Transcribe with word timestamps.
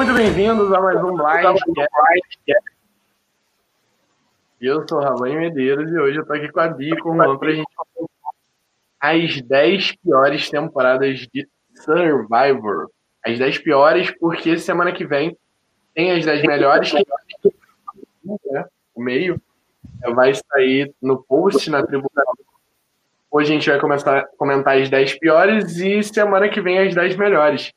muito 0.00 0.14
bem-vindos 0.14 0.72
a 0.72 0.80
mais 0.80 0.96
um 1.04 1.14
Blindcast. 1.14 1.62
Eu 4.58 4.88
sou 4.88 4.96
o 4.96 5.02
Rabani 5.02 5.36
Medeiros 5.36 5.92
e 5.92 5.98
hoje 5.98 6.16
eu 6.16 6.24
tô 6.24 6.32
aqui 6.32 6.50
com 6.50 6.60
a 6.60 6.68
Bia 6.68 6.96
com 7.02 7.10
o 7.10 7.38
pra 7.38 7.52
gente 7.52 7.68
as 8.98 9.42
10 9.42 9.96
piores 9.96 10.48
temporadas 10.48 11.28
de 11.30 11.46
Survivor. 11.74 12.88
As 13.22 13.38
10 13.38 13.58
piores, 13.58 14.10
porque 14.18 14.56
semana 14.56 14.90
que 14.90 15.04
vem 15.04 15.36
tem 15.94 16.12
as 16.12 16.24
10 16.24 16.44
melhores, 16.44 16.90
que 16.90 17.52
o 18.94 19.02
meio 19.02 19.38
vai 20.14 20.32
sair 20.32 20.94
no 21.02 21.22
post 21.22 21.68
na 21.68 21.84
tribuna. 21.84 22.24
Hoje 23.30 23.50
a 23.50 23.54
gente 23.54 23.68
vai 23.68 23.78
começar 23.78 24.20
a 24.20 24.26
comentar 24.38 24.78
as 24.78 24.88
10 24.88 25.18
piores 25.18 25.76
e 25.76 26.02
semana 26.02 26.48
que 26.48 26.62
vem 26.62 26.78
as 26.78 26.94
10 26.94 27.16
melhores. 27.16 27.70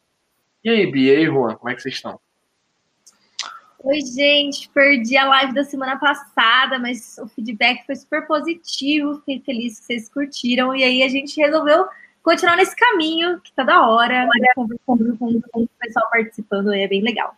E 0.64 0.70
aí, 0.70 0.90
Bia 0.90 1.20
e 1.20 1.26
Juan, 1.26 1.56
como 1.56 1.70
é 1.70 1.76
que 1.76 1.82
vocês 1.82 1.96
estão? 1.96 2.18
Oi, 3.84 4.00
gente, 4.00 4.70
perdi 4.70 5.18
a 5.18 5.28
live 5.28 5.54
da 5.54 5.66
semana 5.66 5.98
passada, 5.98 6.80
mas 6.80 7.18
o 7.18 7.28
feedback 7.28 7.86
foi 7.86 7.98
super 7.98 8.26
positivo. 8.26 9.20
Fiquei 9.20 9.42
feliz 9.42 9.80
que 9.80 9.86
vocês 9.86 10.08
curtiram. 10.08 10.74
E 10.74 10.86
aí 10.86 11.04
a 11.04 11.10
gente 11.10 11.36
resolveu 11.36 11.86
continuar 12.24 12.56
nesse 12.56 12.74
caminho, 12.78 13.42
que 13.42 13.52
tá 13.52 13.64
da 13.64 13.86
hora, 13.86 14.26
conversando 14.56 15.18
com, 15.52 15.64
o 15.64 15.70
pessoal 15.82 16.10
participando, 16.10 16.70
aí 16.70 16.84
é 16.84 16.88
bem 16.88 17.02
legal. 17.02 17.36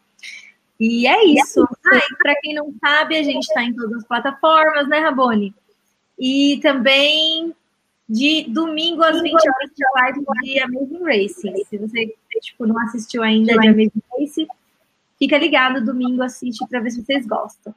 E 0.79 1.07
é 1.07 1.25
isso. 1.25 1.63
Ah, 1.63 1.99
para 2.21 2.35
quem 2.41 2.53
não 2.53 2.71
sabe, 2.79 3.17
a 3.17 3.23
gente 3.23 3.43
está 3.43 3.63
em 3.63 3.73
todas 3.73 3.97
as 3.97 4.07
plataformas, 4.07 4.87
né, 4.87 4.99
Rabone? 4.99 5.51
E 6.19 6.59
também 6.61 7.55
de 8.07 8.45
domingo 8.49 9.03
às 9.03 9.21
20 9.21 9.33
horas 9.33 9.71
de 9.75 9.83
live 9.95 10.25
de 10.43 10.59
Amazing 10.59 11.03
Racing. 11.03 11.65
Se 11.65 11.77
você 11.77 12.15
tipo, 12.41 12.65
não 12.65 12.79
assistiu 12.79 13.23
ainda 13.23 13.53
de 13.53 13.67
Amazing 13.67 13.91
Racing, 14.17 14.47
Fica 15.17 15.37
ligado, 15.37 15.83
domingo 15.83 16.21
assiste 16.23 16.67
para 16.67 16.81
ver 16.81 16.91
se 16.91 17.03
vocês 17.03 17.25
gostam. 17.25 17.73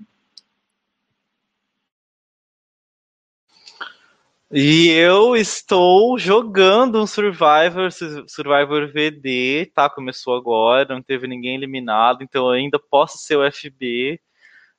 E 4.50 4.88
eu 4.88 5.36
estou 5.36 6.18
jogando 6.18 7.00
um 7.00 7.06
Survivor, 7.06 7.90
Survivor 8.26 8.90
VD, 8.90 9.70
tá? 9.74 9.90
Começou 9.90 10.34
agora, 10.34 10.94
não 10.94 11.02
teve 11.02 11.28
ninguém 11.28 11.54
eliminado, 11.54 12.22
então 12.22 12.46
eu 12.46 12.52
ainda 12.52 12.78
posso 12.78 13.18
ser 13.18 13.36
o 13.36 13.52
FB. 13.52 14.18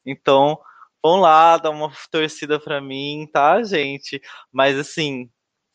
Então, 0.05 0.59
vão 1.03 1.17
lá, 1.17 1.55
dá 1.57 1.69
uma 1.69 1.91
torcida 2.11 2.59
para 2.59 2.81
mim, 2.81 3.29
tá, 3.31 3.61
gente? 3.63 4.19
Mas 4.51 4.77
assim, 4.77 5.29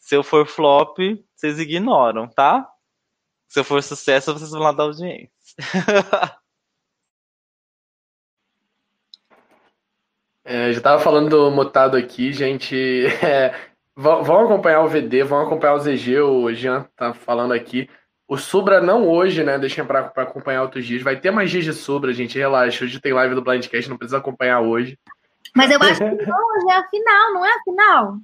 se 0.05 0.15
eu 0.15 0.23
for 0.23 0.47
flop, 0.47 0.99
vocês 1.35 1.59
ignoram, 1.59 2.29
tá? 2.29 2.69
Se 3.49 3.59
eu 3.59 3.65
for 3.65 3.83
sucesso, 3.83 4.35
vocês 4.35 4.51
vão 4.51 4.61
lá 4.61 4.71
dar 4.71 4.85
audiência. 4.85 5.31
É, 10.47 10.71
já 10.75 10.81
tava 10.83 11.03
falando 11.03 11.31
do 11.31 11.51
Mutado 11.51 11.97
aqui, 11.97 12.31
gente. 12.31 12.77
É, 13.25 13.55
vão 13.97 14.45
acompanhar 14.45 14.83
o 14.83 14.89
VD, 14.89 15.25
vão 15.25 15.41
acompanhar 15.41 15.73
o 15.73 15.79
ZG, 15.79 16.21
o 16.21 16.53
Jean 16.53 16.87
tá 16.95 17.15
falando 17.15 17.55
aqui. 17.55 17.89
O 18.29 18.37
Subra 18.37 18.83
não 18.83 19.09
hoje, 19.09 19.43
né? 19.43 19.59
Deixem 19.59 19.87
pra, 19.87 20.03
pra 20.03 20.25
acompanhar 20.25 20.61
outros 20.61 20.85
dias. 20.85 21.01
Vai 21.01 21.19
ter 21.19 21.31
mais 21.31 21.51
dias 21.51 21.65
de 21.65 21.73
Subra, 21.73 22.13
gente. 22.13 22.39
Relaxa. 22.39 22.85
Hoje 22.85 23.01
tem 23.01 23.15
live 23.15 23.35
do 23.35 23.43
Blindcast, 23.43 23.89
não 23.89 23.97
precisa 23.97 24.19
acompanhar 24.19 24.61
hoje. 24.61 24.99
Mas 25.57 25.71
eu 25.71 25.81
acho 25.81 25.97
que 26.05 26.05
hoje 26.05 26.71
é 26.71 26.75
a 26.75 26.89
final, 26.91 27.33
não 27.33 27.47
é 27.47 27.55
a 27.55 27.63
final? 27.63 28.19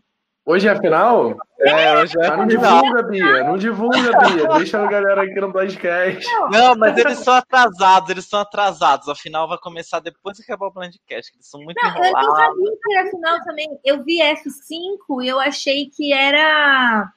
Hoje 0.51 0.67
é 0.67 0.73
a 0.73 0.81
final? 0.81 1.39
É, 1.61 1.97
hoje 1.97 2.19
é 2.19 2.27
a 2.27 2.33
ah, 2.33 2.37
não 2.39 2.47
divulga, 2.49 3.03
Bia. 3.05 3.45
Não 3.45 3.57
divulga, 3.57 4.19
Bia. 4.19 4.49
Deixa 4.59 4.83
a 4.83 4.87
galera 4.89 5.23
aqui 5.23 5.41
no 5.41 5.53
podcast. 5.53 6.27
Não, 6.51 6.75
mas 6.75 6.99
eles 6.99 7.19
são 7.19 7.35
atrasados, 7.35 8.11
eles 8.11 8.29
são 8.29 8.41
atrasados. 8.41 9.09
A 9.09 9.15
final 9.15 9.49
vai 9.49 9.59
começar 9.59 10.01
depois 10.01 10.37
que 10.37 10.43
acabar 10.43 10.67
o 10.67 10.73
Blindcast. 10.73 11.33
Eles 11.33 11.49
são 11.49 11.63
muito 11.63 11.81
não, 11.81 11.89
enrolados. 11.89 12.21
Eu 12.21 12.29
não 12.29 12.35
sabia 12.35 12.73
que 12.83 12.93
era 12.93 13.07
a 13.07 13.11
final 13.11 13.45
também. 13.45 13.81
Eu 13.85 14.03
vi 14.03 14.19
F5 14.21 15.23
e 15.23 15.29
eu 15.29 15.39
achei 15.39 15.89
que 15.89 16.13
era 16.13 17.13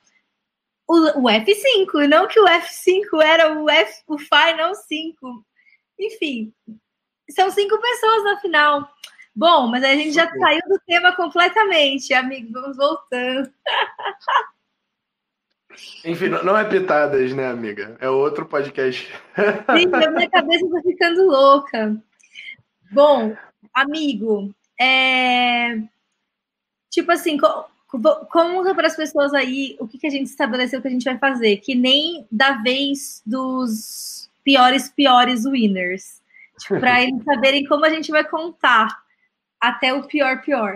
o, 0.87 1.21
o 1.21 1.23
F5, 1.23 2.07
não 2.07 2.27
que 2.27 2.39
o 2.39 2.45
F5 2.45 3.23
era 3.23 3.59
o 3.59 3.67
F, 3.67 4.03
o 4.09 4.19
Final 4.19 4.75
5. 4.75 5.45
Enfim, 5.99 6.53
são 7.31 7.49
cinco 7.49 7.81
pessoas 7.81 8.23
na 8.25 8.39
final. 8.39 8.87
Bom, 9.35 9.67
mas 9.67 9.83
a 9.83 9.95
gente 9.95 10.11
já 10.11 10.29
saiu 10.29 10.61
do 10.67 10.79
tema 10.85 11.15
completamente, 11.15 12.13
amigo. 12.13 12.53
Vamos 12.53 12.77
voltando. 12.77 13.51
Enfim, 16.05 16.29
não 16.29 16.55
é 16.55 16.63
pitadas, 16.63 17.33
né, 17.33 17.47
amiga? 17.47 17.97
É 17.99 18.07
outro 18.07 18.45
podcast. 18.45 19.11
Sim, 19.75 19.89
a 19.91 20.11
minha 20.11 20.29
cabeça 20.29 20.69
tá 20.69 20.81
ficando 20.81 21.25
louca. 21.25 21.97
Bom, 22.91 23.35
amigo, 23.73 24.53
é... 24.79 25.79
tipo 26.91 27.11
assim, 27.11 27.39
como 28.29 28.75
para 28.75 28.87
as 28.87 28.95
pessoas 28.95 29.33
aí, 29.33 29.75
o 29.79 29.87
que, 29.87 29.97
que 29.97 30.05
a 30.05 30.11
gente 30.11 30.27
estabeleceu 30.27 30.79
que 30.79 30.87
a 30.87 30.91
gente 30.91 31.05
vai 31.05 31.17
fazer? 31.17 31.57
Que 31.57 31.73
nem 31.73 32.27
da 32.31 32.61
vez 32.61 33.23
dos 33.25 34.29
piores, 34.43 34.89
piores 34.89 35.43
winners. 35.45 36.21
Tipo, 36.59 36.79
para 36.79 37.01
eles 37.01 37.23
saberem 37.23 37.65
como 37.65 37.83
a 37.83 37.89
gente 37.89 38.11
vai 38.11 38.23
contar 38.23 39.02
até 39.63 39.93
o 39.93 40.03
pior 40.03 40.41
pior. 40.41 40.75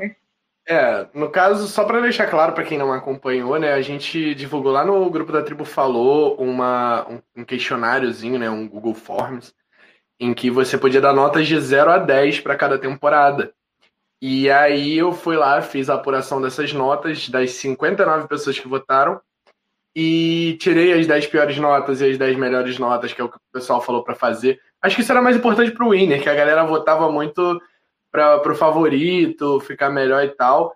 É, 0.66 1.08
no 1.14 1.30
caso, 1.30 1.68
só 1.68 1.84
para 1.84 2.00
deixar 2.00 2.28
claro 2.28 2.54
para 2.54 2.64
quem 2.64 2.78
não 2.78 2.94
acompanhou, 2.94 3.60
né, 3.60 3.74
a 3.74 3.82
gente 3.82 4.34
divulgou 4.34 4.72
lá 4.72 4.86
no 4.86 5.10
grupo 5.10 5.32
da 5.32 5.42
Tribo 5.42 5.66
Falou 5.66 6.36
uma, 6.36 7.06
um, 7.10 7.22
um 7.38 7.46
questionáriozinho, 7.46 8.40
né, 8.40 8.50
um 8.50 8.68
Google 8.68 8.94
Forms, 8.94 9.54
em 10.18 10.34
que 10.34 10.50
você 10.50 10.78
podia 10.78 11.02
dar 11.02 11.14
notas 11.14 11.48
de 11.48 11.60
0 11.60 11.92
a 11.92 11.98
10 11.98 12.40
para 12.40 12.56
cada 12.56 12.78
temporada. 12.78 13.54
E 14.22 14.50
aí 14.50 14.98
eu 14.98 15.12
fui 15.12 15.36
lá, 15.36 15.62
fiz 15.62 15.90
a 15.90 15.96
apuração 15.96 16.42
dessas 16.42 16.72
notas 16.74 17.30
das 17.30 17.52
59 17.52 18.28
pessoas 18.28 18.58
que 18.58 18.68
votaram 18.68 19.22
e 19.96 20.58
tirei 20.60 20.94
as 20.94 21.06
10 21.06 21.28
piores 21.28 21.58
notas 21.58 22.02
e 22.02 22.10
as 22.10 22.18
10 22.18 22.38
melhores 22.38 22.80
notas, 22.80 23.14
que 23.14 23.20
é 23.20 23.24
o 23.24 23.30
que 23.30 23.38
o 23.38 23.54
pessoal 23.54 23.82
falou 23.82 24.04
para 24.04 24.16
fazer. 24.16 24.60
Acho 24.82 24.96
que 24.96 25.02
isso 25.02 25.12
era 25.12 25.22
mais 25.22 25.36
importante 25.36 25.72
para 25.72 25.86
o 25.86 25.92
winner, 25.92 26.22
que 26.22 26.30
a 26.30 26.36
galera 26.36 26.64
votava 26.66 27.12
muito 27.12 27.60
para 28.42 28.52
o 28.52 28.56
favorito 28.56 29.60
ficar 29.62 29.90
melhor 29.90 30.24
e 30.24 30.30
tal. 30.30 30.76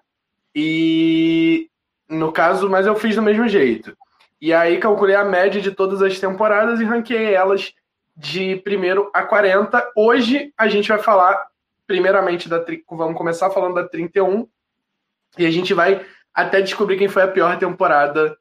E 0.53 1.69
no 2.09 2.31
caso, 2.31 2.69
mas 2.69 2.85
eu 2.85 2.95
fiz 2.95 3.15
do 3.15 3.21
mesmo 3.21 3.47
jeito. 3.47 3.95
E 4.39 4.53
aí 4.53 4.79
calculei 4.79 5.15
a 5.15 5.23
média 5.23 5.61
de 5.61 5.71
todas 5.71 6.01
as 6.01 6.19
temporadas 6.19 6.79
e 6.79 6.83
ranqueei 6.83 7.33
elas 7.33 7.73
de 8.15 8.57
primeiro 8.57 9.09
a 9.13 9.23
40. 9.23 9.91
Hoje 9.95 10.53
a 10.57 10.67
gente 10.67 10.89
vai 10.89 10.99
falar 10.99 11.47
primeiramente 11.87 12.47
da 12.47 12.63
vamos 12.89 13.17
começar 13.17 13.49
falando 13.49 13.75
da 13.75 13.87
31 13.87 14.47
e 15.37 15.45
a 15.45 15.51
gente 15.51 15.73
vai 15.73 16.05
até 16.33 16.61
descobrir 16.61 16.97
quem 16.97 17.07
foi 17.07 17.23
a 17.23 17.27
pior 17.27 17.57
temporada 17.57 18.37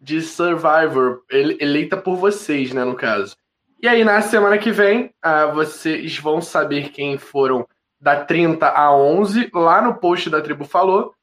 de 0.00 0.20
Survivor, 0.20 1.22
eleita 1.30 1.96
por 1.96 2.16
vocês, 2.16 2.72
né, 2.72 2.84
no 2.84 2.96
caso. 2.96 3.36
E 3.80 3.88
aí 3.88 4.04
na 4.04 4.20
semana 4.20 4.58
que 4.58 4.70
vem, 4.70 5.14
uh, 5.24 5.52
vocês 5.54 6.18
vão 6.18 6.40
saber 6.40 6.90
quem 6.90 7.18
foram 7.18 7.66
da 8.02 8.24
30 8.24 8.68
a 8.68 8.92
11, 8.92 9.48
lá 9.54 9.80
no 9.80 9.94
post 9.94 10.28
da 10.28 10.40
Tribo 10.40 10.64
Falou. 10.64 11.14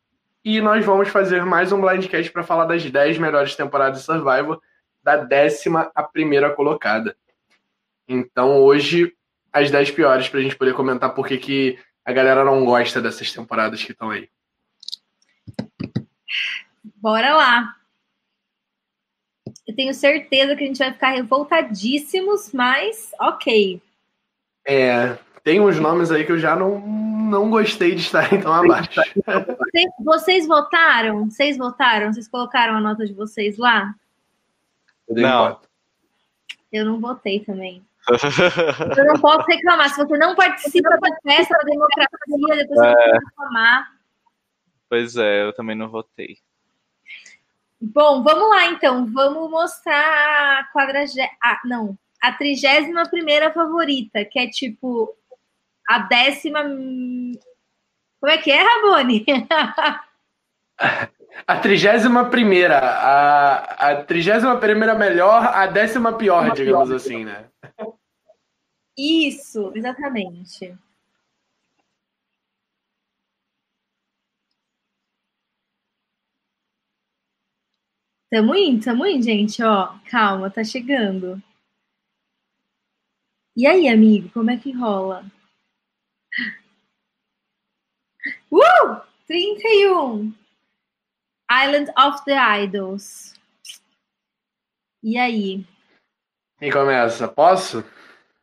E 0.46 0.62
nós 0.62 0.86
vamos 0.86 1.10
fazer 1.10 1.44
mais 1.44 1.74
um 1.74 1.82
blindcast 1.82 2.32
para 2.32 2.42
falar 2.42 2.64
das 2.64 2.90
10 2.90 3.18
melhores 3.18 3.54
temporadas 3.54 4.00
de 4.00 4.06
Survivor, 4.06 4.62
da 5.04 5.18
décima 5.18 5.92
a 5.94 6.02
primeira 6.02 6.56
colocada. 6.56 7.18
Então 8.08 8.62
hoje, 8.62 9.14
as 9.52 9.70
10 9.70 9.92
piores, 9.92 10.30
para 10.30 10.40
a 10.40 10.42
gente 10.42 10.56
poder 10.56 10.74
comentar 10.74 11.14
por 11.14 11.28
que, 11.28 11.38
que 11.38 11.80
a 12.06 12.14
galera 12.14 12.46
não 12.46 12.64
gosta 12.64 13.02
dessas 13.02 13.30
temporadas 13.30 13.84
que 13.84 13.92
estão 13.92 14.10
aí. 14.10 14.30
Bora 16.96 17.36
lá! 17.36 17.76
Eu 19.68 19.76
tenho 19.76 19.94
certeza 19.94 20.56
que 20.56 20.64
a 20.64 20.68
gente 20.68 20.80
vai 20.80 20.94
ficar 20.94 21.10
revoltadíssimos, 21.10 22.54
mas 22.54 23.12
ok. 23.20 23.82
É, 24.66 25.18
tem 25.44 25.60
uns 25.60 25.80
nomes 25.80 26.12
aí 26.12 26.26
que 26.26 26.32
eu 26.32 26.40
já 26.40 26.56
não, 26.56 26.80
não 26.80 27.50
gostei 27.50 27.96
de 27.96 28.02
estar 28.02 28.30
tão 28.42 28.54
abaixo. 28.54 28.90
Vocês, 29.26 29.92
vocês 30.04 30.48
votaram? 30.48 31.30
Vocês 31.30 31.58
votaram? 31.58 32.14
Vocês 32.14 32.28
colocaram 32.28 32.76
a 32.76 32.82
nota 32.82 33.06
de 33.06 33.14
vocês 33.14 33.58
lá? 33.58 33.94
Não. 35.10 35.60
Eu 36.72 36.86
não 36.86 37.00
votei 37.00 37.40
também. 37.40 37.84
Eu 38.98 39.06
não 39.06 39.20
posso 39.20 39.46
reclamar. 39.48 39.90
Se 39.90 40.04
você 40.04 40.18
não 40.18 40.36
participa 40.36 40.90
da 40.90 41.16
festa 41.22 41.56
da 41.58 41.64
democracia, 41.64 42.58
depois 42.58 42.80
é... 42.80 42.92
você 42.92 43.12
pode 43.12 43.26
reclamar. 43.26 44.00
Pois 44.90 45.16
é, 45.16 45.44
eu 45.44 45.54
também 45.54 45.76
não 45.76 45.88
votei. 45.88 46.38
Bom, 47.80 48.24
vamos 48.24 48.50
lá 48.50 48.66
então. 48.66 49.06
Vamos 49.06 49.50
mostrar 49.52 50.60
a 50.60 50.68
quadragésima. 50.74 51.30
Ah, 51.42 51.62
não. 51.64 51.98
A 52.20 52.34
trigésima 52.34 53.08
primeira 53.08 53.54
favorita, 53.54 54.26
que 54.26 54.40
é 54.40 54.48
tipo 54.48 55.16
a 55.90 56.00
décima. 56.00 56.62
Como 56.62 58.32
é 58.32 58.38
que 58.38 58.52
é, 58.52 58.62
Rabone? 58.62 59.26
A 61.48 61.58
trigésima 61.58 62.30
primeira, 62.30 62.80
a, 62.80 63.92
a 63.92 64.04
trigésima 64.04 64.58
primeira 64.60 64.94
melhor, 64.94 65.46
a 65.46 65.68
décima 65.68 66.18
pior, 66.18 66.54
digamos 66.54 66.92
assim, 66.92 67.24
né? 67.24 67.50
Isso, 68.98 69.72
exatamente. 69.74 70.78
Tamo 78.30 78.56
indo, 78.56 78.84
tamo 78.84 79.06
indo, 79.06 79.24
gente, 79.24 79.64
ó. 79.64 79.98
Calma, 80.10 80.50
tá 80.50 80.64
chegando. 80.64 81.42
E 83.56 83.66
aí, 83.66 83.88
amigo, 83.88 84.30
como 84.34 84.52
é 84.52 84.58
que 84.58 84.72
rola? 84.72 85.26
Uh! 88.52 89.02
31. 89.28 90.34
Island 91.50 91.92
of 91.98 92.24
the 92.26 92.36
Idols. 92.36 93.36
E 95.04 95.18
aí? 95.18 95.66
Quem 96.60 96.72
começa? 96.72 97.28
Posso? 97.28 97.84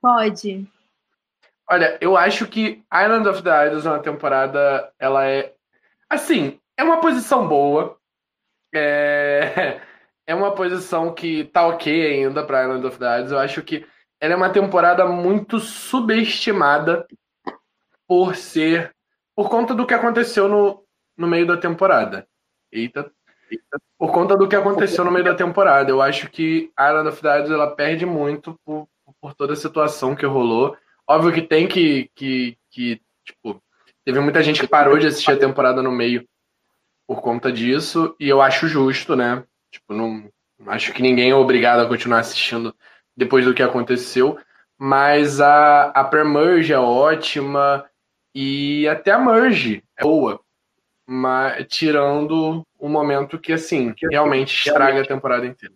Pode. 0.00 0.66
Olha, 1.68 1.98
eu 2.00 2.16
acho 2.16 2.46
que 2.46 2.84
Island 2.92 3.28
of 3.28 3.42
the 3.42 3.66
Idols 3.66 3.84
é 3.84 3.90
uma 3.90 4.02
temporada, 4.02 4.92
ela 4.98 5.26
é 5.26 5.52
assim, 6.08 6.60
é 6.76 6.84
uma 6.84 7.00
posição 7.00 7.48
boa. 7.48 7.98
É, 8.74 9.80
é 10.26 10.34
uma 10.34 10.54
posição 10.54 11.12
que 11.12 11.44
tá 11.44 11.66
ok 11.66 12.24
ainda 12.24 12.44
para 12.44 12.62
Island 12.62 12.86
of 12.86 12.98
the 12.98 13.18
Idols. 13.18 13.32
Eu 13.32 13.38
acho 13.38 13.62
que 13.62 13.86
ela 14.20 14.34
é 14.34 14.36
uma 14.36 14.52
temporada 14.52 15.04
muito 15.06 15.58
subestimada 15.58 17.06
por 18.06 18.36
ser 18.36 18.95
por 19.36 19.50
conta 19.50 19.74
do 19.74 19.86
que 19.86 19.92
aconteceu 19.92 20.48
no, 20.48 20.82
no 21.16 21.26
meio 21.26 21.46
da 21.46 21.58
temporada. 21.58 22.26
Eita, 22.72 23.12
eita. 23.50 23.78
Por 23.98 24.10
conta 24.10 24.36
do 24.36 24.48
que 24.48 24.56
aconteceu 24.56 25.04
no 25.04 25.10
meio 25.10 25.24
da 25.24 25.34
temporada. 25.34 25.90
Eu 25.90 26.00
acho 26.00 26.30
que 26.30 26.72
Island 26.78 27.08
of 27.08 27.18
Idols 27.18 27.50
ela 27.50 27.76
perde 27.76 28.06
muito 28.06 28.58
por, 28.64 28.88
por 29.20 29.34
toda 29.34 29.52
a 29.52 29.56
situação 29.56 30.16
que 30.16 30.24
rolou. 30.24 30.76
Óbvio 31.06 31.32
que 31.32 31.42
tem 31.42 31.68
que, 31.68 32.10
que, 32.14 32.56
que, 32.70 33.00
tipo, 33.24 33.62
teve 34.04 34.18
muita 34.20 34.42
gente 34.42 34.60
que 34.60 34.66
parou 34.66 34.98
de 34.98 35.06
assistir 35.06 35.32
a 35.32 35.38
temporada 35.38 35.82
no 35.82 35.92
meio 35.92 36.26
por 37.06 37.20
conta 37.20 37.52
disso, 37.52 38.16
e 38.18 38.28
eu 38.28 38.42
acho 38.42 38.66
justo, 38.66 39.14
né? 39.14 39.44
Tipo, 39.70 39.94
não 39.94 40.28
acho 40.66 40.92
que 40.92 41.02
ninguém 41.02 41.30
é 41.30 41.34
obrigado 41.34 41.80
a 41.80 41.86
continuar 41.86 42.18
assistindo 42.18 42.74
depois 43.16 43.44
do 43.44 43.54
que 43.54 43.62
aconteceu, 43.62 44.36
mas 44.76 45.40
a, 45.40 45.84
a 45.90 46.02
pre-merge 46.02 46.72
é 46.72 46.78
ótima, 46.78 47.84
e 48.38 48.86
até 48.86 49.12
a 49.12 49.18
merge 49.18 49.82
é 49.96 50.02
boa, 50.02 50.38
mas 51.06 51.66
tirando 51.68 52.62
o 52.78 52.86
momento 52.86 53.38
que, 53.38 53.50
assim, 53.50 53.94
realmente 54.10 54.68
estraga 54.68 55.00
a 55.00 55.06
temporada 55.06 55.46
inteira. 55.46 55.74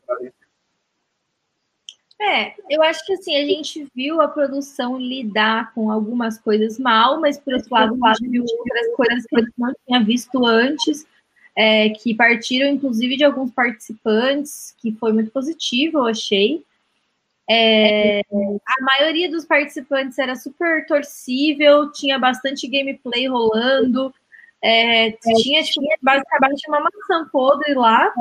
É, 2.20 2.52
eu 2.68 2.82
acho 2.82 3.02
que 3.06 3.14
assim, 3.14 3.34
a 3.34 3.46
gente 3.46 3.86
viu 3.94 4.20
a 4.20 4.28
produção 4.28 4.98
lidar 4.98 5.72
com 5.72 5.90
algumas 5.90 6.38
coisas 6.38 6.78
mal, 6.78 7.18
mas 7.18 7.38
por 7.38 7.54
outro 7.54 7.72
lado, 7.72 7.96
a 8.04 8.12
gente 8.12 8.28
viu 8.28 8.44
outras 8.44 8.94
coisas 8.94 9.24
que 9.24 9.36
a 9.36 9.40
gente 9.40 9.54
não 9.56 9.72
tinha 9.86 10.04
visto 10.04 10.44
antes, 10.44 11.06
é, 11.56 11.88
que 11.88 12.14
partiram 12.14 12.68
inclusive 12.68 13.16
de 13.16 13.24
alguns 13.24 13.50
participantes, 13.52 14.74
que 14.76 14.92
foi 14.92 15.14
muito 15.14 15.30
positivo, 15.30 16.00
eu 16.00 16.06
achei. 16.08 16.62
É, 17.52 18.20
a 18.30 18.84
maioria 18.84 19.28
dos 19.28 19.44
participantes 19.44 20.16
era 20.20 20.36
super 20.36 20.86
torcível, 20.86 21.90
tinha 21.90 22.16
bastante 22.16 22.68
gameplay 22.68 23.26
rolando, 23.26 24.14
é, 24.62 25.10
tinha 25.10 25.60
tipo, 25.64 25.84
basicamente 26.00 26.68
uma 26.68 26.78
maçã 26.80 27.28
podre 27.28 27.74
lá, 27.74 28.14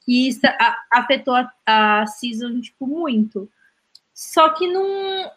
que 0.00 0.28
isso 0.28 0.40
afetou 0.90 1.34
a, 1.34 1.52
a 1.66 2.06
season 2.06 2.58
tipo, 2.62 2.86
muito. 2.86 3.50
Só 4.14 4.48
que 4.48 4.66
não. 4.66 5.30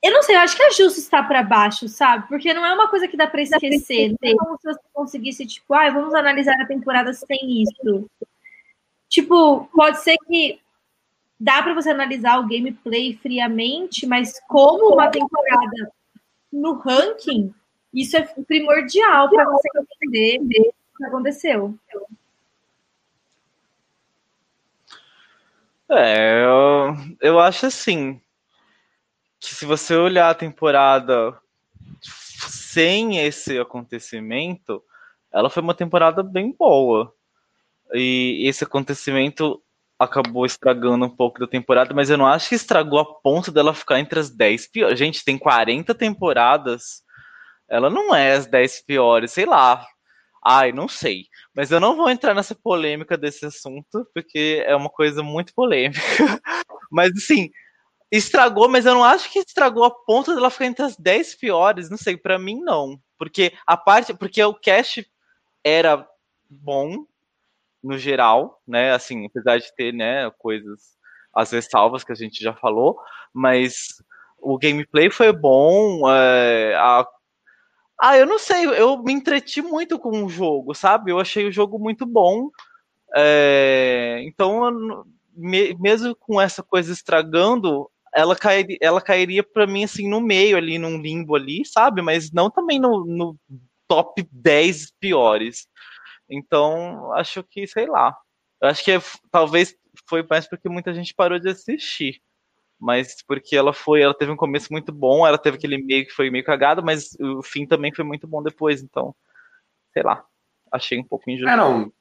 Eu 0.00 0.12
não 0.12 0.22
sei, 0.22 0.36
eu 0.36 0.40
acho 0.40 0.54
que 0.54 0.62
é 0.62 0.70
justo 0.70 1.00
estar 1.00 1.26
para 1.26 1.42
baixo, 1.42 1.88
sabe? 1.88 2.28
Porque 2.28 2.54
não 2.54 2.64
é 2.64 2.72
uma 2.72 2.88
coisa 2.88 3.08
que 3.08 3.16
dá 3.16 3.26
para 3.26 3.42
esquecer. 3.42 4.14
Não 4.22 4.30
é 4.30 4.36
como 4.36 4.56
se 4.58 4.72
você 4.72 4.80
conseguisse, 4.92 5.46
tipo, 5.46 5.74
ah, 5.74 5.90
vamos 5.90 6.14
analisar 6.14 6.54
a 6.60 6.66
temporada 6.66 7.12
sem 7.12 7.62
isso. 7.62 8.08
Tipo, 9.08 9.68
pode 9.74 10.00
ser 10.00 10.16
que 10.28 10.60
dá 11.44 11.62
para 11.62 11.74
você 11.74 11.90
analisar 11.90 12.38
o 12.38 12.48
gameplay 12.48 13.18
friamente, 13.18 14.06
mas 14.06 14.40
como 14.48 14.94
uma 14.94 15.10
temporada 15.10 15.92
no 16.50 16.72
ranking, 16.78 17.54
isso 17.92 18.16
é 18.16 18.22
primordial 18.22 19.28
para 19.28 19.44
você 19.44 19.68
entender 20.08 20.70
o 20.70 20.96
que 20.96 21.04
aconteceu. 21.04 21.78
É, 25.90 26.42
eu, 26.42 26.96
eu 27.20 27.38
acho 27.38 27.66
assim 27.66 28.18
que 29.38 29.54
se 29.54 29.66
você 29.66 29.94
olhar 29.94 30.30
a 30.30 30.34
temporada 30.34 31.38
sem 32.00 33.18
esse 33.18 33.58
acontecimento, 33.58 34.82
ela 35.30 35.50
foi 35.50 35.62
uma 35.62 35.74
temporada 35.74 36.22
bem 36.22 36.56
boa. 36.58 37.14
E 37.92 38.48
esse 38.48 38.64
acontecimento 38.64 39.62
acabou 39.98 40.44
estragando 40.44 41.04
um 41.04 41.10
pouco 41.10 41.38
da 41.40 41.46
temporada, 41.46 41.94
mas 41.94 42.10
eu 42.10 42.18
não 42.18 42.26
acho 42.26 42.48
que 42.48 42.54
estragou 42.54 42.98
a 42.98 43.20
ponto 43.20 43.50
dela 43.52 43.74
ficar 43.74 44.00
entre 44.00 44.18
as 44.18 44.30
10 44.30 44.70
piores. 44.70 44.98
Gente, 44.98 45.24
tem 45.24 45.38
40 45.38 45.94
temporadas. 45.94 47.02
Ela 47.68 47.88
não 47.90 48.14
é 48.14 48.32
as 48.32 48.46
10 48.46 48.84
piores, 48.84 49.32
sei 49.32 49.46
lá. 49.46 49.86
Ai, 50.44 50.72
não 50.72 50.88
sei. 50.88 51.24
Mas 51.54 51.70
eu 51.70 51.80
não 51.80 51.96
vou 51.96 52.10
entrar 52.10 52.34
nessa 52.34 52.54
polêmica 52.54 53.16
desse 53.16 53.46
assunto, 53.46 54.06
porque 54.14 54.62
é 54.66 54.76
uma 54.76 54.90
coisa 54.90 55.22
muito 55.22 55.54
polêmica. 55.54 56.00
mas 56.92 57.10
assim, 57.16 57.50
estragou, 58.12 58.68
mas 58.68 58.86
eu 58.86 58.94
não 58.94 59.04
acho 59.04 59.30
que 59.32 59.38
estragou 59.38 59.84
a 59.84 59.90
ponto 59.90 60.34
dela 60.34 60.50
ficar 60.50 60.66
entre 60.66 60.84
as 60.84 60.96
10 60.96 61.36
piores. 61.36 61.88
Não 61.90 61.96
sei, 61.96 62.16
para 62.16 62.38
mim 62.38 62.60
não. 62.60 62.98
Porque 63.18 63.52
a 63.66 63.76
parte. 63.76 64.12
Porque 64.14 64.42
o 64.42 64.54
cast 64.54 65.06
era 65.64 66.06
bom, 66.50 67.06
no 67.84 67.98
geral, 67.98 68.60
né? 68.66 68.92
Assim, 68.92 69.26
apesar 69.26 69.58
de 69.58 69.72
ter, 69.76 69.92
né, 69.92 70.30
coisas, 70.38 70.80
as 71.34 71.52
ressalvas 71.52 72.02
que 72.02 72.12
a 72.12 72.16
gente 72.16 72.42
já 72.42 72.54
falou, 72.54 72.98
mas 73.32 74.02
o 74.40 74.58
gameplay 74.58 75.10
foi 75.10 75.32
bom, 75.32 76.10
é, 76.10 76.74
a... 76.76 77.06
Ah, 78.00 78.18
eu 78.18 78.26
não 78.26 78.38
sei, 78.38 78.66
eu 78.66 79.02
me 79.02 79.12
entreti 79.12 79.62
muito 79.62 79.98
com 79.98 80.24
o 80.24 80.28
jogo, 80.28 80.74
sabe? 80.74 81.12
Eu 81.12 81.20
achei 81.20 81.46
o 81.46 81.52
jogo 81.52 81.78
muito 81.78 82.04
bom. 82.04 82.50
É... 83.14 84.20
Então, 84.24 85.04
me... 85.34 85.74
mesmo 85.78 86.14
com 86.16 86.40
essa 86.40 86.62
coisa 86.62 86.92
estragando, 86.92 87.88
ela, 88.12 88.34
cai... 88.34 88.66
ela 88.80 89.00
cairia 89.00 89.44
para 89.44 89.66
mim 89.66 89.84
assim 89.84 90.08
no 90.08 90.20
meio 90.20 90.56
ali, 90.56 90.76
num 90.76 91.00
limbo 91.00 91.36
ali, 91.36 91.64
sabe? 91.64 92.02
Mas 92.02 92.32
não 92.32 92.50
também 92.50 92.80
no, 92.80 93.06
no 93.06 93.36
top 93.86 94.26
10 94.32 94.92
piores. 94.98 95.68
Então, 96.28 97.12
acho 97.12 97.42
que, 97.44 97.66
sei 97.66 97.86
lá. 97.86 98.16
Eu 98.60 98.68
acho 98.68 98.84
que 98.84 98.92
é, 98.92 99.00
talvez 99.30 99.76
foi 100.08 100.24
mais 100.28 100.48
porque 100.48 100.68
muita 100.68 100.92
gente 100.94 101.14
parou 101.14 101.38
de 101.38 101.48
assistir. 101.48 102.20
Mas 102.78 103.22
porque 103.26 103.56
ela 103.56 103.72
foi, 103.72 104.02
ela 104.02 104.14
teve 104.14 104.32
um 104.32 104.36
começo 104.36 104.72
muito 104.72 104.92
bom, 104.92 105.26
ela 105.26 105.38
teve 105.38 105.56
aquele 105.56 105.78
meio 105.78 106.04
que 106.04 106.12
foi 106.12 106.30
meio 106.30 106.44
cagado, 106.44 106.82
mas 106.82 107.10
o 107.20 107.42
fim 107.42 107.66
também 107.66 107.94
foi 107.94 108.04
muito 108.04 108.26
bom 108.26 108.42
depois, 108.42 108.82
então, 108.82 109.14
sei 109.92 110.02
lá. 110.02 110.24
Achei 110.70 110.98
um 110.98 111.04
pouco 111.04 111.30
injusto. 111.30 111.48
É, 111.48 111.56
não. 111.56 111.92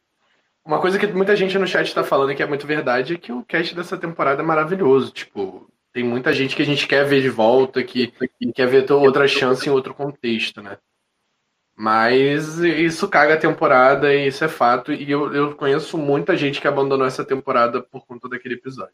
Uma 0.65 0.79
coisa 0.79 0.97
que 0.97 1.05
muita 1.07 1.35
gente 1.35 1.57
no 1.57 1.67
chat 1.67 1.93
tá 1.93 2.03
falando 2.03 2.35
que 2.35 2.41
é 2.41 2.47
muito 2.47 2.65
verdade 2.65 3.13
é 3.13 3.17
que 3.17 3.31
o 3.31 3.43
cast 3.43 3.75
dessa 3.75 3.97
temporada 3.97 4.41
é 4.41 4.45
maravilhoso. 4.45 5.11
Tipo, 5.11 5.69
tem 5.91 6.03
muita 6.03 6.33
gente 6.33 6.55
que 6.55 6.61
a 6.61 6.65
gente 6.65 6.87
quer 6.87 7.05
ver 7.05 7.21
de 7.21 7.29
volta, 7.29 7.83
que, 7.83 8.07
que 8.07 8.51
quer 8.53 8.67
ver 8.67 8.89
outra 8.91 9.27
chance 9.27 9.67
em 9.67 9.71
outro 9.71 9.93
contexto, 9.93 10.61
né? 10.61 10.77
Mas 11.75 12.59
isso 12.59 13.07
caga 13.07 13.33
a 13.33 13.39
temporada 13.39 14.13
e 14.13 14.27
isso 14.27 14.43
é 14.43 14.47
fato. 14.47 14.93
E 14.93 15.09
eu, 15.09 15.33
eu 15.33 15.55
conheço 15.55 15.97
muita 15.97 16.37
gente 16.37 16.61
que 16.61 16.67
abandonou 16.67 17.05
essa 17.05 17.25
temporada 17.25 17.81
por 17.81 18.05
conta 18.05 18.29
daquele 18.29 18.55
episódio. 18.55 18.93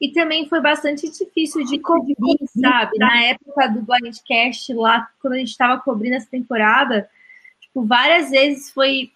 E 0.00 0.12
também 0.12 0.48
foi 0.48 0.60
bastante 0.60 1.10
difícil 1.10 1.64
de 1.64 1.78
cobrir, 1.78 2.16
sabe? 2.58 2.96
Na 2.96 3.22
época 3.22 3.68
do 3.68 3.82
Blindcast, 3.82 4.72
lá, 4.72 5.10
quando 5.20 5.34
a 5.34 5.36
gente 5.36 5.50
estava 5.50 5.80
cobrindo 5.82 6.16
essa 6.16 6.30
temporada, 6.30 7.10
tipo, 7.60 7.84
várias 7.84 8.30
vezes 8.30 8.70
foi, 8.70 9.12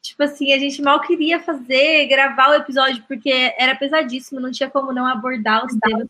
tipo 0.00 0.22
assim, 0.22 0.52
a 0.52 0.58
gente 0.58 0.80
mal 0.82 1.00
queria 1.00 1.40
fazer, 1.40 2.06
gravar 2.06 2.50
o 2.50 2.54
episódio, 2.54 3.02
porque 3.08 3.52
era 3.58 3.74
pesadíssimo, 3.74 4.38
não 4.38 4.52
tinha 4.52 4.70
como 4.70 4.92
não 4.92 5.04
abordar 5.04 5.66
os 5.66 5.76
temas 5.80 6.06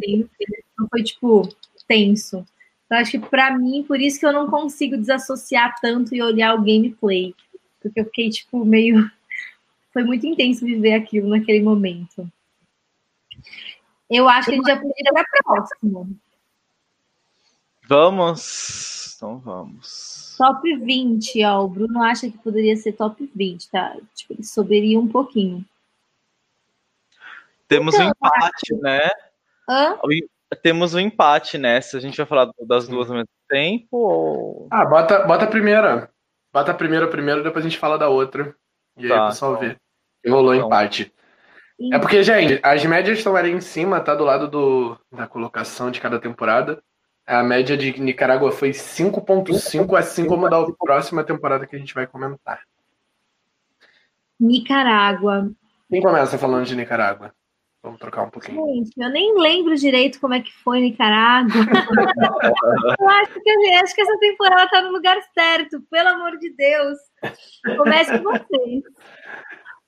que 0.00 0.26
Então 0.72 0.88
foi, 0.88 1.02
tipo, 1.02 1.46
tenso. 1.86 2.46
Então, 2.90 2.98
acho 2.98 3.12
que 3.12 3.20
para 3.20 3.56
mim, 3.56 3.84
por 3.84 4.00
isso 4.00 4.18
que 4.18 4.26
eu 4.26 4.32
não 4.32 4.50
consigo 4.50 4.96
desassociar 4.96 5.76
tanto 5.80 6.12
e 6.12 6.20
olhar 6.20 6.56
o 6.56 6.58
gameplay. 6.58 7.32
Porque 7.80 8.00
eu 8.00 8.04
fiquei, 8.06 8.28
tipo, 8.30 8.64
meio. 8.64 9.08
Foi 9.92 10.02
muito 10.02 10.26
intenso 10.26 10.64
viver 10.64 10.94
aquilo 10.94 11.28
naquele 11.28 11.62
momento. 11.62 12.28
Eu 14.10 14.28
acho 14.28 14.46
que 14.46 14.54
a 14.54 14.56
gente 14.56 14.66
já 14.66 14.76
podia 14.76 14.92
ir 14.98 15.12
para 15.12 15.22
a 15.22 15.42
próxima. 15.44 16.08
Vamos. 17.86 19.14
Então 19.16 19.38
vamos. 19.38 20.34
Top 20.36 20.76
20, 20.76 21.44
ó. 21.44 21.64
O 21.64 21.68
Bruno 21.68 22.02
acha 22.02 22.28
que 22.28 22.38
poderia 22.38 22.76
ser 22.76 22.92
top 22.92 23.30
20, 23.34 23.70
tá? 23.70 23.96
Tipo, 24.14 24.34
ele 24.34 24.44
subiria 24.44 24.98
um 24.98 25.08
pouquinho. 25.08 25.64
Temos 27.68 27.94
então, 27.94 28.06
um 28.06 28.10
empate, 28.10 28.74
né? 28.80 29.10
Hã? 29.68 29.96
Temos 30.62 30.94
um 30.94 30.98
empate 31.00 31.56
nessa. 31.58 31.96
A 31.96 32.00
gente 32.00 32.16
vai 32.16 32.26
falar 32.26 32.50
das 32.66 32.88
duas 32.88 33.08
ao 33.08 33.16
mesmo 33.16 33.28
tempo? 33.48 33.86
Ou... 33.92 34.68
Ah, 34.70 34.84
bota, 34.84 35.24
bota 35.26 35.44
a 35.44 35.48
primeira. 35.48 36.10
Bota 36.52 36.72
a 36.72 36.74
primeira 36.74 37.06
primeiro, 37.08 37.42
depois 37.42 37.64
a 37.64 37.68
gente 37.68 37.78
fala 37.78 37.96
da 37.98 38.08
outra. 38.08 38.54
E 38.96 39.06
Tá, 39.08 39.14
aí 39.14 39.20
o 39.20 39.26
pessoal 39.28 39.56
vê. 39.58 39.76
E 40.24 40.30
rolou 40.30 40.54
Então. 40.54 40.66
empate. 40.66 41.12
É 41.92 41.98
porque, 41.98 42.22
gente, 42.22 42.60
as 42.62 42.84
médias 42.84 43.18
estão 43.18 43.34
ali 43.36 43.50
em 43.50 43.60
cima, 43.60 44.00
tá 44.00 44.14
do 44.14 44.24
lado 44.24 44.48
do, 44.48 44.98
da 45.10 45.26
colocação 45.26 45.90
de 45.90 46.00
cada 46.00 46.18
temporada. 46.18 46.82
A 47.26 47.42
média 47.42 47.76
de 47.76 47.98
Nicarágua 48.00 48.50
foi 48.52 48.70
5.5, 48.72 49.96
assim 49.96 50.26
como 50.26 50.50
da 50.50 50.62
próxima 50.78 51.24
temporada 51.24 51.66
que 51.66 51.76
a 51.76 51.78
gente 51.78 51.94
vai 51.94 52.06
comentar. 52.06 52.60
Nicarágua. 54.38 55.50
Quem 55.88 56.02
começa 56.02 56.36
falando 56.38 56.66
de 56.66 56.76
Nicarágua? 56.76 57.32
Vamos 57.82 57.98
trocar 57.98 58.24
um 58.24 58.30
pouquinho. 58.30 58.62
Gente, 58.66 58.92
eu 58.98 59.08
nem 59.08 59.38
lembro 59.38 59.74
direito 59.74 60.20
como 60.20 60.34
é 60.34 60.40
que 60.40 60.52
foi 60.52 60.80
Nicarágua. 60.80 61.50
eu 63.00 63.08
acho 63.08 63.40
que, 63.40 63.50
acho 63.82 63.94
que 63.94 64.02
essa 64.02 64.18
temporada 64.18 64.70
tá 64.70 64.82
no 64.82 64.92
lugar 64.92 65.18
certo, 65.32 65.80
pelo 65.90 66.08
amor 66.10 66.38
de 66.38 66.54
Deus. 66.54 66.98
Comece 67.78 68.18
com 68.18 68.24
vocês. 68.24 68.82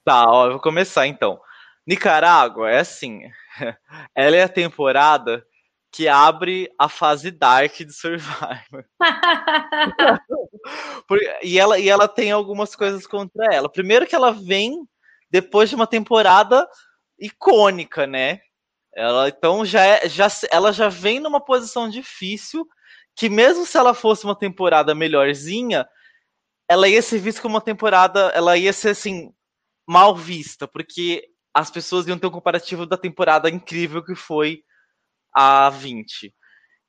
Tá, 0.04 0.24
ó, 0.26 0.46
eu 0.46 0.52
vou 0.52 0.60
começar 0.60 1.06
então. 1.06 1.38
Nicarágua 1.86 2.70
é 2.70 2.78
assim. 2.78 3.20
Ela 4.16 4.36
é 4.36 4.42
a 4.44 4.48
temporada 4.48 5.44
que 5.92 6.08
abre 6.08 6.72
a 6.78 6.88
fase 6.88 7.30
Dark 7.30 7.74
de 7.74 7.92
Survivor. 7.92 8.84
E 11.42 11.58
ela, 11.58 11.78
e 11.78 11.88
ela 11.88 12.06
tem 12.06 12.30
algumas 12.30 12.76
coisas 12.76 13.06
contra 13.06 13.52
ela. 13.52 13.68
Primeiro 13.68 14.06
que 14.06 14.14
ela 14.14 14.30
vem 14.30 14.86
depois 15.28 15.68
de 15.68 15.74
uma 15.74 15.86
temporada 15.86 16.66
icônica, 17.22 18.06
né? 18.06 18.40
Ela 18.94 19.28
então 19.28 19.64
já, 19.64 19.84
é, 19.84 20.08
já 20.08 20.26
ela 20.50 20.72
já 20.72 20.88
vem 20.88 21.20
numa 21.20 21.40
posição 21.42 21.88
difícil 21.88 22.66
que 23.16 23.28
mesmo 23.28 23.64
se 23.64 23.78
ela 23.78 23.94
fosse 23.94 24.24
uma 24.24 24.36
temporada 24.36 24.94
melhorzinha, 24.94 25.86
ela 26.68 26.88
ia 26.88 27.00
ser 27.00 27.18
vista 27.18 27.40
como 27.40 27.54
uma 27.54 27.60
temporada, 27.60 28.32
ela 28.34 28.56
ia 28.56 28.72
ser 28.72 28.90
assim 28.90 29.32
mal 29.86 30.16
vista, 30.16 30.66
porque 30.66 31.28
as 31.54 31.70
pessoas 31.70 32.06
iam 32.06 32.18
ter 32.18 32.26
um 32.26 32.30
comparativo 32.30 32.86
da 32.86 32.96
temporada 32.96 33.48
incrível 33.50 34.02
que 34.02 34.14
foi 34.14 34.62
a 35.34 35.68
20. 35.70 36.34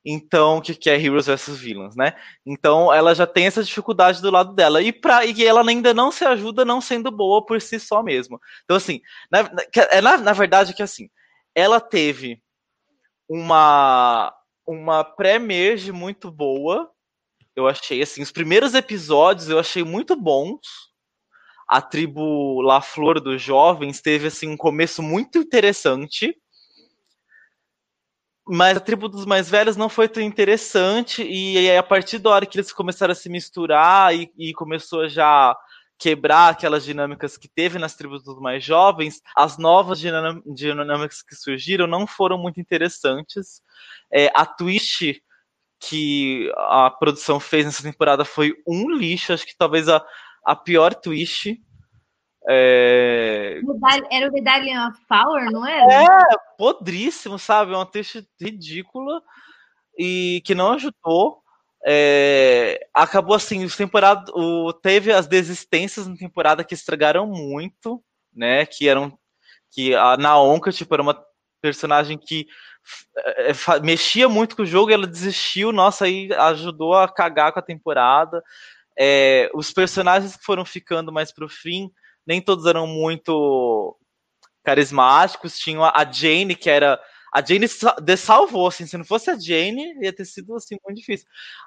Então, 0.04 0.60
que, 0.60 0.74
que 0.74 0.90
é 0.90 1.00
Heroes 1.00 1.26
vs 1.26 1.58
Villains, 1.58 1.96
né? 1.96 2.12
Então, 2.44 2.92
ela 2.92 3.14
já 3.14 3.26
tem 3.26 3.46
essa 3.46 3.64
dificuldade 3.64 4.20
do 4.20 4.30
lado 4.30 4.52
dela. 4.52 4.82
E, 4.82 4.92
pra, 4.92 5.24
e 5.24 5.42
ela 5.42 5.66
ainda 5.66 5.94
não 5.94 6.12
se 6.12 6.24
ajuda 6.24 6.64
não 6.64 6.80
sendo 6.80 7.10
boa 7.10 7.44
por 7.44 7.60
si 7.60 7.80
só 7.80 8.02
mesmo. 8.02 8.38
Então, 8.64 8.76
assim, 8.76 9.00
na, 9.30 9.44
na, 9.44 9.62
é, 9.90 10.00
na, 10.02 10.32
verdade, 10.34 10.74
que 10.74 10.82
assim, 10.82 11.08
ela 11.54 11.80
teve 11.80 12.42
uma, 13.26 14.34
uma 14.66 15.02
pré-merge 15.02 15.90
muito 15.90 16.30
boa. 16.30 16.90
Eu 17.56 17.66
achei, 17.66 18.02
assim, 18.02 18.20
os 18.20 18.32
primeiros 18.32 18.74
episódios 18.74 19.48
eu 19.48 19.58
achei 19.58 19.82
muito 19.82 20.14
bons. 20.14 20.92
A 21.66 21.80
tribo 21.80 22.60
La 22.60 22.82
Flor 22.82 23.18
dos 23.18 23.40
Jovens 23.40 24.02
teve, 24.02 24.26
assim, 24.26 24.48
um 24.48 24.56
começo 24.56 25.02
muito 25.02 25.38
interessante 25.38 26.36
mas 28.46 28.76
a 28.76 28.80
tribo 28.80 29.08
dos 29.08 29.24
mais 29.24 29.48
velhos 29.48 29.76
não 29.76 29.88
foi 29.88 30.08
tão 30.08 30.22
interessante, 30.22 31.22
e 31.22 31.56
aí, 31.56 31.76
a 31.76 31.82
partir 31.82 32.18
da 32.18 32.30
hora 32.30 32.46
que 32.46 32.58
eles 32.58 32.72
começaram 32.72 33.12
a 33.12 33.14
se 33.14 33.28
misturar 33.28 34.14
e, 34.14 34.30
e 34.36 34.52
começou 34.52 35.08
já 35.08 35.56
quebrar 35.98 36.50
aquelas 36.50 36.84
dinâmicas 36.84 37.36
que 37.36 37.48
teve 37.48 37.78
nas 37.78 37.94
tribos 37.94 38.22
dos 38.22 38.38
mais 38.38 38.62
jovens, 38.62 39.22
as 39.36 39.56
novas 39.56 39.98
dinâmicas 39.98 41.22
que 41.22 41.34
surgiram 41.34 41.86
não 41.86 42.06
foram 42.06 42.36
muito 42.36 42.60
interessantes. 42.60 43.62
É, 44.12 44.30
a 44.34 44.44
twist 44.44 45.22
que 45.80 46.52
a 46.56 46.90
produção 46.90 47.38
fez 47.38 47.64
nessa 47.64 47.82
temporada 47.82 48.24
foi 48.24 48.54
um 48.66 48.90
lixo, 48.90 49.32
acho 49.32 49.46
que 49.46 49.56
talvez 49.56 49.88
a, 49.88 50.04
a 50.44 50.56
pior 50.56 50.94
twist. 50.94 51.60
É, 52.48 53.60
Era 54.10 54.28
o 54.28 54.32
Medallion 54.32 54.88
of 54.88 55.00
Power, 55.08 55.50
não 55.50 55.66
era? 55.66 56.04
é 56.32 56.36
podríssimo, 56.58 57.38
sabe? 57.38 57.72
É 57.72 57.76
uma 57.76 57.86
texto 57.86 58.24
ridícula 58.40 59.22
e 59.98 60.42
que 60.44 60.54
não 60.54 60.72
ajudou. 60.72 61.42
É, 61.86 62.86
acabou 62.94 63.36
assim, 63.36 63.64
os 63.64 63.76
temporada, 63.76 64.30
o, 64.34 64.72
teve 64.72 65.12
as 65.12 65.26
desistências 65.26 66.06
na 66.06 66.16
temporada 66.16 66.64
que 66.64 66.74
estragaram 66.74 67.26
muito, 67.26 68.02
né? 68.34 68.64
Que 68.66 68.88
eram 68.88 69.18
que 69.70 69.94
a 69.94 70.16
Naonka, 70.16 70.70
tipo, 70.70 70.94
era 70.94 71.02
uma 71.02 71.20
personagem 71.60 72.16
que 72.16 72.46
é, 73.16 73.52
fa- 73.54 73.80
mexia 73.80 74.28
muito 74.28 74.54
com 74.54 74.62
o 74.62 74.66
jogo, 74.66 74.90
e 74.90 74.94
ela 74.94 75.06
desistiu, 75.06 75.72
nossa, 75.72 76.04
aí 76.04 76.32
ajudou 76.32 76.94
a 76.94 77.08
cagar 77.08 77.52
com 77.52 77.58
a 77.58 77.62
temporada. 77.62 78.42
É, 78.98 79.50
os 79.54 79.72
personagens 79.72 80.36
que 80.36 80.44
foram 80.44 80.64
ficando 80.64 81.10
mais 81.12 81.32
pro 81.32 81.48
fim, 81.48 81.90
nem 82.26 82.40
todos 82.40 82.66
eram 82.66 82.86
muito 82.86 83.96
carismáticos. 84.64 85.58
Tinha 85.58 85.92
a 85.94 86.10
Jane, 86.10 86.54
que 86.54 86.70
era. 86.70 87.00
A 87.32 87.42
Jane 87.44 87.66
salvou, 88.16 88.68
assim, 88.68 88.86
se 88.86 88.96
não 88.96 89.04
fosse 89.04 89.28
a 89.28 89.38
Jane, 89.38 89.94
ia 90.00 90.12
ter 90.12 90.24
sido 90.24 90.54
assim, 90.54 90.76
muito 90.84 90.98
difícil. 90.98 91.26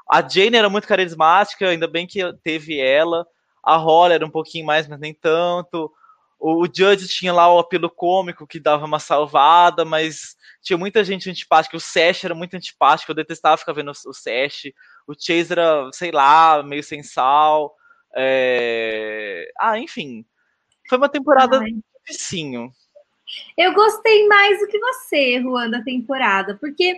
A 0.09 0.21
Jane 0.27 0.55
era 0.55 0.69
muito 0.69 0.87
carismática, 0.87 1.67
ainda 1.67 1.87
bem 1.87 2.07
que 2.07 2.21
teve 2.41 2.79
ela. 2.79 3.25
A 3.61 3.75
Holly 3.75 4.13
era 4.13 4.25
um 4.25 4.29
pouquinho 4.29 4.65
mais, 4.65 4.87
mas 4.87 4.99
nem 4.99 5.13
tanto. 5.13 5.91
O, 6.39 6.63
o 6.63 6.65
Judge 6.65 7.07
tinha 7.07 7.33
lá 7.33 7.53
o 7.53 7.59
apelo 7.59 7.89
cômico 7.89 8.47
que 8.47 8.59
dava 8.59 8.85
uma 8.85 8.99
salvada, 8.99 9.83
mas 9.83 10.37
tinha 10.61 10.77
muita 10.77 11.03
gente 11.03 11.29
antipática. 11.29 11.75
O 11.75 11.79
Sash 11.79 12.23
era 12.23 12.35
muito 12.35 12.55
antipático, 12.55 13.11
eu 13.11 13.15
detestava 13.15 13.57
ficar 13.57 13.73
vendo 13.73 13.89
o, 13.89 14.09
o 14.09 14.13
Sash. 14.13 14.71
O 15.07 15.13
Chase 15.13 15.51
era, 15.51 15.89
sei 15.91 16.11
lá, 16.11 16.63
meio 16.63 16.83
sem 16.83 17.03
sal. 17.03 17.75
É... 18.15 19.49
Ah, 19.59 19.77
enfim. 19.79 20.25
Foi 20.89 20.97
uma 20.97 21.09
temporada 21.09 21.59
Ai. 21.59 21.75
dificinho. 22.05 22.71
Eu 23.57 23.73
gostei 23.73 24.27
mais 24.27 24.59
do 24.59 24.67
que 24.67 24.79
você, 24.79 25.41
Juan, 25.41 25.69
da 25.69 25.81
temporada, 25.81 26.57
porque 26.59 26.95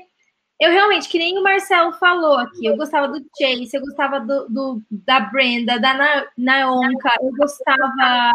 eu 0.60 0.72
realmente, 0.72 1.10
que 1.10 1.18
nem 1.18 1.38
o 1.38 1.44
Marcelo 1.44 1.94
falou 1.94 2.38
aqui, 2.38 2.66
eu 2.66 2.76
gostava 2.78 3.08
do 3.08 3.20
Chase, 3.40 3.70
eu 3.74 3.82
gostava 3.82 4.20
do, 4.20 4.48
do- 4.50 4.82
da 4.92 5.20
Brenda, 5.22 5.80
da 5.80 5.94
Na- 5.94 6.28
Naonka, 6.38 7.10
eu 7.22 7.32
gostava 7.36 8.32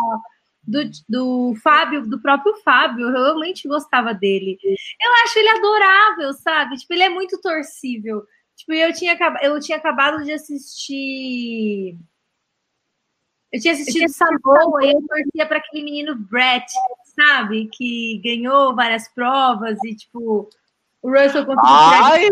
do, 0.67 0.81
do 1.09 1.55
Fábio, 1.63 2.07
do 2.09 2.21
próprio 2.21 2.55
Fábio, 2.65 3.07
eu 3.09 3.13
realmente 3.13 3.69
gostava 3.69 4.15
dele. 4.15 4.59
Eu 4.65 5.13
acho 5.25 5.39
ele 5.39 5.51
adorável, 5.51 6.33
sabe? 6.33 6.77
Tipo, 6.77 6.95
ele 6.95 7.03
é 7.05 7.09
muito 7.11 7.39
torcível. 7.41 8.25
Tipo, 8.57 8.73
eu 8.73 8.93
tinha, 8.95 9.17
eu 9.43 9.61
tinha 9.61 9.77
acabado 9.79 10.25
de 10.25 10.33
assistir. 10.33 11.99
Eu 13.55 13.61
tinha 13.61 13.73
assistido 13.73 14.09
Samoa 14.09 14.85
e 14.85 14.91
eu 14.91 15.01
torcia 15.07 15.47
para 15.47 15.59
aquele 15.59 15.85
menino 15.85 16.17
Brett, 16.17 16.67
sabe? 17.15 17.71
Que 17.73 18.21
ganhou 18.25 18.75
várias 18.75 19.09
provas 19.15 19.79
e, 19.85 19.95
tipo, 19.95 20.51
o 21.01 21.09
Russell 21.09 21.47
conseguiu 21.47 21.63
Ai, 21.63 22.31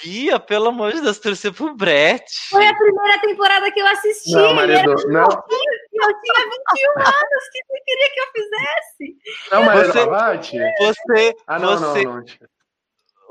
Bia, 0.00 0.38
pelo 0.38 0.68
amor 0.68 0.92
de 0.92 1.00
Deus, 1.00 1.18
torcer 1.18 1.52
pro 1.52 1.74
Brett. 1.74 2.24
Foi 2.48 2.64
a 2.64 2.76
primeira 2.76 3.20
temporada 3.20 3.72
que 3.72 3.80
eu 3.80 3.86
assisti. 3.88 4.30
Não, 4.30 4.54
marido, 4.54 4.94
não. 5.08 5.24
Eu 5.24 5.42
tinha 5.50 6.44
21 6.46 6.92
anos, 7.02 7.42
o 7.42 7.50
que 7.50 7.64
você 7.66 7.80
queria 7.84 8.10
que 8.14 8.20
eu 8.20 8.26
fizesse? 8.32 9.16
Não, 9.50 9.64
Maria 9.64 9.92
Você-? 9.92 10.74
Você, 10.78 11.36
Ah, 11.48 11.58
não, 11.58 11.76
você, 11.76 12.04
não, 12.04 12.14
não. 12.18 12.24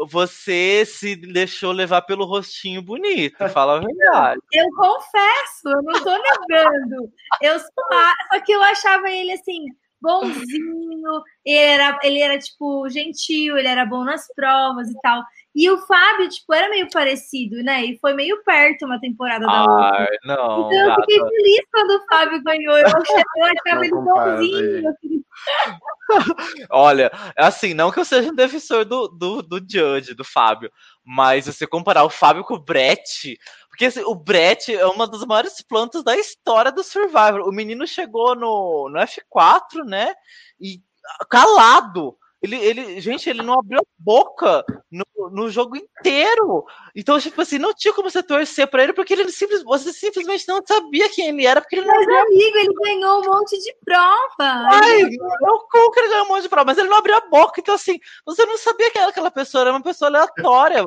Você 0.10 0.86
se 0.86 1.15
deixou 1.15 1.72
levar 1.72 2.01
pelo 2.03 2.25
rostinho 2.25 2.81
bonito, 2.81 3.48
fala 3.50 3.77
a 3.77 3.79
verdade. 3.79 4.39
Eu 4.53 4.65
confesso, 4.75 5.67
eu 5.67 5.81
não 5.81 6.03
tô 6.03 6.12
negando. 6.12 7.12
Eu 7.41 7.60
só, 7.60 8.13
só 8.31 8.39
que 8.41 8.51
eu 8.51 8.62
achava 8.62 9.10
ele 9.10 9.34
assim, 9.34 9.65
bonzinho, 10.01 11.22
ele 11.46 11.58
era, 11.58 12.00
ele 12.03 12.20
era 12.20 12.38
tipo 12.39 12.89
gentil, 12.89 13.58
ele 13.58 13.67
era 13.67 13.86
bom 13.86 14.03
nas 14.03 14.27
provas 14.36 14.89
e 14.89 15.00
tal. 15.01 15.22
E 15.53 15.70
o 15.70 15.77
Fábio, 15.79 16.29
tipo, 16.29 16.53
era 16.53 16.70
meio 16.70 16.89
parecido, 16.89 17.58
né? 17.62 17.84
E 17.86 18.00
foi 18.00 18.13
meio 18.13 18.41
perto 18.43 18.86
uma 18.86 19.00
temporada 19.01 19.46
da 19.46 19.62
outra. 19.63 20.08
Ai, 20.10 20.17
não, 20.24 20.36
Então 20.72 20.88
eu 20.89 20.96
fiquei 21.01 21.17
gata. 21.20 21.29
feliz 21.29 21.62
quando 21.72 21.89
o 21.91 22.05
Fábio 22.08 22.43
ganhou. 22.43 22.77
Eu 22.77 22.86
achava, 22.96 23.24
eu 23.36 23.46
achava 23.46 23.75
Não 23.75 23.84
ele 23.84 23.91
bonzinho. 23.91 24.96
queria- 25.01 25.22
Olha, 26.70 27.12
assim, 27.38 27.74
não 27.74 27.91
que 27.91 28.00
eu 28.00 28.05
seja 28.05 28.29
um 28.31 28.36
defensor 28.36 28.86
do, 28.86 29.08
do, 29.08 29.41
do 29.41 29.58
Judge, 29.60 30.13
do 30.13 30.24
Fábio, 30.24 30.72
mas 31.03 31.46
você 31.46 31.65
comparar 31.65 32.03
o 32.03 32.10
Fábio 32.10 32.43
com 32.43 32.55
o 32.55 32.60
Brett, 32.63 33.38
porque 33.70 33.86
assim, 33.86 34.03
o 34.03 34.13
Brett 34.13 34.74
é 34.74 34.86
uma 34.86 35.08
das 35.08 35.25
maiores 35.25 35.62
plantas 35.62 36.03
da 36.03 36.15
história 36.15 36.72
do 36.72 36.84
Survivor. 36.84 37.41
O 37.48 37.51
menino 37.51 37.88
chegou 37.88 38.36
no, 38.36 38.89
no 38.89 39.00
F4, 39.00 39.84
né? 39.86 40.13
E 40.60 40.81
calado. 41.29 42.15
Ele, 42.41 42.55
ele, 42.55 43.00
gente, 43.00 43.29
ele 43.29 43.43
não 43.43 43.60
abriu 43.60 43.79
a 43.79 43.86
boca 44.00 44.65
no, 44.91 45.05
no 45.29 45.50
jogo 45.50 45.77
inteiro. 45.77 46.65
Então, 46.95 47.19
tipo 47.19 47.39
assim, 47.39 47.60
não 47.60 47.71
tinha 47.71 47.93
como 47.93 48.10
você 48.10 48.24
torcer 48.24 48.65
pra 48.67 48.83
ele, 48.83 48.93
porque 48.93 49.13
ele 49.13 49.31
simples, 49.31 49.63
você 49.63 49.93
simplesmente 49.93 50.48
não 50.48 50.60
sabia 50.65 51.07
quem 51.10 51.27
ele 51.27 51.45
era, 51.45 51.62
porque 51.62 51.75
ele 51.75 51.86
não 51.86 51.93
Mas, 51.93 52.07
amigo, 52.07 52.57
ele 52.57 52.74
ganhou 52.74 53.19
um 53.19 53.25
monte 53.27 53.60
de 53.60 53.75
prova. 53.86 54.69
Ai, 54.71 55.03
eu 55.03 55.60
como 55.71 55.91
que 55.91 56.00
ele 56.00 56.10
ganhou 56.10 56.25
um 56.25 56.29
monte 56.29 56.41
de 56.41 56.50
prova, 56.50 56.65
mas 56.65 56.77
ele 56.79 56.89
não 56.89 56.98
abriu 56.98 57.15
a 57.15 57.29
boca, 57.29 57.62
então 57.62 57.75
assim, 57.75 58.00
você 58.25 58.43
não 58.43 58.57
sabia 58.57 58.89
que 58.89 58.98
era 58.98 59.10
aquela 59.10 59.29
pessoa, 59.29 59.62
era 59.62 59.71
uma 59.71 59.83
pessoa 59.83 60.10
aleatória. 60.10 60.83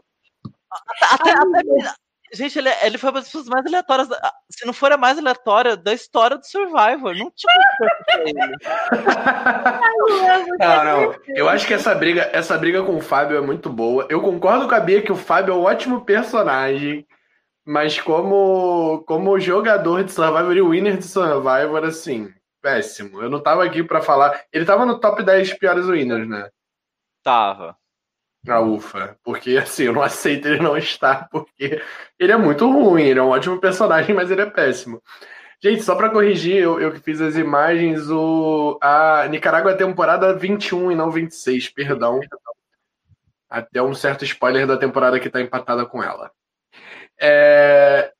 Até, 1.03 1.31
até, 1.31 1.95
Gente, 2.35 2.59
ele, 2.59 2.69
ele 2.83 2.99
foi 2.99 3.11
uma 3.11 3.21
das 3.21 3.29
pessoas 3.29 3.47
mais 3.47 3.65
aleatórias, 3.67 4.09
se 4.51 4.67
não 4.67 4.73
for 4.73 4.91
a 4.93 4.97
mais 4.97 5.19
aleatória, 5.19 5.77
da 5.77 5.93
história 5.93 6.37
do 6.37 6.45
Survivor. 6.45 7.15
Não 7.15 7.33
tinha 7.35 7.55
Não, 10.59 10.85
não. 10.85 11.15
Eu 11.29 11.49
acho 11.49 11.67
que 11.67 11.75
essa 11.75 11.95
briga, 11.95 12.29
essa 12.33 12.59
briga 12.59 12.83
com 12.83 12.97
o 12.97 13.01
Fábio 13.01 13.37
é 13.37 13.41
muito 13.41 13.71
boa. 13.71 14.07
Eu 14.11 14.21
concordo 14.21 14.69
com 14.69 14.75
a 14.75 14.81
Bia 14.81 15.03
que 15.03 15.13
o 15.13 15.17
Fábio 15.17 15.55
é 15.55 15.57
um 15.57 15.63
ótimo 15.63 16.05
personagem, 16.05 17.07
mas 17.65 18.01
como, 18.01 19.05
como 19.07 19.39
jogador 19.39 20.05
de 20.05 20.13
Survivor 20.13 20.57
e 20.57 20.63
winner 20.63 20.99
de 20.99 21.05
Survivor, 21.05 21.85
assim, 21.85 22.33
péssimo. 22.61 23.23
Eu 23.23 23.31
não 23.31 23.43
tava 23.43 23.65
aqui 23.65 23.83
para 23.83 24.03
falar. 24.03 24.43
Ele 24.53 24.65
tava 24.65 24.85
no 24.85 24.99
top 24.99 25.23
10 25.23 25.55
piores 25.55 25.87
winners, 25.87 26.29
né? 26.29 26.49
Tava. 27.23 27.77
Ah, 28.47 28.61
ufa. 28.61 29.17
Porque, 29.23 29.57
assim, 29.57 29.85
eu 29.85 29.93
não 29.93 30.03
aceito 30.03 30.47
ele 30.49 30.63
não 30.63 30.77
estar, 30.77 31.29
porque 31.31 31.81
ele 32.19 32.33
é 32.33 32.37
muito 32.37 32.71
ruim. 32.71 33.05
Ele 33.05 33.19
é 33.19 33.23
um 33.23 33.31
ótimo 33.31 33.61
personagem, 33.61 34.15
mas 34.15 34.31
ele 34.31 34.43
é 34.43 34.47
péssimo. 34.47 35.03
Gente, 35.63 35.83
só 35.83 35.95
para 35.95 36.11
corrigir, 36.11 36.59
eu, 36.59 36.93
que 36.93 37.01
fiz 37.01 37.21
as 37.23 37.37
imagens, 37.37 38.11
o, 38.11 38.79
a 38.83 39.27
Nicarágua 39.29 39.73
é 39.73 39.75
temporada 39.75 40.35
21 40.35 40.93
e 40.93 40.95
não 40.95 41.11
26, 41.11 41.71
perdão. 41.71 42.21
Até 43.49 43.81
um 43.83 43.95
certo 43.95 44.25
spoiler 44.25 44.67
da 44.67 44.77
temporada 44.77 45.19
que 45.19 45.31
tá 45.31 45.41
empatada 45.41 45.87
com 45.87 46.03
ela. 46.03 46.31
É, 47.19 48.13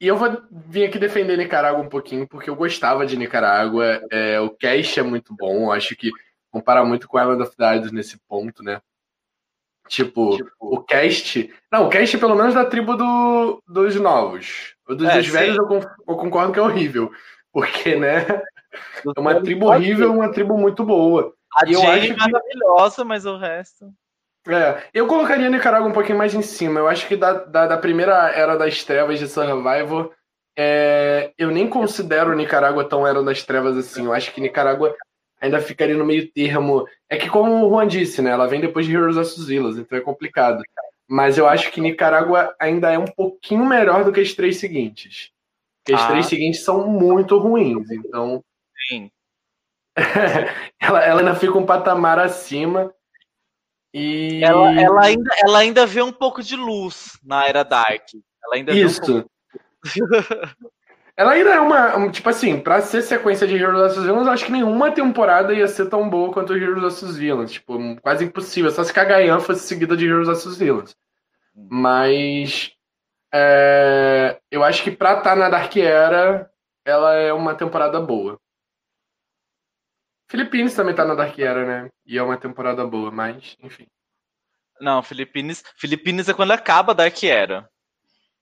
e 0.00 0.06
eu 0.08 0.16
vou 0.16 0.42
vir 0.50 0.86
aqui 0.86 0.98
defender 0.98 1.36
Nicarágua 1.36 1.80
um 1.80 1.88
pouquinho, 1.88 2.26
porque 2.26 2.50
eu 2.50 2.56
gostava 2.56 3.06
de 3.06 3.16
Nicarágua. 3.16 4.02
É, 4.10 4.40
o 4.40 4.50
cast 4.50 4.98
é 4.98 5.02
muito 5.02 5.32
bom, 5.36 5.70
acho 5.70 5.94
que 5.94 6.10
compara 6.50 6.84
muito 6.84 7.06
com 7.06 7.20
Island 7.20 7.42
of 7.42 7.94
nesse 7.94 8.18
ponto, 8.26 8.64
né? 8.64 8.80
Tipo, 9.90 10.36
tipo, 10.36 10.52
o 10.60 10.80
cast. 10.84 11.52
Não, 11.70 11.86
o 11.86 11.88
cast 11.88 12.16
pelo 12.16 12.36
menos 12.36 12.54
da 12.54 12.64
tribo 12.64 12.96
do, 12.96 13.60
dos 13.66 13.96
novos. 13.96 14.76
O 14.88 14.94
dos, 14.94 15.08
é, 15.08 15.16
dos 15.16 15.26
velhos 15.26 15.56
eu, 15.56 15.68
eu, 15.68 16.16
concordo 16.16 16.52
que 16.52 16.60
é 16.60 16.62
horrível. 16.62 17.10
Porque, 17.52 17.96
né? 17.96 18.24
É 19.16 19.18
uma 19.18 19.42
tribo 19.42 19.66
horrível, 19.66 20.12
uma 20.12 20.30
tribo 20.30 20.56
muito 20.56 20.84
boa. 20.84 21.34
A 21.56 21.68
e 21.68 21.72
eu 21.72 21.80
Jane 21.80 21.98
acho 21.98 22.12
é 22.12 22.16
maravilhosa, 22.16 23.04
mas 23.04 23.26
o 23.26 23.36
resto. 23.36 23.92
É, 24.46 24.84
eu 24.94 25.08
colocaria 25.08 25.48
a 25.48 25.50
Nicarágua 25.50 25.88
um 25.88 25.92
pouquinho 25.92 26.16
mais 26.16 26.32
em 26.34 26.42
cima. 26.42 26.78
Eu 26.78 26.86
acho 26.86 27.08
que 27.08 27.16
da, 27.16 27.32
da, 27.32 27.66
da 27.66 27.76
primeira 27.76 28.30
era 28.30 28.56
das 28.56 28.84
trevas 28.84 29.18
de 29.18 29.26
Survivor, 29.26 30.12
é, 30.56 31.32
eu 31.36 31.50
nem 31.50 31.68
considero 31.68 32.36
Nicarágua 32.36 32.88
tão 32.88 33.04
era 33.04 33.24
das 33.24 33.42
trevas 33.42 33.76
assim. 33.76 34.04
Eu 34.04 34.12
acho 34.12 34.32
que 34.32 34.40
Nicarágua 34.40 34.94
ainda 35.40 35.60
ficaria 35.60 35.96
no 35.96 36.04
meio 36.04 36.30
termo. 36.30 36.86
É 37.08 37.16
que, 37.16 37.28
como 37.28 37.66
o 37.66 37.70
Juan 37.70 37.86
disse, 37.86 38.20
né? 38.20 38.30
Ela 38.30 38.46
vem 38.46 38.60
depois 38.60 38.86
de 38.86 38.94
Heroes 38.94 39.16
of 39.16 39.46
Villas, 39.46 39.78
então 39.78 39.96
é 39.96 40.00
complicado. 40.00 40.62
Mas 41.08 41.38
eu 41.38 41.48
acho 41.48 41.72
que 41.72 41.80
Nicarágua 41.80 42.54
ainda 42.60 42.92
é 42.92 42.98
um 42.98 43.06
pouquinho 43.06 43.64
melhor 43.64 44.04
do 44.04 44.12
que 44.12 44.20
as 44.20 44.32
três 44.32 44.58
seguintes. 44.58 45.30
Porque 45.82 45.94
as 45.94 46.02
ah. 46.02 46.08
três 46.08 46.26
seguintes 46.26 46.62
são 46.62 46.86
muito 46.86 47.38
ruins, 47.38 47.90
então. 47.90 48.44
Sim. 48.88 49.10
ela, 50.78 51.04
ela 51.04 51.20
ainda 51.20 51.34
fica 51.34 51.58
um 51.58 51.66
patamar 51.66 52.18
acima. 52.18 52.94
E... 53.92 54.40
Ela, 54.44 54.80
ela, 54.80 55.04
ainda, 55.04 55.30
ela 55.42 55.58
ainda 55.58 55.86
vê 55.86 56.00
um 56.00 56.12
pouco 56.12 56.42
de 56.42 56.54
luz 56.54 57.18
na 57.24 57.44
era 57.46 57.64
Dark. 57.64 58.06
Ela 58.44 58.54
ainda 58.54 58.72
Isso. 58.72 59.00
Um 59.02 59.22
pouco... 59.22 59.30
Ela 61.20 61.32
ainda 61.32 61.50
é 61.50 61.60
uma. 61.60 62.10
Tipo 62.10 62.30
assim, 62.30 62.58
pra 62.58 62.80
ser 62.80 63.02
sequência 63.02 63.46
de 63.46 63.54
Heroes 63.54 63.94
vs 63.94 64.04
Villains, 64.06 64.26
eu 64.26 64.32
acho 64.32 64.46
que 64.46 64.52
nenhuma 64.52 64.90
temporada 64.90 65.52
ia 65.52 65.68
ser 65.68 65.86
tão 65.90 66.08
boa 66.08 66.32
quanto 66.32 66.56
Heroes 66.56 67.02
vs 67.02 67.14
Villains. 67.14 67.52
Tipo, 67.52 67.78
quase 68.00 68.24
impossível. 68.24 68.70
Só 68.70 68.82
se 68.82 68.90
Kagayan 68.90 69.38
fosse 69.38 69.68
seguida 69.68 69.94
de 69.94 70.06
Heroes 70.06 70.28
vs 70.28 70.56
Villains. 70.56 70.96
Mas. 71.54 72.72
É, 73.34 74.40
eu 74.50 74.64
acho 74.64 74.82
que 74.82 74.90
pra 74.90 75.18
estar 75.18 75.22
tá 75.22 75.36
na 75.36 75.50
Dark 75.50 75.76
Era, 75.76 76.50
ela 76.86 77.12
é 77.12 77.30
uma 77.34 77.54
temporada 77.54 78.00
boa. 78.00 78.40
Filipinas 80.30 80.74
também 80.74 80.94
tá 80.94 81.04
na 81.04 81.14
Dark 81.14 81.38
Era, 81.38 81.66
né? 81.66 81.90
E 82.06 82.16
é 82.16 82.22
uma 82.22 82.38
temporada 82.38 82.82
boa, 82.86 83.10
mas, 83.10 83.58
enfim. 83.62 83.86
Não, 84.80 85.02
Filipinas 85.02 86.30
é 86.30 86.32
quando 86.32 86.52
acaba 86.52 86.92
a 86.92 86.96
Dark 86.96 87.22
Era. 87.22 87.69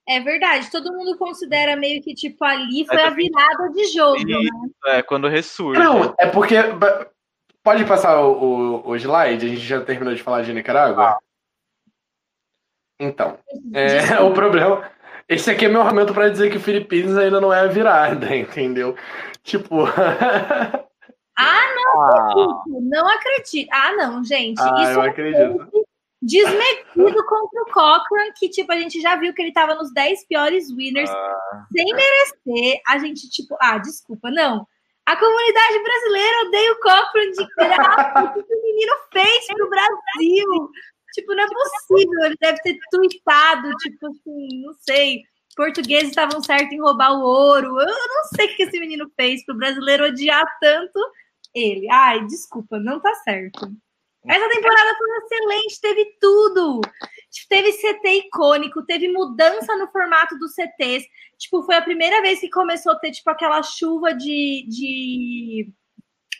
É 0.08 0.20
verdade, 0.20 0.70
todo 0.70 0.90
mundo 0.90 1.18
considera 1.18 1.76
meio 1.76 2.02
que, 2.02 2.14
tipo, 2.14 2.42
ali 2.42 2.86
foi 2.86 2.98
a 2.98 3.10
virada 3.10 3.68
de 3.70 3.88
jogo, 3.88 4.16
né? 4.26 4.38
É, 4.86 5.02
quando 5.02 5.28
ressurge. 5.28 5.78
Não, 5.78 6.14
é 6.18 6.26
porque. 6.26 6.56
Pode 7.62 7.84
passar 7.84 8.18
o, 8.22 8.32
o, 8.32 8.88
o 8.88 8.96
slide? 8.96 9.44
A 9.44 9.48
gente 9.50 9.60
já 9.60 9.82
terminou 9.82 10.14
de 10.14 10.22
falar 10.22 10.40
de 10.42 10.54
Nicarágua? 10.54 11.10
Ah. 11.10 11.18
Então, 12.98 13.38
é, 13.74 14.18
o 14.24 14.32
problema. 14.32 14.90
Esse 15.28 15.50
aqui 15.50 15.66
é 15.66 15.68
meu 15.68 15.82
argumento 15.82 16.14
para 16.14 16.30
dizer 16.30 16.50
que 16.50 16.58
Filipinas 16.58 17.18
ainda 17.18 17.38
não 17.38 17.52
é 17.52 17.60
a 17.60 17.66
virada, 17.66 18.32
entendeu? 18.34 18.96
Tipo. 19.42 19.84
ah, 21.36 21.74
não 21.74 22.00
ah. 22.00 22.64
Não 22.80 23.06
acredito. 23.10 23.68
Ah, 23.70 23.92
não, 23.92 24.24
gente. 24.24 24.58
Ah, 24.58 24.82
isso 24.82 24.92
eu 24.92 25.02
acredito 25.02 25.87
desmedido 26.28 27.24
contra 27.26 27.62
o 27.62 27.72
Cochran, 27.72 28.32
que, 28.36 28.50
tipo, 28.50 28.70
a 28.70 28.76
gente 28.76 29.00
já 29.00 29.16
viu 29.16 29.32
que 29.32 29.40
ele 29.40 29.52
tava 29.52 29.74
nos 29.74 29.92
10 29.92 30.26
piores 30.26 30.70
winners, 30.70 31.10
ah. 31.10 31.66
sem 31.72 31.86
merecer. 31.86 32.80
A 32.86 32.98
gente, 32.98 33.28
tipo, 33.30 33.56
ah, 33.60 33.78
desculpa, 33.78 34.30
não. 34.30 34.66
A 35.06 35.16
comunidade 35.16 35.82
brasileira 35.82 36.46
odeia 36.46 36.72
o 36.72 36.80
Cochran 36.80 37.30
de 37.30 37.54
graça. 37.56 38.38
o 38.38 38.44
que 38.44 38.54
o 38.54 38.62
menino 38.62 38.92
fez 39.10 39.46
pro 39.46 39.70
Brasil? 39.70 40.70
Tipo, 41.14 41.34
não 41.34 41.44
é 41.44 41.48
possível. 41.48 42.24
Ele 42.24 42.36
deve 42.38 42.58
ter 42.60 42.78
tweetado, 42.90 43.70
tipo 43.78 44.06
assim, 44.06 44.62
não 44.62 44.74
sei. 44.74 45.22
Portugueses 45.56 46.10
estavam 46.10 46.42
certos 46.42 46.72
em 46.72 46.80
roubar 46.80 47.12
o 47.12 47.22
ouro. 47.22 47.80
Eu 47.80 47.86
não 47.86 48.24
sei 48.36 48.46
o 48.46 48.56
que 48.56 48.64
esse 48.64 48.78
menino 48.78 49.10
fez 49.16 49.44
pro 49.46 49.56
brasileiro 49.56 50.04
odiar 50.04 50.44
tanto 50.60 51.00
ele. 51.54 51.90
Ai, 51.90 52.26
desculpa, 52.26 52.78
não 52.78 53.00
tá 53.00 53.12
certo. 53.24 53.72
Essa 54.28 54.48
temporada 54.48 54.94
foi 54.96 55.08
excelente, 55.18 55.80
teve 55.80 56.16
tudo. 56.20 56.80
Teve 57.48 57.72
CT 57.72 58.26
icônico, 58.26 58.84
teve 58.84 59.08
mudança 59.08 59.76
no 59.76 59.88
formato 59.88 60.38
dos 60.38 60.54
CTs. 60.54 61.06
Tipo, 61.38 61.62
foi 61.62 61.76
a 61.76 61.82
primeira 61.82 62.20
vez 62.20 62.40
que 62.40 62.50
começou 62.50 62.92
a 62.92 62.96
ter, 62.96 63.10
tipo, 63.10 63.30
aquela 63.30 63.62
chuva 63.62 64.12
de, 64.14 64.66
de, 64.68 65.72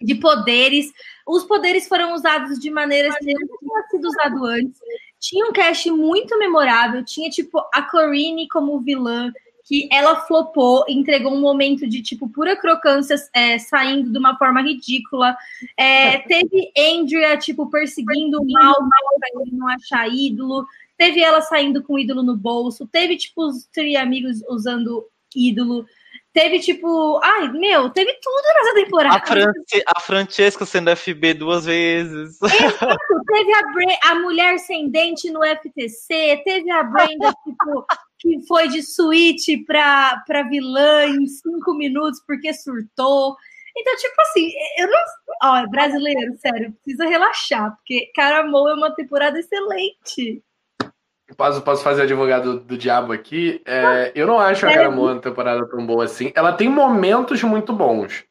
de 0.03 0.15
poderes. 0.17 0.93
Os 1.27 1.45
poderes 1.45 1.89
foram 1.89 2.15
usados 2.15 2.59
de 2.59 2.71
maneiras 2.71 3.17
que 3.17 3.33
não 3.33 3.59
tinham 3.59 3.89
sido 3.91 4.09
usado 4.09 4.45
antes. 4.45 4.79
Tinha 5.19 5.47
um 5.47 5.53
cast 5.53 5.91
muito 5.91 6.39
memorável. 6.39 7.05
Tinha, 7.05 7.31
tipo, 7.31 7.59
a 7.73 7.83
Corine 7.83 8.49
como 8.49 8.81
vilã 8.81 9.33
que 9.69 9.87
ela 9.93 10.17
flopou, 10.23 10.83
entregou 10.89 11.35
um 11.35 11.41
momento 11.41 11.87
de 11.87 12.01
tipo 12.01 12.27
pura 12.27 12.57
crocância 12.57 13.17
é, 13.35 13.59
saindo 13.59 14.11
de 14.11 14.19
uma 14.19 14.37
forma 14.39 14.63
ridícula. 14.63 15.37
É, 15.77 16.21
teve 16.21 16.73
Andrea 16.75 17.37
tipo 17.37 17.69
perseguindo 17.69 18.41
o 18.41 18.51
mal, 18.51 18.81
mal 18.81 19.19
para 19.21 19.43
ele 19.43 19.53
não 19.53 19.69
achar 19.69 20.09
ídolo. 20.09 20.67
Teve 20.97 21.21
ela 21.21 21.43
saindo 21.43 21.83
com 21.83 21.99
ídolo 21.99 22.23
no 22.23 22.35
bolso. 22.35 22.89
Teve 22.91 23.19
tipo 23.19 23.47
os 23.47 23.67
três 23.67 23.95
amigos 23.97 24.43
usando 24.49 25.07
ídolo. 25.37 25.85
Teve 26.33 26.61
tipo, 26.61 27.21
ai 27.23 27.53
meu, 27.53 27.91
teve 27.91 28.15
tudo 28.23 28.43
nessa 28.55 28.75
temporada. 28.75 29.17
A, 29.17 29.27
France, 29.27 29.83
a 29.87 30.01
Francesca 30.01 30.65
sendo 30.65 30.97
FB 30.97 31.35
duas 31.35 31.67
vezes. 31.67 32.41
Exato. 32.41 32.97
Teve 33.27 33.53
a, 33.53 34.13
a 34.13 34.15
mulher 34.15 34.59
sem 34.59 34.89
dente 34.89 35.31
no 35.31 35.41
FTC. 35.45 36.41
Teve 36.43 36.71
a 36.71 36.83
Brenda 36.85 37.35
tipo 37.45 37.85
que 38.19 38.47
foi 38.47 38.69
de 38.69 38.83
suíte 38.83 39.57
para 39.65 40.43
vilã 40.49 41.07
em 41.07 41.27
cinco 41.27 41.75
minutos 41.75 42.21
porque 42.27 42.53
surtou. 42.53 43.37
Então, 43.77 43.97
tipo 43.97 44.21
assim, 44.23 44.51
eu 44.79 44.91
não. 44.91 44.99
Ó, 45.43 45.57
é 45.59 45.67
brasileiro, 45.69 46.37
sério, 46.39 46.75
precisa 46.83 47.07
relaxar, 47.07 47.77
porque 47.77 48.11
Caramou 48.15 48.69
é 48.69 48.75
uma 48.75 48.91
temporada 48.91 49.39
excelente. 49.39 50.43
Posso, 51.37 51.63
posso 51.63 51.85
fazer 51.85 52.03
advogado 52.03 52.55
do, 52.55 52.61
do 52.61 52.79
diabo 52.79 53.13
aqui? 53.13 53.63
É, 53.65 54.11
eu 54.15 54.27
não 54.27 54.41
acho 54.41 54.67
a 54.67 54.73
Caramou 54.73 55.07
uma 55.07 55.21
temporada 55.21 55.69
tão 55.69 55.87
boa 55.87 56.05
assim. 56.05 56.33
Ela 56.35 56.53
tem 56.53 56.69
momentos 56.69 57.43
muito 57.43 57.73
bons. 57.73 58.25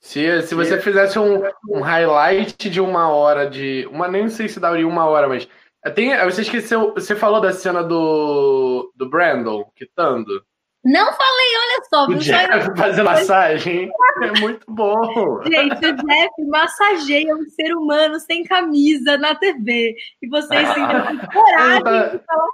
Se, 0.00 0.42
se 0.42 0.54
você 0.54 0.78
fizesse 0.80 1.18
um, 1.18 1.42
um 1.68 1.80
highlight 1.80 2.68
de 2.68 2.80
uma 2.80 3.08
hora 3.08 3.48
de. 3.48 3.88
Uma, 3.90 4.06
nem 4.06 4.28
sei 4.28 4.48
se 4.48 4.60
daria 4.60 4.86
uma 4.86 5.06
hora, 5.06 5.26
mas 5.26 5.48
tem, 5.90 6.16
você 6.24 6.42
esqueceu, 6.42 6.94
você 6.94 7.14
falou 7.14 7.40
da 7.40 7.52
cena 7.52 7.82
do, 7.82 8.92
do 8.94 9.08
Brandon 9.08 9.70
quitando. 9.76 10.44
Não 10.84 11.06
falei, 11.12 11.56
olha 11.56 11.84
só. 11.88 12.06
O 12.06 12.14
Jeff 12.16 12.76
fazer 12.76 13.02
massagem 13.02 13.90
é 14.22 14.40
muito 14.40 14.66
bom. 14.68 15.42
Gente, 15.44 15.86
o 15.86 15.96
Jeff 15.96 16.44
massageia 16.46 17.34
um 17.34 17.48
ser 17.48 17.74
humano 17.74 18.20
sem 18.20 18.44
camisa 18.44 19.16
na 19.16 19.34
TV. 19.34 19.96
E 20.20 20.28
vocês 20.28 20.74
têm 20.74 20.86
coragem 21.32 21.82
tá... 21.82 22.06
de 22.08 22.18
falar. 22.18 22.48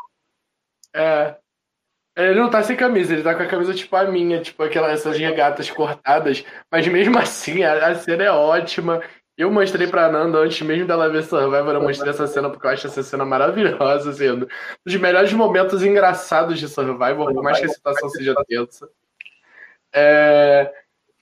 É. 0.95 1.37
Ele 2.17 2.39
não 2.41 2.51
tá 2.51 2.63
sem 2.63 2.77
camisa, 2.77 3.13
ele 3.13 3.23
tá 3.23 3.35
com 3.35 3.43
a 3.43 3.47
camisa 3.47 3.73
tipo 3.73 3.95
a 3.97 4.05
minha, 4.05 4.41
tipo 4.43 4.63
aquelas 4.63 4.93
essas 4.93 5.17
regatas 5.17 5.71
cortadas. 5.71 6.45
Mas 6.71 6.87
mesmo 6.87 7.19
assim, 7.19 7.65
a, 7.65 7.89
a 7.89 7.95
cena 7.97 8.25
é 8.25 8.31
ótima. 8.31 9.01
Eu 9.41 9.51
mostrei 9.51 9.87
pra 9.87 10.13
Nanda 10.13 10.37
antes 10.37 10.61
mesmo 10.61 10.87
dela 10.87 11.09
ver 11.09 11.23
Survivor, 11.23 11.73
eu 11.73 11.81
mostrei 11.81 12.11
essa 12.11 12.27
cena 12.27 12.51
porque 12.51 12.67
eu 12.67 12.71
acho 12.71 12.87
essa 12.87 13.03
cena 13.03 13.25
maravilhosa, 13.25 14.11
assim, 14.11 14.29
um 14.29 14.47
dos 14.85 14.97
melhores 14.97 15.33
momentos 15.33 15.83
engraçados 15.83 16.59
de 16.59 16.69
Survivor, 16.69 17.33
por 17.33 17.43
mais 17.43 17.59
que 17.59 17.65
a 17.65 17.71
situação 17.71 18.11
seja 18.11 18.35
tensa. 18.47 18.87
É... 19.95 20.71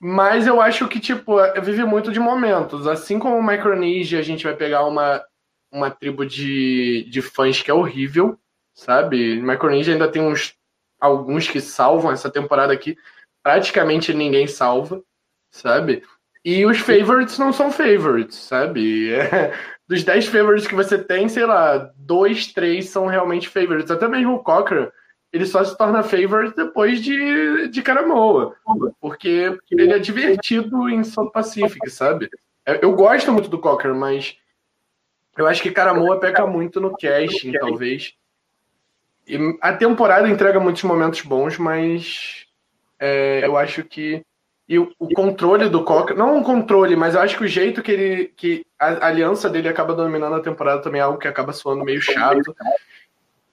Mas 0.01 0.49
eu 0.49 0.61
acho 0.61 0.89
que, 0.89 0.99
tipo, 0.99 1.37
vive 1.63 1.85
muito 1.85 2.11
de 2.11 2.19
momentos. 2.19 2.89
Assim 2.89 3.21
como 3.21 3.37
o 3.37 3.47
Micronesia, 3.47 4.19
a 4.19 4.23
gente 4.23 4.43
vai 4.43 4.57
pegar 4.57 4.85
uma, 4.85 5.25
uma 5.71 5.89
tribo 5.89 6.27
de, 6.27 7.09
de 7.09 7.23
fãs 7.23 7.63
que 7.63 7.71
é 7.71 7.75
horrível, 7.75 8.37
sabe? 8.75 9.41
Micronesia 9.41 9.93
ainda 9.93 10.11
tem 10.11 10.23
uns 10.23 10.57
alguns 11.01 11.49
que 11.49 11.61
salvam 11.61 12.11
essa 12.11 12.29
temporada 12.29 12.73
aqui. 12.73 12.99
Praticamente 13.45 14.13
ninguém 14.13 14.49
salva, 14.49 15.01
sabe? 15.53 16.03
E 16.49 16.65
os 16.65 16.79
favorites 16.79 17.39
não 17.39 17.53
são 17.53 17.71
favorites, 17.71 18.39
sabe? 18.39 19.13
É, 19.13 19.53
dos 19.87 20.03
10 20.03 20.29
favorites 20.29 20.67
que 20.67 20.75
você 20.75 20.97
tem, 20.97 21.29
sei 21.29 21.45
lá, 21.45 21.93
dois, 21.95 22.51
três 22.55 22.89
são 22.89 23.05
realmente 23.05 23.51
favorites. 23.51 23.91
Até 23.91 24.09
mesmo 24.09 24.33
o 24.33 24.43
Cochrane, 24.43 24.89
ele 25.31 25.45
só 25.45 25.63
se 25.63 25.77
torna 25.77 26.03
favorite 26.03 26.57
depois 26.57 27.03
de, 27.03 27.69
de 27.69 27.83
Caramoa. 27.83 28.57
Porque 28.99 29.59
ele 29.71 29.93
é 29.93 29.99
divertido 29.99 30.89
em 30.89 31.05
South 31.05 31.31
Pacific, 31.33 31.91
sabe? 31.91 32.31
É, 32.65 32.83
eu 32.83 32.95
gosto 32.95 33.31
muito 33.31 33.51
do 33.51 33.59
Cochrane, 33.59 33.99
mas 33.99 34.39
eu 35.37 35.47
acho 35.47 35.63
que 35.63 35.71
Caramoa 35.71 36.19
peca 36.19 36.47
muito 36.47 36.81
no 36.81 36.97
casting, 36.97 37.53
talvez. 37.53 38.15
E 39.27 39.37
a 39.61 39.75
temporada 39.75 40.27
entrega 40.27 40.59
muitos 40.59 40.83
momentos 40.83 41.21
bons, 41.21 41.59
mas 41.59 42.47
é, 42.99 43.43
eu 43.45 43.55
acho 43.55 43.85
que 43.85 44.25
e 44.69 44.79
o, 44.79 44.93
o 44.99 45.09
controle 45.15 45.69
do 45.71 45.83
Coca, 45.83 46.15
não 46.15 46.37
um 46.37 46.43
controle, 46.43 46.95
mas 46.95 47.15
eu 47.15 47.23
acho 47.23 47.39
que 47.39 47.45
o 47.45 47.49
jeito 47.49 47.83
que 47.83 47.91
ele 47.91 48.33
que 48.37 48.67
a 48.79 49.07
aliança 49.07 49.49
dele 49.49 49.69
acaba 49.69 49.95
dominando 49.95 50.37
a 50.37 50.43
temporada 50.43 50.83
também 50.83 51.01
é 51.01 51.05
algo 51.05 51.19
que 51.19 51.27
acaba 51.27 51.55
soando 51.55 51.85
meio 51.85 52.03
chato. 52.03 52.55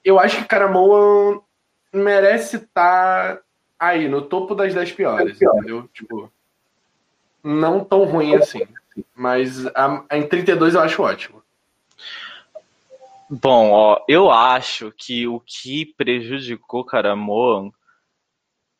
Eu 0.04 0.20
acho 0.20 0.36
que 0.36 0.48
Caramoa 0.48 1.42
merece 1.90 2.56
estar 2.56 3.36
tá 3.36 3.42
aí 3.78 4.08
no 4.08 4.22
topo 4.22 4.54
das 4.54 4.74
10 4.74 4.92
piores, 4.92 5.40
entendeu? 5.40 5.88
Tipo, 5.92 6.30
não 7.42 7.82
tão 7.82 8.04
ruim 8.04 8.34
assim, 8.34 8.66
mas 9.14 9.66
a, 9.68 10.04
a, 10.10 10.18
em 10.18 10.28
32 10.28 10.74
eu 10.74 10.82
acho 10.82 11.02
ótimo. 11.02 11.42
Bom, 13.28 13.72
ó, 13.72 14.04
eu 14.06 14.30
acho 14.30 14.92
que 14.96 15.26
o 15.26 15.40
que 15.40 15.86
prejudicou 15.96 16.84
Caramoa 16.84 17.72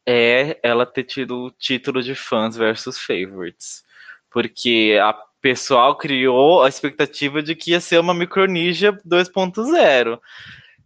é 0.07 0.59
ela 0.63 0.87
ter 0.87 1.05
tido 1.05 1.47
o 1.47 1.51
título 1.51 2.03
de 2.03 2.15
fãs 2.15 2.57
versus 2.57 2.99
favorites. 2.99 3.83
Porque 4.31 4.99
a 5.03 5.13
pessoal 5.41 5.97
criou 5.97 6.63
a 6.63 6.69
expectativa 6.69 7.43
de 7.43 7.55
que 7.55 7.73
ia 7.73 7.81
ser 7.81 7.99
uma 8.01 8.15
Micronesia 8.15 8.93
2.0. 9.05 10.21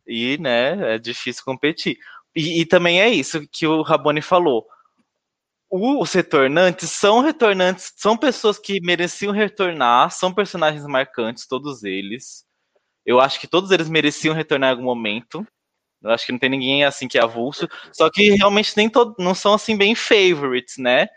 E, 0.07 0.39
né, 0.39 0.95
é 0.95 0.99
difícil 0.99 1.45
competir. 1.45 1.99
E, 2.35 2.61
e, 2.63 2.67
também 2.67 3.01
é 3.01 3.09
isso 3.09 3.47
que 3.49 3.67
o 3.67 3.83
Raboni 3.83 4.23
falou. 4.23 4.67
os 5.71 6.13
retornantes 6.13 6.91
são 6.91 7.21
retornantes, 7.21 7.93
são 7.97 8.17
pessoas 8.17 8.59
que 8.59 8.81
mereciam 8.81 9.33
retornar, 9.33 10.11
são 10.11 10.33
personagens 10.33 10.85
marcantes, 10.87 11.47
todos 11.47 11.85
eles. 11.85 12.45
Eu 13.07 13.21
acho 13.21 13.41
que 13.41 13.47
todos 13.47 13.71
eles 13.71 13.89
mereciam 13.89 14.35
retornar 14.35 14.71
em 14.71 14.73
algum 14.73 14.85
momento. 14.85 15.47
Eu 16.03 16.11
acho 16.11 16.27
que 16.27 16.33
não 16.33 16.39
tem 16.39 16.51
ninguém 16.51 16.85
assim 16.85 17.07
que 17.07 17.19
é 17.19 17.23
avulso. 17.23 17.69
Só 17.93 18.11
que 18.11 18.31
realmente 18.31 18.77
nem 18.77 18.89
todo, 18.89 19.15
não 19.19 19.35
são 19.35 19.55
assim 19.55 19.77
bem 19.77 19.95
favorites, 19.95 20.79
né? 20.79 21.09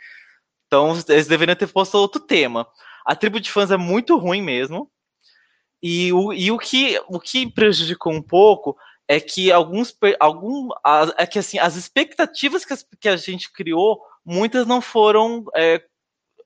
Então 0.67 0.97
eles 1.07 1.27
deveriam 1.27 1.55
ter 1.55 1.67
posto 1.67 1.97
outro 1.97 2.19
tema. 2.19 2.67
A 3.05 3.15
tribo 3.15 3.39
de 3.39 3.51
fãs 3.51 3.71
é 3.71 3.77
muito 3.77 4.17
ruim 4.17 4.41
mesmo. 4.41 4.89
E 5.81 6.11
o, 6.13 6.33
e 6.33 6.51
o, 6.51 6.57
que, 6.57 6.99
o 7.07 7.19
que 7.19 7.51
prejudicou 7.51 8.13
um 8.13 8.21
pouco 8.21 8.75
é 9.07 9.19
que 9.19 9.51
alguns 9.51 9.95
algum 10.19 10.69
é 11.17 11.27
que 11.27 11.37
assim 11.37 11.59
as 11.59 11.75
expectativas 11.75 12.63
que, 12.63 12.73
as, 12.73 12.85
que 13.01 13.09
a 13.09 13.17
gente 13.17 13.51
criou 13.51 14.01
muitas 14.25 14.65
não 14.65 14.81
foram 14.81 15.43
é, 15.55 15.83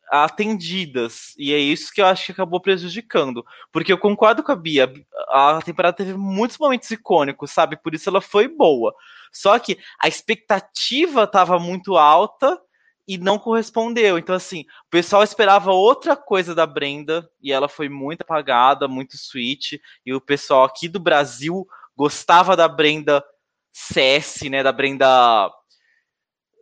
atendidas. 0.10 1.34
E 1.38 1.54
é 1.54 1.58
isso 1.58 1.92
que 1.94 2.02
eu 2.02 2.06
acho 2.06 2.26
que 2.26 2.32
acabou 2.32 2.60
prejudicando. 2.60 3.46
Porque 3.72 3.92
eu 3.92 3.98
concordo 3.98 4.44
com 4.44 4.52
a 4.52 4.56
Bia, 4.56 4.92
a 5.30 5.62
temporada 5.64 5.96
teve 5.96 6.14
muitos 6.14 6.58
momentos 6.58 6.90
icônicos, 6.92 7.52
sabe? 7.52 7.78
Por 7.78 7.94
isso 7.94 8.10
ela 8.10 8.22
foi 8.22 8.48
boa. 8.48 8.94
Só 9.32 9.58
que 9.60 9.78
a 10.02 10.08
expectativa 10.08 11.24
estava 11.24 11.60
muito 11.60 11.98
alta 11.98 12.60
e 13.08 13.18
não 13.18 13.40
correspondeu. 13.40 14.18
Então, 14.18 14.36
assim, 14.36 14.62
o 14.62 14.90
pessoal 14.90 15.24
esperava 15.24 15.72
outra 15.72 16.16
coisa 16.16 16.54
da 16.54 16.66
Brenda 16.66 17.28
e 17.42 17.54
ela 17.54 17.70
foi 17.70 17.88
muito 17.88 18.22
apagada, 18.22 18.88
muito 18.88 19.16
sweet. 19.16 19.82
E 20.06 20.14
o 20.14 20.20
pessoal 20.20 20.66
aqui 20.66 20.90
do 20.90 21.00
Brasil 21.00 21.66
gostava 21.96 22.56
da 22.56 22.68
Brenda 22.68 23.24
CS, 23.72 24.42
né? 24.50 24.62
Da 24.62 24.72
Brenda 24.72 25.50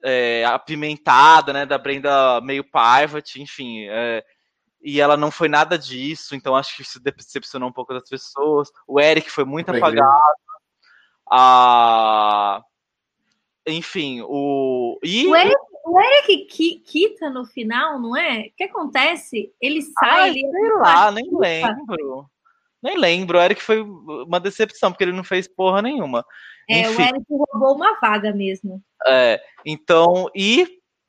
é, 0.05 0.45
apimentada, 0.45 1.51
né, 1.51 1.65
da 1.65 1.79
Brenda 1.79 2.39
meio 2.41 2.63
Parvati, 2.63 3.41
enfim, 3.41 3.87
é, 3.89 4.23
e 4.79 5.01
ela 5.01 5.17
não 5.17 5.31
foi 5.31 5.49
nada 5.49 5.79
disso, 5.79 6.35
então 6.35 6.55
acho 6.55 6.75
que 6.75 6.83
isso 6.83 6.99
decepcionou 7.01 7.69
um 7.69 7.73
pouco 7.73 7.91
das 7.91 8.07
pessoas. 8.07 8.69
O 8.87 8.99
Eric 8.99 9.31
foi 9.31 9.43
muito 9.43 9.71
apagado. 9.71 10.07
A... 11.27 12.61
Enfim, 13.65 14.21
o. 14.21 14.99
E... 15.01 15.25
O 15.25 15.35
Eric, 15.35 15.55
o 15.85 15.99
Eric 15.99 16.83
quita 16.85 17.31
no 17.31 17.45
final, 17.45 17.99
não 17.99 18.15
é? 18.15 18.41
O 18.41 18.51
que 18.55 18.65
acontece? 18.65 19.51
Ele 19.59 19.81
sai. 19.81 20.21
Ah, 20.21 20.29
ele 20.29 20.51
sei 20.51 20.73
lá, 20.73 21.11
nem 21.11 21.29
lembro. 21.31 22.29
Nem 22.79 22.95
lembro. 22.95 23.39
O 23.39 23.41
Eric 23.41 23.63
foi 23.63 23.81
uma 23.81 24.39
decepção, 24.39 24.91
porque 24.91 25.03
ele 25.03 25.13
não 25.13 25.23
fez 25.23 25.47
porra 25.47 25.81
nenhuma. 25.81 26.23
É, 26.69 26.81
Enfim. 26.81 27.01
o 27.01 27.01
Eric 27.01 27.25
roubou 27.27 27.75
uma 27.75 27.99
vaga 27.99 28.31
mesmo. 28.31 28.83
É, 29.07 29.41
então, 29.65 30.29
e 30.35 30.67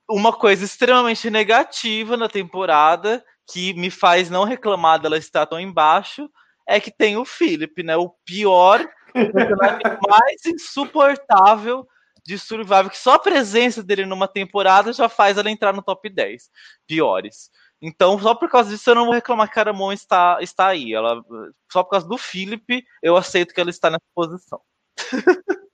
uma 0.08 0.32
coisa 0.32 0.64
extremamente 0.64 1.28
negativa 1.30 2.16
na 2.16 2.28
temporada, 2.28 3.24
que 3.50 3.74
me 3.74 3.90
faz 3.90 4.30
não 4.30 4.44
reclamar 4.44 5.00
dela 5.00 5.16
estar 5.16 5.46
tão 5.46 5.58
embaixo, 5.58 6.28
é 6.66 6.80
que 6.80 6.90
tem 6.90 7.16
o 7.16 7.24
Philip, 7.24 7.82
né? 7.82 7.96
O 7.96 8.10
pior 8.24 8.86
personagem 9.12 9.80
mais 10.08 10.44
insuportável 10.46 11.86
de 12.24 12.38
Survival, 12.38 12.90
que 12.90 12.98
só 12.98 13.14
a 13.14 13.18
presença 13.20 13.82
dele 13.82 14.04
numa 14.04 14.26
temporada 14.26 14.92
já 14.92 15.08
faz 15.08 15.38
ela 15.38 15.50
entrar 15.50 15.72
no 15.72 15.82
top 15.82 16.08
10 16.10 16.50
piores. 16.86 17.50
Então, 17.80 18.18
só 18.18 18.34
por 18.34 18.50
causa 18.50 18.70
disso, 18.70 18.90
eu 18.90 18.94
não 18.94 19.04
vou 19.04 19.14
reclamar 19.14 19.46
que 19.46 19.52
a 19.52 19.54
Caramon 19.54 19.92
está, 19.92 20.38
está 20.40 20.68
aí. 20.68 20.92
Ela, 20.92 21.22
só 21.70 21.84
por 21.84 21.90
causa 21.90 22.08
do 22.08 22.18
Philip, 22.18 22.84
eu 23.02 23.16
aceito 23.16 23.54
que 23.54 23.60
ela 23.60 23.70
está 23.70 23.90
nessa 23.90 24.04
posição. 24.14 24.60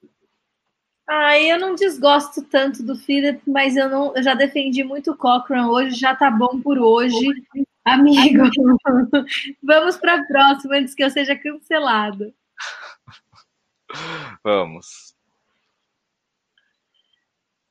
Ai, 1.14 1.52
eu 1.52 1.58
não 1.60 1.74
desgosto 1.74 2.42
tanto 2.42 2.82
do 2.82 2.96
Philip, 2.96 3.38
mas 3.46 3.76
eu 3.76 3.86
não, 3.86 4.16
eu 4.16 4.22
já 4.22 4.32
defendi 4.32 4.82
muito 4.82 5.10
o 5.10 5.16
Cochrane 5.16 5.68
hoje, 5.68 5.94
já 5.94 6.16
tá 6.16 6.30
bom 6.30 6.58
por 6.62 6.78
hoje. 6.78 7.28
Amigo, 7.84 8.44
vamos 9.62 9.98
para 9.98 10.14
a 10.14 10.24
próxima 10.24 10.76
antes 10.76 10.94
que 10.94 11.04
eu 11.04 11.10
seja 11.10 11.36
cancelado. 11.36 12.32
Vamos. 14.42 15.14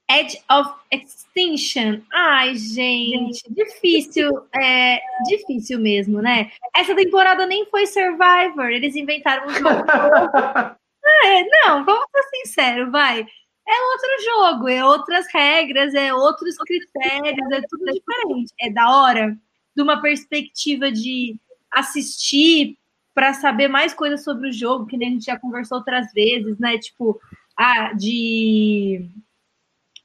Edge 0.07 0.37
of 0.51 0.75
Extinction. 0.91 2.01
Ai, 2.13 2.55
gente, 2.55 3.41
difícil, 3.49 4.29
é 4.53 4.99
difícil 5.27 5.79
mesmo, 5.79 6.21
né? 6.21 6.51
Essa 6.75 6.93
temporada 6.93 7.47
nem 7.47 7.65
foi 7.65 7.87
Survivor, 7.87 8.69
eles 8.69 8.95
inventaram 8.95 9.47
um 9.47 9.49
jogo. 9.49 9.83
É, 11.23 11.43
não, 11.43 11.85
vamos 11.85 12.05
ser 12.11 12.23
sinceros, 12.37 12.91
vai. 12.91 13.25
É 13.67 13.81
outro 13.93 14.25
jogo, 14.25 14.67
é 14.67 14.83
outras 14.83 15.27
regras, 15.31 15.93
é 15.93 16.13
outros 16.13 16.57
critérios, 16.57 17.51
é 17.51 17.61
tudo 17.69 17.85
diferente. 17.85 18.53
É 18.59 18.71
da 18.71 18.89
hora, 18.89 19.37
de 19.75 19.81
uma 19.81 20.01
perspectiva 20.01 20.91
de 20.91 21.37
assistir 21.71 22.77
para 23.13 23.33
saber 23.33 23.67
mais 23.67 23.93
coisas 23.93 24.23
sobre 24.23 24.49
o 24.49 24.53
jogo, 24.53 24.85
que 24.85 24.97
nem 24.97 25.09
a 25.09 25.11
gente 25.11 25.25
já 25.25 25.39
conversou 25.39 25.77
outras 25.77 26.11
vezes, 26.13 26.57
né? 26.59 26.77
Tipo, 26.77 27.19
ah, 27.55 27.93
de 27.93 29.09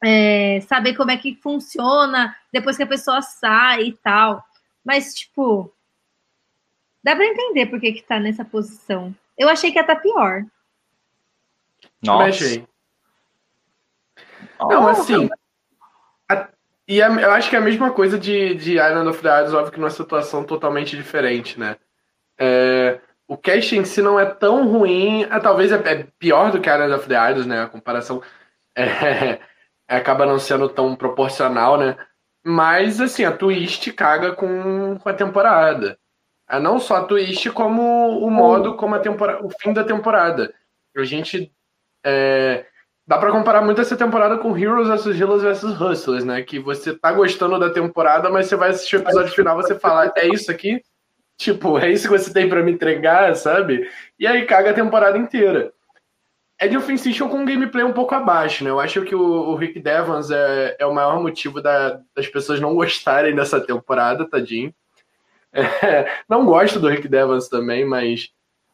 é, 0.05 0.61
saber 0.63 0.95
como 0.95 1.11
é 1.11 1.17
que 1.17 1.37
funciona 1.37 2.37
depois 2.53 2.77
que 2.77 2.83
a 2.83 2.87
pessoa 2.87 3.23
sai 3.23 3.85
e 3.85 3.93
tal. 3.97 4.45
Mas, 4.85 5.15
tipo, 5.15 5.73
dá 7.03 7.17
para 7.17 7.27
entender 7.27 7.67
por 7.67 7.81
que, 7.81 7.93
que 7.93 8.03
tá 8.03 8.21
nessa 8.21 8.45
posição. 8.45 9.15
Eu 9.37 9.49
achei 9.49 9.73
que 9.73 9.79
ia 9.79 9.85
tá 9.85 9.97
pior. 9.97 10.45
Nossa. 12.03 12.67
Não, 14.61 14.89
assim. 14.89 15.29
A, 16.29 16.49
e 16.89 17.03
a, 17.03 17.09
eu 17.09 17.31
acho 17.33 17.51
que 17.51 17.57
é 17.57 17.59
a 17.59 17.63
mesma 17.63 17.91
coisa 17.93 18.19
de, 18.19 18.55
de 18.55 18.73
Island 18.75 19.09
of 19.09 19.23
the 19.23 19.41
Isles, 19.41 19.55
óbvio 19.55 19.73
que 19.73 19.81
numa 19.81 19.91
situação 19.91 20.45
totalmente 20.45 20.97
diferente, 20.97 21.59
né? 21.59 21.77
É, 22.39 23.01
o 23.29 23.37
cast 23.37 23.77
em 23.77 23.85
si 23.85 24.01
não 24.01 24.21
é 24.21 24.27
tão 24.27 24.69
ruim, 24.69 25.25
é, 25.25 25.41
talvez 25.41 25.73
é, 25.73 25.77
é, 25.77 26.07
pior 26.19 26.51
do 26.51 26.61
que 26.61 26.71
Island 26.71 26.95
of 26.95 27.09
the 27.09 27.31
Isles, 27.31 27.47
né? 27.47 27.63
A 27.63 27.69
comparação 27.69 28.23
é, 28.77 29.41
acaba 29.89 30.27
não 30.27 30.39
sendo 30.39 30.69
tão 30.69 30.95
proporcional, 30.95 31.77
né? 31.77 31.97
Mas, 32.45 33.01
assim, 33.01 33.25
a 33.25 33.33
twist 33.33 33.93
caga 33.93 34.33
com, 34.33 34.97
com 34.99 35.09
a 35.09 35.13
temporada. 35.13 35.99
É 36.49 36.61
não 36.61 36.79
só 36.79 36.97
a 36.97 37.05
twist, 37.05 37.51
como 37.51 38.21
o 38.21 38.31
modo, 38.31 38.77
como 38.77 38.95
a 38.95 39.01
temporada, 39.01 39.45
o 39.45 39.51
fim 39.61 39.73
da 39.73 39.83
temporada. 39.83 40.55
A 40.97 41.03
gente. 41.03 41.53
É, 42.09 42.65
dá 43.05 43.19
para 43.19 43.33
comparar 43.33 43.63
muito 43.63 43.81
essa 43.81 43.97
temporada 43.97 44.39
com 44.39 44.57
Heroes 44.57 44.87
vs 44.89 45.21
Heroes 45.21 45.43
vs 45.43 45.81
Hustlers, 45.81 46.25
né? 46.25 46.41
Que 46.43 46.61
você 46.61 46.97
tá 46.97 47.11
gostando 47.11 47.59
da 47.59 47.69
temporada, 47.69 48.31
mas 48.31 48.47
você 48.47 48.55
vai 48.55 48.71
assistir 48.71 48.97
o 48.97 49.01
episódio 49.01 49.35
final 49.35 49.57
você 49.57 49.77
fala, 49.77 50.13
é 50.17 50.29
isso 50.29 50.49
aqui? 50.49 50.81
Tipo, 51.37 51.79
é 51.79 51.91
isso 51.91 52.09
que 52.09 52.17
você 52.17 52.33
tem 52.33 52.49
para 52.49 52.63
me 52.63 52.71
entregar, 52.71 53.35
sabe? 53.35 53.91
E 54.19 54.27
aí 54.27 54.47
caga 54.47 54.71
a 54.71 54.75
temporada 54.75 55.19
inteira. 55.19 55.73
É 56.59 56.69
de 56.69 56.77
Offensition 56.77 57.29
com 57.29 57.39
um 57.39 57.45
gameplay 57.45 57.85
um 57.85 57.93
pouco 57.93 58.15
abaixo, 58.15 58.63
né? 58.63 58.71
Eu 58.71 58.81
acho 58.81 59.03
que 59.03 59.15
o, 59.15 59.21
o 59.21 59.57
Rick 59.57 59.81
Devons 59.81 60.31
é, 60.31 60.77
é 60.79 60.87
o 60.87 60.95
maior 60.95 61.21
motivo 61.21 61.61
da, 61.61 62.01
das 62.15 62.29
pessoas 62.29 62.61
não 62.61 62.75
gostarem 62.75 63.35
dessa 63.35 63.61
temporada, 63.61 64.29
tadinho. 64.29 64.73
É, 65.53 66.21
não 66.29 66.45
gosto 66.45 66.79
do 66.79 66.89
Rick 66.89 67.09
Devons 67.09 67.49
também, 67.49 67.85
mas 67.85 68.31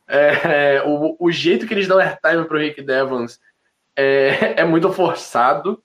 é, 0.09 0.83
o, 0.85 1.17
o 1.19 1.31
jeito 1.31 1.67
que 1.67 1.75
eles 1.75 1.89
dão 1.89 1.99
airtime 1.99 2.45
pro 2.47 2.59
Rick 2.59 2.83
Devons 2.83 3.41
é, 3.97 4.55
é 4.63 4.65
muito 4.65 4.93
forçado 4.93 5.83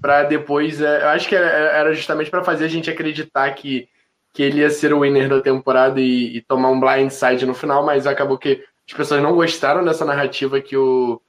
para 0.00 0.24
depois. 0.24 0.80
É, 0.80 1.02
eu 1.02 1.08
acho 1.08 1.28
que 1.28 1.34
era 1.34 1.92
justamente 1.92 2.30
para 2.30 2.44
fazer 2.44 2.64
a 2.64 2.68
gente 2.68 2.90
acreditar 2.90 3.50
que, 3.54 3.88
que 4.32 4.42
ele 4.42 4.60
ia 4.60 4.70
ser 4.70 4.92
o 4.92 5.00
winner 5.00 5.28
da 5.28 5.40
temporada 5.40 6.00
e, 6.00 6.36
e 6.36 6.40
tomar 6.42 6.70
um 6.70 6.80
blindside 6.80 7.46
no 7.46 7.54
final, 7.54 7.84
mas 7.84 8.06
acabou 8.06 8.38
que 8.38 8.64
as 8.88 8.96
pessoas 8.96 9.22
não 9.22 9.34
gostaram 9.34 9.84
dessa 9.84 10.04
narrativa 10.04 10.60
que 10.60 10.76
o 10.76 11.20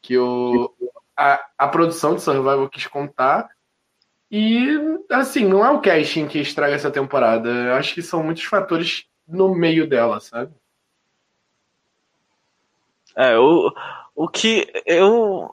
que 0.00 0.16
o 0.16 0.72
a, 1.18 1.44
a 1.58 1.68
produção 1.68 2.14
de 2.14 2.22
Survival 2.22 2.68
quis 2.68 2.86
contar. 2.86 3.50
E, 4.30 4.68
assim, 5.10 5.44
não 5.44 5.64
é 5.64 5.70
o 5.70 5.80
casting 5.80 6.28
que 6.28 6.38
estraga 6.38 6.74
essa 6.74 6.90
temporada. 6.90 7.48
Eu 7.48 7.74
acho 7.74 7.94
que 7.94 8.02
são 8.02 8.22
muitos 8.22 8.44
fatores 8.44 9.06
no 9.26 9.54
meio 9.54 9.88
dela, 9.88 10.20
sabe? 10.20 10.52
É, 13.18 13.36
o, 13.36 13.74
o 14.14 14.28
que 14.28 14.70
eu. 14.86 15.52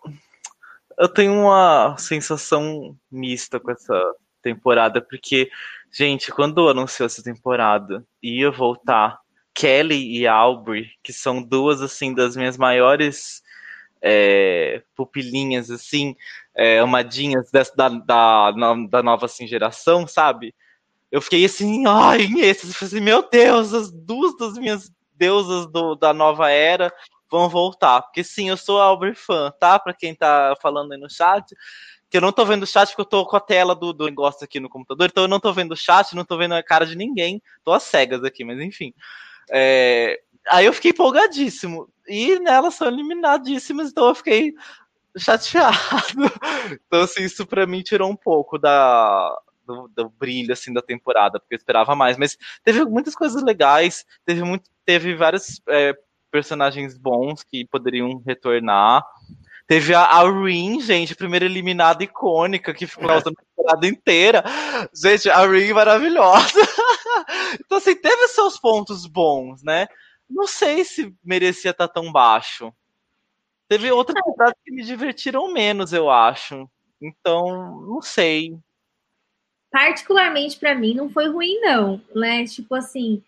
Eu 0.98 1.10
tenho 1.10 1.34
uma 1.34 1.98
sensação 1.98 2.96
mista 3.12 3.60
com 3.60 3.72
essa 3.72 4.14
temporada, 4.42 5.02
porque, 5.02 5.50
gente, 5.92 6.32
quando 6.32 6.70
anunciou 6.70 7.08
essa 7.08 7.24
temporada, 7.24 8.06
ia 8.22 8.52
voltar 8.52 9.20
Kelly 9.54 10.20
e 10.20 10.28
Aubrey, 10.28 10.92
que 11.04 11.12
são 11.12 11.42
duas, 11.42 11.82
assim, 11.82 12.14
das 12.14 12.36
minhas 12.36 12.56
maiores 12.56 13.42
é, 14.00 14.84
pupilinhas, 14.96 15.72
assim, 15.72 16.16
é, 16.56 16.80
amadinhas 16.80 17.50
dessa, 17.50 17.76
da, 17.76 17.90
da, 17.90 18.52
da 18.90 19.04
nova 19.04 19.26
assim, 19.26 19.48
geração, 19.48 20.08
sabe? 20.08 20.54
Eu 21.12 21.20
fiquei 21.20 21.44
assim, 21.44 21.86
ai, 21.88 22.28
esses, 22.38 22.82
assim, 22.82 23.02
meu 23.02 23.28
Deus, 23.28 23.74
as 23.74 23.92
duas 23.92 24.38
das 24.38 24.54
minhas 24.54 24.92
deusas 25.16 25.66
do, 25.68 25.96
da 25.96 26.14
nova 26.14 26.50
era 26.52 26.94
vão 27.36 27.50
voltar. 27.50 28.02
Porque 28.02 28.24
sim, 28.24 28.50
eu 28.50 28.58
sou 28.58 28.80
Albert 28.80 29.16
fã, 29.16 29.52
tá? 29.60 29.78
Pra 29.78 29.94
quem 29.94 30.16
tá 30.16 30.56
falando 30.62 30.94
aí 30.94 31.00
no 31.00 31.10
chat. 31.10 31.46
Que 32.10 32.18
eu 32.18 32.22
não 32.22 32.32
tô 32.32 32.46
vendo 32.46 32.64
o 32.64 32.68
chat 32.68 32.90
porque 32.90 33.02
eu 33.02 33.06
tô 33.06 33.26
com 33.26 33.36
a 33.36 33.40
tela 33.40 33.76
do, 33.76 33.92
do 33.92 34.06
negócio 34.06 34.44
aqui 34.44 34.60
no 34.60 34.70
computador, 34.70 35.08
então 35.10 35.24
eu 35.24 35.28
não 35.28 35.40
tô 35.40 35.52
vendo 35.52 35.74
o 35.74 35.78
chat, 35.78 36.16
não 36.16 36.24
tô 36.24 36.38
vendo 36.38 36.54
a 36.54 36.64
cara 36.64 36.86
de 36.86 36.96
ninguém. 36.96 37.42
Tô 37.64 37.74
às 37.74 37.84
cegas 37.84 38.24
aqui, 38.24 38.44
mas 38.44 38.60
enfim. 38.60 38.94
É, 39.52 40.20
aí 40.48 40.66
eu 40.66 40.74
fiquei 40.74 40.92
empolgadíssimo. 40.92 41.90
E 42.08 42.40
nelas 42.40 42.76
são 42.76 42.88
eliminadíssimas, 42.88 43.90
então 43.90 44.08
eu 44.08 44.16
fiquei 44.16 44.54
chateado. 45.18 45.78
Então, 46.88 47.02
assim, 47.02 47.24
isso 47.24 47.46
para 47.46 47.68
mim 47.68 47.84
tirou 47.84 48.10
um 48.10 48.16
pouco 48.16 48.58
da, 48.58 49.38
do, 49.66 49.88
do, 49.88 50.10
brilho 50.10 50.54
assim 50.54 50.74
da 50.74 50.82
temporada, 50.82 51.40
porque 51.40 51.56
eu 51.56 51.58
esperava 51.58 51.96
mais. 51.96 52.18
Mas 52.18 52.38
teve 52.64 52.84
muitas 52.86 53.16
coisas 53.16 53.42
legais, 53.44 54.06
teve 54.26 54.44
muito, 54.44 54.70
teve 54.86 55.16
vários 55.16 55.62
é, 55.70 55.94
personagens 56.36 56.98
bons 56.98 57.44
que 57.44 57.66
poderiam 57.66 58.22
retornar. 58.26 59.06
Teve 59.66 59.96
a, 59.96 60.02
a 60.02 60.30
Rin, 60.30 60.82
gente, 60.82 61.16
primeira 61.16 61.46
eliminada 61.46 62.04
icônica, 62.04 62.74
que 62.74 62.86
ficou 62.86 63.08
na 63.08 63.22
temporada 63.22 63.88
inteira. 63.88 64.44
Gente, 64.94 65.30
a 65.30 65.48
Rin 65.48 65.72
maravilhosa. 65.72 66.60
então, 67.58 67.78
assim, 67.78 67.96
teve 67.96 68.28
seus 68.28 68.60
pontos 68.60 69.08
bons, 69.08 69.64
né? 69.64 69.88
Não 70.30 70.46
sei 70.46 70.84
se 70.84 71.16
merecia 71.24 71.72
estar 71.72 71.88
tão 71.88 72.12
baixo. 72.12 72.70
Teve 73.70 73.90
outras 73.90 74.22
temporadas 74.22 74.60
que 74.62 74.74
me 74.74 74.84
divertiram 74.84 75.54
menos, 75.54 75.94
eu 75.94 76.10
acho. 76.10 76.70
Então, 77.02 77.80
não 77.88 78.02
sei. 78.02 78.60
Particularmente 79.72 80.60
para 80.60 80.76
mim 80.76 80.94
não 80.94 81.10
foi 81.10 81.30
ruim 81.30 81.62
não, 81.62 82.02
né? 82.14 82.44
Tipo 82.46 82.76
assim, 82.76 83.24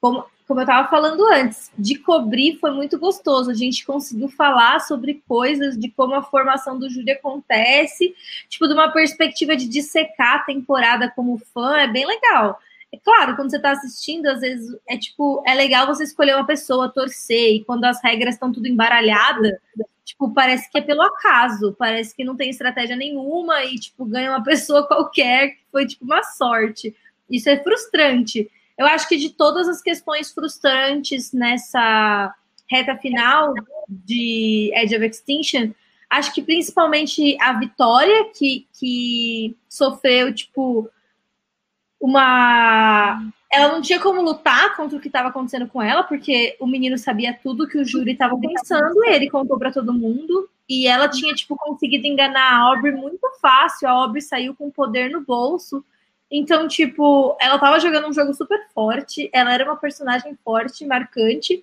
como, 0.00 0.24
como 0.46 0.60
eu 0.60 0.64
estava 0.64 0.88
falando 0.88 1.26
antes, 1.26 1.70
de 1.78 1.98
cobrir 1.98 2.58
foi 2.58 2.70
muito 2.70 2.98
gostoso. 2.98 3.50
A 3.50 3.54
gente 3.54 3.84
conseguiu 3.84 4.28
falar 4.28 4.80
sobre 4.80 5.22
coisas 5.28 5.78
de 5.78 5.90
como 5.90 6.14
a 6.14 6.22
formação 6.22 6.78
do 6.78 6.88
júri 6.88 7.12
acontece, 7.12 8.14
tipo, 8.48 8.66
de 8.66 8.74
uma 8.74 8.90
perspectiva 8.90 9.56
de 9.56 9.68
dissecar 9.68 10.36
a 10.36 10.44
temporada 10.44 11.12
como 11.14 11.38
fã, 11.52 11.78
é 11.78 11.86
bem 11.86 12.06
legal. 12.06 12.58
É 12.90 12.96
claro, 12.96 13.36
quando 13.36 13.50
você 13.50 13.56
está 13.56 13.72
assistindo, 13.72 14.26
às 14.26 14.40
vezes 14.40 14.74
é 14.88 14.96
tipo, 14.96 15.42
é 15.46 15.54
legal 15.54 15.86
você 15.86 16.04
escolher 16.04 16.34
uma 16.34 16.46
pessoa, 16.46 16.88
torcer, 16.88 17.56
e 17.56 17.64
quando 17.64 17.84
as 17.84 18.02
regras 18.02 18.34
estão 18.34 18.50
tudo 18.50 18.66
embaralhadas, 18.66 19.52
tipo, 20.04 20.32
parece 20.32 20.70
que 20.70 20.78
é 20.78 20.80
pelo 20.80 21.02
acaso, 21.02 21.76
parece 21.78 22.16
que 22.16 22.24
não 22.24 22.34
tem 22.34 22.48
estratégia 22.48 22.96
nenhuma 22.96 23.62
e, 23.64 23.74
tipo, 23.78 24.06
ganha 24.06 24.30
uma 24.30 24.42
pessoa 24.42 24.86
qualquer, 24.86 25.50
que 25.50 25.60
foi, 25.70 25.86
tipo, 25.86 26.02
uma 26.04 26.22
sorte. 26.22 26.96
Isso 27.30 27.50
é 27.50 27.62
frustrante. 27.62 28.50
Eu 28.78 28.86
acho 28.86 29.08
que 29.08 29.16
de 29.16 29.30
todas 29.30 29.68
as 29.68 29.82
questões 29.82 30.30
frustrantes 30.30 31.32
nessa 31.32 32.32
reta 32.70 32.96
final 32.96 33.52
de 33.88 34.70
Edge 34.74 34.94
of 34.94 35.04
Extinction, 35.04 35.72
acho 36.08 36.32
que 36.32 36.42
principalmente 36.42 37.36
a 37.40 37.54
Vitória, 37.54 38.30
que, 38.32 38.68
que 38.78 39.56
sofreu, 39.68 40.32
tipo, 40.32 40.88
uma. 42.00 43.20
Ela 43.50 43.72
não 43.72 43.80
tinha 43.80 43.98
como 43.98 44.20
lutar 44.20 44.76
contra 44.76 44.96
o 44.96 45.00
que 45.00 45.08
estava 45.08 45.28
acontecendo 45.28 45.66
com 45.66 45.82
ela, 45.82 46.02
porque 46.02 46.56
o 46.60 46.66
menino 46.66 46.98
sabia 46.98 47.38
tudo 47.42 47.66
que 47.66 47.78
o 47.78 47.84
júri 47.84 48.12
estava 48.12 48.38
pensando, 48.38 49.04
ele 49.06 49.30
contou 49.30 49.58
para 49.58 49.72
todo 49.72 49.92
mundo. 49.92 50.48
E 50.68 50.86
ela 50.86 51.08
tinha, 51.08 51.34
tipo, 51.34 51.56
conseguido 51.56 52.06
enganar 52.06 52.52
a 52.52 52.58
Aubrey 52.58 52.92
muito 52.92 53.26
fácil. 53.40 53.88
A 53.88 53.92
Aubrey 53.92 54.20
saiu 54.20 54.54
com 54.54 54.70
poder 54.70 55.10
no 55.10 55.22
bolso. 55.22 55.82
Então, 56.30 56.68
tipo, 56.68 57.36
ela 57.40 57.54
estava 57.54 57.80
jogando 57.80 58.08
um 58.08 58.12
jogo 58.12 58.34
super 58.34 58.66
forte, 58.74 59.30
ela 59.32 59.52
era 59.52 59.64
uma 59.64 59.76
personagem 59.76 60.36
forte, 60.44 60.84
marcante, 60.84 61.62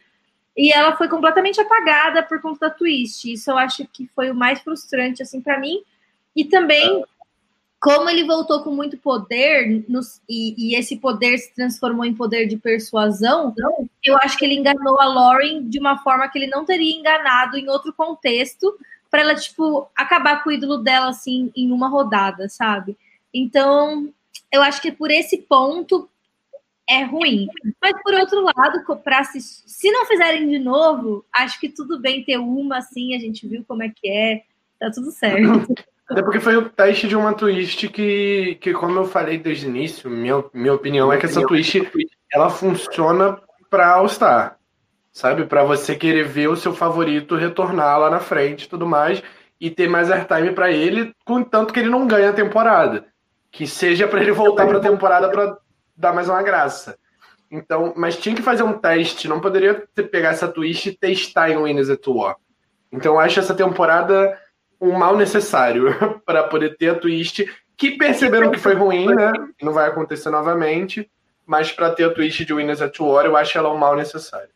e 0.58 0.72
ela 0.72 0.96
foi 0.96 1.08
completamente 1.08 1.60
apagada 1.62 2.24
por 2.24 2.42
conta 2.42 2.70
da 2.70 2.74
twist. 2.74 3.32
Isso 3.32 3.52
eu 3.52 3.58
acho 3.58 3.86
que 3.92 4.08
foi 4.16 4.32
o 4.32 4.36
mais 4.36 4.62
frustrante, 4.62 5.22
assim, 5.22 5.42
para 5.42 5.60
mim. 5.60 5.84
E 6.36 6.46
também 6.46 7.04
como 7.86 8.10
ele 8.10 8.24
voltou 8.24 8.64
com 8.64 8.72
muito 8.72 8.98
poder 8.98 9.86
nos, 9.88 10.20
e, 10.28 10.56
e, 10.58 10.76
esse 10.76 10.98
poder 10.98 11.38
se 11.38 11.54
transformou 11.54 12.04
em 12.04 12.16
poder 12.16 12.48
de 12.48 12.58
persuasão, 12.58 13.54
eu 14.04 14.18
acho 14.24 14.36
que 14.40 14.44
ele 14.44 14.56
enganou 14.56 15.00
a 15.00 15.06
Lauren 15.06 15.70
de 15.70 15.78
uma 15.78 16.00
forma 16.00 16.28
que 16.28 16.40
ele 16.40 16.48
não 16.48 16.66
teria 16.66 16.96
enganado 16.96 17.56
em 17.58 17.70
outro 17.70 17.94
contexto 17.94 18.76
para 19.12 19.22
ela 19.22 19.36
tipo 19.36 19.88
acabar 19.96 20.44
com 20.44 20.50
o 20.50 20.54
ídolo 20.54 20.78
dela 20.80 21.10
assim 21.10 21.52
em 21.56 21.72
uma 21.72 21.88
rodada, 21.88 22.50
sabe? 22.50 22.98
Então, 23.32 24.12
eu 24.52 24.62
acho 24.62 24.82
que 24.82 24.92
por 24.92 25.12
esse 25.12 25.38
ponto 25.38 26.10
é 26.90 27.04
ruim. 27.04 27.48
Mas 27.82 27.94
por 28.04 28.14
outro 28.14 28.42
lado, 28.42 29.04
para 29.04 29.24
se, 29.24 29.42
se 29.42 29.92
não 29.92 30.06
fizerem 30.06 30.48
de 30.48 30.60
novo, 30.60 31.26
acho 31.34 31.60
que 31.60 31.70
tudo 31.70 32.00
bem 32.00 32.24
ter 32.24 32.38
uma 32.38 32.78
assim, 32.78 33.16
a 33.16 33.20
gente 33.20 33.48
viu 33.48 33.64
como 33.68 33.84
é 33.84 33.90
que 33.90 34.08
é, 34.10 34.44
tá 34.80 34.92
tudo 34.92 35.12
certo. 35.12 35.74
Até 36.08 36.22
porque 36.22 36.40
foi 36.40 36.56
o 36.56 36.70
teste 36.70 37.08
de 37.08 37.16
uma 37.16 37.34
twist 37.34 37.88
que, 37.88 38.60
que 38.62 38.74
como 38.74 39.00
eu 39.00 39.06
falei 39.06 39.40
desde 39.40 39.66
o 39.66 39.70
início, 39.70 40.08
minha, 40.08 40.44
minha 40.54 40.74
opinião 40.74 41.12
é 41.12 41.18
que 41.18 41.26
essa 41.26 41.42
twist 41.42 41.82
ela 42.32 42.50
funciona 42.50 43.42
para 43.72 43.90
All-Star. 43.90 44.60
Sabe? 45.12 45.46
Para 45.46 45.64
você 45.64 45.96
querer 45.96 46.28
ver 46.28 46.50
o 46.50 46.56
seu 46.56 46.74
favorito 46.74 47.36
retornar 47.36 48.00
lá 48.00 48.10
na 48.12 48.20
frente 48.20 48.66
e 48.66 48.70
tudo 48.70 48.86
mais. 48.86 49.24
E 49.60 49.72
ter 49.72 49.88
mais 49.88 50.12
airtime 50.12 50.52
para 50.52 50.70
ele, 50.70 51.16
contanto 51.24 51.74
que 51.74 51.80
ele 51.80 51.90
não 51.90 52.06
ganha 52.06 52.30
a 52.30 52.34
temporada. 52.34 53.06
Que 53.56 53.66
seja 53.66 54.08
para 54.08 54.22
ele 54.22 54.32
voltar 54.32 54.68
para 54.68 54.78
a 54.78 54.82
temporada 54.82 55.30
para 55.30 55.58
dar 55.96 56.14
mais 56.14 56.28
uma 56.28 56.44
graça. 56.44 56.98
Então, 57.50 57.94
mas 57.96 58.18
tinha 58.18 58.36
que 58.36 58.42
fazer 58.42 58.64
um 58.64 58.78
teste, 58.78 59.28
não 59.28 59.40
poderia 59.40 59.88
pegar 60.12 60.30
essa 60.30 60.48
twist 60.48 60.90
e 60.90 60.98
testar 60.98 61.50
em 61.50 61.58
Winners 61.58 61.90
at 61.90 62.06
War. 62.06 62.36
Então, 62.92 63.14
eu 63.14 63.20
acho 63.20 63.40
essa 63.40 63.56
temporada 63.56 64.38
um 64.80 64.92
mal 64.92 65.16
necessário 65.16 65.88
para 66.26 66.44
poder 66.44 66.76
ter 66.76 66.90
a 66.90 66.96
twist 66.96 67.46
que 67.78 67.92
perceberam 67.98 68.52
que 68.52 68.60
foi 68.60 68.74
ruim, 68.74 69.08
né? 69.08 69.32
Não 69.62 69.74
vai 69.74 69.88
acontecer 69.88 70.30
novamente, 70.30 71.10
mas 71.46 71.72
para 71.72 71.92
ter 71.92 72.06
a 72.06 72.14
twist 72.14 72.44
de 72.44 72.54
Winners 72.54 72.82
at 72.82 73.00
War, 73.00 73.26
eu 73.26 73.38
acho 73.38 73.58
ela 73.58 73.74
um 73.74 73.78
mal 73.78 73.96
necessário. 73.96 74.50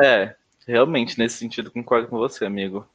É, 0.00 0.34
realmente, 0.66 1.18
nesse 1.18 1.36
sentido, 1.36 1.70
concordo 1.70 2.08
com 2.08 2.16
você, 2.16 2.44
amigo. 2.44 2.86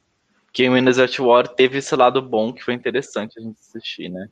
Que 0.52 0.68
Winners 0.68 0.98
at 0.98 1.18
War 1.18 1.46
teve 1.46 1.78
esse 1.78 1.94
lado 1.94 2.20
bom 2.22 2.52
que 2.52 2.64
foi 2.64 2.74
interessante 2.74 3.38
a 3.38 3.42
gente 3.42 3.58
assistir, 3.60 4.08
né? 4.08 4.28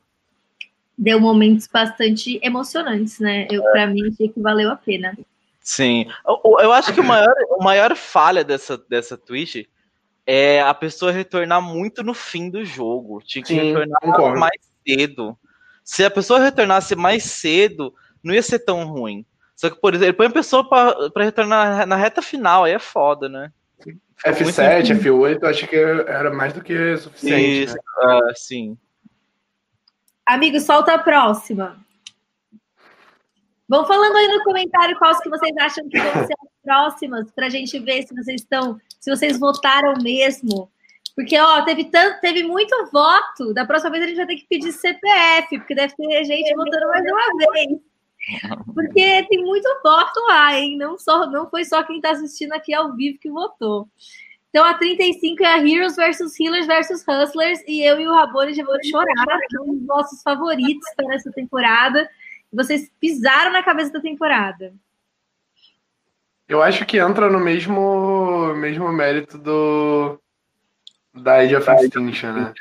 Deu 0.98 1.20
momentos 1.20 1.66
bastante 1.66 2.40
emocionantes, 2.42 3.20
né? 3.20 3.46
Eu, 3.50 3.66
é. 3.68 3.72
Pra 3.72 3.86
mim, 3.86 4.08
achei 4.08 4.28
que 4.28 4.40
valeu 4.40 4.70
a 4.70 4.76
pena. 4.76 5.16
Sim. 5.60 6.06
Eu, 6.26 6.40
eu 6.60 6.72
acho 6.72 6.94
que 6.94 7.00
o 7.00 7.04
maior, 7.04 7.34
o 7.50 7.62
maior 7.62 7.94
falha 7.94 8.42
dessa, 8.42 8.78
dessa 8.78 9.16
Twitch 9.16 9.66
é 10.26 10.60
a 10.60 10.72
pessoa 10.72 11.12
retornar 11.12 11.60
muito 11.60 12.02
no 12.02 12.14
fim 12.14 12.48
do 12.50 12.64
jogo. 12.64 13.22
Tinha 13.24 13.42
que 13.42 13.48
Sim, 13.48 13.60
retornar 13.60 14.00
concordo. 14.00 14.40
mais 14.40 14.60
cedo. 14.86 15.38
Se 15.84 16.04
a 16.04 16.10
pessoa 16.10 16.40
retornasse 16.40 16.96
mais 16.96 17.24
cedo, 17.24 17.94
não 18.22 18.34
ia 18.34 18.42
ser 18.42 18.60
tão 18.60 18.84
ruim. 18.86 19.24
Só 19.54 19.70
que, 19.70 19.80
por 19.80 19.94
exemplo, 19.94 20.10
ele 20.10 20.16
põe 20.16 20.26
a 20.26 20.30
pessoa 20.30 20.68
para 20.68 21.24
retornar 21.24 21.86
na 21.86 21.96
reta 21.96 22.20
final, 22.20 22.64
aí 22.64 22.72
é 22.72 22.78
foda, 22.78 23.28
né? 23.28 23.52
F7, 24.24 24.94
muito... 24.94 25.04
F8, 25.04 25.38
eu 25.42 25.48
acho 25.48 25.66
que 25.66 25.76
era 25.76 26.30
mais 26.32 26.52
do 26.52 26.62
que 26.62 26.96
suficiente. 26.96 27.64
Isso, 27.64 27.74
né? 27.74 28.18
uh, 28.18 28.32
sim. 28.34 28.78
Amigo, 30.24 30.58
solta 30.60 30.94
a 30.94 30.98
próxima. 30.98 31.76
Vão 33.68 33.84
falando 33.84 34.16
aí 34.16 34.28
no 34.28 34.44
comentário 34.44 34.96
quais 34.98 35.20
que 35.20 35.28
vocês 35.28 35.52
acham 35.58 35.88
que 35.88 35.98
vão 35.98 36.26
ser 36.26 36.34
as 36.34 36.62
próximas, 36.62 37.30
para 37.32 37.46
a 37.46 37.50
gente 37.50 37.78
ver 37.78 38.02
se 38.02 38.14
vocês 38.14 38.40
estão, 38.40 38.80
se 39.00 39.10
vocês 39.10 39.38
votaram 39.38 39.94
mesmo. 40.02 40.70
Porque, 41.14 41.38
ó, 41.38 41.62
teve, 41.64 41.84
tanto, 41.84 42.20
teve 42.20 42.42
muito 42.42 42.74
voto. 42.92 43.54
Da 43.54 43.64
próxima 43.64 43.90
vez 43.90 44.04
a 44.04 44.06
gente 44.08 44.16
vai 44.16 44.26
ter 44.26 44.36
que 44.36 44.46
pedir 44.46 44.72
CPF, 44.72 45.58
porque 45.58 45.74
deve 45.74 45.94
ter 45.96 46.24
gente 46.24 46.54
votando 46.54 46.86
mais 46.88 47.04
uma 47.04 47.52
vez. 47.52 47.78
Porque 48.74 49.26
tem 49.28 49.42
muito 49.42 49.68
voto 49.82 50.20
lá, 50.28 50.58
hein? 50.58 50.76
Não, 50.76 50.98
só, 50.98 51.30
não 51.30 51.48
foi 51.48 51.64
só 51.64 51.82
quem 51.82 51.96
está 51.96 52.10
assistindo 52.10 52.52
aqui 52.52 52.74
ao 52.74 52.94
vivo 52.94 53.18
que 53.18 53.30
votou. 53.30 53.88
Então 54.50 54.64
a 54.64 54.74
35 54.74 55.42
é 55.44 55.46
a 55.46 55.58
Heroes 55.58 55.96
versus 55.96 56.38
Healers 56.38 56.66
versus 56.66 57.04
Hustlers. 57.06 57.60
E 57.66 57.82
eu 57.82 58.00
e 58.00 58.08
o 58.08 58.14
Rabone 58.14 58.54
já 58.54 58.64
vou 58.64 58.76
chorar, 58.84 59.38
que 59.48 59.56
é 59.56 59.60
um 59.60 59.74
nossos 59.86 60.22
favoritos 60.22 60.88
para 60.96 61.14
essa 61.14 61.30
temporada. 61.30 62.08
Vocês 62.52 62.90
pisaram 63.00 63.52
na 63.52 63.62
cabeça 63.62 63.92
da 63.92 64.00
temporada. 64.00 64.72
Eu 66.48 66.62
acho 66.62 66.86
que 66.86 66.98
entra 66.98 67.28
no 67.28 67.40
mesmo, 67.40 68.54
mesmo 68.54 68.90
mérito 68.92 69.36
do 69.36 70.20
da 71.12 71.36
Age 71.36 71.56
of 71.56 71.68
Extinction, 71.70 72.32
né? 72.32 72.54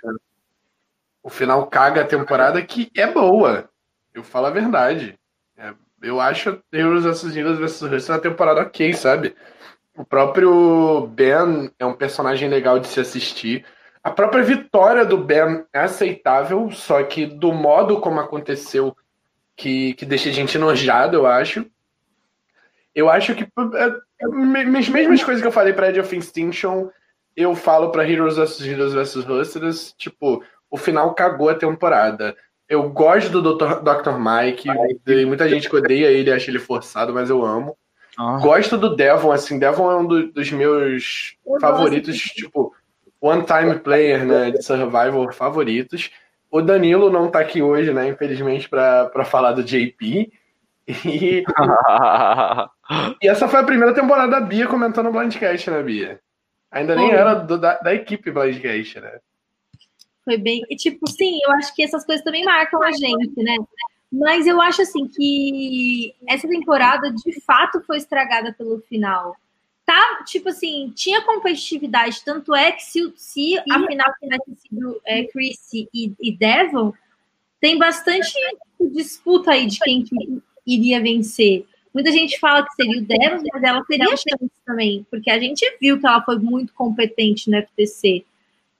O 1.21 1.29
final 1.29 1.67
caga 1.67 2.01
a 2.01 2.07
temporada 2.07 2.61
que 2.61 2.91
é 2.95 3.07
boa. 3.07 3.69
Eu 4.13 4.23
falo 4.23 4.47
a 4.47 4.51
verdade. 4.51 5.17
É, 6.05 6.09
eu 6.09 6.21
acho 6.21 6.61
Heroes 6.71 7.05
Heroes 7.35 7.57
vs 7.57 7.81
Hustlers 7.81 8.09
uma 8.09 8.19
temporada 8.19 8.61
ok, 8.61 8.93
sabe? 8.93 9.35
O 9.97 10.05
próprio 10.05 11.07
Ben 11.07 11.71
é 11.79 11.85
um 11.85 11.93
personagem 11.93 12.47
legal 12.49 12.79
de 12.79 12.87
se 12.87 12.99
assistir. 12.99 13.65
A 14.03 14.11
própria 14.11 14.43
vitória 14.43 15.03
do 15.03 15.17
Ben 15.17 15.65
é 15.73 15.79
aceitável, 15.79 16.69
só 16.71 17.01
que 17.03 17.25
do 17.25 17.51
modo 17.51 17.99
como 17.99 18.19
aconteceu, 18.19 18.95
que, 19.55 19.93
que 19.95 20.05
deixa 20.05 20.29
a 20.29 20.33
gente 20.33 20.57
enojado, 20.57 21.15
eu 21.15 21.25
acho. 21.25 21.65
Eu 22.93 23.09
acho 23.09 23.33
que 23.33 23.43
é, 23.43 24.77
as 24.77 24.89
mesmas 24.89 25.23
coisas 25.23 25.41
que 25.41 25.47
eu 25.47 25.51
falei 25.51 25.73
para 25.73 25.89
Edge 25.89 25.99
of 25.99 26.15
Extinction, 26.15 26.89
eu 27.35 27.55
falo 27.55 27.89
para 27.89 28.07
Heroes 28.07 28.35
vs 28.35 28.61
Heroes 28.61 28.93
vs 28.93 29.27
Hustlers, 29.27 29.93
tipo, 29.97 30.43
o 30.69 30.77
final 30.77 31.13
cagou 31.13 31.49
a 31.49 31.55
temporada. 31.55 32.35
Eu 32.67 32.89
gosto 32.89 33.29
do 33.29 33.55
Dr. 33.55 33.81
Dr. 33.81 34.17
Mike, 34.17 34.67
Mike. 34.69 35.25
muita 35.25 35.47
gente 35.47 35.69
que 35.69 35.75
odeia 35.75 36.07
ele, 36.07 36.31
acha 36.31 36.49
ele 36.49 36.59
forçado, 36.59 37.13
mas 37.13 37.29
eu 37.29 37.45
amo. 37.45 37.77
Ah. 38.17 38.39
Gosto 38.41 38.77
do 38.77 38.95
Devon, 38.95 39.31
assim, 39.31 39.59
Devon 39.59 39.91
é 39.91 39.95
um 39.97 40.05
do, 40.05 40.31
dos 40.31 40.51
meus 40.51 41.35
eu 41.45 41.59
favoritos, 41.59 42.15
gosto. 42.15 42.33
tipo, 42.33 42.75
one-time 43.19 43.79
player, 43.79 44.25
né, 44.25 44.51
de 44.51 44.63
Survival 44.63 45.31
favoritos. 45.31 46.09
O 46.49 46.61
Danilo 46.61 47.09
não 47.09 47.29
tá 47.29 47.39
aqui 47.39 47.61
hoje, 47.61 47.93
né, 47.93 48.07
infelizmente, 48.07 48.69
para 48.69 49.25
falar 49.25 49.51
do 49.51 49.63
JP. 49.63 50.31
E... 50.87 51.43
e 53.19 53.27
essa 53.27 53.47
foi 53.47 53.59
a 53.59 53.63
primeira 53.63 53.91
temporada 53.91 54.33
da 54.33 54.39
Bia 54.39 54.67
comentando 54.67 55.07
o 55.07 55.11
Blindcast, 55.11 55.71
né, 55.71 55.81
Bia? 55.81 56.19
Ainda 56.69 56.95
nem 56.95 57.09
era 57.09 57.33
do, 57.33 57.57
da, 57.57 57.79
da 57.79 57.91
equipe 57.91 58.29
Blindcast, 58.29 58.99
né? 58.99 59.17
Foi 60.25 60.37
bem. 60.37 60.63
E, 60.69 60.75
tipo, 60.75 61.07
sim, 61.09 61.39
eu 61.45 61.51
acho 61.53 61.73
que 61.73 61.83
essas 61.83 62.03
coisas 62.03 62.25
também 62.25 62.43
marcam 62.43 62.81
a 62.83 62.91
gente, 62.91 63.37
né? 63.37 63.55
Mas 64.11 64.47
eu 64.47 64.59
acho 64.59 64.81
assim 64.81 65.07
que 65.07 66.13
essa 66.27 66.47
temporada 66.47 67.11
de 67.11 67.39
fato 67.41 67.81
foi 67.81 67.97
estragada 67.97 68.51
pelo 68.53 68.81
final. 68.81 69.37
Tá, 69.85 70.23
tipo 70.25 70.49
assim, 70.49 70.91
tinha 70.95 71.21
competitividade, 71.21 72.23
tanto 72.25 72.55
é 72.55 72.71
que 72.71 72.83
se, 72.83 73.13
se 73.15 73.59
a 73.59 73.85
final 73.85 74.13
tivesse 74.19 74.55
sido 74.55 74.99
é, 75.05 75.25
Chris 75.25 75.71
e, 75.73 76.11
e 76.19 76.35
Devon, 76.35 76.91
tem 77.61 77.77
bastante 77.77 78.33
disputa 78.79 79.51
aí 79.51 79.67
de 79.67 79.77
quem 79.79 80.03
que 80.03 80.41
iria 80.65 80.99
vencer. 80.99 81.67
Muita 81.93 82.11
gente 82.11 82.39
fala 82.39 82.65
que 82.65 82.73
seria 82.73 82.99
o 82.99 83.05
Devon, 83.05 83.43
mas 83.53 83.63
ela 83.63 83.83
teria 83.85 84.07
chance 84.07 84.51
também, 84.65 85.05
porque 85.09 85.29
a 85.29 85.39
gente 85.39 85.63
viu 85.79 85.99
que 85.99 86.05
ela 86.07 86.21
foi 86.23 86.39
muito 86.39 86.73
competente 86.73 87.49
no 87.49 87.61
FTC. 87.61 88.25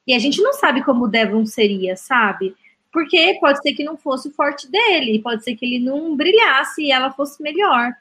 E 0.07 0.13
a 0.13 0.19
gente 0.19 0.41
não 0.41 0.53
sabe 0.53 0.83
como 0.83 1.05
o 1.05 1.07
Devon 1.07 1.45
seria, 1.45 1.95
sabe? 1.95 2.55
Porque 2.91 3.37
pode 3.39 3.61
ser 3.61 3.73
que 3.73 3.83
não 3.83 3.97
fosse 3.97 4.27
o 4.27 4.31
forte 4.31 4.69
dele, 4.69 5.21
pode 5.21 5.43
ser 5.43 5.55
que 5.55 5.65
ele 5.65 5.79
não 5.79 6.15
brilhasse 6.15 6.83
e 6.83 6.91
ela 6.91 7.11
fosse 7.11 7.41
melhor. 7.41 7.91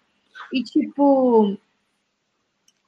E, 0.52 0.62
tipo, 0.62 1.56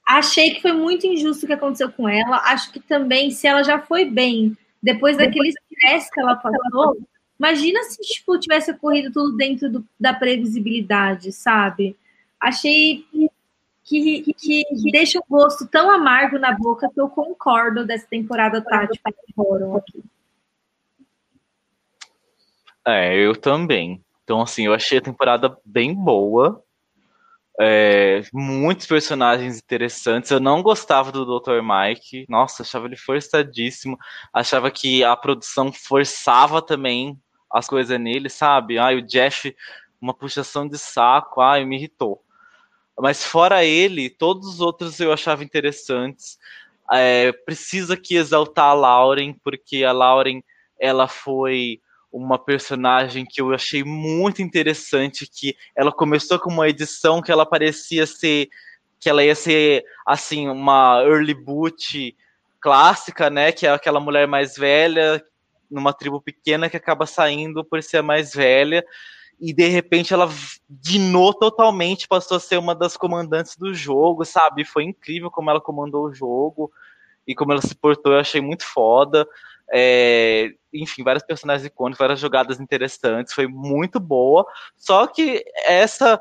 achei 0.07 0.53
que 0.53 0.63
foi 0.63 0.73
muito 0.73 1.07
injusto 1.07 1.45
o 1.45 1.47
que 1.47 1.55
aconteceu 1.55 1.91
com 1.91 2.09
ela. 2.09 2.37
Acho 2.45 2.73
que 2.73 2.81
também, 2.81 3.31
se 3.31 3.47
ela 3.47 3.65
já 3.65 3.81
foi 3.81 4.05
bem, 4.05 4.57
depois 4.83 5.17
daquele 5.17 5.49
estresse 5.49 6.11
que 6.13 6.21
ela 6.21 6.37
passou, 6.37 6.97
imagina 7.39 7.83
se, 7.85 8.01
tipo, 8.03 8.39
tivesse 8.39 8.71
ocorrido 8.71 9.13
tudo 9.13 9.37
dentro 9.37 9.71
do, 9.71 9.85
da 9.99 10.15
previsibilidade, 10.15 11.33
sabe? 11.33 11.97
Achei 12.41 13.05
que, 13.87 14.23
que, 14.23 14.65
que, 14.65 14.91
deixa 14.91 15.21
o 15.21 15.25
gosto 15.29 15.67
tão 15.69 15.89
amargo 15.89 16.39
na 16.39 16.53
boca 16.53 16.91
que 16.93 17.01
eu 17.01 17.09
concordo 17.09 17.87
dessa 17.87 18.07
temporada 18.07 18.61
tática 18.61 19.13
que 19.13 19.33
foram 19.33 19.77
aqui. 19.77 20.03
É, 22.85 23.17
eu 23.17 23.37
também. 23.37 24.05
Então, 24.25 24.43
assim, 24.43 24.67
eu 24.67 24.75
achei 24.75 24.99
a 24.99 25.03
temporada 25.03 25.57
bem 25.65 25.95
boa. 25.95 26.63
É, 27.61 28.23
muitos 28.33 28.87
personagens 28.87 29.59
interessantes. 29.59 30.33
Eu 30.33 30.41
não 30.41 30.63
gostava 30.63 31.13
do 31.13 31.25
Dr. 31.25 31.63
Mike. 31.63 32.27
Nossa, 32.29 32.65
achava 32.65 32.87
ele 32.87 32.97
forçadíssimo. 32.97 33.97
Achava 34.33 34.69
que 34.69 35.05
a 35.05 35.17
produção 35.17 35.73
forçava 35.73 36.61
também 36.61 37.17
as 37.49 37.69
coisas 37.69 37.99
nele, 38.01 38.29
sabe? 38.29 38.79
Ai, 38.79 38.97
o 38.97 39.07
Jeff, 39.07 39.55
uma 40.01 40.13
puxação 40.13 40.67
de 40.67 40.77
saco. 40.77 41.41
Ai, 41.41 41.65
me 41.65 41.77
irritou. 41.77 42.26
Mas 42.99 43.25
fora 43.25 43.65
ele, 43.65 44.09
todos 44.09 44.47
os 44.49 44.61
outros 44.61 44.99
eu 45.01 45.13
achava 45.13 45.45
interessantes. 45.45 46.39
É, 46.93 47.33
precisa 47.33 47.95
aqui 47.95 48.17
exaltar 48.17 48.67
a 48.67 48.73
Lauren, 48.73 49.35
porque 49.45 49.85
a 49.85 49.93
Lauren 49.93 50.43
ela 50.79 51.09
foi 51.09 51.81
uma 52.13 52.39
personagem 52.39 53.27
que 53.27 53.41
eu 53.41 53.53
achei 53.53 53.85
muito 53.85 54.41
interessante, 54.41 55.27
que 55.27 55.57
ela 55.75 55.93
começou 55.93 56.39
com 56.39 56.51
uma 56.51 56.69
edição 56.69 57.21
que 57.21 57.31
ela 57.31 57.45
parecia 57.45 58.07
ser 58.07 58.49
que 58.99 59.11
ela 59.11 59.23
ia 59.23 59.35
ser 59.35 59.85
assim 60.07 60.49
uma 60.49 61.03
early 61.03 61.35
boot 61.35 62.17
clássica, 62.59 63.29
né, 63.29 63.53
que 63.53 63.67
é 63.67 63.71
aquela 63.71 64.01
mulher 64.01 64.27
mais 64.27 64.57
velha 64.57 65.23
numa 65.71 65.93
tribo 65.93 66.21
pequena 66.21 66.71
que 66.71 66.77
acaba 66.77 67.07
saindo 67.07 67.63
por 67.65 67.83
ser 67.83 68.03
mais 68.03 68.33
velha 68.33 68.85
e 69.39 69.53
de 69.53 69.69
repente 69.69 70.15
ela 70.15 70.29
guinou 70.71 71.35
totalmente, 71.35 72.09
passou 72.09 72.37
a 72.37 72.41
ser 72.41 72.59
uma 72.59 72.75
das 72.75 72.97
comandantes 72.97 73.57
do 73.57 73.75
jogo, 73.75 74.25
sabe? 74.25 74.65
Foi 74.65 74.85
incrível 74.85 75.31
como 75.31 75.51
ela 75.51 75.61
comandou 75.61 76.07
o 76.07 76.15
jogo 76.15 76.71
e 77.27 77.35
como 77.35 77.53
ela 77.53 77.61
se 77.61 77.75
portou, 77.75 78.13
eu 78.13 78.21
achei 78.21 78.41
muito 78.41 78.65
foda. 78.65 79.27
É, 79.73 80.53
enfim, 80.73 81.03
vários 81.03 81.25
personagens 81.25 81.67
icônicos, 81.67 81.99
várias 81.99 82.21
jogadas 82.21 82.61
interessantes, 82.61 83.35
foi 83.35 83.47
muito 83.47 84.01
boa. 84.01 84.47
Só 84.77 85.07
que 85.07 85.45
essa 85.65 86.21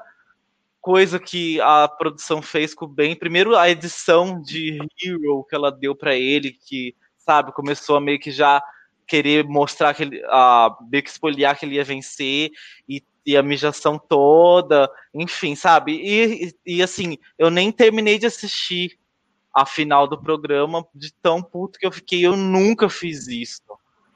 coisa 0.82 1.20
que 1.20 1.60
a 1.62 1.88
produção 1.88 2.42
fez 2.42 2.74
com 2.74 2.86
o 2.86 2.88
Ben, 2.88 3.16
primeiro 3.16 3.56
a 3.56 3.70
edição 3.70 4.42
de 4.42 4.78
Hero 5.02 5.46
que 5.50 5.56
ela 5.56 5.72
deu 5.72 5.96
para 5.96 6.16
ele, 6.16 6.52
que, 6.52 6.96
sabe, 7.18 7.54
começou 7.54 7.96
a 7.96 8.02
meio 8.02 8.20
que 8.20 8.32
já 8.32 8.62
querer 9.08 9.46
mostrar 9.46 9.94
que 9.94 10.04
ele, 10.04 10.24
a 10.26 10.76
meio 10.90 11.04
que 11.04 11.10
espoliar 11.10 11.58
que 11.58 11.66
ele 11.66 11.76
ia 11.76 11.84
vencer 11.84 12.52
e, 12.88 13.04
e 13.26 13.38
a 13.38 13.44
mijação 13.44 14.00
toda, 14.00 14.90
enfim, 15.14 15.56
sabe? 15.56 15.94
E, 15.94 16.48
e, 16.66 16.78
e 16.78 16.84
assim, 16.84 17.18
eu 17.38 17.50
nem 17.50 17.72
terminei 17.72 18.18
de 18.18 18.26
assistir 18.26 18.98
a 19.54 19.66
final 19.66 20.06
do 20.06 20.22
programa 20.22 20.86
de 20.94 21.14
tão 21.14 21.42
puto 21.42 21.80
que 21.80 21.88
eu 21.88 21.92
fiquei. 21.92 22.26
Eu 22.26 22.36
nunca 22.36 22.90
fiz 22.90 23.28
isso, 23.28 23.62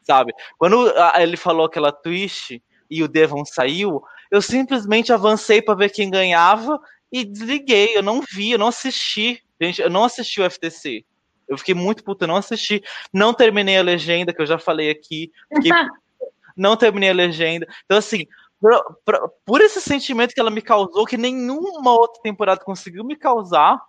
sabe? 0.03 0.33
Quando 0.57 0.91
ele 1.15 1.37
falou 1.37 1.65
aquela 1.65 1.93
twist 1.93 2.61
e 2.89 3.01
o 3.01 3.07
Devon 3.07 3.45
saiu, 3.45 4.03
eu 4.29 4.41
simplesmente 4.41 5.13
avancei 5.13 5.61
para 5.61 5.75
ver 5.75 5.91
quem 5.91 6.09
ganhava 6.09 6.79
e 7.09 7.23
desliguei. 7.23 7.95
Eu 7.95 8.03
não 8.03 8.21
vi, 8.21 8.51
eu 8.51 8.59
não 8.59 8.67
assisti. 8.67 9.41
Gente, 9.61 9.81
eu 9.81 9.89
não 9.89 10.03
assisti 10.03 10.41
o 10.41 10.49
FTC. 10.49 11.05
Eu 11.49 11.57
fiquei 11.57 11.73
muito 11.73 12.03
puto, 12.03 12.23
eu 12.23 12.27
não 12.27 12.35
assisti. 12.35 12.81
Não 13.13 13.33
terminei 13.33 13.77
a 13.77 13.83
legenda, 13.83 14.33
que 14.33 14.41
eu 14.41 14.45
já 14.45 14.59
falei 14.59 14.89
aqui. 14.89 15.31
Fiquei... 15.53 15.71
não 16.55 16.77
terminei 16.77 17.09
a 17.09 17.13
legenda. 17.13 17.67
Então, 17.85 17.97
assim, 17.97 18.25
por, 18.59 18.99
por, 19.05 19.33
por, 19.45 19.61
esse 19.61 19.81
sentimento 19.81 20.33
que 20.33 20.39
ela 20.39 20.51
me 20.51 20.61
causou, 20.61 21.05
que 21.05 21.17
nenhuma 21.17 21.91
outra 21.93 22.21
temporada 22.21 22.63
conseguiu 22.63 23.03
me 23.03 23.15
causar, 23.15 23.81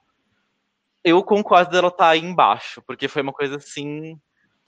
eu 1.05 1.23
concordo 1.23 1.71
dela 1.71 1.89
estar 1.89 2.05
tá 2.05 2.11
aí 2.11 2.21
embaixo, 2.21 2.83
porque 2.87 3.09
foi 3.09 3.23
uma 3.23 3.33
coisa 3.33 3.57
assim 3.57 4.19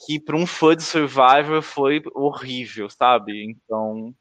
que 0.05 0.19
para 0.19 0.37
um 0.37 0.47
fã 0.47 0.75
de 0.75 0.83
Survivor 0.83 1.63
foi 1.63 2.03
horrível, 2.15 2.91
sabe? 2.91 3.45
Então 3.45 4.13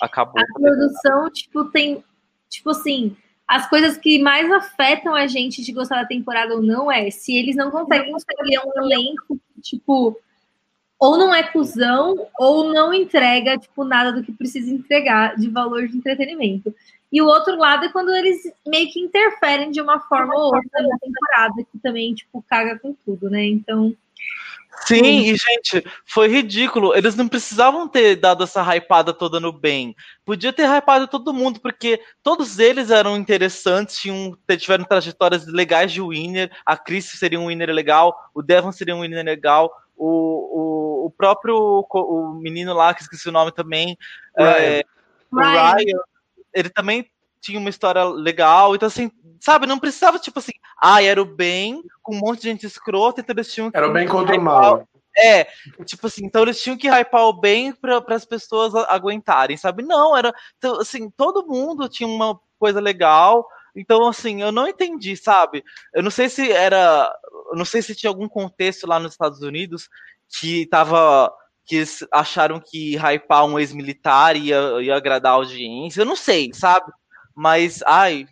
acabou. 0.00 0.40
A 0.40 0.60
produção, 0.60 1.30
tipo, 1.30 1.64
tem 1.66 2.02
tipo 2.48 2.70
assim, 2.70 3.16
as 3.46 3.68
coisas 3.68 3.96
que 3.96 4.18
mais 4.22 4.50
afetam 4.50 5.14
a 5.14 5.26
gente 5.26 5.62
de 5.62 5.72
gostar 5.72 6.02
da 6.02 6.08
temporada 6.08 6.54
ou 6.54 6.62
não 6.62 6.90
é 6.90 7.10
se 7.10 7.36
eles 7.36 7.56
não 7.56 7.70
conseguem 7.70 8.14
escolher 8.16 8.60
um 8.64 8.82
elenco 8.82 9.38
tipo 9.60 10.18
ou 10.98 11.18
não 11.18 11.34
é 11.34 11.42
cuzão 11.42 12.26
ou 12.38 12.72
não 12.72 12.94
entrega 12.94 13.58
tipo 13.58 13.84
nada 13.84 14.12
do 14.12 14.22
que 14.22 14.32
precisa 14.32 14.72
entregar 14.72 15.36
de 15.36 15.50
valor 15.50 15.86
de 15.86 15.96
entretenimento. 15.96 16.74
E 17.14 17.22
o 17.22 17.26
outro 17.26 17.56
lado 17.56 17.84
é 17.84 17.88
quando 17.90 18.10
eles 18.10 18.42
meio 18.66 18.90
que 18.90 18.98
interferem 18.98 19.70
de 19.70 19.80
uma 19.80 20.00
forma 20.00 20.34
ou 20.34 20.46
outra 20.46 20.82
na 20.82 20.98
temporada, 20.98 21.64
que 21.70 21.78
também, 21.78 22.12
tipo, 22.12 22.42
caga 22.42 22.76
com 22.76 22.92
tudo, 23.04 23.30
né? 23.30 23.44
Então. 23.44 23.94
Sim, 24.86 25.20
e 25.20 25.36
gente, 25.36 25.84
foi 26.04 26.28
ridículo. 26.28 26.94
Eles 26.94 27.14
não 27.14 27.28
precisavam 27.28 27.88
ter 27.88 28.16
dado 28.16 28.44
essa 28.44 28.62
hypada 28.74 29.14
toda 29.14 29.40
no 29.40 29.52
bem. 29.52 29.94
Podia 30.24 30.52
ter 30.52 30.68
hypado 30.68 31.08
todo 31.08 31.32
mundo, 31.32 31.60
porque 31.60 32.00
todos 32.22 32.58
eles 32.58 32.90
eram 32.90 33.16
interessantes, 33.16 33.96
tinham, 33.96 34.36
tiveram 34.58 34.84
trajetórias 34.84 35.46
legais 35.46 35.92
de 35.92 36.02
winner. 36.02 36.50
A 36.66 36.76
Chris 36.76 37.06
seria 37.06 37.40
um 37.40 37.46
winner 37.46 37.70
legal, 37.70 38.14
o 38.34 38.42
Devon 38.42 38.72
seria 38.72 38.94
um 38.94 39.00
winner 39.00 39.24
legal, 39.24 39.72
o, 39.96 40.06
o, 40.06 41.06
o 41.06 41.10
próprio 41.10 41.56
o 41.90 42.34
menino 42.40 42.74
lá, 42.74 42.92
que 42.92 43.02
esqueci 43.02 43.28
o 43.28 43.32
nome 43.32 43.52
também, 43.52 43.96
Ryan. 44.36 44.50
É, 44.50 44.82
o 45.32 45.38
Ryan 45.38 45.98
ele 46.54 46.70
também 46.70 47.10
tinha 47.44 47.60
uma 47.60 47.68
história 47.68 48.02
legal, 48.04 48.74
então 48.74 48.86
assim, 48.86 49.10
sabe, 49.38 49.66
não 49.66 49.78
precisava, 49.78 50.18
tipo 50.18 50.38
assim, 50.38 50.52
ah, 50.82 51.02
era 51.02 51.20
o 51.20 51.26
bem, 51.26 51.82
com 52.02 52.16
um 52.16 52.18
monte 52.18 52.42
de 52.42 52.48
gente 52.48 52.66
escrota, 52.66 53.20
então 53.20 53.34
eles 53.34 53.52
tinham 53.52 53.70
que. 53.70 53.76
Era 53.76 53.88
o 53.88 53.92
bem 53.92 54.08
contra 54.08 54.36
o 54.36 54.40
mal. 54.40 54.88
É, 55.16 55.46
tipo 55.84 56.06
assim, 56.08 56.24
então 56.24 56.42
eles 56.42 56.60
tinham 56.60 56.76
que 56.76 56.88
hypar 56.88 57.22
o 57.26 57.32
bem 57.32 57.72
para 57.72 58.02
as 58.08 58.24
pessoas 58.24 58.74
aguentarem, 58.88 59.56
sabe? 59.56 59.82
Não, 59.82 60.16
era. 60.16 60.34
Então, 60.58 60.80
assim, 60.80 61.08
todo 61.10 61.46
mundo 61.46 61.88
tinha 61.88 62.08
uma 62.08 62.40
coisa 62.58 62.80
legal. 62.80 63.46
Então, 63.76 64.08
assim, 64.08 64.42
eu 64.42 64.50
não 64.50 64.66
entendi, 64.66 65.16
sabe? 65.16 65.62
Eu 65.92 66.02
não 66.02 66.10
sei 66.10 66.28
se 66.28 66.50
era. 66.50 67.12
Eu 67.50 67.56
não 67.56 67.64
sei 67.64 67.82
se 67.82 67.94
tinha 67.94 68.10
algum 68.10 68.28
contexto 68.28 68.86
lá 68.86 68.98
nos 68.98 69.12
Estados 69.12 69.40
Unidos 69.40 69.88
que 70.40 70.66
tava 70.66 71.32
que 71.66 71.82
acharam 72.12 72.60
que 72.60 72.96
hypar 72.96 73.46
um 73.46 73.58
ex-militar 73.58 74.36
ia, 74.36 74.82
ia 74.82 74.96
agradar 74.96 75.32
a 75.32 75.36
audiência. 75.36 76.02
Eu 76.02 76.06
não 76.06 76.16
sei, 76.16 76.50
sabe? 76.52 76.92
Mas, 77.34 77.82
ai, 77.86 78.26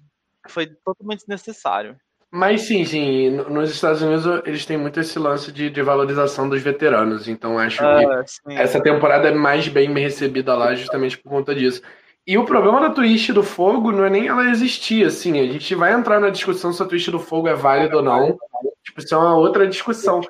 foi 0.48 0.66
totalmente 0.66 1.20
desnecessário. 1.20 1.96
Mas 2.34 2.62
sim, 2.62 2.82
sim, 2.86 3.28
nos 3.30 3.70
Estados 3.70 4.00
Unidos 4.00 4.24
eles 4.46 4.64
têm 4.64 4.78
muito 4.78 4.98
esse 4.98 5.18
lance 5.18 5.53
de, 5.53 5.68
de 5.68 5.82
valorização 5.82 6.48
dos 6.48 6.62
veteranos, 6.62 7.28
então 7.28 7.59
acho 7.59 7.84
é, 7.84 8.22
que 8.24 8.30
sim. 8.30 8.57
essa 8.57 8.82
temporada 8.82 9.28
é 9.28 9.34
mais 9.34 9.68
bem 9.68 9.92
recebida 9.92 10.55
lá 10.55 10.74
justamente 10.74 11.18
por 11.18 11.28
conta 11.28 11.55
disso. 11.55 11.82
E 12.26 12.38
o 12.38 12.46
problema 12.46 12.80
da 12.80 12.88
Twist 12.88 13.34
do 13.34 13.42
Fogo 13.42 13.92
não 13.92 14.07
é 14.07 14.09
nem 14.09 14.28
ela 14.28 14.48
existir, 14.48 15.05
assim, 15.05 15.40
a 15.40 15.53
gente 15.53 15.74
vai 15.74 15.92
entrar 15.92 16.20
na 16.20 16.30
discussão 16.30 16.72
se 16.72 16.82
a 16.82 16.86
Twist 16.86 17.11
do 17.11 17.18
Fogo 17.18 17.48
é 17.48 17.55
válida 17.55 17.98
ou 17.98 18.03
não, 18.03 18.38
tipo, 18.82 18.98
isso 18.98 19.14
é 19.14 19.18
uma 19.18 19.36
outra 19.36 19.66
discussão. 19.66 20.22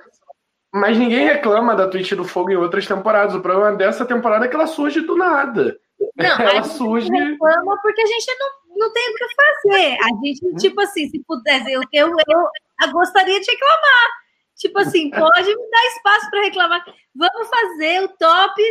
Mas 0.75 0.97
ninguém 0.97 1.27
reclama 1.27 1.77
da 1.77 1.87
Twitch 1.87 2.15
do 2.15 2.25
Fogo 2.25 2.51
em 2.51 2.57
outras 2.57 2.87
temporadas. 2.87 3.35
O 3.35 3.41
problema 3.41 3.77
dessa 3.77 4.07
temporada 4.07 4.47
é 4.47 4.49
que 4.49 4.55
ela 4.55 4.67
surge 4.67 5.03
do 5.03 5.17
nada. 5.17 5.77
Não, 6.17 6.41
ela 6.41 6.65
surge. 6.65 7.11
reclama 7.11 7.79
porque 7.83 8.01
a 8.01 8.07
gente 8.07 8.27
não, 8.39 8.49
não 8.77 8.93
tem 8.93 9.11
o 9.11 9.15
que 9.15 9.35
fazer. 9.35 9.97
A 10.03 10.09
gente, 10.25 10.47
hum? 10.47 10.57
tipo 10.57 10.81
assim, 10.81 11.09
se 11.09 11.23
pudesse, 11.25 11.71
eu, 11.73 11.83
eu, 11.93 12.09
eu 12.09 12.93
gostaria 12.93 13.41
de 13.41 13.51
reclamar. 13.51 14.11
Tipo 14.57 14.81
assim, 14.81 15.11
pode 15.11 15.57
me 15.57 15.71
dar 15.71 15.87
espaço 15.87 16.31
para 16.31 16.43
reclamar. 16.43 16.85
Vamos 17.15 17.49
fazer 17.49 18.03
o 18.03 18.09
top 18.09 18.63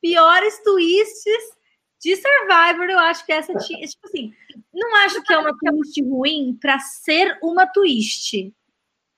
piores 0.00 0.62
twists 0.62 1.58
de 2.00 2.16
Survivor. 2.16 2.90
Eu 2.90 2.98
acho 2.98 3.24
que 3.24 3.32
essa 3.32 3.54
tinha. 3.54 3.86
Tipo 3.86 4.06
assim, 4.06 4.32
não 4.72 4.96
acho 4.96 5.22
que 5.22 5.32
é 5.32 5.38
uma 5.38 5.56
twist 5.56 6.02
ruim 6.02 6.56
para 6.60 6.78
ser 6.78 7.38
uma 7.42 7.66
twist. 7.66 8.52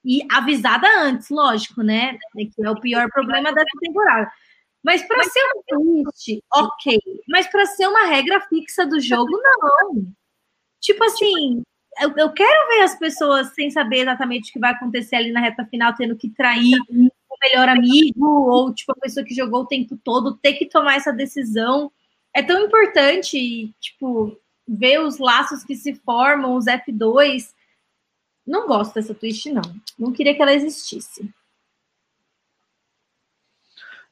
E 0.02 0.26
avisada 0.32 0.88
antes, 1.02 1.28
lógico, 1.28 1.82
né? 1.82 2.18
Que 2.34 2.64
é 2.64 2.70
o 2.70 2.80
pior 2.80 3.08
problema 3.10 3.52
dessa 3.52 3.78
temporada. 3.80 4.32
Mas 4.82 5.02
para 5.02 5.22
ser 5.24 5.42
um 5.54 5.62
twist, 5.68 6.42
ok. 6.54 6.98
Mas 7.28 7.46
para 7.48 7.66
ser 7.66 7.86
uma 7.86 8.06
regra 8.06 8.40
fixa 8.48 8.86
do 8.86 8.98
jogo, 8.98 9.30
não. 9.30 10.10
Tipo 10.80 11.04
assim, 11.04 11.62
eu, 12.00 12.14
eu, 12.16 12.32
quero 12.32 12.68
ver 12.68 12.82
as 12.82 12.98
pessoas 12.98 13.48
sem 13.54 13.70
saber 13.70 14.00
exatamente 14.00 14.50
o 14.50 14.52
que 14.52 14.58
vai 14.58 14.72
acontecer 14.72 15.16
ali 15.16 15.30
na 15.30 15.40
reta 15.40 15.64
final, 15.66 15.94
tendo 15.94 16.16
que 16.16 16.30
trair 16.30 16.74
o 16.90 17.36
melhor 17.42 17.68
amigo, 17.68 18.26
ou 18.26 18.72
tipo, 18.72 18.92
a 18.92 19.00
pessoa 19.00 19.24
que 19.24 19.34
jogou 19.34 19.62
o 19.62 19.66
tempo 19.66 19.98
todo 20.02 20.36
ter 20.36 20.54
que 20.54 20.66
tomar 20.66 20.96
essa 20.96 21.12
decisão. 21.12 21.92
É 22.34 22.42
tão 22.42 22.64
importante, 22.64 23.74
tipo, 23.80 24.36
ver 24.66 25.00
os 25.00 25.18
laços 25.18 25.64
que 25.64 25.74
se 25.74 25.94
formam, 25.94 26.54
os 26.54 26.66
F2, 26.66 27.52
não 28.46 28.66
gosto 28.66 28.94
dessa 28.94 29.14
twist, 29.14 29.50
não. 29.50 29.62
Não 29.98 30.12
queria 30.12 30.34
que 30.34 30.42
ela 30.42 30.54
existisse. 30.54 31.28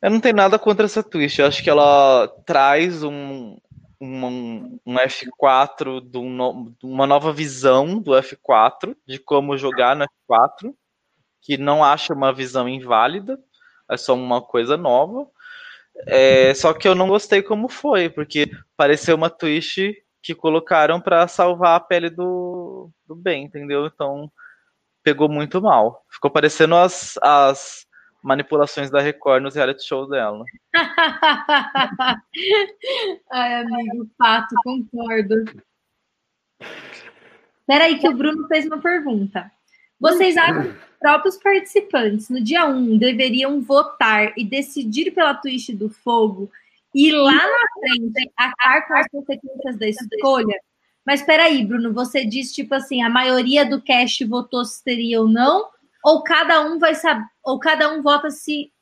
Eu 0.01 0.11
não 0.11 0.21
tenho 0.21 0.37
nada 0.37 0.59
contra 0.59 0.87
essa 0.87 1.03
twist. 1.03 1.41
Eu 1.41 1.47
acho 1.47 1.63
que 1.63 1.71
ela 1.71 2.29
traz 2.45 3.03
um, 3.03 3.57
um, 4.01 4.79
um 4.87 4.95
F4 4.97 6.01
de, 6.01 6.19
um, 6.19 6.75
uma 6.83 7.07
nova 7.07 7.33
visão 7.33 7.99
do 7.99 8.13
F4, 8.13 8.97
de 9.07 9.19
como 9.19 9.57
jogar 9.57 9.97
no 9.97 10.05
F4, 10.29 10.73
que 11.43 11.57
não 11.57 11.83
acha 11.83 12.13
uma 12.15 12.33
visão 12.33 12.69
inválida, 12.69 13.39
é 13.91 13.97
só 13.97 14.15
uma 14.15 14.43
coisa 14.43 14.77
nova. 14.77 15.27
É, 16.07 16.55
só 16.55 16.73
que 16.73 16.87
eu 16.87 16.95
não 16.95 17.09
gostei 17.09 17.43
como 17.43 17.69
foi, 17.69 18.09
porque 18.09 18.51
pareceu 18.77 19.17
uma 19.17 19.31
twist 19.31 19.95
que 20.23 20.35
colocaram 20.35 21.01
para 21.01 21.27
salvar 21.27 21.77
a 21.77 21.81
pele 21.81 22.11
do, 22.11 22.91
do 23.07 23.17
Ben, 23.17 23.45
entendeu? 23.45 23.87
Então 23.87 24.31
pegou 25.03 25.29
muito 25.29 25.61
mal. 25.61 26.05
Ficou 26.11 26.31
parecendo 26.31 26.77
as, 26.77 27.19
as 27.23 27.87
manipulações 28.23 28.91
da 28.91 29.01
Record 29.01 29.43
nos 29.43 29.55
reality 29.55 29.85
shows 29.85 30.09
dela. 30.09 30.45
Ai, 33.31 33.55
amigo, 33.55 34.09
fato, 34.19 34.55
concordo. 34.63 35.45
Peraí, 37.67 37.99
que 37.99 38.09
o 38.09 38.17
Bruno 38.17 38.47
fez 38.49 38.67
uma 38.67 38.81
pergunta. 38.81 39.51
Vocês 40.01 40.37
acham 40.37 40.63
que 40.63 40.69
os 40.69 40.99
próprios 41.01 41.37
participantes, 41.37 42.29
no 42.29 42.41
dia 42.41 42.67
1, 42.67 42.99
deveriam 42.99 43.61
votar 43.61 44.33
e 44.37 44.45
decidir 44.45 45.11
pela 45.11 45.35
twist 45.35 45.75
do 45.75 45.91
fogo 45.91 46.51
e 46.95 47.13
lá 47.13 47.33
na 47.33 47.81
frente 47.81 48.31
acar 48.37 48.87
com 48.87 48.95
as 48.95 49.07
consequências 49.09 49.77
da 49.79 49.89
escolha. 49.89 50.59
Mas 51.05 51.23
peraí, 51.23 51.65
Bruno, 51.65 51.93
você 51.93 52.25
disse 52.25 52.55
tipo 52.55 52.75
assim, 52.75 53.03
a 53.03 53.11
maioria 53.11 53.65
do 53.65 53.81
cast 53.81 54.25
votou 54.25 54.65
se 54.65 54.83
teria 54.83 55.21
ou 55.21 55.29
não, 55.29 55.69
ou 56.05 56.23
cada 56.23 56.61
um 56.61 56.79
vai 56.79 56.95
saber, 56.95 57.25
ou 57.45 57.59
cada 57.59 57.93
um 57.93 58.03
vota 58.03 58.31
se 58.31 58.73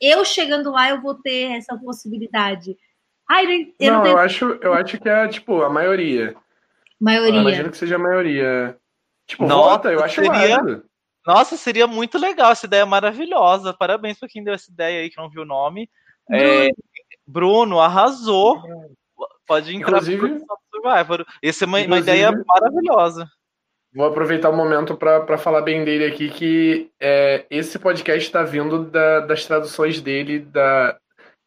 eu 0.00 0.24
chegando 0.24 0.70
lá 0.70 0.90
eu 0.90 1.00
vou 1.00 1.14
ter 1.14 1.52
essa 1.52 1.76
possibilidade. 1.76 2.76
Ai, 3.28 3.72
eu 3.80 3.92
não, 3.92 3.98
não, 3.98 4.04
tenho... 4.04 4.14
eu 4.14 4.18
acho, 4.18 4.44
eu 4.62 4.72
acho 4.74 4.98
que 4.98 5.08
é 5.08 5.28
tipo 5.28 5.62
a 5.62 5.70
maioria. 5.70 6.36
Maioria. 7.00 7.34
Eu 7.34 7.40
imagino 7.40 7.70
que 7.70 7.76
seja 7.76 7.96
a 7.96 7.98
maioria. 7.98 8.76
Tipo, 9.26 9.46
Nossa, 9.46 9.70
vota, 9.70 9.92
eu 9.92 10.04
acho 10.04 10.14
seria... 10.14 10.82
Nossa, 11.26 11.56
seria 11.56 11.88
muito 11.88 12.18
legal, 12.18 12.52
essa 12.52 12.66
ideia 12.66 12.82
é 12.82 12.84
maravilhosa. 12.84 13.74
Parabéns 13.74 14.16
para 14.16 14.28
quem 14.28 14.44
deu 14.44 14.54
essa 14.54 14.70
ideia 14.70 15.00
aí 15.00 15.10
que 15.10 15.16
não 15.16 15.28
viu 15.28 15.42
o 15.42 15.46
nome. 15.46 15.90
É, 16.30 16.68
Bruno 17.26 17.80
arrasou. 17.80 18.62
Pode 19.44 19.74
entrar 19.74 20.02
Inclusive, 20.02 20.44
Survivor. 20.70 21.26
Essa 21.42 21.64
é 21.64 21.66
uma, 21.66 21.80
uma 21.80 21.98
ideia 21.98 22.30
maravilhosa. 22.46 23.28
Vou 23.96 24.04
aproveitar 24.04 24.50
o 24.50 24.54
momento 24.54 24.94
para 24.94 25.38
falar 25.38 25.62
bem 25.62 25.82
dele 25.82 26.04
aqui, 26.04 26.28
que 26.28 26.90
é, 27.00 27.46
esse 27.48 27.78
podcast 27.78 28.26
está 28.26 28.42
vindo 28.42 28.84
da, 28.84 29.20
das 29.20 29.46
traduções 29.46 30.02
dele, 30.02 30.38
da, 30.38 30.98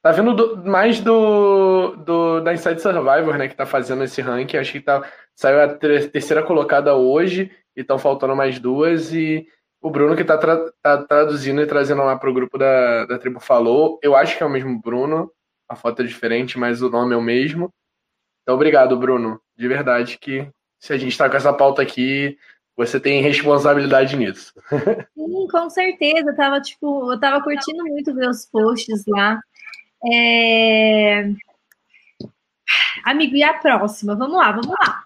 tá 0.02 0.12
vindo 0.12 0.34
do, 0.34 0.58
mais 0.68 1.00
do, 1.00 1.96
do 1.98 2.42
da 2.42 2.52
Inside 2.52 2.82
Survivor, 2.82 3.38
né, 3.38 3.48
que 3.48 3.56
tá 3.56 3.68
fazendo 3.68 4.04
esse 4.04 4.20
ranking. 4.20 4.58
Acho 4.58 4.72
que 4.72 4.82
tá, 4.82 5.08
saiu 5.36 5.62
a 5.62 5.68
terceira 5.68 6.42
colocada 6.42 6.96
hoje 6.96 7.52
e 7.78 7.82
estão 7.82 8.00
faltando 8.00 8.36
mais 8.36 8.58
duas. 8.58 9.14
E 9.14 9.48
o 9.80 9.92
Bruno 9.92 10.16
que 10.16 10.24
está 10.24 10.36
tra 10.36 10.72
tá 10.82 11.04
traduzindo 11.04 11.62
e 11.62 11.68
trazendo 11.68 12.02
lá 12.02 12.18
para 12.18 12.32
o 12.32 12.34
grupo 12.34 12.58
da, 12.58 13.06
da 13.06 13.20
tribo 13.20 13.40
falou. 13.40 14.00
Eu 14.02 14.16
acho 14.16 14.36
que 14.36 14.42
é 14.42 14.46
o 14.48 14.50
mesmo 14.50 14.82
Bruno, 14.82 15.32
a 15.70 15.76
foto 15.76 16.02
é 16.02 16.06
diferente, 16.06 16.58
mas 16.58 16.82
o 16.82 16.90
nome 16.90 17.14
é 17.14 17.18
o 17.18 17.22
mesmo. 17.22 17.70
Então, 18.42 18.56
obrigado, 18.56 18.98
Bruno. 18.98 19.40
De 19.56 19.68
verdade 19.68 20.18
que 20.18 20.52
se 20.80 20.94
a 20.94 20.98
gente 20.98 21.12
está 21.12 21.30
com 21.30 21.36
essa 21.36 21.54
pauta 21.54 21.82
aqui, 21.82 22.38
você 22.76 23.00
tem 23.00 23.22
responsabilidade 23.22 24.16
nisso. 24.16 24.54
Sim, 25.14 25.48
com 25.52 25.70
certeza. 25.70 26.30
Eu 26.30 26.36
tava, 26.36 26.62
tipo, 26.62 27.12
eu 27.12 27.20
tava 27.20 27.44
curtindo 27.44 27.84
muito 27.84 28.16
ver 28.16 28.30
os 28.30 28.46
posts 28.46 29.04
lá. 29.08 29.40
É... 30.12 31.30
Amigo, 33.04 33.36
e 33.36 33.44
a 33.44 33.54
próxima? 33.54 34.16
Vamos 34.16 34.38
lá, 34.38 34.52
vamos 34.52 34.70
lá. 34.70 35.02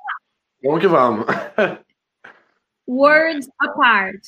Vamos 0.63 0.80
que 0.80 0.88
vamos. 0.88 1.26
Words 2.88 3.49
Apart. 3.59 4.21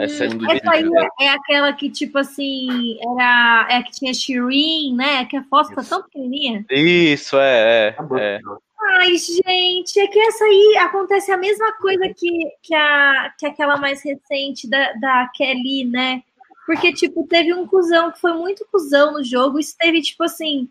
Essa, 0.00 0.24
é 0.24 0.26
Essa 0.26 0.70
aí 0.72 0.84
é 1.20 1.28
aquela 1.28 1.72
que, 1.72 1.88
tipo 1.88 2.18
assim, 2.18 2.98
era. 3.00 3.68
É 3.70 3.82
que 3.82 3.92
tinha 3.92 4.12
Shirin, 4.12 4.96
né? 4.96 5.24
Que 5.26 5.36
a 5.36 5.44
foto 5.44 5.74
tá 5.74 5.84
tão 5.84 6.02
pequenininha. 6.02 6.64
Isso, 6.68 7.36
é, 7.38 7.88
é, 7.88 7.96
é. 8.18 8.40
Ai, 8.88 9.16
gente, 9.16 9.98
é 9.98 10.06
que 10.06 10.18
essa 10.18 10.44
aí 10.44 10.76
acontece 10.78 11.32
a 11.32 11.36
mesma 11.36 11.72
coisa 11.78 12.12
que, 12.14 12.50
que, 12.62 12.74
a, 12.74 13.34
que 13.38 13.46
aquela 13.46 13.76
mais 13.76 14.02
recente 14.02 14.68
da, 14.68 14.92
da 14.94 15.30
Kelly, 15.34 15.84
né? 15.84 16.22
Porque, 16.66 16.92
tipo, 16.92 17.26
teve 17.26 17.52
um 17.52 17.66
cuzão 17.66 18.12
que 18.12 18.20
foi 18.20 18.32
muito 18.34 18.66
cuzão 18.70 19.12
no 19.12 19.24
jogo. 19.24 19.58
Isso 19.58 19.74
teve, 19.78 20.02
tipo 20.02 20.22
assim, 20.24 20.68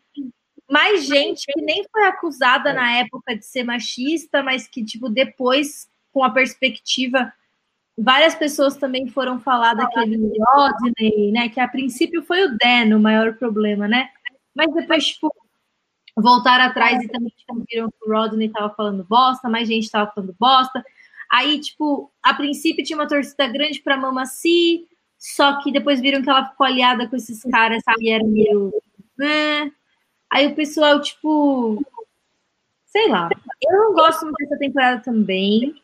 mais 0.69 1.05
gente 1.05 1.45
que 1.45 1.61
nem 1.61 1.85
foi 1.91 2.05
acusada 2.05 2.73
na 2.73 2.97
época 2.97 3.35
de 3.35 3.45
ser 3.45 3.63
machista, 3.63 4.41
mas 4.41 4.67
que, 4.67 4.83
tipo, 4.83 5.09
depois, 5.09 5.87
com 6.13 6.23
a 6.23 6.29
perspectiva 6.29 7.31
várias 7.97 8.35
pessoas 8.35 8.75
também 8.75 9.07
foram 9.07 9.39
falar 9.39 9.73
daquele 9.73 10.17
Rodney, 10.17 11.31
né? 11.31 11.49
Que 11.49 11.59
a 11.59 11.67
princípio 11.67 12.23
foi 12.23 12.43
o 12.43 12.57
Dan 12.57 12.95
o 12.95 12.99
maior 12.99 13.35
problema, 13.35 13.87
né? 13.87 14.09
Mas 14.53 14.73
depois, 14.73 15.05
tipo, 15.07 15.33
voltaram 16.15 16.65
atrás 16.65 17.03
e 17.03 17.07
também 17.07 17.33
viram 17.69 17.89
que 17.89 18.09
o 18.09 18.11
Rodney 18.11 18.49
tava 18.49 18.73
falando 18.73 19.03
bosta, 19.03 19.49
mais 19.49 19.67
gente 19.67 19.89
tava 19.89 20.11
falando 20.11 20.35
bosta. 20.39 20.83
Aí, 21.31 21.59
tipo, 21.59 22.11
a 22.23 22.33
princípio 22.33 22.83
tinha 22.83 22.97
uma 22.97 23.07
torcida 23.07 23.47
grande 23.47 23.81
pra 23.81 23.97
Mamaci, 23.97 24.87
só 25.17 25.61
que 25.61 25.71
depois 25.71 25.99
viram 25.99 26.21
que 26.21 26.29
ela 26.29 26.49
ficou 26.49 26.65
aliada 26.65 27.07
com 27.09 27.15
esses 27.15 27.41
caras 27.43 27.83
que 27.97 28.09
eram 28.09 28.27
meio. 28.27 28.73
Né? 29.17 29.71
Aí 30.31 30.47
o 30.47 30.55
pessoal, 30.55 31.01
tipo. 31.01 31.83
Sei 32.85 33.09
lá. 33.09 33.29
Eu 33.61 33.77
não 33.77 33.93
gosto 33.93 34.23
muito 34.23 34.37
dessa 34.37 34.57
temporada 34.57 35.01
também. 35.01 35.75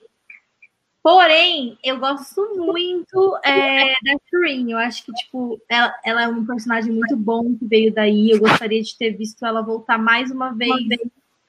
Porém, 1.03 1.79
eu 1.83 1.97
gosto 1.97 2.55
muito 2.55 3.39
é, 3.43 3.93
da 4.03 4.19
Shireen. 4.29 4.71
Eu 4.71 4.77
acho 4.77 5.03
que, 5.03 5.11
tipo, 5.13 5.59
ela, 5.67 5.95
ela, 6.05 6.23
é 6.23 6.27
um 6.27 6.45
personagem 6.45 6.91
muito 6.91 7.17
bom 7.17 7.55
que 7.55 7.65
veio 7.65 7.91
daí. 7.91 8.29
Eu 8.29 8.39
gostaria 8.39 8.81
de 8.83 8.95
ter 8.95 9.11
visto 9.11 9.43
ela 9.43 9.63
voltar 9.63 9.97
mais 9.97 10.29
uma 10.29 10.53
vez, 10.53 10.71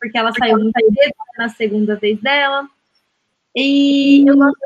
porque 0.00 0.16
ela 0.16 0.32
saiu 0.32 0.58
muito 0.58 0.72
na 1.36 1.50
segunda 1.50 1.96
vez 1.96 2.18
dela. 2.20 2.66
E 3.54 4.26
eu 4.26 4.36
gosto 4.36 4.58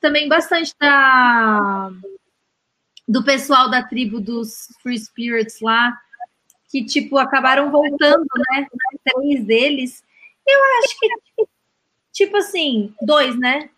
também 0.00 0.28
bastante 0.28 0.74
da, 0.80 1.92
do 3.06 3.22
pessoal 3.22 3.70
da 3.70 3.84
tribo 3.84 4.20
dos 4.20 4.66
Free 4.82 4.98
Spirits 4.98 5.60
lá, 5.60 5.96
que, 6.68 6.84
tipo, 6.84 7.16
acabaram 7.16 7.70
voltando, 7.70 8.26
né? 8.50 8.66
Três 9.04 9.46
deles. 9.46 10.02
Eu 10.44 10.58
acho 10.80 10.98
que, 10.98 11.46
tipo 12.12 12.36
assim, 12.38 12.92
dois, 13.02 13.38
né? 13.38 13.70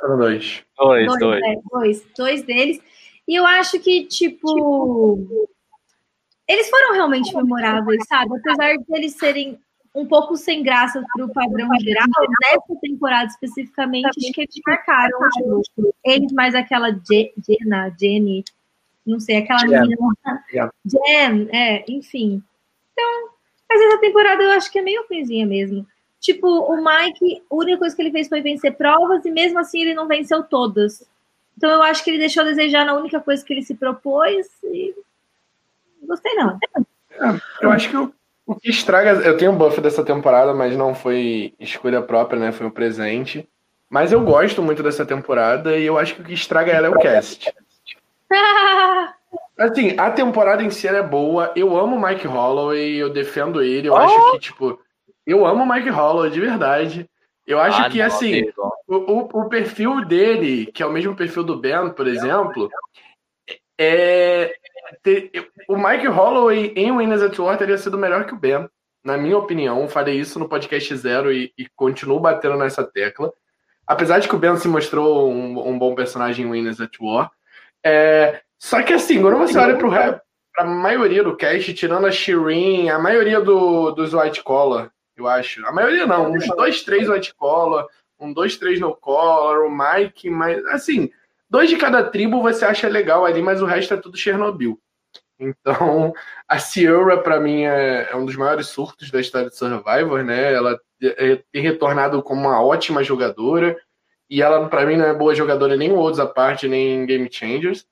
Foram 0.00 0.18
dois. 0.18 0.64
Dois, 0.76 1.06
dois. 1.06 1.20
Dois, 1.20 1.42
é, 1.44 1.56
dois, 1.70 2.06
dois 2.16 2.42
deles. 2.42 2.80
E 3.28 3.34
eu 3.34 3.46
acho 3.46 3.78
que, 3.78 4.06
tipo, 4.06 5.48
eles 6.48 6.68
foram 6.68 6.94
realmente 6.94 7.34
memoráveis, 7.36 8.02
sabe? 8.08 8.36
Apesar 8.36 8.76
de 8.76 8.84
eles 8.88 9.14
serem 9.14 9.58
um 9.94 10.06
pouco 10.06 10.36
sem 10.36 10.62
graça 10.62 11.04
para 11.14 11.24
o 11.24 11.32
padrão 11.32 11.68
geral, 11.80 12.06
nessa 12.42 12.80
temporada 12.80 13.26
especificamente, 13.26 14.06
acho 14.06 14.32
que 14.32 14.40
eles 14.40 14.60
marcaram 14.66 15.18
tipo, 15.30 15.94
eles 16.04 16.32
mais 16.32 16.54
aquela 16.54 16.90
Jenna, 16.90 17.94
Jenny, 18.00 18.44
não 19.06 19.18
sei, 19.18 19.38
aquela 19.38 19.60
Jen. 19.60 19.80
menina. 19.80 20.44
Yeah. 20.52 20.72
Jen, 20.84 21.48
é, 21.52 21.84
enfim. 21.88 22.42
Então, 22.92 23.30
mas 23.68 23.80
essa 23.80 23.98
temporada 23.98 24.42
eu 24.42 24.50
acho 24.50 24.70
que 24.70 24.78
é 24.78 24.82
meio 24.82 25.04
ruimzinha 25.08 25.46
mesmo. 25.46 25.86
Tipo, 26.20 26.46
o 26.46 26.76
Mike, 26.76 27.42
a 27.50 27.54
única 27.54 27.78
coisa 27.78 27.96
que 27.96 28.02
ele 28.02 28.12
fez 28.12 28.28
foi 28.28 28.42
vencer 28.42 28.76
provas 28.76 29.24
e 29.24 29.30
mesmo 29.30 29.58
assim 29.58 29.80
ele 29.80 29.94
não 29.94 30.06
venceu 30.06 30.42
todas. 30.42 31.08
Então 31.56 31.70
eu 31.70 31.82
acho 31.82 32.04
que 32.04 32.10
ele 32.10 32.18
deixou 32.18 32.42
a 32.42 32.46
desejar 32.46 32.84
na 32.84 32.94
única 32.94 33.20
coisa 33.20 33.44
que 33.44 33.52
ele 33.52 33.62
se 33.62 33.74
propôs 33.74 34.46
e 34.64 34.94
gostei 36.02 36.34
não. 36.34 36.58
É, 37.12 37.40
eu 37.62 37.70
acho 37.70 37.88
que 37.88 37.96
o, 37.96 38.12
o 38.46 38.54
que 38.54 38.70
estraga, 38.70 39.12
eu 39.22 39.36
tenho 39.36 39.52
um 39.52 39.56
buff 39.56 39.80
dessa 39.80 40.04
temporada, 40.04 40.52
mas 40.52 40.76
não 40.76 40.94
foi 40.94 41.54
escolha 41.58 42.02
própria, 42.02 42.38
né? 42.38 42.52
Foi 42.52 42.66
um 42.66 42.70
presente. 42.70 43.48
Mas 43.88 44.12
eu 44.12 44.20
gosto 44.20 44.62
muito 44.62 44.82
dessa 44.82 45.06
temporada 45.06 45.76
e 45.76 45.84
eu 45.84 45.98
acho 45.98 46.14
que 46.14 46.20
o 46.20 46.24
que 46.24 46.34
estraga 46.34 46.70
ela 46.70 46.86
é 46.86 46.90
o 46.90 46.98
cast. 46.98 47.52
assim, 49.58 49.94
a 49.98 50.10
temporada 50.10 50.62
em 50.62 50.70
si 50.70 50.86
é 50.86 51.02
boa. 51.02 51.52
Eu 51.56 51.76
amo 51.76 51.96
o 51.96 52.02
Mike 52.02 52.26
Holloway, 52.26 52.96
eu 52.96 53.10
defendo 53.10 53.62
ele. 53.62 53.88
Eu 53.88 53.94
oh! 53.94 53.96
acho 53.96 54.32
que, 54.32 54.38
tipo, 54.38 54.80
eu 55.30 55.46
amo 55.46 55.64
o 55.64 55.68
Mike 55.68 55.90
Holloway, 55.90 56.30
de 56.30 56.40
verdade. 56.40 57.10
Eu 57.46 57.58
acho 57.58 57.80
ah, 57.82 57.90
que, 57.90 57.98
não, 57.98 58.06
assim, 58.06 58.42
o, 58.86 58.96
o, 58.96 59.18
o, 59.42 59.48
perfil 59.48 60.04
dele, 60.04 60.66
que 60.66 60.82
é 60.82 60.86
o 60.86 60.92
mesmo 60.92 61.16
perfil 61.16 61.42
do 61.42 61.56
Ben, 61.56 61.90
por 61.90 62.06
exemplo, 62.06 62.70
é. 63.78 64.52
Ter, 65.02 65.30
o 65.68 65.76
Mike 65.76 66.06
Holloway 66.08 66.72
em 66.76 66.90
Winners 66.92 67.22
at 67.22 67.38
War 67.38 67.56
teria 67.56 67.78
sido 67.78 67.96
melhor 67.96 68.26
que 68.26 68.34
o 68.34 68.38
Ben, 68.38 68.68
na 69.04 69.16
minha 69.16 69.38
opinião. 69.38 69.88
Falei 69.88 70.18
isso 70.18 70.38
no 70.38 70.48
podcast 70.48 70.96
Zero 70.96 71.32
e, 71.32 71.52
e 71.56 71.66
continuo 71.76 72.20
batendo 72.20 72.56
nessa 72.56 72.84
tecla. 72.84 73.32
Apesar 73.86 74.18
de 74.18 74.28
que 74.28 74.34
o 74.34 74.38
Ben 74.38 74.56
se 74.56 74.68
mostrou 74.68 75.30
um, 75.30 75.68
um 75.68 75.78
bom 75.78 75.94
personagem 75.94 76.46
em 76.46 76.50
Winners 76.50 76.80
at 76.80 76.92
War. 77.00 77.30
É, 77.84 78.40
só 78.58 78.82
que, 78.82 78.92
assim, 78.92 79.22
quando 79.22 79.38
você 79.38 79.58
olha 79.58 79.78
pro 79.78 79.88
rap, 79.88 80.20
a 80.58 80.64
maioria 80.64 81.24
do 81.24 81.36
cast, 81.36 81.72
tirando 81.72 82.06
a 82.06 82.10
Shireen, 82.10 82.90
a 82.90 82.98
maioria 82.98 83.40
do, 83.40 83.92
dos 83.92 84.12
White 84.12 84.42
Collar, 84.42 84.90
eu 85.20 85.28
acho. 85.28 85.64
A 85.66 85.72
maioria 85.72 86.06
não, 86.06 86.32
uns 86.32 86.46
dois, 86.48 86.82
três 86.82 87.08
white 87.08 87.34
collar, 87.34 87.86
um 88.18 88.32
dois, 88.32 88.56
três 88.56 88.80
no 88.80 88.94
collar, 88.94 89.60
o 89.60 89.70
Mike, 89.70 90.28
mas 90.30 90.64
assim, 90.66 91.10
dois 91.48 91.68
de 91.70 91.76
cada 91.76 92.04
tribo 92.04 92.42
você 92.42 92.64
acha 92.64 92.88
legal 92.88 93.24
ali, 93.24 93.42
mas 93.42 93.62
o 93.62 93.66
resto 93.66 93.94
é 93.94 93.96
tudo 93.96 94.16
Chernobyl. 94.16 94.78
Então, 95.40 96.12
a 96.46 96.58
Sierra, 96.58 97.16
para 97.16 97.40
mim, 97.40 97.64
é, 97.64 98.08
é, 98.10 98.16
um 98.16 98.26
dos 98.26 98.36
maiores 98.36 98.66
surtos 98.68 99.10
da 99.10 99.20
história 99.20 99.48
de 99.48 99.56
Survivor, 99.56 100.22
né? 100.22 100.52
Ela 100.52 100.78
é, 101.02 101.42
tem 101.50 101.62
retornado 101.62 102.22
como 102.22 102.42
uma 102.42 102.62
ótima 102.62 103.02
jogadora, 103.02 103.74
e 104.28 104.42
ela, 104.42 104.68
para 104.68 104.84
mim, 104.84 104.96
não 104.96 105.06
é 105.06 105.14
boa 105.14 105.34
jogadora 105.34 105.76
nem 105.76 105.90
Worlds 105.90 106.20
à 106.20 106.26
parte, 106.26 106.68
nem 106.68 107.06
Game 107.06 107.28
Changers. 107.32 107.86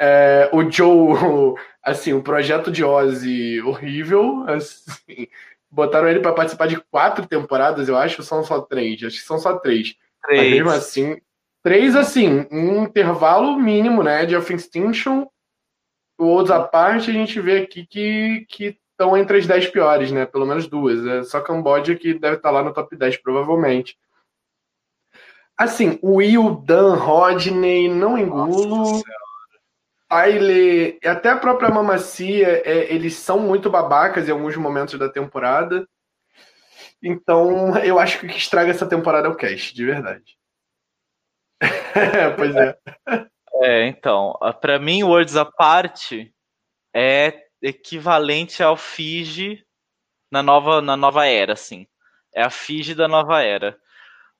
É, 0.00 0.50
o 0.52 0.68
Joe, 0.68 1.54
assim, 1.82 2.12
o 2.12 2.22
projeto 2.22 2.72
de 2.72 2.82
Ozzy 2.82 3.60
horrível, 3.62 4.44
assim, 4.50 5.28
botaram 5.70 6.08
ele 6.08 6.20
para 6.20 6.32
participar 6.32 6.66
de 6.66 6.80
quatro 6.90 7.26
temporadas, 7.26 7.88
eu 7.88 7.96
acho, 7.96 8.20
ou 8.20 8.26
são 8.26 8.42
só 8.42 8.60
três? 8.60 9.02
Acho 9.02 9.18
que 9.18 9.22
são 9.22 9.38
só 9.38 9.56
três. 9.58 9.94
três. 10.22 10.40
Mas 10.40 10.50
mesmo 10.50 10.70
assim, 10.70 11.20
três 11.62 11.94
assim, 11.94 12.46
um 12.50 12.84
intervalo 12.84 13.56
mínimo, 13.58 14.02
né, 14.02 14.26
de 14.26 14.34
Extinction, 14.34 15.26
outros 16.18 16.50
à 16.50 16.62
parte, 16.62 17.10
a 17.10 17.14
gente 17.14 17.40
vê 17.40 17.62
aqui 17.62 17.86
que 17.86 18.46
que 18.48 18.78
estão 18.90 19.16
entre 19.16 19.38
as 19.38 19.46
dez 19.46 19.66
piores, 19.66 20.12
né, 20.12 20.26
pelo 20.26 20.46
menos 20.46 20.66
duas. 20.66 21.06
É 21.06 21.22
só 21.22 21.40
Camboja 21.40 21.94
que 21.94 22.12
deve 22.12 22.36
estar 22.36 22.50
tá 22.50 22.54
lá 22.54 22.62
no 22.62 22.72
top 22.72 22.94
10, 22.96 23.16
provavelmente. 23.18 23.98
Assim, 25.56 25.98
o 26.02 26.16
Will, 26.16 26.62
Dan, 26.66 26.94
Rodney, 26.94 27.88
não 27.88 28.16
engulo. 28.18 28.66
Nossa 28.66 29.04
Tyler 30.10 30.98
até 31.04 31.30
a 31.30 31.36
própria 31.36 31.70
Mamacia, 31.70 32.62
é, 32.64 32.92
eles 32.92 33.14
são 33.14 33.38
muito 33.38 33.70
babacas 33.70 34.28
em 34.28 34.32
alguns 34.32 34.56
momentos 34.56 34.98
da 34.98 35.08
temporada. 35.08 35.88
Então, 37.00 37.78
eu 37.78 37.98
acho 37.98 38.18
que 38.18 38.26
o 38.26 38.28
que 38.28 38.36
estraga 38.36 38.70
essa 38.70 38.86
temporada 38.86 39.28
é 39.28 39.30
o 39.30 39.36
cast, 39.36 39.72
de 39.72 39.86
verdade. 39.86 40.36
pois 42.36 42.56
é. 42.56 42.76
É, 43.62 43.86
então, 43.86 44.36
para 44.60 44.78
mim, 44.78 45.04
Words 45.04 45.36
Apart 45.36 46.12
é 46.94 47.44
equivalente 47.62 48.62
ao 48.62 48.76
Fiji 48.76 49.64
na 50.30 50.42
nova, 50.42 50.82
na 50.82 50.96
nova 50.96 51.26
era, 51.26 51.52
assim. 51.52 51.86
É 52.34 52.42
a 52.42 52.50
Fiji 52.50 52.94
da 52.94 53.06
nova 53.06 53.42
era. 53.42 53.78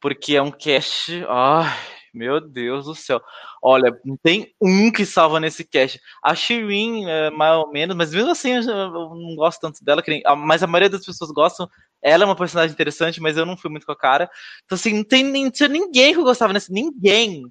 Porque 0.00 0.36
é 0.36 0.42
um 0.42 0.50
cast. 0.50 1.24
Ai, 1.28 1.76
meu 2.14 2.40
Deus 2.40 2.86
do 2.86 2.94
céu. 2.94 3.20
Olha, 3.62 3.92
tem 4.22 4.54
um 4.60 4.90
que 4.90 5.04
salva 5.06 5.40
nesse 5.40 5.64
cast. 5.64 6.00
A 6.22 6.34
Shirin, 6.34 7.06
é, 7.06 7.30
mais 7.30 7.56
ou 7.58 7.70
menos, 7.70 7.96
mas 7.96 8.12
mesmo 8.12 8.30
assim 8.30 8.52
eu 8.52 8.62
não 8.64 9.34
gosto 9.36 9.60
tanto 9.60 9.84
dela, 9.84 10.02
mas 10.36 10.62
a 10.62 10.66
maioria 10.66 10.90
das 10.90 11.04
pessoas 11.04 11.30
gostam. 11.30 11.68
Ela 12.02 12.24
é 12.24 12.26
uma 12.26 12.36
personagem 12.36 12.72
interessante, 12.72 13.20
mas 13.20 13.36
eu 13.36 13.44
não 13.46 13.56
fui 13.56 13.70
muito 13.70 13.86
com 13.86 13.92
a 13.92 13.96
cara. 13.96 14.30
Então, 14.64 14.76
assim, 14.76 14.94
não, 14.94 15.04
tem, 15.04 15.24
não 15.24 15.50
tinha 15.50 15.68
ninguém 15.68 16.12
que 16.14 16.20
eu 16.20 16.24
gostava 16.24 16.52
nesse. 16.52 16.72
Ninguém. 16.72 17.44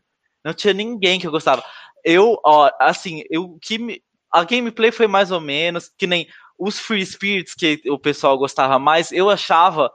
Não 0.43 0.53
tinha 0.53 0.73
ninguém 0.73 1.19
que 1.19 1.27
eu 1.27 1.31
gostava. 1.31 1.63
Eu, 2.03 2.39
ó, 2.45 2.71
assim, 2.79 3.23
eu 3.29 3.57
que 3.61 3.77
me, 3.77 4.01
a 4.31 4.43
gameplay 4.43 4.91
foi 4.91 5.07
mais 5.07 5.31
ou 5.31 5.39
menos 5.41 5.91
que 5.97 6.07
nem 6.07 6.27
os 6.57 6.79
Free 6.79 7.05
Spirits 7.05 7.53
que 7.53 7.81
o 7.89 7.99
pessoal 7.99 8.37
gostava 8.37 8.79
mais. 8.79 9.11
Eu 9.11 9.29
achava 9.29 9.91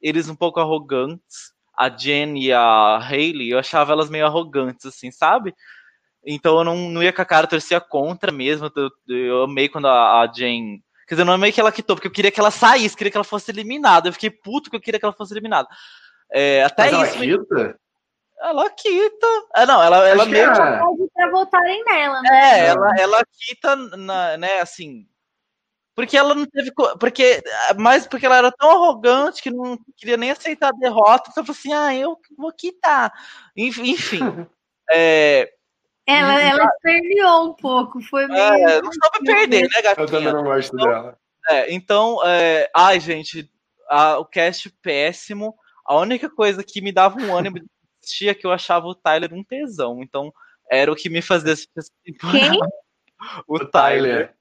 eles 0.00 0.28
um 0.28 0.36
pouco 0.36 0.60
arrogantes 0.60 1.52
a 1.78 1.88
Jen 1.88 2.36
e 2.36 2.52
a 2.52 2.98
Hayley, 2.98 3.50
eu 3.50 3.58
achava 3.58 3.92
elas 3.92 4.10
meio 4.10 4.26
arrogantes, 4.26 4.84
assim, 4.86 5.12
sabe? 5.12 5.54
Então 6.26 6.58
eu 6.58 6.64
não, 6.64 6.76
não 6.90 7.02
ia 7.02 7.12
com 7.12 7.22
a 7.22 7.24
cara, 7.24 7.44
eu 7.44 7.50
torcia 7.50 7.80
contra 7.80 8.32
mesmo. 8.32 8.70
Eu, 8.74 8.90
eu 9.08 9.42
amei 9.44 9.68
quando 9.68 9.86
a, 9.86 10.22
a 10.22 10.26
Jen. 10.26 10.82
Quer 11.06 11.14
dizer, 11.14 11.22
eu 11.22 11.26
não 11.26 11.34
amei 11.34 11.52
que 11.52 11.60
ela 11.60 11.70
quitou, 11.70 11.94
porque 11.94 12.08
eu 12.08 12.12
queria 12.12 12.32
que 12.32 12.40
ela 12.40 12.50
saísse, 12.50 12.96
queria 12.96 13.10
que 13.10 13.16
ela 13.16 13.24
fosse 13.24 13.50
eliminada. 13.50 14.08
Eu 14.08 14.12
fiquei 14.12 14.30
puto 14.30 14.68
que 14.68 14.76
eu 14.76 14.80
queria 14.80 14.98
que 14.98 15.06
ela 15.06 15.14
fosse 15.14 15.32
eliminada. 15.32 15.68
É, 16.32 16.64
até 16.64 16.90
Mas 16.90 17.14
isso. 17.14 17.22
Ela 17.22 17.38
quita? 17.38 17.80
Ela 18.40 18.70
quita. 18.70 19.26
É, 19.56 19.66
não, 19.66 19.82
ela, 19.82 20.08
ela 20.08 20.26
meio. 20.26 20.50
É... 20.50 20.54
Pra 21.14 21.30
votarem 21.30 21.84
nela, 21.84 22.20
né? 22.22 22.60
É, 22.60 22.66
ela, 22.66 22.94
ela 22.98 23.22
quita, 23.32 23.76
na, 23.76 24.36
né, 24.36 24.60
assim, 24.60 25.06
porque 25.98 26.16
ela 26.16 26.32
não 26.32 26.46
teve. 26.46 26.70
Porque, 27.00 27.42
mais 27.76 28.06
porque 28.06 28.24
ela 28.24 28.36
era 28.36 28.52
tão 28.52 28.70
arrogante 28.70 29.42
que 29.42 29.50
não 29.50 29.76
queria 29.96 30.16
nem 30.16 30.30
aceitar 30.30 30.68
a 30.68 30.78
derrota. 30.78 31.28
Então, 31.28 31.44
assim, 31.48 31.72
ah, 31.72 31.92
eu 31.92 32.16
vou 32.36 32.52
quitar. 32.52 33.12
Enfim. 33.56 33.96
é, 34.88 35.52
ela, 36.06 36.40
ela 36.40 37.42
um 37.42 37.52
pouco. 37.52 38.00
Foi 38.00 38.28
meio. 38.28 38.40
É, 38.40 38.80
não 38.80 38.90
pra 38.90 39.20
perder, 39.24 39.62
né, 39.62 39.82
gatinha? 39.82 40.04
Eu 40.04 40.06
também 40.06 40.32
não 40.32 40.44
gosto 40.44 40.72
então, 40.72 40.88
dela. 40.88 41.18
É, 41.50 41.74
então, 41.74 42.20
é, 42.24 42.70
ai, 42.76 43.00
gente, 43.00 43.50
a, 43.90 44.20
o 44.20 44.24
cast 44.24 44.70
péssimo. 44.80 45.52
A 45.84 45.96
única 45.96 46.30
coisa 46.30 46.62
que 46.62 46.80
me 46.80 46.92
dava 46.92 47.20
um 47.20 47.36
ânimo 47.36 47.58
de 47.58 47.66
assistir 48.04 48.28
é 48.28 48.34
que 48.34 48.46
eu 48.46 48.52
achava 48.52 48.86
o 48.86 48.94
Tyler 48.94 49.34
um 49.34 49.42
tesão. 49.42 50.00
Então, 50.00 50.32
era 50.70 50.92
o 50.92 50.94
que 50.94 51.10
me 51.10 51.20
fazia 51.20 51.54
assistir 51.54 51.90
Quem? 52.04 52.60
O 53.48 53.58
Tyler. 53.58 54.37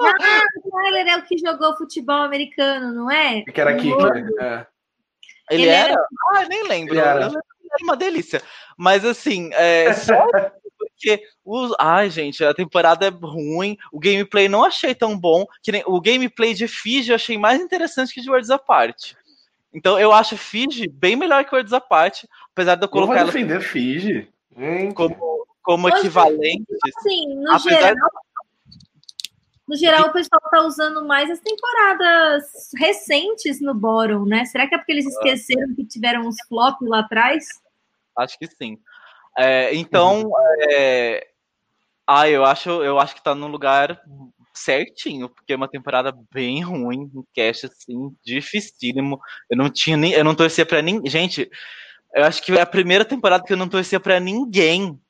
Ah, 0.00 0.42
o 0.64 0.70
Tyler 0.70 1.06
é 1.08 1.16
o 1.16 1.22
que 1.22 1.38
jogou 1.38 1.76
futebol 1.76 2.22
americano, 2.22 2.92
não 2.92 3.10
é? 3.10 3.42
Que 3.42 3.60
era 3.60 3.76
kicker. 3.76 4.28
É. 4.40 4.66
Ele, 5.50 5.62
Ele 5.62 5.68
era? 5.68 5.92
era? 5.92 6.06
Ah, 6.30 6.44
nem 6.48 6.66
lembro. 6.66 6.94
Ele 6.94 7.00
era. 7.00 7.24
era 7.26 7.42
uma 7.82 7.96
delícia. 7.96 8.42
Mas 8.76 9.04
assim, 9.04 9.50
é, 9.52 9.92
só 9.92 10.26
porque 10.78 11.22
os. 11.44 11.74
Ai, 11.78 12.10
gente, 12.10 12.44
a 12.44 12.54
temporada 12.54 13.06
é 13.06 13.10
ruim. 13.10 13.76
O 13.92 13.98
gameplay 13.98 14.48
não 14.48 14.64
achei 14.64 14.94
tão 14.94 15.18
bom. 15.18 15.46
Que 15.62 15.72
nem... 15.72 15.82
O 15.86 16.00
gameplay 16.00 16.54
de 16.54 16.66
Fiji 16.68 17.10
eu 17.10 17.16
achei 17.16 17.36
mais 17.36 17.60
interessante 17.60 18.14
que 18.14 18.20
de 18.20 18.28
Worlds 18.28 18.50
Apart. 18.50 19.14
Então 19.74 19.98
eu 19.98 20.12
acho 20.12 20.36
Fiji 20.36 20.88
bem 20.88 21.16
melhor 21.16 21.44
que 21.44 21.54
Worlds 21.54 21.72
Apart, 21.72 22.24
apesar 22.52 22.74
de 22.74 22.84
eu 22.84 22.88
colocar. 22.88 23.14
Não 23.14 23.24
vou 23.24 23.32
defender 23.32 23.54
ela... 23.54 23.62
Fiji. 23.62 24.28
Como, 24.94 25.46
como 25.62 25.88
equivalente. 25.88 26.66
Assim, 26.84 27.34
no 27.36 27.52
apesar 27.52 27.80
geral, 27.80 28.10
no 29.66 29.76
geral, 29.76 30.08
o 30.08 30.12
pessoal 30.12 30.40
tá 30.50 30.62
usando 30.62 31.06
mais 31.06 31.30
as 31.30 31.40
temporadas 31.40 32.44
recentes 32.76 33.60
no 33.60 33.74
Boron, 33.74 34.24
né? 34.24 34.44
Será 34.44 34.66
que 34.66 34.74
é 34.74 34.78
porque 34.78 34.92
eles 34.92 35.06
esqueceram 35.06 35.74
que 35.74 35.84
tiveram 35.84 36.22
uns 36.22 36.36
flop 36.48 36.80
lá 36.82 37.00
atrás? 37.00 37.46
Acho 38.16 38.38
que 38.38 38.46
sim. 38.46 38.78
É, 39.38 39.74
então, 39.74 40.30
é... 40.68 41.26
ah, 42.06 42.28
eu 42.28 42.44
acho, 42.44 42.68
eu 42.82 42.98
acho 42.98 43.14
que 43.14 43.24
tá 43.24 43.34
no 43.34 43.46
lugar 43.46 44.02
certinho, 44.54 45.28
porque 45.28 45.52
é 45.52 45.56
uma 45.56 45.68
temporada 45.68 46.12
bem 46.30 46.62
ruim, 46.62 47.10
um 47.14 47.24
cast 47.32 47.66
assim, 47.66 48.14
dificílimo. 48.24 49.18
Eu 49.48 49.56
não 49.56 49.70
tinha 49.70 49.96
nem, 49.96 50.12
eu 50.12 50.24
não 50.24 50.34
torcia 50.34 50.66
para 50.66 50.82
ninguém. 50.82 51.10
Gente, 51.10 51.50
eu 52.14 52.24
acho 52.24 52.42
que 52.42 52.52
é 52.52 52.60
a 52.60 52.66
primeira 52.66 53.04
temporada 53.04 53.44
que 53.44 53.52
eu 53.52 53.56
não 53.56 53.68
torcia 53.68 53.98
para 53.98 54.20
ninguém. 54.20 55.00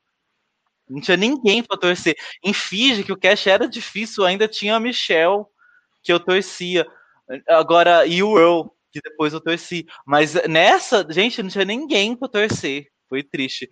Não 0.88 1.00
tinha 1.00 1.16
ninguém 1.16 1.62
para 1.62 1.78
torcer. 1.78 2.14
Em 2.44 2.52
Fiji, 2.52 3.04
que 3.04 3.12
o 3.12 3.18
cash 3.18 3.46
era 3.46 3.68
difícil, 3.68 4.24
ainda 4.24 4.48
tinha 4.48 4.76
a 4.76 4.80
Michelle, 4.80 5.44
que 6.02 6.12
eu 6.12 6.20
torcia. 6.20 6.86
Agora, 7.48 8.06
e 8.06 8.22
o 8.22 8.38
Earl, 8.38 8.68
que 8.90 9.00
depois 9.02 9.32
eu 9.32 9.40
torci. 9.40 9.86
Mas 10.06 10.34
nessa, 10.46 11.06
gente, 11.08 11.42
não 11.42 11.50
tinha 11.50 11.64
ninguém 11.64 12.14
para 12.14 12.28
torcer. 12.28 12.88
Foi 13.08 13.22
triste. 13.22 13.68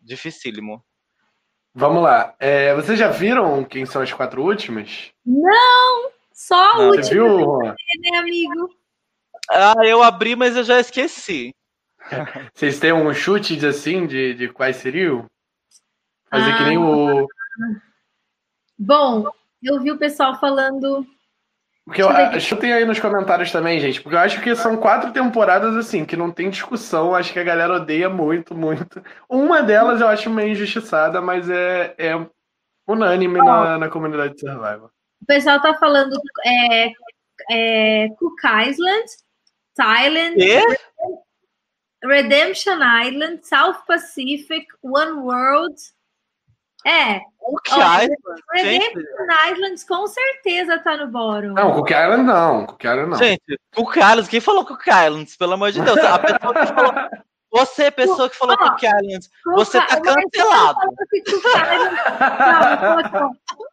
Dificílimo. 0.00 0.84
Vamos 1.74 2.02
lá. 2.02 2.34
É, 2.38 2.74
vocês 2.74 2.98
já 2.98 3.08
viram 3.08 3.64
quem 3.64 3.86
são 3.86 4.02
as 4.02 4.12
quatro 4.12 4.42
últimas? 4.42 5.10
Não! 5.24 6.10
Só 6.32 6.72
a 6.72 6.78
não, 6.78 6.86
última. 6.88 7.04
Você 7.04 7.14
viu? 7.14 7.58
Né, 7.58 8.18
amigo? 8.18 8.68
Ah, 9.50 9.74
eu 9.84 10.02
abri, 10.02 10.36
mas 10.36 10.56
eu 10.56 10.64
já 10.64 10.80
esqueci. 10.80 11.54
Vocês 12.52 12.78
têm 12.78 12.92
um 12.92 13.12
chute 13.14 13.64
assim 13.64 14.06
de, 14.06 14.34
de 14.34 14.48
quais 14.48 14.76
seriam? 14.76 15.26
Fazer 16.32 16.50
ah, 16.50 16.56
que 16.56 16.64
nem 16.64 16.78
o. 16.78 17.28
Bom, 18.78 19.26
eu 19.62 19.82
vi 19.82 19.92
o 19.92 19.98
pessoal 19.98 20.40
falando. 20.40 21.06
Porque 21.84 22.00
eu, 22.00 22.08
eu 22.08 22.74
aí 22.74 22.84
nos 22.86 22.98
comentários 22.98 23.52
também, 23.52 23.78
gente, 23.78 24.00
porque 24.00 24.16
eu 24.16 24.20
acho 24.20 24.40
que 24.40 24.56
são 24.56 24.78
quatro 24.78 25.12
temporadas 25.12 25.76
assim, 25.76 26.06
que 26.06 26.16
não 26.16 26.30
tem 26.30 26.48
discussão, 26.48 27.14
acho 27.14 27.32
que 27.32 27.38
a 27.38 27.44
galera 27.44 27.74
odeia 27.74 28.08
muito, 28.08 28.54
muito. 28.54 29.02
Uma 29.28 29.62
delas 29.62 30.00
eu 30.00 30.08
acho 30.08 30.30
meio 30.30 30.52
injustiçada, 30.52 31.20
mas 31.20 31.50
é, 31.50 31.94
é 31.98 32.26
unânime 32.88 33.40
oh. 33.40 33.44
na, 33.44 33.78
na 33.78 33.88
comunidade 33.90 34.34
de 34.34 34.40
Survival. 34.40 34.90
O 35.20 35.26
pessoal 35.26 35.60
tá 35.60 35.74
falando 35.74 36.16
é, 36.46 36.92
é, 37.50 38.08
Cook 38.16 38.40
Island, 38.44 39.06
Thailand, 39.76 40.36
Redemption 42.02 42.78
Island, 43.04 43.46
South 43.46 43.82
Pacific, 43.86 44.66
One 44.82 45.12
World, 45.20 45.76
é. 46.86 47.20
Cook 47.38 47.68
Island. 47.72 48.16
Redemption 48.52 49.02
Islands 49.50 49.84
com 49.84 50.06
certeza 50.06 50.78
tá 50.78 50.96
no 50.96 51.08
bórum. 51.08 51.54
Não, 51.54 51.72
Cook 51.74 51.90
Island 51.90 52.22
não. 52.22 52.66
Cook 52.66 52.84
Island 52.84 53.10
não. 53.10 53.18
Gente, 53.18 53.60
Cook 53.74 53.96
Islands, 53.96 54.28
quem 54.28 54.40
falou 54.40 54.64
Cook 54.64 54.86
Islands? 54.86 55.36
Pelo 55.36 55.54
amor 55.54 55.72
de 55.72 55.80
Deus. 55.80 55.98
A 55.98 56.18
pessoa 56.18 56.54
que 56.54 56.66
falou. 56.66 56.94
Você, 57.54 57.90
pessoa 57.90 58.30
que 58.30 58.36
falou 58.36 58.56
oh, 58.58 58.64
Cook 58.70 58.82
Islands, 58.82 59.30
você 59.44 59.78
tá 59.78 60.00
cancelado. 60.00 60.78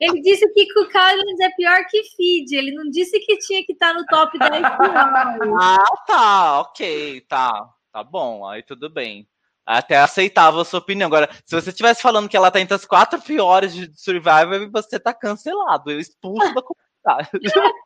Ele 0.01 0.21
disse 0.21 0.45
que 0.49 0.73
Cook 0.73 0.89
Islands 0.89 1.39
é 1.41 1.49
pior 1.55 1.85
que 1.89 2.03
Fiji. 2.15 2.57
Ele 2.57 2.73
não 2.73 2.89
disse 2.89 3.19
que 3.19 3.37
tinha 3.37 3.63
que 3.65 3.71
estar 3.71 3.93
tá 3.93 3.99
no 3.99 4.05
top 4.07 4.37
10 4.37 4.51
Ah, 5.61 5.77
tá. 6.05 6.59
Ok, 6.61 7.21
tá. 7.21 7.69
Tá 7.93 8.03
bom. 8.03 8.45
Aí 8.45 8.63
tudo 8.63 8.89
bem 8.89 9.27
até 9.69 9.97
aceitava 9.97 10.61
a 10.61 10.65
sua 10.65 10.79
opinião. 10.79 11.07
Agora, 11.07 11.29
se 11.45 11.55
você 11.55 11.69
estivesse 11.69 12.01
falando 12.01 12.27
que 12.27 12.35
ela 12.35 12.49
tá 12.49 12.59
entre 12.59 12.73
as 12.73 12.85
quatro 12.85 13.21
piores 13.21 13.71
de 13.73 13.91
Survivor, 13.93 14.69
você 14.71 14.99
tá 14.99 15.13
cancelado, 15.13 15.91
eu 15.91 15.99
expulso 15.99 16.53
da 16.55 16.61
comunidade. 16.63 17.29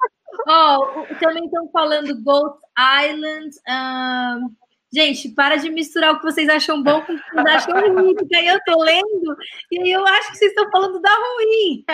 oh, 0.48 1.16
também 1.20 1.44
estão 1.44 1.70
falando 1.72 2.24
Goat 2.24 2.58
Island. 3.06 3.50
Um... 3.68 4.56
Gente, 4.94 5.30
para 5.30 5.56
de 5.56 5.72
misturar 5.72 6.14
o 6.14 6.20
que 6.20 6.24
vocês 6.24 6.48
acham 6.48 6.82
bom 6.82 7.02
com 7.02 7.14
o 7.14 7.18
que 7.18 7.32
vocês 7.34 7.48
acham 7.48 7.96
ruim, 7.96 8.14
porque 8.16 8.36
aí 8.36 8.48
eu 8.48 8.60
tô 8.64 8.80
lendo 8.82 9.36
e 9.72 9.82
aí 9.82 9.92
eu 9.92 10.06
acho 10.06 10.32
que 10.32 10.38
vocês 10.38 10.52
estão 10.52 10.70
falando 10.70 11.02
da 11.02 11.10
ruim. 11.10 11.84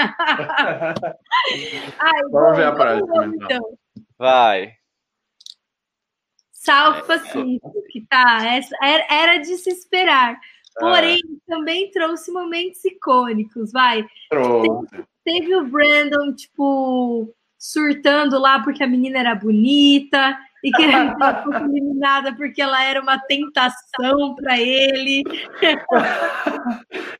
Ai, 1.98 2.22
Vamos 2.30 2.32
bom, 2.32 2.54
ver 2.54 2.66
a 2.66 2.72
próxima. 2.74 3.26
Então. 3.26 3.34
então. 3.34 4.79
Vai. 6.66 6.94
South 6.94 7.06
Pacific, 7.06 8.08
tá? 8.10 8.40
Era 9.10 9.38
de 9.38 9.58
se 9.58 9.70
esperar. 9.70 10.40
Porém, 10.80 11.18
é. 11.18 11.54
também 11.54 11.92
trouxe 11.92 12.32
momentos 12.32 12.84
icônicos, 12.86 13.72
vai. 13.72 14.06
Teve, 14.30 15.06
teve, 15.26 15.56
o 15.56 15.66
Brandon, 15.66 16.34
tipo, 16.34 17.34
surtando 17.58 18.40
lá 18.40 18.62
porque 18.64 18.84
a 18.84 18.88
menina 18.88 19.20
era 19.20 19.36
bonita 19.36 20.38
e 20.64 20.72
que 20.72 20.84
foi 21.44 21.56
eliminada 21.64 22.36
porque 22.36 22.62
ela 22.62 22.84
era 22.84 23.02
uma 23.02 23.18
tentação 23.20 24.36
para 24.36 24.60
ele. 24.60 25.24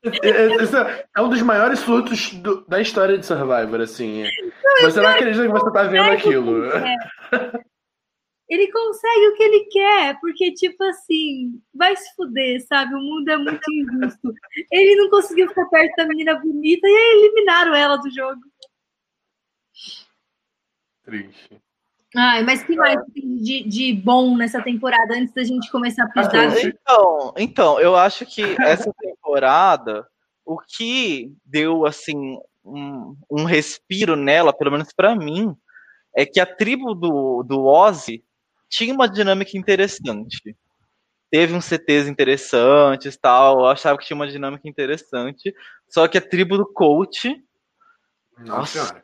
Esse 0.02 0.76
é 1.16 1.20
um 1.20 1.28
dos 1.28 1.42
maiores 1.42 1.80
surtos 1.80 2.32
do, 2.34 2.64
da 2.66 2.80
história 2.80 3.18
de 3.18 3.26
Survivor, 3.26 3.80
assim. 3.80 4.24
Não, 4.62 4.90
você 4.90 5.00
não 5.00 5.10
acredita 5.10 5.46
que 5.46 5.52
você 5.52 5.72
tá 5.72 5.82
vendo 5.84 6.10
aquilo. 6.10 6.62
É 7.32 7.69
ele 8.50 8.70
consegue 8.72 9.28
o 9.28 9.36
que 9.36 9.42
ele 9.44 9.60
quer, 9.66 10.18
porque, 10.20 10.52
tipo 10.52 10.82
assim, 10.82 11.62
vai 11.72 11.94
se 11.94 12.12
fuder, 12.16 12.60
sabe? 12.66 12.92
O 12.96 12.98
mundo 12.98 13.28
é 13.28 13.36
muito 13.36 13.72
injusto. 13.72 14.34
Ele 14.72 14.96
não 14.96 15.08
conseguiu 15.08 15.48
ficar 15.48 15.66
perto 15.66 15.94
da 15.94 16.06
menina 16.06 16.34
bonita 16.34 16.88
e 16.88 16.90
aí 16.90 17.20
eliminaram 17.20 17.72
ela 17.76 17.96
do 17.96 18.10
jogo. 18.10 18.40
Triste. 21.04 21.62
Ai, 22.16 22.42
mas 22.42 22.64
que 22.64 22.74
mais 22.74 23.00
tem 23.14 23.36
de, 23.36 23.62
de 23.62 23.92
bom 23.92 24.36
nessa 24.36 24.60
temporada 24.60 25.14
antes 25.14 25.32
da 25.32 25.44
gente 25.44 25.70
começar 25.70 26.02
a 26.06 26.08
pisar? 26.08 26.58
Então, 26.58 27.34
então, 27.36 27.80
eu 27.80 27.94
acho 27.94 28.26
que 28.26 28.42
essa 28.62 28.92
temporada, 29.00 30.04
o 30.44 30.58
que 30.58 31.32
deu 31.44 31.86
assim 31.86 32.36
um, 32.64 33.14
um 33.30 33.44
respiro 33.44 34.16
nela, 34.16 34.52
pelo 34.52 34.72
menos 34.72 34.92
para 34.92 35.14
mim, 35.14 35.54
é 36.16 36.26
que 36.26 36.40
a 36.40 36.46
tribo 36.46 36.96
do, 36.96 37.44
do 37.44 37.64
Ozzy 37.64 38.24
tinha 38.70 38.94
uma 38.94 39.08
dinâmica 39.08 39.58
interessante. 39.58 40.56
Teve 41.30 41.54
uns 41.54 41.64
CTs 41.64 42.08
interessantes 42.08 43.16
tal. 43.16 43.60
Eu 43.60 43.66
achava 43.66 43.98
que 43.98 44.06
tinha 44.06 44.14
uma 44.14 44.28
dinâmica 44.28 44.68
interessante. 44.68 45.52
Só 45.88 46.08
que 46.08 46.16
a 46.16 46.20
tribo 46.20 46.56
do 46.56 46.66
coach. 46.72 47.36
Nossa, 48.38 48.78
nossa. 48.78 49.02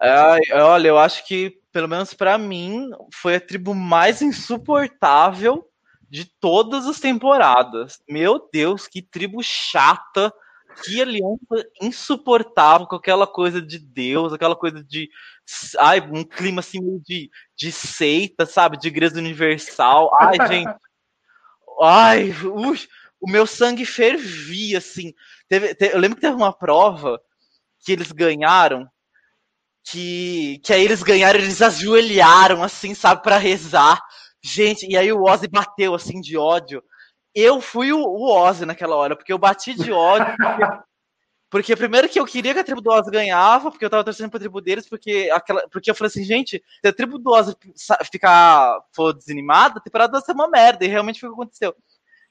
É, 0.00 0.62
olha, 0.62 0.88
eu 0.88 0.98
acho 0.98 1.26
que, 1.26 1.60
pelo 1.72 1.88
menos 1.88 2.12
para 2.14 2.36
mim, 2.36 2.90
foi 3.14 3.36
a 3.36 3.40
tribo 3.40 3.74
mais 3.74 4.20
insuportável 4.20 5.68
de 6.08 6.24
todas 6.24 6.86
as 6.86 7.00
temporadas. 7.00 8.02
Meu 8.08 8.48
Deus, 8.52 8.86
que 8.86 9.00
tribo 9.00 9.42
chata 9.42 10.32
que 10.84 11.00
aliança 11.00 11.66
insuportável 11.80 12.86
com 12.86 12.96
aquela 12.96 13.26
coisa 13.26 13.60
de 13.60 13.78
Deus, 13.78 14.32
aquela 14.32 14.56
coisa 14.56 14.82
de 14.82 15.08
ai, 15.78 16.00
um 16.00 16.24
clima 16.24 16.60
assim 16.60 16.80
de, 17.06 17.30
de 17.56 17.72
seita, 17.72 18.46
sabe? 18.46 18.78
De 18.78 18.88
igreja 18.88 19.16
universal. 19.16 20.10
Ai, 20.20 20.36
gente. 20.48 20.74
Ai, 21.80 22.30
ux, 22.44 22.88
o 23.20 23.30
meu 23.30 23.46
sangue 23.46 23.84
fervia, 23.84 24.78
assim. 24.78 25.12
Teve, 25.48 25.74
teve, 25.74 25.94
eu 25.94 26.00
lembro 26.00 26.16
que 26.16 26.22
teve 26.22 26.36
uma 26.36 26.52
prova 26.52 27.20
que 27.84 27.92
eles 27.92 28.12
ganharam, 28.12 28.88
que, 29.84 30.60
que 30.64 30.72
aí 30.72 30.84
eles 30.84 31.02
ganharam, 31.02 31.38
eles 31.38 31.60
ajoelharam, 31.60 32.62
assim, 32.62 32.94
sabe, 32.94 33.22
para 33.22 33.36
rezar. 33.36 34.00
Gente, 34.42 34.86
e 34.86 34.96
aí 34.96 35.12
o 35.12 35.22
Ozzy 35.22 35.48
bateu, 35.48 35.94
assim, 35.94 36.20
de 36.20 36.36
ódio 36.36 36.82
eu 37.34 37.60
fui 37.60 37.92
o, 37.92 38.00
o 38.00 38.30
Ozzy 38.30 38.66
naquela 38.66 38.96
hora, 38.96 39.16
porque 39.16 39.32
eu 39.32 39.38
bati 39.38 39.74
de 39.74 39.92
ódio. 39.92 40.34
Porque, 40.36 40.82
porque, 41.50 41.76
primeiro 41.76 42.08
que 42.08 42.18
eu 42.18 42.24
queria 42.24 42.54
que 42.54 42.60
a 42.60 42.64
tribo 42.64 42.80
do 42.80 42.90
Ozzy 42.90 43.10
ganhava, 43.10 43.70
porque 43.70 43.84
eu 43.84 43.90
tava 43.90 44.04
torcendo 44.04 44.30
pra 44.30 44.40
tribo 44.40 44.60
deles, 44.60 44.88
porque, 44.88 45.30
aquela, 45.32 45.68
porque 45.68 45.90
eu 45.90 45.94
falei 45.94 46.08
assim, 46.08 46.24
gente, 46.24 46.62
se 46.80 46.88
a 46.88 46.92
tribo 46.92 47.18
do 47.18 47.30
Ozzy 47.30 47.54
ficar 48.10 48.80
for 48.92 49.12
desanimada, 49.12 49.78
a 49.78 49.82
temporada 49.82 50.12
vai 50.12 50.22
ser 50.22 50.32
uma 50.32 50.48
merda, 50.48 50.84
e 50.84 50.88
realmente 50.88 51.20
foi 51.20 51.28
o 51.28 51.32
que 51.32 51.40
aconteceu. 51.40 51.74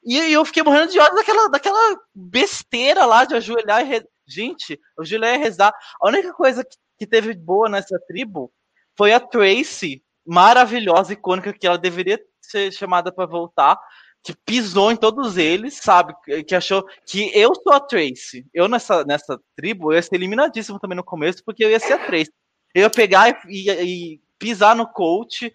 E, 0.03 0.17
e 0.17 0.33
eu 0.33 0.43
fiquei 0.45 0.63
morrendo 0.63 0.91
de 0.91 0.99
ódio 0.99 1.15
daquela, 1.15 1.49
daquela 1.49 1.99
besteira 2.13 3.05
lá 3.05 3.25
de 3.25 3.35
ajoelhar 3.35 3.81
e 3.81 3.85
re... 3.85 4.07
Gente, 4.25 4.79
ajoelhar 4.97 5.35
e 5.35 5.37
rezar. 5.37 5.73
A 5.99 6.07
única 6.07 6.33
coisa 6.33 6.63
que, 6.63 6.77
que 6.97 7.07
teve 7.07 7.33
boa 7.33 7.67
nessa 7.67 7.99
tribo 8.07 8.51
foi 8.95 9.13
a 9.13 9.19
Tracy, 9.19 10.03
maravilhosa, 10.25 11.13
icônica, 11.13 11.53
que 11.53 11.67
ela 11.67 11.77
deveria 11.77 12.19
ser 12.41 12.71
chamada 12.71 13.11
para 13.11 13.25
voltar, 13.25 13.79
que 14.23 14.35
pisou 14.45 14.91
em 14.91 14.95
todos 14.95 15.37
eles, 15.37 15.75
sabe? 15.75 16.13
Que 16.47 16.55
achou 16.55 16.85
que 17.05 17.31
eu 17.33 17.53
sou 17.55 17.73
a 17.73 17.79
Trace. 17.79 18.45
Eu 18.53 18.67
nessa, 18.67 19.03
nessa 19.03 19.39
tribo, 19.55 19.91
eu 19.91 19.95
ia 19.95 20.01
ser 20.01 20.15
eliminadíssimo 20.15 20.79
também 20.79 20.95
no 20.95 21.03
começo, 21.03 21.43
porque 21.43 21.63
eu 21.63 21.69
ia 21.69 21.79
ser 21.79 21.93
a 21.93 22.05
Trace. 22.05 22.31
Eu 22.73 22.83
ia 22.83 22.89
pegar 22.89 23.29
e, 23.29 23.69
e, 23.69 23.71
e 24.13 24.21
pisar 24.37 24.75
no 24.75 24.87
coach 24.87 25.51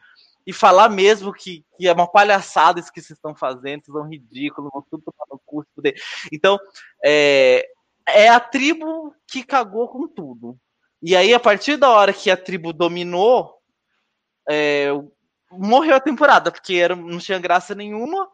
e 0.47 0.53
falar 0.53 0.89
mesmo 0.89 1.33
que, 1.33 1.65
que, 1.77 1.89
é 1.89 1.93
uma 1.93 2.11
palhaçada 2.11 2.79
isso 2.79 2.93
que 2.93 3.01
vocês 3.01 3.17
estão 3.17 3.35
fazendo, 3.35 3.85
vocês 3.85 3.97
são 3.97 4.09
ridículos, 4.09 4.71
vão 4.73 4.85
tudo 4.89 5.03
tomar 5.05 5.27
no 5.31 5.41
curso. 5.45 5.71
Então, 6.33 6.59
é, 7.05 7.67
é 8.09 8.29
a 8.29 8.39
tribo 8.39 9.15
que 9.27 9.43
cagou 9.43 9.89
com 9.89 10.07
tudo. 10.07 10.57
E 11.03 11.15
aí, 11.17 11.35
a 11.35 11.41
partir 11.41 11.77
da 11.77 11.91
hora 11.91 12.13
que 12.13 12.31
a 12.31 12.37
tribo 12.37 12.73
dominou, 12.73 13.55
é, 14.49 14.89
morreu 15.51 15.97
a 15.97 16.01
temporada, 16.01 16.51
porque 16.51 16.75
era, 16.75 16.95
não 16.95 17.19
tinha 17.19 17.39
graça 17.39 17.75
nenhuma. 17.75 18.29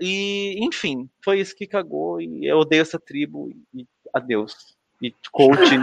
E, 0.00 0.58
enfim, 0.64 1.08
foi 1.24 1.40
isso 1.40 1.56
que 1.56 1.66
cagou. 1.66 2.20
E 2.20 2.46
eu 2.46 2.58
odeio 2.58 2.82
essa 2.82 2.98
tribo. 2.98 3.50
E 3.74 3.86
adeus. 4.12 4.76
E 5.02 5.14
coach. 5.30 5.58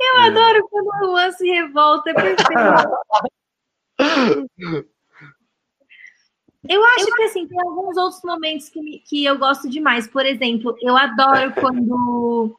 eu 0.00 0.18
é. 0.18 0.26
adoro 0.26 0.68
quando 0.68 0.88
o 0.88 1.06
Luan 1.06 1.30
se 1.32 1.48
revolta. 1.48 2.10
É 2.10 2.14
perfeito. 2.14 2.52
Eu 6.68 6.84
acho 6.84 7.06
que 7.06 7.22
assim, 7.24 7.46
tem 7.46 7.60
alguns 7.60 7.96
outros 7.96 8.22
momentos 8.22 8.68
que, 8.68 8.80
me, 8.80 9.00
que 9.00 9.24
eu 9.24 9.36
gosto 9.38 9.68
demais. 9.68 10.06
Por 10.06 10.24
exemplo, 10.24 10.76
eu 10.80 10.96
adoro 10.96 11.52
quando 11.54 12.56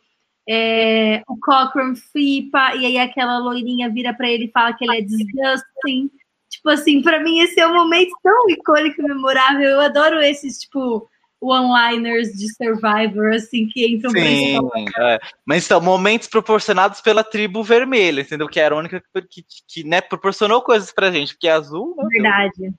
é, 0.47 1.23
o 1.27 1.37
Cochran 1.37 1.95
flipa 1.95 2.75
e 2.75 2.85
aí 2.85 2.97
aquela 2.97 3.37
loirinha 3.37 3.89
vira 3.89 4.13
para 4.13 4.29
ele 4.29 4.45
e 4.45 4.51
fala 4.51 4.73
que 4.73 4.83
ele 4.83 4.97
é 4.97 5.01
disgusting. 5.01 6.11
Tipo 6.53 6.69
assim, 6.69 7.01
para 7.01 7.19
mim 7.21 7.39
esse 7.39 7.59
é 7.59 7.67
um 7.67 7.73
momento 7.73 8.11
tão 8.21 8.49
icônico 8.49 9.01
e 9.01 9.05
memorável. 9.05 9.69
Eu 9.69 9.81
adoro 9.81 10.21
esses, 10.21 10.59
tipo, 10.59 11.09
one-liners 11.41 12.29
de 12.33 12.47
Survivor, 12.53 13.33
assim, 13.33 13.67
que 13.69 13.87
entram 13.87 14.11
Sim, 14.11 14.59
é. 14.99 15.19
Mas 15.43 15.63
são 15.63 15.81
momentos 15.81 16.27
proporcionados 16.27 17.01
pela 17.01 17.23
tribo 17.23 17.63
vermelha, 17.63 18.21
entendeu? 18.21 18.47
Que 18.47 18.59
era 18.59 18.75
a 18.75 18.77
única 18.77 19.01
que, 19.01 19.41
que, 19.41 19.43
que 19.67 19.83
né, 19.83 19.99
proporcionou 19.99 20.61
coisas 20.61 20.93
pra 20.93 21.11
gente, 21.11 21.33
porque 21.33 21.47
é 21.47 21.53
azul. 21.53 21.95
Né, 21.97 22.07
Verdade. 22.11 22.73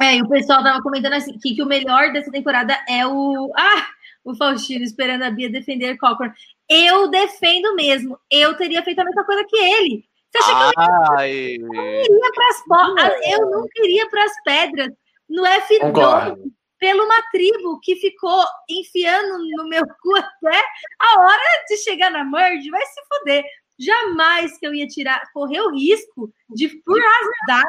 É, 0.00 0.16
e 0.16 0.22
o 0.22 0.28
pessoal 0.28 0.64
tava 0.64 0.82
comentando 0.82 1.12
assim 1.12 1.38
que, 1.38 1.54
que 1.54 1.62
o 1.62 1.66
melhor 1.66 2.12
dessa 2.12 2.30
temporada 2.30 2.76
é 2.88 3.06
o. 3.06 3.52
Ah! 3.56 3.86
O 4.24 4.34
Faustino 4.34 4.82
esperando 4.84 5.22
a 5.22 5.30
Bia 5.30 5.48
defender 5.48 5.96
Cochran. 5.98 6.32
Eu 6.68 7.08
defendo 7.08 7.76
mesmo. 7.76 8.18
Eu 8.28 8.56
teria 8.56 8.82
feito 8.82 8.98
a 8.98 9.04
mesma 9.04 9.24
coisa 9.24 9.44
que 9.48 9.56
ele. 9.56 10.04
Você 10.36 10.50
acha 10.50 10.72
que 11.16 11.56
eu, 11.62 11.74
eu 11.74 12.00
iria 12.00 12.32
para 12.32 12.48
as 12.48 13.30
Eu 13.30 13.50
não 13.50 13.66
queria 13.68 14.08
para 14.08 14.24
as 14.24 14.32
pedras 14.44 14.88
no 15.28 15.42
F2 15.42 16.56
pela 16.78 17.04
uma 17.04 17.22
tribo 17.30 17.80
que 17.80 17.96
ficou 17.96 18.44
enfiando 18.68 19.38
no 19.56 19.68
meu 19.68 19.82
cu 20.02 20.16
até 20.16 20.62
a 21.00 21.20
hora 21.20 21.64
de 21.68 21.76
chegar 21.78 22.10
na 22.10 22.24
merge, 22.24 22.70
vai 22.70 22.84
se 22.84 23.00
foder. 23.08 23.44
Jamais 23.78 24.56
que 24.58 24.66
eu 24.66 24.74
ia 24.74 24.86
tirar, 24.86 25.22
correr 25.34 25.60
o 25.60 25.70
risco 25.70 26.32
de, 26.48 26.68
por 26.82 26.98
azar, 26.98 27.64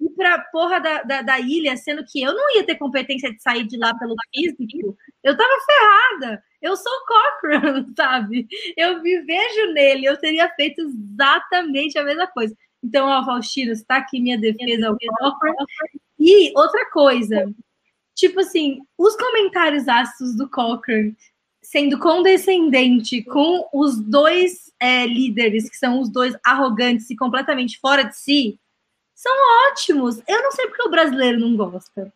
ir 0.00 0.10
pra 0.10 0.38
porra 0.52 0.80
da, 0.80 1.02
da, 1.02 1.22
da, 1.22 1.40
ilha, 1.40 1.76
sendo 1.76 2.04
que 2.04 2.22
eu 2.22 2.34
não 2.34 2.56
ia 2.56 2.64
ter 2.64 2.76
competência 2.76 3.32
de 3.32 3.42
sair 3.42 3.64
de 3.64 3.76
lá 3.76 3.94
pelo 3.98 4.14
físico, 4.34 4.96
eu 5.22 5.36
tava 5.36 5.50
ferrada. 5.66 6.42
Eu 6.60 6.76
sou 6.76 6.92
o 6.92 7.06
Cochran, 7.06 7.86
sabe? 7.96 8.46
Eu 8.76 9.02
me 9.02 9.20
vejo 9.22 9.72
nele, 9.72 10.06
eu 10.06 10.16
teria 10.16 10.48
feito 10.50 10.80
exatamente 10.82 11.98
a 11.98 12.04
mesma 12.04 12.26
coisa. 12.26 12.54
Então, 12.82 13.08
ó, 13.08 13.24
Faustino, 13.24 13.72
está 13.72 13.96
aqui 13.96 14.20
minha 14.20 14.38
defesa 14.38 14.88
ao 14.88 14.96
Cochran. 14.98 15.54
E 16.18 16.52
outra 16.56 16.90
coisa, 16.90 17.52
tipo 18.14 18.40
assim, 18.40 18.80
os 18.96 19.16
comentários 19.16 19.86
ácidos 19.88 20.36
do 20.36 20.48
Cochran 20.48 21.12
sendo 21.66 21.98
condescendente 21.98 23.22
com 23.24 23.68
os 23.72 23.98
dois 23.98 24.72
é, 24.78 25.04
líderes, 25.04 25.68
que 25.68 25.76
são 25.76 26.00
os 26.00 26.08
dois 26.08 26.36
arrogantes 26.44 27.10
e 27.10 27.16
completamente 27.16 27.78
fora 27.80 28.04
de 28.04 28.16
si, 28.16 28.58
são 29.16 29.32
ótimos. 29.70 30.22
Eu 30.28 30.42
não 30.42 30.52
sei 30.52 30.66
porque 30.68 30.86
o 30.86 30.90
brasileiro 30.90 31.40
não 31.40 31.56
gosta. 31.56 32.12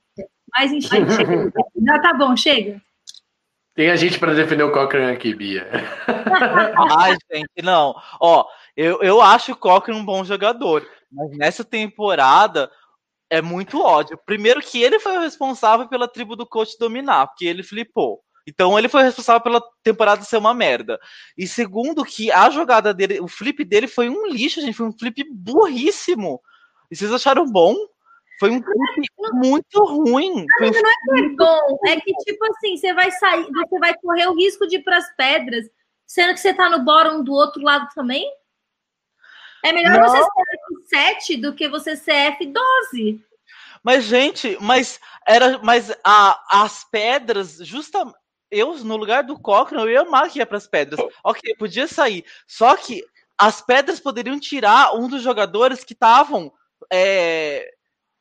Mas 0.53 0.71
enfim, 0.71 0.99
já 1.87 1.99
tá 2.01 2.13
bom, 2.13 2.37
chega. 2.37 2.81
Tem 3.75 3.91
a 3.91 3.97
gente 3.97 4.19
para 4.19 4.35
defender 4.35 4.63
o 4.63 4.73
Cochrane 4.73 5.13
aqui, 5.13 5.35
Bia. 5.35 5.67
Ai, 6.99 7.17
gente, 7.33 7.63
não. 7.63 7.95
Ó, 8.21 8.45
eu, 8.77 9.01
eu 9.01 9.23
acho 9.23 9.53
o 9.53 9.57
Cochrane 9.57 9.99
um 9.99 10.05
bom 10.05 10.23
jogador, 10.25 10.87
mas 11.11 11.31
nessa 11.39 11.65
temporada 11.65 12.71
é 13.31 13.41
muito 13.41 13.81
ódio. 13.81 14.21
Primeiro 14.27 14.61
que 14.61 14.83
ele 14.83 14.99
foi 14.99 15.17
o 15.17 15.21
responsável 15.21 15.89
pela 15.89 16.09
tribo 16.09 16.37
do 16.37 16.47
coach 16.47 16.77
dominar, 16.79 17.29
porque 17.29 17.47
ele 17.47 17.63
flipou. 17.63 18.21
Então 18.47 18.77
ele 18.79 18.89
foi 18.89 19.05
responsável 19.05 19.41
pela 19.41 19.63
temporada 19.83 20.23
ser 20.23 20.37
uma 20.37 20.53
merda. 20.53 20.99
E 21.39 21.47
segundo 21.47 22.05
que 22.05 22.31
a 22.31 22.51
jogada 22.51 22.93
dele, 22.93 23.21
o 23.21 23.29
flip 23.29 23.65
dele 23.65 23.87
foi 23.87 24.11
um 24.11 24.27
lixo, 24.27 24.61
gente, 24.61 24.77
foi 24.77 24.87
um 24.87 24.99
flip 24.99 25.25
burríssimo. 25.33 26.41
E 26.91 26.97
vocês 26.97 27.12
acharam 27.12 27.47
bom? 27.47 27.76
Foi 28.38 28.51
um 28.51 28.61
clipe 28.62 29.09
muito 29.34 29.84
ruim. 29.84 30.47
Mas 30.61 30.70
não 30.70 30.91
é 30.91 30.95
que 30.95 31.20
é 31.20 31.28
bom, 31.36 31.78
é 31.86 32.01
que 32.01 32.12
tipo 32.24 32.45
assim, 32.47 32.76
você 32.76 32.95
vai 32.95 33.11
sair, 33.11 33.47
você 33.53 33.78
vai 33.78 33.95
correr 33.99 34.26
o 34.28 34.34
risco 34.34 34.66
de 34.66 34.76
ir 34.76 34.82
para 34.82 34.97
as 34.97 35.14
pedras, 35.14 35.66
sendo 36.07 36.32
que 36.32 36.41
você 36.41 36.55
tá 36.55 36.70
no 36.70 36.82
bottom 36.82 37.22
do 37.22 37.32
outro 37.34 37.62
lado 37.62 37.86
também? 37.95 38.26
É 39.62 39.72
melhor 39.72 40.01
não. 40.01 40.09
você 40.09 40.22
ser 40.88 41.34
F7 41.36 41.41
do 41.41 41.55
que 41.55 41.68
você 41.68 41.95
ser 41.97 42.38
F12. 42.38 43.20
Mas, 43.82 44.05
gente, 44.05 44.57
mas 44.61 44.99
era. 45.26 45.59
Mas 45.59 45.95
a, 46.05 46.64
as 46.64 46.84
pedras, 46.84 47.59
justamente. 47.59 48.18
Eu, 48.51 48.76
no 48.78 48.97
lugar 48.97 49.22
do 49.22 49.38
Cochrane, 49.38 49.84
eu 49.84 49.91
ia 49.91 50.01
amar 50.01 50.28
que 50.28 50.41
ia 50.41 50.47
para 50.47 50.57
as 50.57 50.66
pedras. 50.66 50.99
Ok, 51.22 51.55
podia 51.57 51.86
sair. 51.86 52.24
Só 52.49 52.76
que 52.76 53.05
as 53.38 53.61
pedras 53.61 54.01
poderiam 54.01 54.41
tirar 54.41 54.97
um 54.97 55.07
dos 55.07 55.22
jogadores 55.22 55.84
que 55.84 55.93
estavam 55.93 56.53
é, 56.93 57.72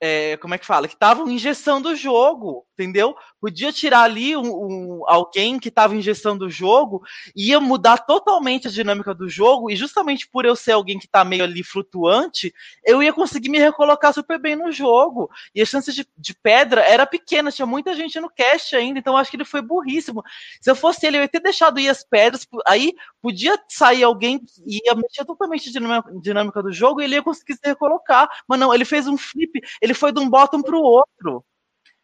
é, 0.02 0.38
como 0.38 0.54
é 0.54 0.58
que 0.58 0.66
fala? 0.66 0.88
Que 0.88 0.94
estavam 0.94 1.30
ingestando 1.30 1.90
o 1.90 1.96
jogo, 1.96 2.66
entendeu? 2.74 3.16
Podia 3.42 3.72
tirar 3.72 4.04
ali 4.04 4.36
um, 4.36 4.44
um 4.44 5.04
alguém 5.06 5.60
que 5.60 5.68
estava 5.68 5.96
ingestando 5.96 6.46
o 6.46 6.50
jogo, 6.50 7.02
ia 7.36 7.60
mudar 7.60 7.98
totalmente 8.00 8.68
a 8.68 8.72
dinâmica 8.72 9.14
do 9.14 9.30
jogo, 9.30 9.70
e 9.70 9.76
justamente 9.76 10.28
por 10.30 10.46
eu 10.46 10.56
ser 10.56 10.72
alguém 10.72 10.98
que 10.98 11.06
está 11.06 11.26
meio 11.26 11.44
ali 11.44 11.64
flutuante, 11.64 12.54
eu 12.86 13.04
ia 13.04 13.12
conseguir 13.12 13.50
me 13.50 13.60
recolocar 13.60 14.14
super 14.14 14.40
bem 14.40 14.56
no 14.56 14.72
jogo. 14.72 15.30
E 15.54 15.62
a 15.62 15.66
chance 15.66 15.92
de, 15.92 16.08
de 16.18 16.34
pedra 16.34 16.82
era 16.82 17.06
pequena, 17.06 17.52
tinha 17.52 17.66
muita 17.66 17.94
gente 17.94 18.20
no 18.20 18.30
cast 18.30 18.76
ainda, 18.76 19.00
então 19.00 19.18
acho 19.18 19.30
que 19.30 19.38
ele 19.38 19.46
foi 19.46 19.62
burríssimo. 19.62 20.24
Se 20.62 20.72
eu 20.72 20.76
fosse 20.76 21.06
ele, 21.06 21.18
eu 21.18 21.22
ia 21.22 21.28
ter 21.28 21.42
deixado 21.42 21.80
ir 21.80 21.90
as 21.90 22.04
pedras, 22.04 22.48
aí 22.66 22.94
podia 23.22 23.60
sair 23.68 24.04
alguém 24.04 24.40
que 24.40 24.46
ia 24.86 24.96
mexer 24.96 25.26
totalmente 25.26 25.70
a 25.70 26.20
dinâmica 26.22 26.64
do 26.64 26.72
jogo 26.72 27.02
e 27.02 27.04
ele 27.04 27.16
ia 27.16 27.24
conseguir 27.24 27.56
se 27.56 27.62
recolocar. 27.66 28.30
Mas 28.48 28.60
não, 28.60 28.74
ele 28.74 28.86
fez 28.86 29.08
um 29.08 29.18
flip, 29.18 29.60
ele 29.82 29.89
foi 29.94 30.12
de 30.12 30.20
um 30.20 30.30
bottom 30.30 30.62
pro 30.62 30.80
outro. 30.80 31.44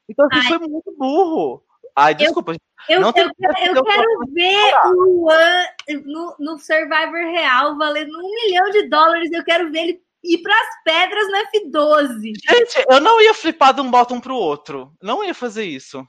Então, 0.09 0.27
assim, 0.31 0.47
foi 0.47 0.59
muito 0.59 0.93
burro. 0.97 1.63
Ai, 1.95 2.13
desculpa. 2.13 2.53
Eu, 2.87 3.01
eu, 3.01 3.07
eu, 3.15 3.75
eu 3.75 3.83
quero 3.83 4.05
ver 4.31 4.73
o 4.95 5.27
One 5.27 6.03
no, 6.05 6.35
no 6.39 6.59
Survivor 6.59 7.31
Real 7.31 7.77
valendo 7.77 8.11
um 8.11 8.35
milhão 8.45 8.69
de 8.69 8.87
dólares. 8.87 9.31
Eu 9.31 9.43
quero 9.43 9.71
ver 9.71 9.79
ele 9.79 10.05
ir 10.23 10.41
para 10.41 10.53
as 10.53 10.83
pedras 10.83 11.27
no 11.27 11.71
F12. 11.71 12.21
Gente, 12.49 12.85
eu 12.89 12.99
não 12.99 13.21
ia 13.21 13.33
flipar 13.33 13.73
de 13.73 13.81
um 13.81 13.89
bottom 13.89 14.19
pro 14.19 14.35
outro. 14.35 14.91
Não 15.01 15.23
ia 15.23 15.33
fazer 15.33 15.63
isso. 15.63 16.05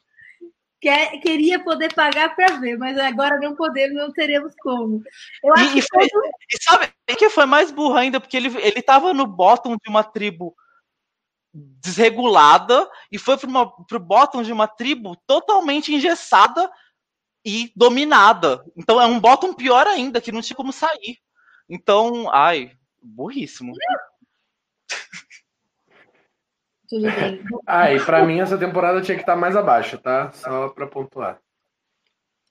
Quer, 0.81 1.19
queria 1.21 1.59
poder 1.63 1.95
pagar 1.95 2.35
para 2.35 2.59
ver, 2.59 2.77
mas 2.77 2.99
agora 2.99 3.39
não 3.39 3.57
podemos, 3.57 3.97
não 3.97 4.13
teremos 4.13 4.53
como. 4.61 5.03
Eu 5.43 5.55
acho 5.55 5.65
e, 5.65 5.73
que 5.73 5.83
foi, 5.83 6.09
todo... 6.09 6.25
e 6.27 6.63
sabe 6.63 6.93
que 7.17 7.31
foi 7.31 7.47
mais 7.47 7.71
burro 7.71 7.97
ainda, 7.97 8.21
porque 8.21 8.37
ele, 8.37 8.49
ele 8.59 8.83
tava 8.83 9.15
no 9.15 9.27
bottom 9.27 9.77
de 9.77 9.89
uma 9.89 10.05
tribo 10.05 10.55
desregulada 11.81 12.89
e 13.11 13.19
foi 13.19 13.37
para 13.39 13.49
o 13.97 14.01
bottom 14.01 14.43
de 14.43 14.53
uma 14.53 14.69
tribo 14.69 15.17
totalmente 15.27 15.95
engessada 15.95 16.71
e 17.45 17.73
dominada. 17.75 18.65
Então 18.77 19.01
é 19.01 19.07
um 19.07 19.19
bottom 19.19 19.55
pior 19.55 19.87
ainda, 19.87 20.21
que 20.21 20.33
não 20.33 20.43
tinha 20.43 20.57
como 20.57 20.73
sair. 20.73 21.19
Então, 21.69 22.31
ai, 22.31 22.73
burríssimo. 23.03 23.73
Tudo 26.89 27.03
bem. 27.03 27.43
ah, 27.67 27.93
e 27.93 28.01
pra 28.05 28.25
mim 28.25 28.41
essa 28.41 28.57
temporada 28.57 29.03
tinha 29.03 29.17
que 29.17 29.23
estar 29.23 29.35
tá 29.35 29.41
mais 29.41 29.57
abaixo, 29.57 29.99
tá? 29.99 30.31
Só 30.33 30.69
para 30.69 30.87
pontuar. 30.87 31.41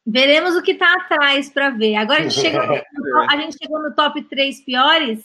Veremos 0.05 0.55
o 0.55 0.61
que 0.61 0.75
tá 0.75 0.93
atrás 0.93 1.49
para 1.49 1.69
ver. 1.69 1.95
Agora 1.95 2.19
a 2.19 2.23
gente, 2.23 2.35
chegou 2.35 2.61
no, 2.67 2.75
a 3.31 3.37
gente 3.37 3.57
chegou 3.57 3.81
no 3.81 3.95
top 3.95 4.21
3 4.23 4.61
piores. 4.61 5.23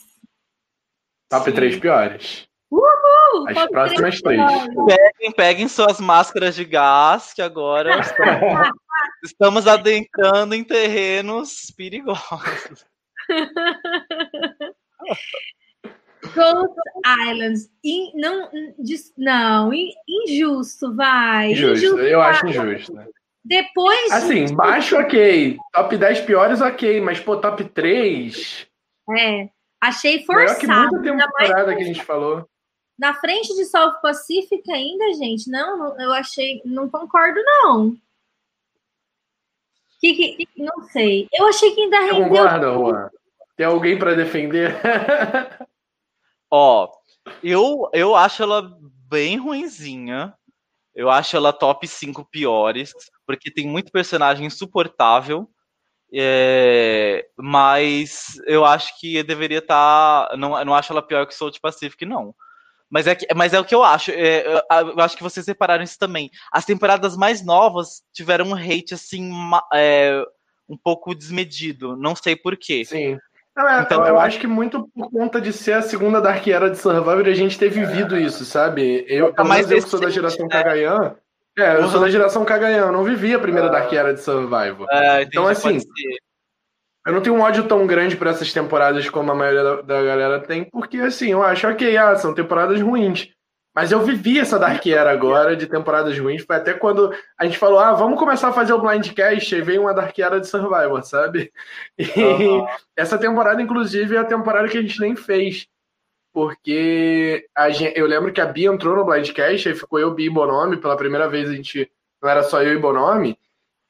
Top 1.28 1.44
Sim. 1.44 1.52
3 1.52 1.78
piores. 1.78 2.49
Uhul! 2.70 3.48
As 3.48 3.66
próximas 3.68 4.20
três. 4.20 4.40
Peguem, 4.86 5.32
peguem 5.36 5.68
suas 5.68 5.98
máscaras 6.00 6.54
de 6.54 6.64
gás, 6.64 7.32
que 7.32 7.42
agora 7.42 7.98
estamos, 8.00 8.70
estamos 9.24 9.66
adentrando 9.66 10.54
em 10.54 10.62
terrenos 10.62 11.72
perigosos. 11.76 12.86
Ghost 16.34 16.74
Islands. 17.28 17.70
In, 17.82 18.12
não, 18.14 18.48
não, 19.16 19.72
injusto, 19.72 20.94
vai. 20.94 21.52
Injusto, 21.52 21.86
injusto 21.86 22.00
eu 22.00 22.18
vai. 22.18 22.30
acho 22.30 22.46
injusto. 22.46 22.92
Depois. 23.44 24.12
Assim, 24.12 24.54
baixo, 24.54 24.96
ok. 24.98 25.56
Top 25.72 25.96
10 25.96 26.20
piores, 26.20 26.60
ok. 26.60 27.00
Mas, 27.00 27.18
pô, 27.20 27.36
top 27.38 27.64
3. 27.64 28.66
É. 29.18 29.48
Achei 29.80 30.24
forçado. 30.24 31.00
Melhor 31.00 31.02
que 31.02 31.10
muita 31.10 31.26
temporada 31.26 31.74
que 31.74 31.82
a 31.82 31.86
gente 31.86 32.02
falou. 32.02 32.49
Na 33.01 33.14
frente 33.14 33.57
de 33.57 33.64
South 33.64 33.94
Pacific 34.03 34.70
ainda, 34.70 35.14
gente? 35.14 35.51
Não, 35.51 35.98
eu 35.98 36.12
achei. 36.12 36.61
Não 36.66 36.86
concordo, 36.86 37.40
não. 37.42 37.96
Que, 39.98 40.12
que, 40.34 40.48
não 40.59 40.82
sei. 40.82 41.26
Eu 41.32 41.46
achei 41.46 41.74
que 41.74 41.80
ainda 41.80 41.98
rendeu. 41.98 42.28
Concorda, 42.28 42.72
Juan? 42.74 43.11
Tem 43.57 43.64
alguém 43.64 43.98
para 43.98 44.14
defender? 44.14 44.78
Ó, 46.53 46.92
eu, 47.42 47.88
eu 47.94 48.14
acho 48.14 48.42
ela 48.42 48.70
bem 49.09 49.38
ruinzinha. 49.38 50.34
Eu 50.94 51.09
acho 51.09 51.34
ela 51.34 51.55
top 51.55 51.88
5 51.88 52.26
piores, 52.26 52.92
porque 53.26 53.51
tem 53.51 53.66
muito 53.66 53.90
personagem 53.90 54.44
insuportável. 54.44 55.48
É, 56.12 57.26
mas 57.38 58.38
eu 58.46 58.66
acho 58.66 59.01
que 59.01 59.22
deveria 59.22 59.61
estar. 59.61 60.28
Tá, 60.28 60.36
não, 60.36 60.62
não 60.66 60.74
acho 60.74 60.92
ela 60.92 61.01
pior 61.01 61.26
que 61.26 61.34
Soul 61.34 61.51
Pacific, 61.62 62.05
não. 62.05 62.34
Mas 62.91 63.07
é, 63.07 63.14
que, 63.14 63.26
mas 63.34 63.55
é 63.55 63.61
o 63.61 63.64
que 63.64 63.74
eu 63.74 63.84
acho. 63.84 64.11
É, 64.11 64.45
eu 64.47 65.01
acho 65.01 65.16
que 65.16 65.22
vocês 65.22 65.47
separaram 65.47 65.84
isso 65.84 65.99
também. 65.99 66.30
As 66.53 66.64
temporadas 66.64 67.16
mais 67.16 67.45
novas 67.45 68.03
tiveram 68.12 68.47
um 68.47 68.55
hate, 68.55 68.95
assim, 68.95 69.30
é, 69.72 70.22
um 70.68 70.76
pouco 70.76 71.14
desmedido. 71.14 71.97
Não 71.97 72.16
sei 72.16 72.34
porquê. 72.34 72.84
Sim. 72.84 73.18
Não, 73.57 73.68
é, 73.68 73.82
então, 73.82 74.01
eu, 74.03 74.14
eu 74.14 74.20
acho 74.20 74.38
que 74.38 74.47
muito 74.47 74.88
por 74.95 75.11
conta 75.11 75.41
de 75.41 75.53
ser 75.53 75.74
a 75.74 75.82
segunda 75.82 76.20
Dark 76.20 76.47
Era 76.47 76.70
de 76.70 76.78
Survivor 76.78 77.26
a 77.26 77.34
gente 77.34 77.59
ter 77.59 77.68
vivido 77.68 78.16
é. 78.16 78.22
isso, 78.22 78.45
sabe? 78.45 79.05
Eu, 79.09 79.32
pelo 79.34 79.49
menos 79.49 79.70
eu 79.70 79.82
sou 79.82 80.01
da 80.01 80.11
geração 80.11 80.47
né? 80.47 80.51
Kagayan. 80.51 81.16
É, 81.59 81.76
eu 81.76 81.82
uhum. 81.82 81.91
sou 81.91 82.01
da 82.01 82.09
geração 82.09 82.45
Kagayan, 82.45 82.86
eu 82.86 82.93
não 82.93 83.05
vivi 83.05 83.34
a 83.34 83.38
primeira 83.38 83.68
uh, 83.68 83.70
Dark 83.70 83.93
Era 83.93 84.14
de 84.14 84.20
Survivor. 84.20 84.86
É, 84.91 85.22
então, 85.22 85.47
assim, 85.47 85.78
eu 87.07 87.12
não 87.12 87.20
tenho 87.20 87.36
um 87.36 87.40
ódio 87.40 87.66
tão 87.66 87.86
grande 87.86 88.16
por 88.16 88.26
essas 88.26 88.53
temporadas 88.53 89.09
como 89.09 89.32
a 89.32 89.34
maioria 89.34 89.62
da, 89.62 89.82
da, 89.82 90.03
galera 90.03 90.40
tem, 90.40 90.64
porque 90.64 90.98
assim, 90.98 91.30
eu 91.30 91.42
acho, 91.42 91.66
ok, 91.66 91.96
ah, 91.96 92.16
são 92.16 92.34
temporadas 92.34 92.80
ruins. 92.80 93.30
Mas 93.74 93.92
eu 93.92 94.01
vivi 94.01 94.38
essa 94.38 94.59
Dark 94.59 94.84
Era 94.86 95.12
agora 95.12 95.57
de 95.57 95.66
temporadas 95.66 96.18
ruins. 96.18 96.42
Foi 96.42 96.57
até 96.57 96.74
quando 96.74 97.14
a 97.38 97.44
gente 97.44 97.57
falou, 97.57 97.78
ah, 97.78 97.92
vamos 97.92 98.18
começar 98.18 98.48
a 98.48 98.53
fazer 98.53 98.72
o 98.72 98.80
Blindcast 98.80 99.55
e 99.55 99.62
veio 99.62 99.82
uma 99.82 99.94
Dark 99.94 100.18
Era 100.18 100.40
de 100.40 100.48
Survivor, 100.48 101.03
sabe? 101.05 101.53
E 101.96 102.20
uhum. 102.20 102.66
essa 102.96 103.16
temporada, 103.16 103.62
inclusive, 103.62 104.16
é 104.16 104.18
a 104.18 104.24
temporada 104.24 104.68
que 104.68 104.76
a 104.76 104.82
gente 104.82 105.01
nem 105.01 105.14
fez. 105.14 105.68
Porque 106.32 107.46
a 107.57 107.70
gente, 107.70 107.98
eu 107.98 108.07
lembro 108.07 108.32
que 108.32 108.40
a 108.40 108.46
Bia 108.46 108.70
entrou 108.70 108.96
no 108.96 109.05
Blindcast, 109.05 109.68
aí 109.68 109.74
ficou 109.74 109.98
eu, 109.98 110.14
Bia 110.14 110.26
e 110.26 110.30
Bonomi, 110.30 110.76
pela 110.76 110.96
primeira 110.96 111.28
vez 111.28 111.48
a 111.48 111.55
gente 111.55 111.90
não 112.22 112.28
era 112.28 112.42
só 112.42 112.62
eu 112.62 112.74
e 112.74 112.78
Bonomi. 112.78 113.38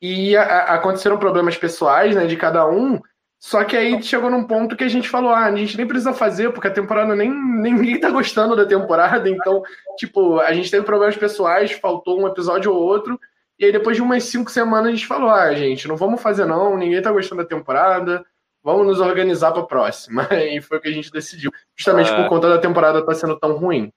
E 0.01 0.37
a, 0.37 0.75
aconteceram 0.75 1.19
problemas 1.19 1.57
pessoais, 1.57 2.15
né, 2.15 2.27
de 2.27 2.37
cada 2.37 2.67
um. 2.67 3.01
Só 3.39 3.65
que 3.65 3.75
aí 3.75 4.03
chegou 4.03 4.31
num 4.31 4.45
ponto 4.45 4.77
que 4.77 4.85
a 4.85 4.89
gente 4.89 5.09
falou, 5.09 5.31
ah, 5.31 5.47
a 5.47 5.57
gente 5.57 5.77
nem 5.77 5.87
precisa 5.87 6.13
fazer, 6.13 6.53
porque 6.53 6.69
a 6.69 6.73
temporada 6.73 7.17
nem, 7.17 7.31
ninguém 7.33 7.99
tá 7.99 8.11
gostando 8.11 8.55
da 8.55 8.67
temporada, 8.67 9.31
então, 9.31 9.63
tipo, 9.97 10.39
a 10.41 10.53
gente 10.53 10.71
teve 10.71 10.85
problemas 10.85 11.17
pessoais, 11.17 11.73
faltou 11.73 12.21
um 12.21 12.29
episódio 12.29 12.71
ou 12.71 12.79
outro, 12.79 13.19
e 13.59 13.65
aí 13.65 13.73
depois 13.73 13.97
de 13.97 14.03
umas 14.03 14.25
cinco 14.25 14.51
semanas 14.51 14.89
a 14.89 14.91
gente 14.91 15.07
falou, 15.07 15.31
ah, 15.31 15.55
gente, 15.55 15.89
não 15.89 15.97
vamos 15.97 16.21
fazer 16.21 16.45
não, 16.45 16.77
ninguém 16.77 17.01
tá 17.01 17.11
gostando 17.11 17.43
da 17.43 17.49
temporada, 17.49 18.23
vamos 18.63 18.87
nos 18.87 19.01
organizar 19.01 19.53
pra 19.53 19.63
próxima. 19.63 20.29
E 20.33 20.61
foi 20.61 20.77
o 20.77 20.81
que 20.81 20.89
a 20.89 20.93
gente 20.93 21.11
decidiu, 21.11 21.51
justamente 21.75 22.11
é... 22.11 22.17
por 22.17 22.29
conta 22.29 22.47
da 22.47 22.59
temporada 22.59 23.05
tá 23.05 23.15
sendo 23.15 23.39
tão 23.39 23.57
ruim. 23.57 23.91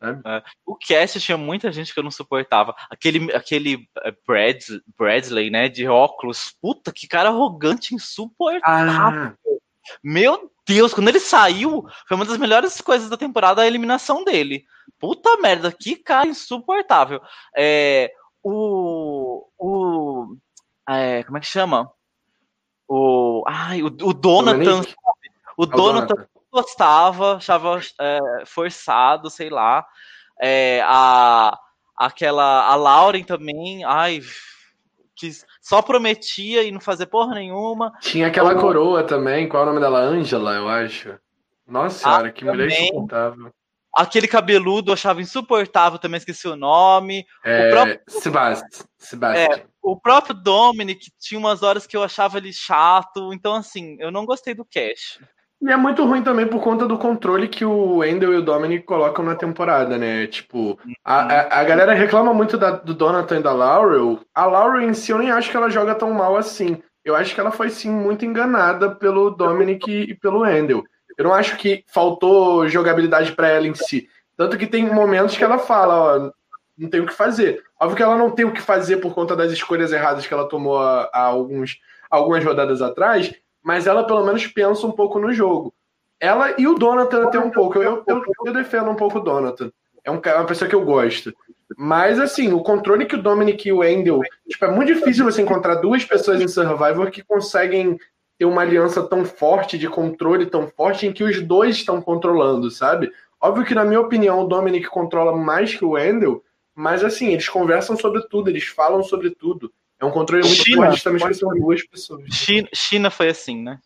É. 0.00 0.42
O 0.64 0.76
cast 0.76 1.20
tinha 1.20 1.36
muita 1.36 1.72
gente 1.72 1.92
que 1.92 1.98
eu 1.98 2.04
não 2.04 2.10
suportava. 2.10 2.74
Aquele, 2.88 3.32
aquele 3.34 3.88
eh, 4.04 4.14
Brad, 4.26 4.62
Bradley, 4.96 5.50
né, 5.50 5.68
de 5.68 5.88
óculos. 5.88 6.54
Puta, 6.60 6.92
que 6.92 7.08
cara 7.08 7.30
arrogante, 7.30 7.94
insuportável. 7.94 8.62
Ah. 8.62 9.34
Meu 10.02 10.50
Deus, 10.66 10.94
quando 10.94 11.08
ele 11.08 11.18
saiu, 11.18 11.84
foi 12.06 12.16
uma 12.16 12.24
das 12.24 12.38
melhores 12.38 12.80
coisas 12.80 13.08
da 13.08 13.16
temporada 13.16 13.62
a 13.62 13.66
eliminação 13.66 14.22
dele. 14.22 14.64
Puta 14.98 15.36
merda, 15.38 15.72
que 15.72 15.96
cara 15.96 16.28
insuportável. 16.28 17.20
É, 17.56 18.12
o. 18.42 19.46
o 19.58 20.36
é, 20.88 21.22
como 21.24 21.38
é 21.38 21.40
que 21.40 21.46
chama? 21.46 21.90
O. 22.86 23.42
Ai, 23.46 23.82
o, 23.82 23.86
o 23.86 24.12
Donatan. 24.12 24.82
O 25.56 25.66
Donatan 25.66 26.26
gostava, 26.52 27.36
achava 27.36 27.80
é, 28.00 28.18
forçado, 28.46 29.30
sei 29.30 29.50
lá. 29.50 29.86
É, 30.40 30.82
a, 30.84 31.58
aquela, 31.96 32.66
a 32.66 32.74
Lauren 32.76 33.24
também, 33.24 33.84
ai, 33.84 34.20
que 35.16 35.30
só 35.60 35.82
prometia 35.82 36.62
e 36.62 36.70
não 36.70 36.80
fazia 36.80 37.06
porra 37.06 37.34
nenhuma. 37.34 37.92
Tinha 38.00 38.28
aquela 38.28 38.54
coroa 38.54 39.02
também, 39.02 39.48
qual 39.48 39.62
é 39.62 39.66
o 39.66 39.68
nome 39.70 39.80
dela? 39.80 40.00
Ângela, 40.00 40.54
eu 40.54 40.68
acho. 40.68 41.18
Nossa 41.66 42.08
ah, 42.08 42.12
senhora, 42.12 42.32
que 42.32 42.44
também. 42.44 42.66
mulher 42.66 42.80
insuportável. 42.82 43.52
Aquele 43.94 44.28
cabeludo 44.28 44.90
eu 44.90 44.94
achava 44.94 45.20
insuportável, 45.20 45.98
também 45.98 46.18
esqueci 46.18 46.46
o 46.46 46.54
nome. 46.54 47.26
É, 47.44 47.66
o 47.66 47.70
próprio... 47.70 48.00
Sebastian. 48.08 48.86
Sebastian. 48.96 49.56
É, 49.56 49.66
o 49.82 49.98
próprio 49.98 50.34
Dominic 50.34 51.10
tinha 51.18 51.38
umas 51.38 51.62
horas 51.62 51.86
que 51.86 51.96
eu 51.96 52.02
achava 52.02 52.38
ele 52.38 52.52
chato, 52.52 53.32
então 53.32 53.54
assim, 53.54 53.96
eu 53.98 54.10
não 54.10 54.24
gostei 54.24 54.54
do 54.54 54.64
Cash. 54.64 55.18
E 55.60 55.72
é 55.72 55.76
muito 55.76 56.04
ruim 56.04 56.22
também 56.22 56.46
por 56.46 56.62
conta 56.62 56.86
do 56.86 56.96
controle 56.96 57.48
que 57.48 57.64
o 57.64 58.04
Endel 58.04 58.32
e 58.32 58.36
o 58.36 58.42
Dominic 58.42 58.84
colocam 58.84 59.24
na 59.24 59.34
temporada, 59.34 59.98
né? 59.98 60.26
Tipo, 60.28 60.78
a, 61.04 61.22
a, 61.22 61.60
a 61.60 61.64
galera 61.64 61.94
reclama 61.94 62.32
muito 62.32 62.56
da, 62.56 62.70
do 62.70 62.94
Donatan 62.94 63.40
e 63.40 63.42
da 63.42 63.52
Laurel. 63.52 64.20
A 64.32 64.46
Laurel 64.46 64.88
em 64.88 64.94
si 64.94 65.10
eu 65.10 65.18
nem 65.18 65.32
acho 65.32 65.50
que 65.50 65.56
ela 65.56 65.68
joga 65.68 65.96
tão 65.96 66.12
mal 66.12 66.36
assim. 66.36 66.80
Eu 67.04 67.16
acho 67.16 67.34
que 67.34 67.40
ela 67.40 67.50
foi 67.50 67.70
sim 67.70 67.90
muito 67.90 68.24
enganada 68.24 68.94
pelo 68.94 69.30
Dominic 69.30 69.90
e 69.90 70.14
pelo 70.14 70.46
Endel. 70.46 70.84
Eu 71.16 71.24
não 71.24 71.34
acho 71.34 71.56
que 71.56 71.82
faltou 71.88 72.68
jogabilidade 72.68 73.32
para 73.32 73.48
ela 73.48 73.66
em 73.66 73.74
si. 73.74 74.08
Tanto 74.36 74.56
que 74.56 74.66
tem 74.68 74.86
momentos 74.86 75.36
que 75.36 75.42
ela 75.42 75.58
fala, 75.58 75.94
ó, 75.98 76.32
não 76.78 76.88
tem 76.88 77.00
o 77.00 77.06
que 77.06 77.12
fazer. 77.12 77.60
Óbvio 77.80 77.96
que 77.96 78.02
ela 78.04 78.16
não 78.16 78.30
tem 78.30 78.44
o 78.44 78.52
que 78.52 78.60
fazer 78.62 78.98
por 78.98 79.12
conta 79.12 79.34
das 79.34 79.50
escolhas 79.50 79.90
erradas 79.90 80.24
que 80.24 80.32
ela 80.32 80.48
tomou 80.48 80.78
há, 80.78 81.10
há 81.12 81.22
alguns, 81.22 81.80
algumas 82.08 82.44
rodadas 82.44 82.80
atrás, 82.80 83.34
mas 83.62 83.86
ela 83.86 84.06
pelo 84.06 84.24
menos 84.24 84.46
pensa 84.46 84.86
um 84.86 84.92
pouco 84.92 85.18
no 85.18 85.32
jogo. 85.32 85.74
Ela 86.20 86.54
e 86.58 86.66
o 86.66 86.74
Donatan 86.74 87.24
até 87.24 87.38
um 87.38 87.50
pouco. 87.50 87.78
Eu, 87.78 88.02
eu, 88.06 88.22
eu 88.44 88.52
defendo 88.52 88.90
um 88.90 88.96
pouco 88.96 89.18
o 89.18 89.22
Donatan. 89.22 89.70
É, 90.04 90.10
um, 90.10 90.20
é 90.24 90.34
uma 90.34 90.46
pessoa 90.46 90.68
que 90.68 90.74
eu 90.74 90.84
gosto. 90.84 91.32
Mas, 91.76 92.18
assim, 92.18 92.52
o 92.52 92.62
controle 92.62 93.06
que 93.06 93.14
o 93.14 93.22
Dominic 93.22 93.68
e 93.68 93.72
o 93.72 93.78
Wendell. 93.78 94.20
Tipo, 94.48 94.64
é 94.64 94.70
muito 94.70 94.94
difícil 94.94 95.24
você 95.24 95.42
encontrar 95.42 95.76
duas 95.76 96.04
pessoas 96.04 96.40
em 96.40 96.48
Survivor 96.48 97.10
que 97.10 97.22
conseguem 97.22 97.98
ter 98.38 98.46
uma 98.46 98.62
aliança 98.62 99.02
tão 99.02 99.24
forte, 99.24 99.76
de 99.76 99.88
controle 99.88 100.46
tão 100.46 100.68
forte, 100.68 101.06
em 101.06 101.12
que 101.12 101.24
os 101.24 101.40
dois 101.42 101.76
estão 101.76 102.00
controlando, 102.00 102.70
sabe? 102.70 103.12
Óbvio 103.40 103.66
que, 103.66 103.74
na 103.74 103.84
minha 103.84 104.00
opinião, 104.00 104.40
o 104.40 104.48
Dominic 104.48 104.88
controla 104.88 105.36
mais 105.36 105.74
que 105.74 105.84
o 105.84 105.90
Wendell, 105.90 106.42
mas, 106.74 107.04
assim, 107.04 107.32
eles 107.32 107.48
conversam 107.48 107.96
sobre 107.96 108.26
tudo, 108.28 108.48
eles 108.48 108.64
falam 108.64 109.02
sobre 109.02 109.30
tudo. 109.30 109.72
É 110.00 110.04
um 110.04 110.10
controle 110.10 110.46
muito 110.46 110.62
China, 110.62 110.86
forte, 110.86 111.02
também 111.02 111.26
que 111.26 111.34
são 111.34 111.50
duas 111.50 111.84
pessoas. 111.86 112.24
China, 112.32 112.68
China 112.72 113.10
foi 113.10 113.28
assim, 113.28 113.62
né? 113.62 113.80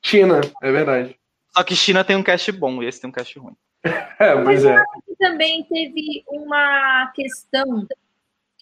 China, 0.00 0.40
é 0.62 0.70
verdade. 0.70 1.18
Só 1.56 1.64
que 1.64 1.74
China 1.74 2.04
tem 2.04 2.14
um 2.14 2.22
cache 2.22 2.52
bom 2.52 2.82
e 2.82 2.86
esse 2.86 3.00
tem 3.00 3.10
um 3.10 3.12
cache 3.12 3.38
ruim. 3.38 3.56
É, 4.18 4.34
mas 4.34 4.64
é. 4.64 4.82
também 5.18 5.62
teve 5.64 6.24
uma 6.28 7.12
questão 7.14 7.86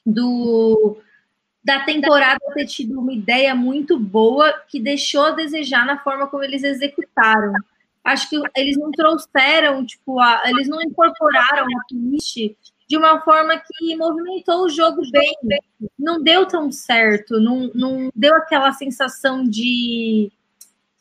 do 0.05 0.99
da 1.63 1.81
temporada 1.81 2.41
ter 2.55 2.67
tido 2.67 3.01
uma 3.01 3.13
ideia 3.13 3.55
muito 3.55 3.99
boa 3.99 4.53
que 4.69 4.79
deixou 4.79 5.27
a 5.27 5.31
desejar 5.31 5.87
na 5.87 5.99
forma 5.99 6.27
como 6.27 6.43
eles 6.43 6.63
executaram. 6.63 7.55
Acho 8.03 8.29
que 8.29 8.37
eles 8.55 8.77
não 8.77 8.91
trouxeram, 8.91 9.87
tipo, 9.87 10.21
a, 10.21 10.43
eles 10.45 10.69
não 10.69 10.83
incorporaram 10.83 11.65
a 11.65 11.85
twist 11.89 12.55
de 12.89 12.97
uma 12.97 13.21
forma 13.21 13.57
que 13.59 13.97
movimentou 13.97 14.65
o 14.65 14.69
jogo 14.69 15.03
bem. 15.11 15.35
Não 15.99 16.23
deu 16.23 16.47
tão 16.47 16.71
certo, 16.71 17.41
não, 17.41 17.71
não 17.75 18.11
deu 18.15 18.35
aquela 18.35 18.73
sensação 18.73 19.45
de 19.45 20.31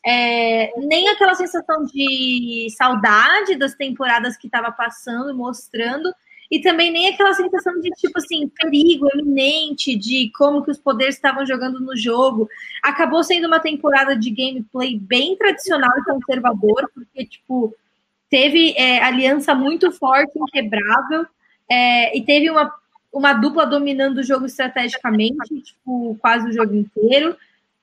é, 0.06 0.70
nem 0.76 1.08
aquela 1.08 1.34
sensação 1.34 1.84
de 1.86 2.68
saudade 2.76 3.56
das 3.56 3.74
temporadas 3.74 4.36
que 4.36 4.46
estava 4.46 4.70
passando, 4.70 5.34
mostrando, 5.34 6.14
e 6.50 6.60
também 6.60 6.90
nem 6.90 7.08
aquela 7.08 7.32
sensação 7.32 7.80
de 7.80 7.88
tipo 7.92 8.18
assim, 8.18 8.48
perigo 8.48 9.08
eminente 9.14 9.96
de 9.96 10.30
como 10.36 10.62
que 10.62 10.70
os 10.70 10.78
poderes 10.78 11.14
estavam 11.14 11.46
jogando 11.46 11.80
no 11.80 11.96
jogo. 11.96 12.48
Acabou 12.82 13.24
sendo 13.24 13.46
uma 13.46 13.58
temporada 13.58 14.14
de 14.14 14.30
gameplay 14.30 14.98
bem 14.98 15.36
tradicional 15.36 15.90
e 15.98 16.04
conservador, 16.04 16.90
porque 16.94 17.24
tipo 17.24 17.74
teve 18.28 18.74
é, 18.76 19.02
aliança 19.02 19.54
muito 19.54 19.90
forte, 19.92 20.38
inquebrável, 20.38 21.26
é, 21.68 22.16
e 22.16 22.22
teve 22.24 22.50
uma, 22.50 22.72
uma 23.12 23.32
dupla 23.32 23.66
dominando 23.66 24.18
o 24.18 24.22
jogo 24.22 24.46
estrategicamente, 24.46 25.60
tipo, 25.60 26.16
quase 26.20 26.48
o 26.48 26.52
jogo 26.52 26.74
inteiro. 26.74 27.36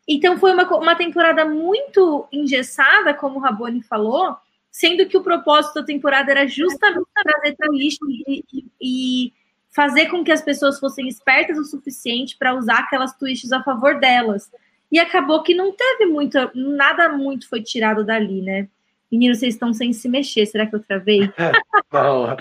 Então 0.07 0.37
foi 0.37 0.53
uma, 0.53 0.63
uma 0.77 0.95
temporada 0.95 1.45
muito 1.45 2.27
engessada, 2.31 3.13
como 3.13 3.37
o 3.37 3.41
Raboni 3.41 3.81
falou, 3.81 4.35
sendo 4.71 5.05
que 5.05 5.17
o 5.17 5.23
propósito 5.23 5.75
da 5.75 5.83
temporada 5.83 6.31
era 6.31 6.47
justamente 6.47 7.07
trazer 7.13 7.55
twist 7.55 7.99
e, 8.07 8.43
e, 8.51 8.65
e 8.81 9.33
fazer 9.69 10.07
com 10.07 10.23
que 10.23 10.31
as 10.31 10.41
pessoas 10.41 10.79
fossem 10.79 11.07
espertas 11.07 11.57
o 11.57 11.63
suficiente 11.63 12.37
para 12.37 12.53
usar 12.53 12.79
aquelas 12.79 13.15
twists 13.15 13.51
a 13.51 13.63
favor 13.63 13.99
delas. 13.99 14.51
E 14.91 14.99
acabou 14.99 15.41
que 15.41 15.53
não 15.53 15.71
teve 15.71 16.05
muito, 16.05 16.37
nada 16.53 17.09
muito 17.09 17.47
foi 17.47 17.63
tirado 17.63 18.03
dali, 18.03 18.41
né? 18.41 18.67
Meninos, 19.11 19.39
vocês 19.39 19.55
estão 19.55 19.73
sem 19.73 19.91
se 19.91 20.07
mexer, 20.07 20.45
será 20.45 20.65
que 20.65 20.75
eu 20.75 20.79
travei? 20.79 21.19
Não. 21.91 22.35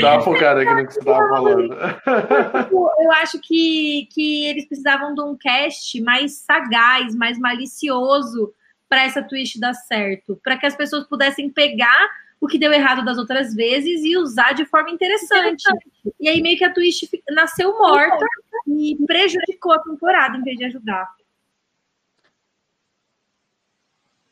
Dá 0.00 0.14
uma 0.14 0.20
focada 0.20 0.62
aqui 0.62 0.74
no 0.74 0.86
que 0.86 0.92
você 0.92 1.00
estava 1.00 1.28
falando. 1.28 1.74
Tipo, 2.64 2.90
eu 3.00 3.12
acho 3.12 3.40
que, 3.40 4.08
que 4.12 4.46
eles 4.46 4.66
precisavam 4.66 5.14
de 5.14 5.20
um 5.20 5.36
cast 5.36 6.00
mais 6.02 6.38
sagaz, 6.38 7.14
mais 7.14 7.38
malicioso 7.38 8.52
para 8.88 9.04
essa 9.04 9.22
twist 9.22 9.58
dar 9.58 9.74
certo. 9.74 10.38
Para 10.44 10.56
que 10.56 10.66
as 10.66 10.76
pessoas 10.76 11.04
pudessem 11.08 11.50
pegar 11.50 12.10
o 12.40 12.46
que 12.46 12.58
deu 12.58 12.72
errado 12.72 13.04
das 13.04 13.18
outras 13.18 13.54
vezes 13.54 14.02
e 14.04 14.16
usar 14.16 14.52
de 14.52 14.64
forma 14.64 14.90
interessante. 14.90 15.64
E 16.20 16.28
aí 16.28 16.42
meio 16.42 16.58
que 16.58 16.64
a 16.64 16.72
twist 16.72 17.08
nasceu 17.30 17.78
morta 17.78 18.26
e 18.66 18.96
prejudicou 19.06 19.72
a 19.72 19.78
temporada 19.78 20.36
em 20.36 20.42
vez 20.42 20.58
de 20.58 20.64
ajudar. 20.64 21.08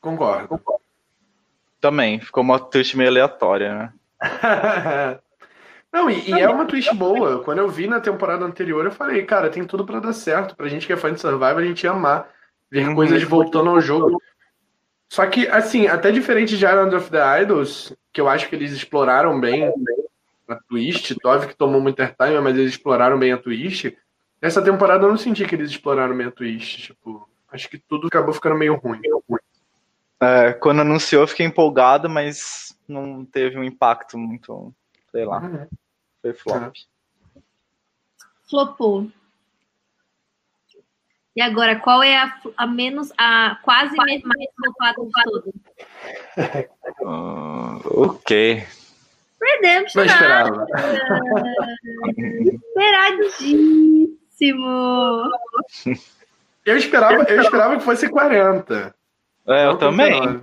Concordo. 0.00 0.60
Também, 1.80 2.20
ficou 2.20 2.42
uma 2.42 2.58
twist 2.58 2.96
meio 2.96 3.10
aleatória, 3.10 3.74
né? 3.74 3.92
Não, 5.92 6.08
e, 6.08 6.30
e, 6.30 6.40
é 6.40 6.48
uma 6.48 6.66
twist 6.66 6.94
boa. 6.94 7.42
Quando 7.42 7.58
eu 7.58 7.68
vi 7.68 7.88
na 7.88 8.00
temporada 8.00 8.44
anterior, 8.44 8.84
eu 8.84 8.92
falei, 8.92 9.24
cara, 9.24 9.50
tem 9.50 9.64
tudo 9.64 9.84
para 9.84 9.98
dar 9.98 10.12
certo. 10.12 10.54
Pra 10.54 10.68
gente 10.68 10.86
que 10.86 10.92
é 10.92 10.96
fã 10.96 11.12
de 11.12 11.20
Survival, 11.20 11.58
a 11.58 11.64
gente 11.64 11.82
ia 11.82 11.90
amar 11.90 12.28
ver 12.70 12.86
uhum. 12.86 12.94
coisas 12.94 13.22
voltando 13.24 13.70
ao 13.70 13.80
jogo. 13.80 14.22
Só 15.08 15.26
que, 15.26 15.48
assim, 15.48 15.88
até 15.88 16.12
diferente 16.12 16.56
de 16.56 16.64
Island 16.64 16.94
of 16.94 17.10
the 17.10 17.42
Idols, 17.42 17.92
que 18.12 18.20
eu 18.20 18.28
acho 18.28 18.48
que 18.48 18.54
eles 18.54 18.70
exploraram 18.70 19.40
bem 19.40 19.72
a 20.48 20.56
twist, 20.68 21.16
Tove 21.16 21.48
que 21.48 21.56
tomou 21.56 21.80
muito 21.80 22.00
airtime, 22.00 22.40
mas 22.40 22.56
eles 22.56 22.72
exploraram 22.72 23.18
bem 23.18 23.32
a 23.32 23.38
twist. 23.38 23.96
Nessa 24.40 24.62
temporada 24.62 25.04
eu 25.04 25.10
não 25.10 25.16
senti 25.16 25.44
que 25.44 25.54
eles 25.56 25.70
exploraram 25.70 26.16
bem 26.16 26.28
a 26.28 26.30
twist. 26.30 26.82
Tipo, 26.82 27.28
acho 27.50 27.68
que 27.68 27.78
tudo 27.78 28.06
acabou 28.06 28.32
ficando 28.32 28.54
meio 28.54 28.76
ruim. 28.76 29.00
Meio 29.00 29.22
ruim. 29.28 29.40
É, 30.22 30.52
quando 30.52 30.82
anunciou, 30.82 31.26
fiquei 31.26 31.46
empolgado, 31.46 32.08
mas 32.08 32.76
não 32.86 33.24
teve 33.24 33.58
um 33.58 33.64
impacto 33.64 34.18
muito, 34.18 34.74
sei 35.10 35.24
lá. 35.24 35.40
Uhum. 35.40 35.66
Foi 36.20 36.34
flop. 36.34 36.74
Flopou. 38.48 39.10
E 41.34 41.40
agora, 41.40 41.78
qual 41.78 42.02
é 42.02 42.18
a, 42.18 42.38
a 42.56 42.66
menos, 42.66 43.12
a 43.16 43.56
quase 43.62 43.96
mais 43.96 44.20
flopada 44.22 45.02
de 45.02 45.10
todas? 45.24 45.54
Uh, 47.00 47.80
ok. 48.02 48.66
Redemption. 49.40 50.00
Não 50.00 50.04
esperava. 50.04 50.66
Esperadíssimo. 54.36 55.30
Eu 56.62 56.76
esperava, 56.76 57.22
eu 57.22 57.40
esperava 57.40 57.78
que 57.78 57.82
fosse 57.82 58.06
40. 58.08 58.94
É, 59.46 59.66
eu 59.66 59.76
também. 59.76 60.42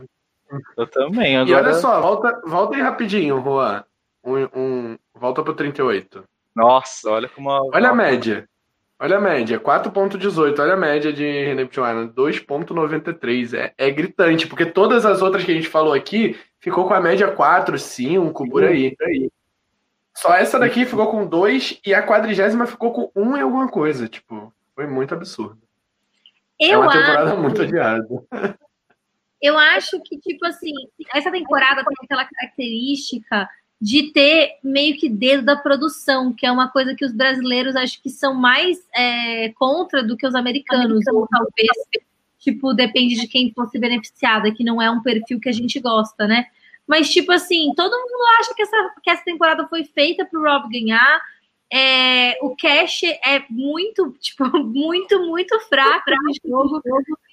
Eu 0.77 0.87
também. 0.87 1.37
Agora... 1.37 1.49
E 1.49 1.53
olha 1.53 1.73
só, 1.73 2.01
volta, 2.01 2.41
volta 2.45 2.75
aí 2.75 2.81
rapidinho, 2.81 3.41
Juan. 3.41 3.83
Um, 4.23 4.43
um, 4.55 4.97
volta 5.13 5.43
pro 5.43 5.53
38. 5.53 6.23
Nossa, 6.55 7.09
olha 7.09 7.29
como. 7.29 7.49
A... 7.49 7.61
Olha 7.73 7.89
a 7.89 7.95
média. 7.95 8.47
Olha 8.99 9.17
a 9.17 9.21
média, 9.21 9.59
4.18. 9.59 10.59
Olha 10.59 10.73
a 10.73 10.77
média 10.77 11.13
de 11.13 11.23
Redemption 11.23 11.87
Island, 11.87 12.13
2.93. 12.13 13.53
É, 13.53 13.73
é 13.77 13.91
gritante, 13.91 14.47
porque 14.47 14.65
todas 14.65 15.05
as 15.05 15.21
outras 15.21 15.43
que 15.43 15.51
a 15.51 15.53
gente 15.53 15.67
falou 15.67 15.93
aqui 15.93 16.35
ficou 16.59 16.87
com 16.87 16.95
a 16.95 16.99
média 16.99 17.31
4, 17.31 17.77
5, 17.77 18.49
por 18.49 18.63
aí. 18.63 18.95
Por 18.95 19.05
aí. 19.05 19.31
Só 20.15 20.33
essa 20.33 20.57
daqui 20.57 20.83
ficou 20.83 21.11
com 21.11 21.27
2 21.27 21.79
e 21.85 21.93
a 21.93 22.05
quadrigésima 22.05 22.65
ficou 22.65 22.91
com 22.91 23.11
1 23.15 23.37
em 23.37 23.41
alguma 23.41 23.67
coisa. 23.67 24.07
Tipo, 24.07 24.51
foi 24.73 24.87
muito 24.87 25.13
absurdo. 25.13 25.61
Eu 26.59 26.73
é 26.73 26.77
uma 26.77 26.91
temporada 26.91 27.33
acho... 27.33 27.41
muito 27.41 27.61
adiada. 27.61 28.07
Eu 29.41 29.57
acho 29.57 30.01
que, 30.01 30.17
tipo 30.19 30.45
assim, 30.45 30.73
essa 31.13 31.31
temporada 31.31 31.83
tem 31.83 31.95
aquela 32.03 32.25
característica 32.25 33.47
de 33.79 34.11
ter 34.11 34.57
meio 34.63 34.97
que 34.97 35.07
dedo 35.07 35.45
da 35.45 35.55
produção, 35.55 36.33
que 36.33 36.45
é 36.45 36.51
uma 36.51 36.67
coisa 36.69 36.95
que 36.95 37.05
os 37.05 37.13
brasileiros 37.13 37.75
acho 37.75 38.01
que 38.01 38.09
são 38.09 38.33
mais 38.33 38.79
é, 38.95 39.49
contra 39.49 40.03
do 40.03 40.17
que 40.17 40.25
os 40.25 40.33
americanos, 40.33 41.05
ou 41.13 41.27
talvez, 41.27 42.03
tipo, 42.39 42.73
depende 42.73 43.15
de 43.15 43.27
quem 43.27 43.53
fosse 43.53 43.77
beneficiada, 43.77 44.51
que 44.51 44.63
não 44.63 44.81
é 44.81 44.89
um 44.89 45.01
perfil 45.01 45.39
que 45.39 45.49
a 45.49 45.53
gente 45.53 45.79
gosta, 45.79 46.25
né? 46.27 46.47
Mas, 46.87 47.09
tipo 47.09 47.31
assim, 47.31 47.73
todo 47.75 47.91
mundo 47.91 48.23
acha 48.39 48.53
que 48.55 48.61
essa, 48.61 48.95
que 49.03 49.09
essa 49.09 49.23
temporada 49.23 49.67
foi 49.67 49.83
feita 49.83 50.25
para 50.25 50.39
o 50.39 50.43
Rob 50.43 50.69
ganhar. 50.69 51.21
É, 51.71 52.37
o 52.41 52.55
cash 52.55 53.03
é 53.03 53.43
muito, 53.49 54.15
tipo, 54.19 54.45
muito, 54.63 55.19
muito 55.27 55.59
fraco 55.67 56.09
no 56.09 56.49
jogo. 56.49 56.81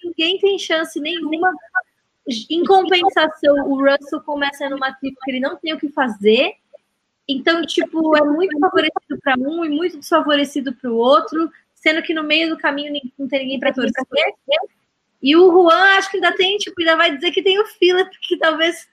Ninguém 0.03 0.39
tem 0.39 0.59
chance 0.59 1.01
nenhuma 1.01 1.53
em 2.51 2.65
compensação, 2.65 3.55
o 3.69 3.85
Russell 3.85 4.21
começa 4.23 4.69
numa 4.69 4.93
tribo 4.95 5.17
que 5.23 5.31
ele 5.31 5.41
não 5.41 5.57
tem 5.57 5.75
o 5.75 5.79
que 5.79 5.89
fazer. 5.91 6.55
Então, 7.29 7.63
tipo, 7.63 8.17
é 8.17 8.23
muito 8.23 8.59
favorecido 8.59 9.19
para 9.23 9.39
um 9.39 9.65
e 9.65 9.69
muito 9.69 9.99
desfavorecido 9.99 10.73
para 10.75 10.91
o 10.91 10.97
outro, 10.97 11.51
sendo 11.75 12.03
que 12.03 12.15
no 12.15 12.23
meio 12.23 12.51
do 12.51 12.59
caminho 12.59 12.93
não 13.19 13.29
tem 13.29 13.41
ninguém 13.41 13.61
para 13.61 13.73
torcer. 13.73 13.93
E 15.23 15.35
o 15.37 15.51
Juan, 15.51 15.97
acho 15.97 16.11
que 16.11 16.19
ainda 16.19 16.37
tem, 16.37 16.59
tipo, 16.59 16.79
ainda 16.81 16.97
vai 16.97 17.15
dizer 17.15 17.31
que 17.31 17.43
tem 17.43 17.59
o 17.59 17.67
Philip, 17.67 18.11
que 18.21 18.37
talvez 18.39 18.87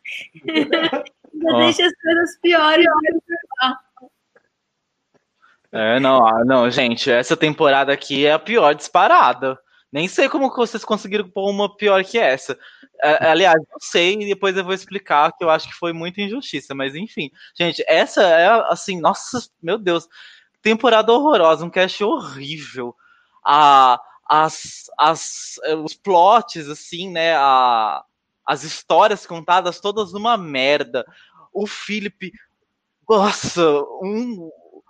ainda 0.48 0.92
oh. 1.34 1.58
deixe 1.58 1.84
as 1.84 1.94
coisas 2.02 2.38
piores. 2.40 2.86
É, 5.74 6.00
não, 6.00 6.26
ah, 6.26 6.44
não, 6.46 6.70
gente, 6.70 7.10
essa 7.10 7.36
temporada 7.36 7.94
aqui 7.94 8.26
é 8.26 8.34
a 8.34 8.40
pior 8.40 8.74
disparada. 8.74 9.58
Nem 9.92 10.08
sei 10.08 10.30
como 10.30 10.54
vocês 10.54 10.86
conseguiram 10.86 11.30
pôr 11.30 11.50
uma 11.50 11.76
pior 11.76 12.04
que 12.06 12.18
essa. 12.18 12.58
É, 13.04 13.30
aliás, 13.30 13.58
não 13.70 13.80
sei, 13.80 14.14
e 14.14 14.28
depois 14.28 14.56
eu 14.56 14.64
vou 14.64 14.74
explicar 14.74 15.32
que 15.32 15.44
eu 15.44 15.50
acho 15.50 15.68
que 15.68 15.74
foi 15.74 15.92
muita 15.92 16.22
injustiça, 16.22 16.76
mas 16.76 16.96
enfim. 16.96 17.32
Gente, 17.56 17.84
essa 17.88 18.22
é 18.22 18.48
assim, 18.72 19.00
nossa, 19.02 19.40
meu 19.62 19.78
Deus, 19.78 20.08
temporada 20.62 21.12
horrorosa, 21.12 21.66
um 21.66 21.70
cast 21.70 22.04
horrível. 22.04 22.96
A, 23.44 24.00
as, 24.30 24.86
as, 24.98 25.60
os 25.84 25.96
plots, 25.96 26.70
assim, 26.70 27.10
né? 27.10 27.36
A, 27.36 28.04
as 28.46 28.64
histórias 28.64 29.26
contadas 29.26 29.80
todas 29.80 30.14
numa 30.14 30.38
merda. 30.38 31.06
O 31.52 31.66
Philip, 31.66 32.32
nossa, 33.10 33.62
um, 34.02 34.50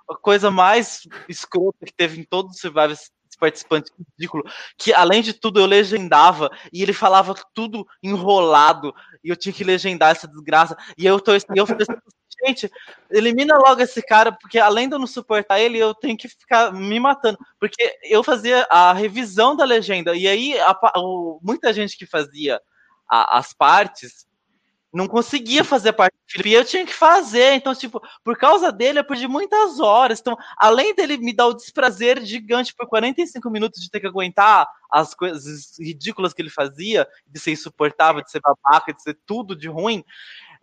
a 0.10 0.16
coisa 0.16 0.52
mais 0.52 1.08
escrota 1.30 1.86
que 1.86 1.94
teve 1.94 2.20
em 2.20 2.24
todos 2.24 2.56
os 2.56 2.62
Survivors 2.62 3.12
participante 3.42 3.92
ridículo, 3.98 4.44
que 4.78 4.94
além 4.94 5.24
de 5.24 5.34
tudo 5.34 5.60
eu 5.60 5.66
legendava 5.66 6.52
e 6.72 6.84
ele 6.84 6.94
falava 6.94 7.34
tudo 7.56 7.88
enrolado 8.04 8.94
e 9.24 9.30
eu 9.30 9.36
tinha 9.36 9.52
que 9.52 9.64
legendar 9.64 10.12
essa 10.12 10.28
desgraça. 10.28 10.78
E 10.96 11.08
eu 11.08 11.20
tô 11.20 11.32
eu 11.32 11.38
assim, 11.38 12.02
gente, 12.46 12.72
elimina 13.10 13.58
logo 13.58 13.82
esse 13.82 14.02
cara, 14.04 14.32
porque 14.32 14.60
além 14.60 14.88
de 14.88 14.94
eu 14.94 15.00
não 15.00 15.08
suportar 15.08 15.60
ele, 15.60 15.80
eu 15.80 15.96
tenho 15.96 16.16
que 16.16 16.30
ficar 16.30 16.72
me 16.72 17.00
matando. 17.00 17.40
Porque 17.60 17.98
eu 18.04 18.24
fazia 18.24 18.68
a 18.70 18.94
revisão 18.94 19.56
da 19.56 19.66
legenda, 19.66 20.16
e 20.16 20.28
aí 20.28 20.60
a, 20.60 20.78
o, 20.98 21.40
muita 21.42 21.74
gente 21.74 21.98
que 21.98 22.06
fazia 22.06 22.62
a, 23.10 23.40
as 23.40 23.54
partes 23.54 24.28
não 24.94 25.08
conseguia 25.08 25.64
fazer 25.64 25.94
parte 25.94 26.14
do 26.14 26.32
Felipe, 26.32 26.50
e 26.50 26.54
eu 26.54 26.66
tinha 26.66 26.86
que 26.86 26.94
fazer. 26.94 27.54
Então, 27.54 27.74
tipo, 27.74 28.02
por 28.24 28.38
causa 28.38 28.72
dele, 28.72 29.00
eu 29.00 29.04
perdi 29.04 29.28
muitas 29.28 29.80
horas. 29.80 30.20
Então, 30.20 30.38
além 30.58 30.94
dele 30.94 31.18
me 31.18 31.34
dar 31.34 31.48
o 31.48 31.54
desprazer 31.54 32.24
gigante 32.26 32.74
por 32.76 32.88
45 32.88 33.50
minutos 33.50 33.82
de 33.82 33.90
ter 33.90 34.00
que 34.00 34.08
aguentar 34.08 34.68
as 34.92 35.14
coisas 35.14 35.78
ridículas 35.80 36.34
que 36.34 36.42
ele 36.42 36.50
fazia, 36.50 37.08
de 37.26 37.40
ser 37.40 37.52
insuportável, 37.52 38.22
de 38.22 38.30
ser 38.30 38.42
babaca, 38.42 38.94
de 38.94 39.02
ser 39.02 39.18
tudo 39.26 39.56
de 39.56 39.70
ruim, 39.70 40.04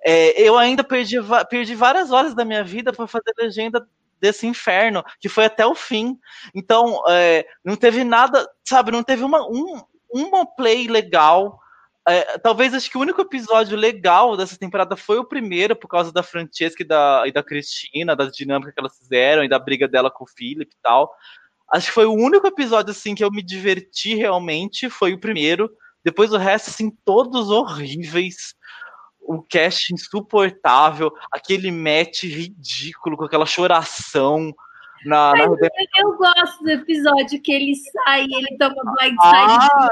é, 0.05 0.41
eu 0.41 0.57
ainda 0.57 0.85
perdi, 0.85 1.16
perdi 1.49 1.74
várias 1.74 2.11
horas 2.11 2.35
da 2.35 2.45
minha 2.45 2.62
vida 2.62 2.93
para 2.93 3.07
fazer 3.07 3.33
legenda 3.39 3.87
desse 4.20 4.47
inferno, 4.47 5.05
que 5.20 5.29
foi 5.29 5.45
até 5.45 5.66
o 5.66 5.74
fim. 5.74 6.18
Então, 6.55 7.03
é, 7.09 7.47
não 7.64 7.76
teve 7.76 8.05
nada, 8.05 8.49
sabe, 8.64 8.91
não 8.91 9.03
teve 9.03 9.24
uma, 9.24 9.47
um, 9.47 9.81
uma 10.12 10.45
play 10.45 10.87
legal 10.87 11.59
é, 12.09 12.39
talvez 12.39 12.73
acho 12.73 12.91
que 12.91 12.97
o 12.97 13.01
único 13.01 13.21
episódio 13.21 13.77
legal 13.77 14.37
dessa 14.37 14.57
temporada 14.57 14.97
foi 14.97 15.19
o 15.19 15.25
primeiro, 15.25 15.77
por 15.77 15.89
causa 15.89 16.11
da 16.11 16.23
Francesca 16.23 16.83
e 16.83 16.87
da, 16.87 17.25
e 17.27 17.33
da 17.33 17.43
Cristina, 17.43 18.17
da 18.17 18.27
dinâmica 18.27 18.73
que 18.73 18.81
elas 18.81 18.97
fizeram 18.97 19.45
e 19.45 19.49
da 19.49 19.59
briga 19.59 19.87
dela 19.87 20.11
com 20.11 20.25
o 20.25 20.29
Philip 20.29 20.73
e 20.73 20.83
tal. 20.83 21.13
Acho 21.71 21.89
que 21.89 21.93
foi 21.93 22.07
o 22.07 22.15
único 22.15 22.47
episódio 22.47 22.93
assim 22.93 23.15
que 23.15 23.23
eu 23.23 23.31
me 23.31 23.43
diverti 23.43 24.15
realmente, 24.15 24.89
foi 24.89 25.13
o 25.13 25.21
primeiro. 25.21 25.71
Depois 26.03 26.33
o 26.33 26.39
resto, 26.39 26.71
assim, 26.71 26.91
todos 27.05 27.51
horríveis. 27.51 28.55
O 29.21 29.43
cast 29.43 29.93
insuportável, 29.93 31.13
aquele 31.31 31.71
match 31.71 32.23
ridículo 32.23 33.15
com 33.15 33.25
aquela 33.25 33.45
choração. 33.45 34.55
Na, 35.05 35.32
na... 35.32 35.44
Eu 35.44 36.16
gosto 36.16 36.62
do 36.62 36.70
episódio 36.70 37.40
que 37.42 37.53
ele 37.53 37.74
sai 37.74 38.24
e 38.24 38.34
ele 38.34 38.59
toma 38.59 38.74
blindside 38.96 39.68
ah, 39.72 39.90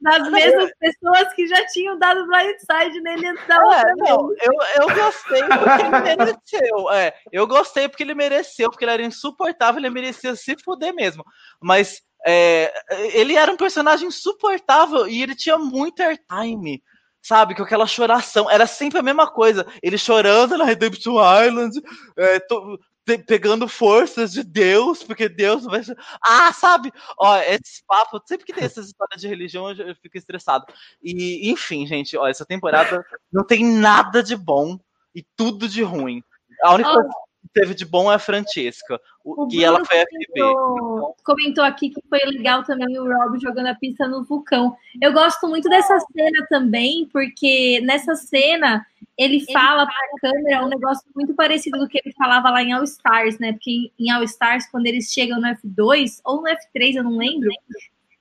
das 0.00 0.30
mesmas 0.30 0.70
pessoas 0.78 1.32
que 1.34 1.46
já 1.46 1.66
tinham 1.66 1.98
dado 1.98 2.26
blindside 2.26 3.00
nele 3.00 3.28
antes 3.28 3.46
da 3.46 3.56
é, 3.56 3.94
não, 3.96 4.30
eu, 4.32 4.52
eu 4.80 4.94
gostei 4.94 5.42
porque 5.42 5.82
ele 5.82 6.16
mereceu. 6.16 6.90
É, 6.90 7.14
eu 7.32 7.46
gostei 7.46 7.88
porque 7.88 8.02
ele 8.02 8.14
mereceu, 8.14 8.70
porque 8.70 8.84
ele 8.84 8.92
era 8.92 9.02
insuportável, 9.02 9.80
ele 9.80 9.90
merecia 9.90 10.34
se 10.36 10.56
fuder 10.62 10.94
mesmo. 10.94 11.24
Mas 11.60 12.02
é, 12.26 12.72
ele 13.14 13.34
era 13.34 13.50
um 13.50 13.56
personagem 13.56 14.08
insuportável 14.08 15.06
e 15.06 15.22
ele 15.22 15.34
tinha 15.34 15.58
muito 15.58 16.02
airtime 16.02 16.82
sabe? 17.26 17.56
Com 17.56 17.64
aquela 17.64 17.86
choração. 17.86 18.48
Era 18.48 18.66
sempre 18.68 19.00
a 19.00 19.02
mesma 19.02 19.28
coisa. 19.28 19.66
Ele 19.82 19.98
chorando 19.98 20.56
na 20.56 20.64
Redemption 20.64 21.16
Island, 21.44 21.82
é, 22.16 22.38
to, 22.38 22.78
pegando 23.26 23.68
forças 23.68 24.32
de 24.32 24.42
Deus, 24.42 25.02
porque 25.02 25.28
Deus 25.28 25.64
vai. 25.64 25.82
Ah, 26.20 26.52
sabe? 26.52 26.92
Ó, 27.18 27.36
esse 27.38 27.84
papo, 27.86 28.20
sempre 28.26 28.44
que 28.44 28.52
tem 28.52 28.64
essas 28.66 28.86
histórias 28.86 29.20
de 29.20 29.28
religião, 29.28 29.70
eu, 29.70 29.94
fico 29.96 30.18
estressado. 30.18 30.66
E, 31.02 31.50
enfim, 31.50 31.86
gente, 31.86 32.16
ó, 32.16 32.26
essa 32.26 32.44
temporada 32.44 33.04
não 33.32 33.44
tem 33.44 33.64
nada 33.64 34.22
de 34.22 34.36
bom 34.36 34.78
e 35.14 35.24
tudo 35.36 35.68
de 35.68 35.82
ruim. 35.82 36.22
A 36.62 36.74
única 36.74 36.92
coisa 36.92 37.08
teve 37.56 37.74
de 37.74 37.86
bom 37.86 38.12
é 38.12 38.16
a 38.16 38.18
Francesca, 38.18 39.00
o, 39.24 39.46
que 39.46 39.64
ela 39.64 39.82
foi 39.82 40.04
comentou, 40.04 41.14
FB. 41.14 41.22
Comentou 41.24 41.64
aqui 41.64 41.88
que 41.88 42.02
foi 42.06 42.18
legal 42.26 42.62
também 42.64 42.98
o 42.98 43.04
Rob 43.04 43.40
jogando 43.40 43.68
a 43.68 43.74
pista 43.74 44.06
no 44.06 44.22
vulcão. 44.24 44.76
Eu 45.00 45.10
gosto 45.14 45.48
muito 45.48 45.66
dessa 45.70 45.98
cena 45.98 46.46
também, 46.50 47.08
porque 47.10 47.80
nessa 47.82 48.14
cena 48.14 48.84
ele 49.16 49.40
fala 49.50 49.86
para 49.86 49.94
a 49.94 50.20
câmera 50.20 50.66
um 50.66 50.68
negócio 50.68 51.02
muito 51.14 51.34
parecido 51.34 51.78
do 51.78 51.88
que 51.88 51.98
ele 52.04 52.14
falava 52.14 52.50
lá 52.50 52.62
em 52.62 52.74
All 52.74 52.84
Stars, 52.84 53.38
né? 53.38 53.52
Porque 53.52 53.90
em 53.98 54.10
All 54.10 54.22
Stars, 54.24 54.68
quando 54.70 54.86
eles 54.86 55.10
chegam 55.10 55.40
no 55.40 55.48
F2 55.48 56.20
ou 56.22 56.42
no 56.42 56.48
F3, 56.48 56.96
eu 56.96 57.04
não 57.04 57.16
lembro, 57.16 57.48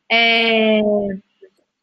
é, 0.10 0.80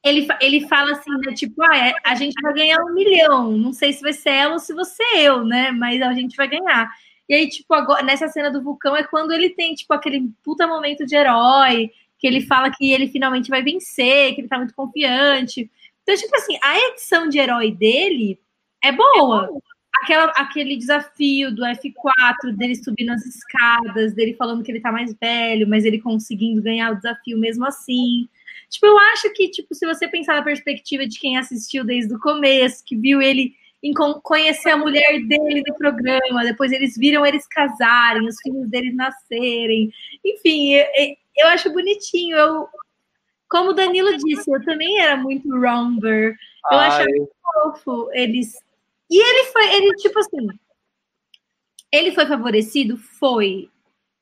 ele, 0.03 0.27
ele 0.41 0.67
fala 0.67 0.93
assim, 0.93 1.11
né? 1.19 1.35
Tipo, 1.35 1.63
ah, 1.63 1.77
é, 1.77 1.93
a 2.03 2.15
gente 2.15 2.41
vai 2.41 2.55
ganhar 2.55 2.79
um 2.83 2.95
milhão. 2.95 3.53
Não 3.53 3.75
sei 3.75 3.93
se 3.93 4.01
vai 4.01 4.15
ser 4.15 4.31
ela 4.31 4.55
ou 4.55 4.59
se 4.59 4.73
você 4.73 5.03
eu, 5.17 5.45
né? 5.45 5.71
Mas 5.71 6.01
a 6.01 6.15
gente 6.15 6.35
vai 6.35 6.49
ganhar. 6.49 6.91
E 7.33 7.35
aí, 7.35 7.49
tipo, 7.49 7.73
agora, 7.73 8.03
nessa 8.03 8.29
cena 8.29 8.51
do 8.51 8.63
vulcão 8.63 8.95
é 8.95 9.03
quando 9.05 9.33
ele 9.33 9.49
tem, 9.49 9.75
tipo, 9.75 9.95
aquele 9.95 10.31
puta 10.45 10.67
momento 10.67 11.07
de 11.07 11.17
herói, 11.17 11.91
que 12.19 12.27
ele 12.27 12.43
fala 12.43 12.71
que 12.71 12.93
ele 12.93 13.09
finalmente 13.09 13.49
vai 13.49 13.63
vencer, 13.63 14.35
que 14.35 14.43
ele 14.43 14.49
tá 14.49 14.59
muito 14.59 14.75
confiante. 14.75 15.71
Então, 16.03 16.15
tipo 16.15 16.37
assim, 16.37 16.59
a 16.63 16.79
edição 16.91 17.31
de 17.31 17.39
herói 17.39 17.73
dele 17.73 18.39
é 18.85 18.93
boa. 18.93 19.49
Aquela, 20.03 20.25
aquele 20.37 20.77
desafio 20.77 21.51
do 21.55 21.63
F4, 21.63 22.55
dele 22.55 22.75
subindo 22.75 23.13
as 23.13 23.25
escadas, 23.25 24.13
dele 24.13 24.35
falando 24.35 24.63
que 24.63 24.71
ele 24.71 24.83
tá 24.83 24.93
mais 24.93 25.17
velho, 25.19 25.67
mas 25.67 25.87
ele 25.87 26.03
conseguindo 26.03 26.61
ganhar 26.61 26.93
o 26.93 26.97
desafio 26.97 27.39
mesmo 27.39 27.65
assim. 27.65 28.29
Tipo, 28.69 28.85
eu 28.85 28.99
acho 29.15 29.33
que, 29.33 29.49
tipo, 29.49 29.75
se 29.75 29.87
você 29.87 30.07
pensar 30.07 30.35
na 30.35 30.43
perspectiva 30.43 31.07
de 31.07 31.19
quem 31.19 31.39
assistiu 31.39 31.83
desde 31.83 32.15
o 32.15 32.21
começo, 32.21 32.85
que 32.85 32.95
viu 32.95 33.23
ele 33.23 33.55
em 33.83 33.93
conhecer 33.93 34.71
a 34.71 34.77
mulher 34.77 35.21
dele 35.27 35.63
no 35.67 35.75
programa, 35.75 36.45
depois 36.45 36.71
eles 36.71 36.97
viram 36.97 37.27
eles 37.27 37.47
casarem, 37.49 38.27
os 38.27 38.37
filhos 38.41 38.71
deles 38.71 38.95
nascerem. 38.95 39.93
Enfim, 40.25 40.75
eu, 41.37 41.49
acho 41.49 41.73
bonitinho. 41.73 42.37
Eu, 42.37 42.69
como 43.49 43.71
o 43.71 43.75
Danilo 43.75 44.17
disse, 44.19 44.49
eu 44.51 44.65
também 44.65 45.01
era 45.01 45.17
muito 45.17 45.49
romper. 45.59 46.37
Eu 46.71 46.79
Ai. 46.79 46.89
achava 46.89 47.11
fofo 47.43 48.09
eles. 48.13 48.55
E 49.11 49.19
ele 49.19 49.53
foi, 49.53 49.75
ele, 49.75 49.97
tipo 49.97 50.19
assim, 50.21 50.47
ele 51.91 52.13
foi 52.13 52.25
favorecido? 52.25 52.97
Foi. 52.97 53.69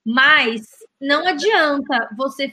Mas 0.05 0.67
não 0.99 1.27
adianta 1.27 2.09
você 2.17 2.53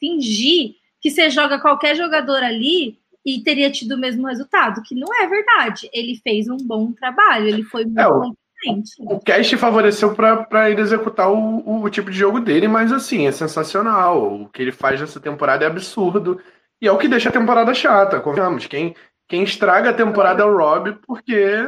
fingir 0.00 0.76
que 1.02 1.10
você 1.10 1.28
joga 1.28 1.60
qualquer 1.60 1.94
jogador 1.94 2.42
ali 2.42 2.98
e 3.24 3.42
teria 3.42 3.70
tido 3.70 3.92
o 3.92 3.98
mesmo 3.98 4.26
resultado, 4.26 4.82
que 4.82 4.94
não 4.94 5.08
é 5.22 5.26
verdade. 5.26 5.88
Ele 5.92 6.20
fez 6.22 6.46
um 6.48 6.58
bom 6.58 6.92
trabalho, 6.92 7.48
ele 7.48 7.62
foi 7.62 7.84
muito 7.84 7.98
é, 7.98 8.04
competente. 8.04 8.92
O 8.98 9.18
cast 9.18 9.56
favoreceu 9.56 10.14
para 10.14 10.70
ele 10.70 10.82
executar 10.82 11.30
o, 11.30 11.58
o, 11.60 11.82
o, 11.82 11.90
tipo 11.90 12.10
de 12.10 12.18
jogo 12.18 12.38
dele, 12.38 12.68
mas 12.68 12.92
assim, 12.92 13.26
é 13.26 13.32
sensacional. 13.32 14.42
O 14.42 14.48
que 14.48 14.60
ele 14.60 14.72
faz 14.72 15.00
nessa 15.00 15.18
temporada 15.18 15.64
é 15.64 15.66
absurdo. 15.66 16.38
E 16.82 16.86
é 16.86 16.92
o 16.92 16.98
que 16.98 17.08
deixa 17.08 17.30
a 17.30 17.32
temporada 17.32 17.72
chata, 17.72 18.20
convenhamos. 18.20 18.66
Quem, 18.66 18.94
quem 19.26 19.42
estraga 19.42 19.90
a 19.90 19.94
temporada 19.94 20.42
é 20.42 20.46
o 20.46 20.54
Rob, 20.54 20.98
porque 21.06 21.66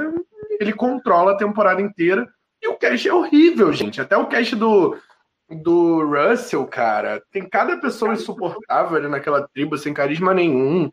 ele 0.60 0.74
controla 0.74 1.32
a 1.32 1.38
temporada 1.38 1.80
inteira. 1.80 2.28
E 2.62 2.68
o 2.68 2.76
cast 2.76 3.08
é 3.08 3.14
horrível, 3.14 3.72
gente. 3.72 3.98
Até 3.98 4.14
o 4.14 4.26
cast 4.26 4.54
do, 4.56 4.94
do 5.48 6.04
Russell, 6.04 6.66
cara, 6.66 7.22
tem 7.30 7.48
cada 7.48 7.78
pessoa 7.78 8.12
insuportável 8.12 8.98
ali 8.98 9.08
naquela 9.08 9.48
tribo, 9.48 9.78
sem 9.78 9.94
carisma 9.94 10.34
nenhum 10.34 10.92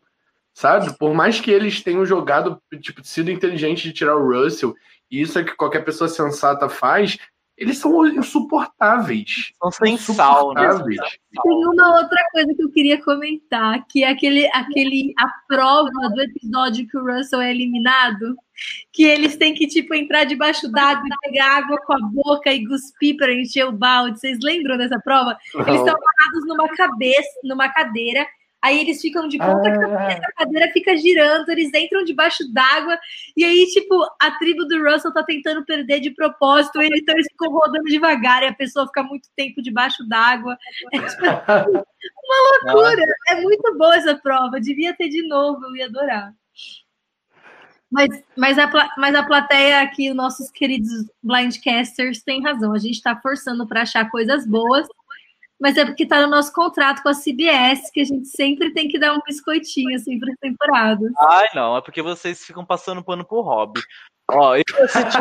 sabe? 0.54 0.98
Por 0.98 1.14
mais 1.14 1.40
que 1.40 1.52
eles 1.52 1.82
tenham 1.82 2.06
jogado, 2.06 2.62
tipo, 2.82 3.04
sido 3.04 3.32
inteligente 3.32 3.84
de 3.84 3.94
tirar 3.94 4.16
o 4.16 4.32
Russell, 4.32 4.76
e 5.10 5.22
isso 5.22 5.38
é 5.40 5.44
que 5.44 5.56
qualquer 5.56 5.84
pessoa 5.84 6.08
sensata 6.08 6.70
faz, 6.70 7.18
eles 7.56 7.78
são 7.78 8.06
insuportáveis. 8.08 9.54
São 9.62 9.72
sem 9.72 9.98
sal, 9.98 10.54
né? 10.54 10.68
Tem 11.44 11.66
uma 11.68 12.00
outra 12.00 12.18
coisa 12.32 12.54
que 12.56 12.64
eu 12.64 12.72
queria 12.72 13.04
comentar, 13.04 13.86
que 13.88 14.04
é 14.04 14.10
aquele, 14.10 14.48
aquele 14.48 15.14
a 15.20 15.28
prova 15.48 16.10
do 16.14 16.22
episódio 16.22 16.88
que 16.88 16.98
o 16.98 17.06
Russell 17.06 17.42
é 17.42 17.52
eliminado, 17.52 18.36
que 18.92 19.04
eles 19.04 19.38
têm 19.38 19.54
que 19.54 19.68
tipo 19.68 19.94
entrar 19.94 20.24
debaixo 20.24 20.68
d'água 20.72 21.04
e 21.06 21.30
pegar 21.30 21.58
água 21.58 21.78
com 21.86 21.94
a 21.94 22.00
boca 22.12 22.52
e 22.52 22.66
cuspir 22.66 23.18
para 23.18 23.34
encher 23.34 23.68
o 23.68 23.72
balde. 23.72 24.20
Vocês 24.20 24.40
lembram 24.42 24.78
dessa 24.78 25.00
prova? 25.00 25.38
Eles 25.54 25.80
estão 25.80 25.96
parados 25.96 26.48
numa 26.48 26.68
cabeça, 26.70 27.40
numa 27.44 27.70
cadeira 27.70 28.26
Aí 28.64 28.80
eles 28.80 29.02
ficam 29.02 29.28
de 29.28 29.38
ponta 29.38 29.68
ah. 29.68 29.78
cabeça, 29.78 30.22
a 30.24 30.32
cadeira 30.32 30.72
fica 30.72 30.96
girando, 30.96 31.50
eles 31.50 31.70
entram 31.74 32.04
debaixo 32.06 32.50
d'água, 32.54 32.98
e 33.36 33.44
aí, 33.44 33.66
tipo, 33.74 33.94
a 34.22 34.32
tribo 34.32 34.64
do 34.64 34.82
Russell 34.82 35.14
tá 35.14 35.22
tentando 35.22 35.66
perder 35.66 36.00
de 36.00 36.12
propósito, 36.12 36.82
e 36.82 36.88
então 36.88 37.14
eles 37.14 37.28
ficam 37.30 37.52
rodando 37.52 37.84
devagar, 37.84 38.42
e 38.42 38.48
a 38.48 38.54
pessoa 38.54 38.88
fica 38.88 39.04
muito 39.04 39.28
tempo 39.36 39.62
debaixo 39.62 40.08
d'água. 40.08 40.58
É, 40.94 40.98
tipo, 41.06 41.26
Uma 41.26 42.74
loucura! 42.74 43.06
É 43.28 43.42
muito 43.42 43.78
boa 43.78 43.98
essa 43.98 44.16
prova. 44.16 44.62
Devia 44.62 44.96
ter 44.96 45.10
de 45.10 45.28
novo, 45.28 45.66
eu 45.66 45.76
ia 45.76 45.86
adorar. 45.88 46.34
Mas, 47.92 48.10
mas, 48.36 48.58
a, 48.58 48.68
mas 48.98 49.14
a 49.14 49.24
plateia 49.24 49.82
aqui, 49.82 50.10
os 50.10 50.16
nossos 50.16 50.50
queridos 50.50 50.90
blindcasters, 51.22 52.24
tem 52.24 52.42
razão. 52.42 52.74
A 52.74 52.80
gente 52.80 52.96
está 52.96 53.16
forçando 53.16 53.68
para 53.68 53.84
achar 53.84 54.10
coisas 54.10 54.48
boas, 54.48 54.88
mas 55.64 55.78
é 55.78 55.86
porque 55.86 56.04
está 56.04 56.22
no 56.22 56.28
nosso 56.28 56.52
contrato 56.52 57.02
com 57.02 57.08
a 57.08 57.14
CBS 57.14 57.90
que 57.90 58.02
a 58.02 58.04
gente 58.04 58.28
sempre 58.28 58.74
tem 58.74 58.90
que 58.90 59.00
dar 59.00 59.14
um 59.14 59.22
biscoitinho 59.26 59.96
assim 59.96 60.20
para 60.20 60.36
temporada. 60.42 61.10
Ai, 61.18 61.48
não, 61.56 61.78
é 61.78 61.82
porque 61.82 62.02
vocês 62.02 62.44
ficam 62.44 62.66
passando 62.66 63.02
pano 63.02 63.24
pro 63.24 63.40
hobby. 63.40 63.80
Ó, 64.30 64.58
eu 64.58 64.64
assisti, 64.84 65.20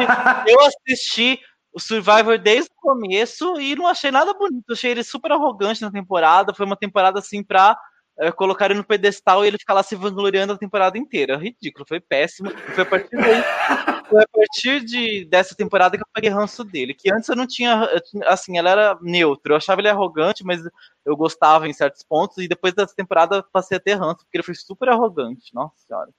eu 0.49 0.61
assisti 0.67 1.41
o 1.73 1.79
Survivor 1.79 2.39
desde 2.39 2.69
o 2.73 2.81
começo 2.81 3.61
e 3.61 3.77
não 3.77 3.87
achei 3.87 4.11
nada 4.11 4.35
bonito. 4.35 4.73
Achei 4.73 4.91
ele 4.91 5.05
super 5.05 5.31
arrogante 5.31 5.81
na 5.81 5.93
temporada. 5.93 6.53
Foi 6.53 6.67
uma 6.67 6.77
temporada 6.77 7.21
assim 7.21 7.45
pra 7.45 7.79
é, 8.19 8.31
colocar 8.31 8.67
ele 8.67 8.75
no 8.75 8.85
pedestal 8.85 9.45
e 9.45 9.49
ele 9.49 9.59
ficar 9.59 9.75
lá 9.75 9.83
se 9.83 9.97
vangloriando 9.97 10.53
a 10.53 10.59
temporada 10.59 10.99
inteira. 10.99 11.37
Ridículo, 11.37 11.87
foi 11.89 12.01
péssimo. 12.01 12.51
Foi 12.75 12.83
a 12.83 12.87
partir 12.87 13.17
daí, 13.17 13.43
foi 14.09 14.23
a 14.23 14.29
partir 14.33 14.85
de, 14.85 15.25
dessa 15.25 15.55
temporada 15.55 15.97
que 15.97 16.03
eu 16.03 16.09
peguei 16.13 16.31
ranço 16.31 16.63
dele. 16.63 16.95
Que 16.95 17.13
antes 17.13 17.29
eu 17.29 17.37
não 17.37 17.47
tinha. 17.47 17.89
Assim, 18.27 18.59
ela 18.59 18.71
era 18.71 18.99
neutro. 19.01 19.53
Eu 19.53 19.57
achava 19.57 19.81
ele 19.81 19.89
arrogante, 19.89 20.45
mas 20.45 20.63
eu 21.05 21.17
gostava 21.17 21.67
em 21.69 21.73
certos 21.73 22.03
pontos. 22.03 22.39
E 22.39 22.49
depois 22.49 22.75
dessa 22.75 22.95
temporada 22.95 23.43
passei 23.53 23.77
a 23.77 23.81
ter 23.81 23.95
ranço, 23.95 24.25
porque 24.25 24.37
ele 24.37 24.45
foi 24.45 24.55
super 24.55 24.89
arrogante. 24.89 25.55
Nossa 25.55 25.75
senhora. 25.87 26.11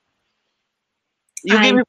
E 1.44 1.54
o 1.54 1.60
game 1.60 1.82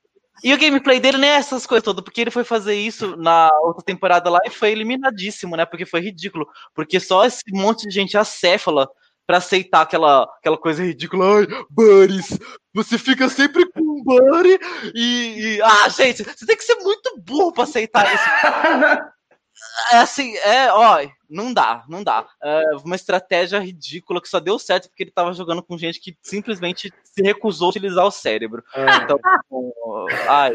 e 0.44 0.54
o 0.54 0.58
gameplay 0.58 1.00
dele 1.00 1.18
nem 1.18 1.30
é 1.30 1.36
essas 1.36 1.66
coisas 1.66 1.84
todas, 1.84 2.04
porque 2.04 2.20
ele 2.20 2.30
foi 2.30 2.44
fazer 2.44 2.76
isso 2.76 3.16
na 3.16 3.50
outra 3.62 3.82
temporada 3.82 4.30
lá 4.30 4.40
e 4.46 4.50
foi 4.50 4.72
eliminadíssimo, 4.72 5.56
né? 5.56 5.66
Porque 5.66 5.86
foi 5.86 6.02
ridículo. 6.02 6.48
Porque 6.74 7.00
só 7.00 7.26
esse 7.26 7.42
monte 7.52 7.88
de 7.88 7.94
gente 7.94 8.18
acéfala 8.18 8.90
para 9.26 9.38
aceitar 9.38 9.82
aquela, 9.82 10.24
aquela 10.24 10.58
coisa 10.58 10.84
ridícula. 10.84 11.40
Ai, 11.40 11.48
buddies, 11.70 12.38
você 12.74 12.98
fica 12.98 13.28
sempre 13.30 13.66
com 13.72 13.82
um 13.82 14.04
buddy 14.04 14.60
e, 14.94 15.58
e, 15.58 15.62
Ah, 15.62 15.90
gente, 15.90 16.24
você 16.24 16.46
tem 16.46 16.56
que 16.58 16.64
ser 16.64 16.76
muito 16.76 17.20
burro 17.22 17.52
para 17.52 17.64
aceitar 17.64 18.14
isso. 18.14 18.24
é 19.94 19.98
assim, 19.98 20.36
é, 20.38 20.72
ó, 20.72 21.00
não 21.30 21.54
dá, 21.54 21.84
não 21.88 22.04
dá. 22.04 22.28
É 22.44 22.76
uma 22.84 22.96
estratégia 22.96 23.60
ridícula 23.60 24.22
que 24.22 24.30
só 24.30 24.40
deu 24.40 24.60
certo 24.60 24.90
porque 24.90 25.04
ele 25.04 25.12
tava 25.12 25.34
jogando 25.34 25.64
com 25.64 25.78
gente 25.78 26.00
que 26.00 26.18
simplesmente 26.22 26.94
se 27.04 27.22
recusou 27.24 27.68
a 27.68 27.70
utilizar 27.70 28.06
o 28.06 28.12
cérebro. 28.12 28.64
É. 28.74 28.96
Então, 29.04 29.20
ai. 30.28 30.54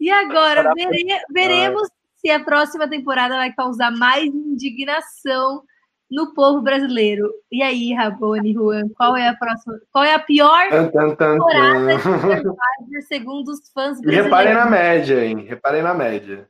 E 0.00 0.10
agora, 0.10 0.72
vere, 0.74 1.06
veremos 1.30 1.88
se 2.16 2.30
a 2.30 2.42
próxima 2.42 2.88
temporada 2.88 3.36
vai 3.36 3.52
causar 3.52 3.90
mais 3.90 4.24
indignação 4.24 5.62
no 6.10 6.34
povo 6.34 6.60
brasileiro. 6.60 7.32
E 7.50 7.62
aí, 7.62 7.92
Rabone, 7.92 8.52
Juan, 8.52 8.88
qual 8.96 9.16
é 9.16 9.28
a 9.28 9.34
próxima? 9.36 9.80
Qual 9.90 10.04
é 10.04 10.14
a 10.14 10.18
pior 10.18 10.68
temporada 10.70 11.96
de 11.96 12.02
Survivor 12.02 13.02
segundo 13.08 13.48
os 13.48 13.70
fãs 13.72 14.00
brasileiros? 14.00 14.20
E 14.20 14.22
reparem 14.22 14.54
na 14.54 14.66
média, 14.66 15.24
hein? 15.24 15.38
Reparem 15.48 15.82
na 15.82 15.94
média. 15.94 16.48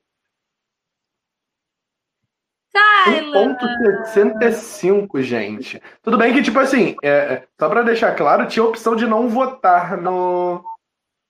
Tyler! 2.74 3.56
1.65, 4.04 5.22
gente. 5.22 5.80
Tudo 6.02 6.18
bem 6.18 6.32
que, 6.32 6.42
tipo 6.42 6.58
assim, 6.58 6.96
é, 7.02 7.08
é 7.08 7.46
só 7.58 7.68
pra 7.68 7.82
deixar 7.82 8.16
claro, 8.16 8.48
tinha 8.48 8.64
a 8.64 8.68
opção 8.68 8.96
de 8.96 9.06
não 9.06 9.28
votar 9.28 9.96
no, 9.96 10.64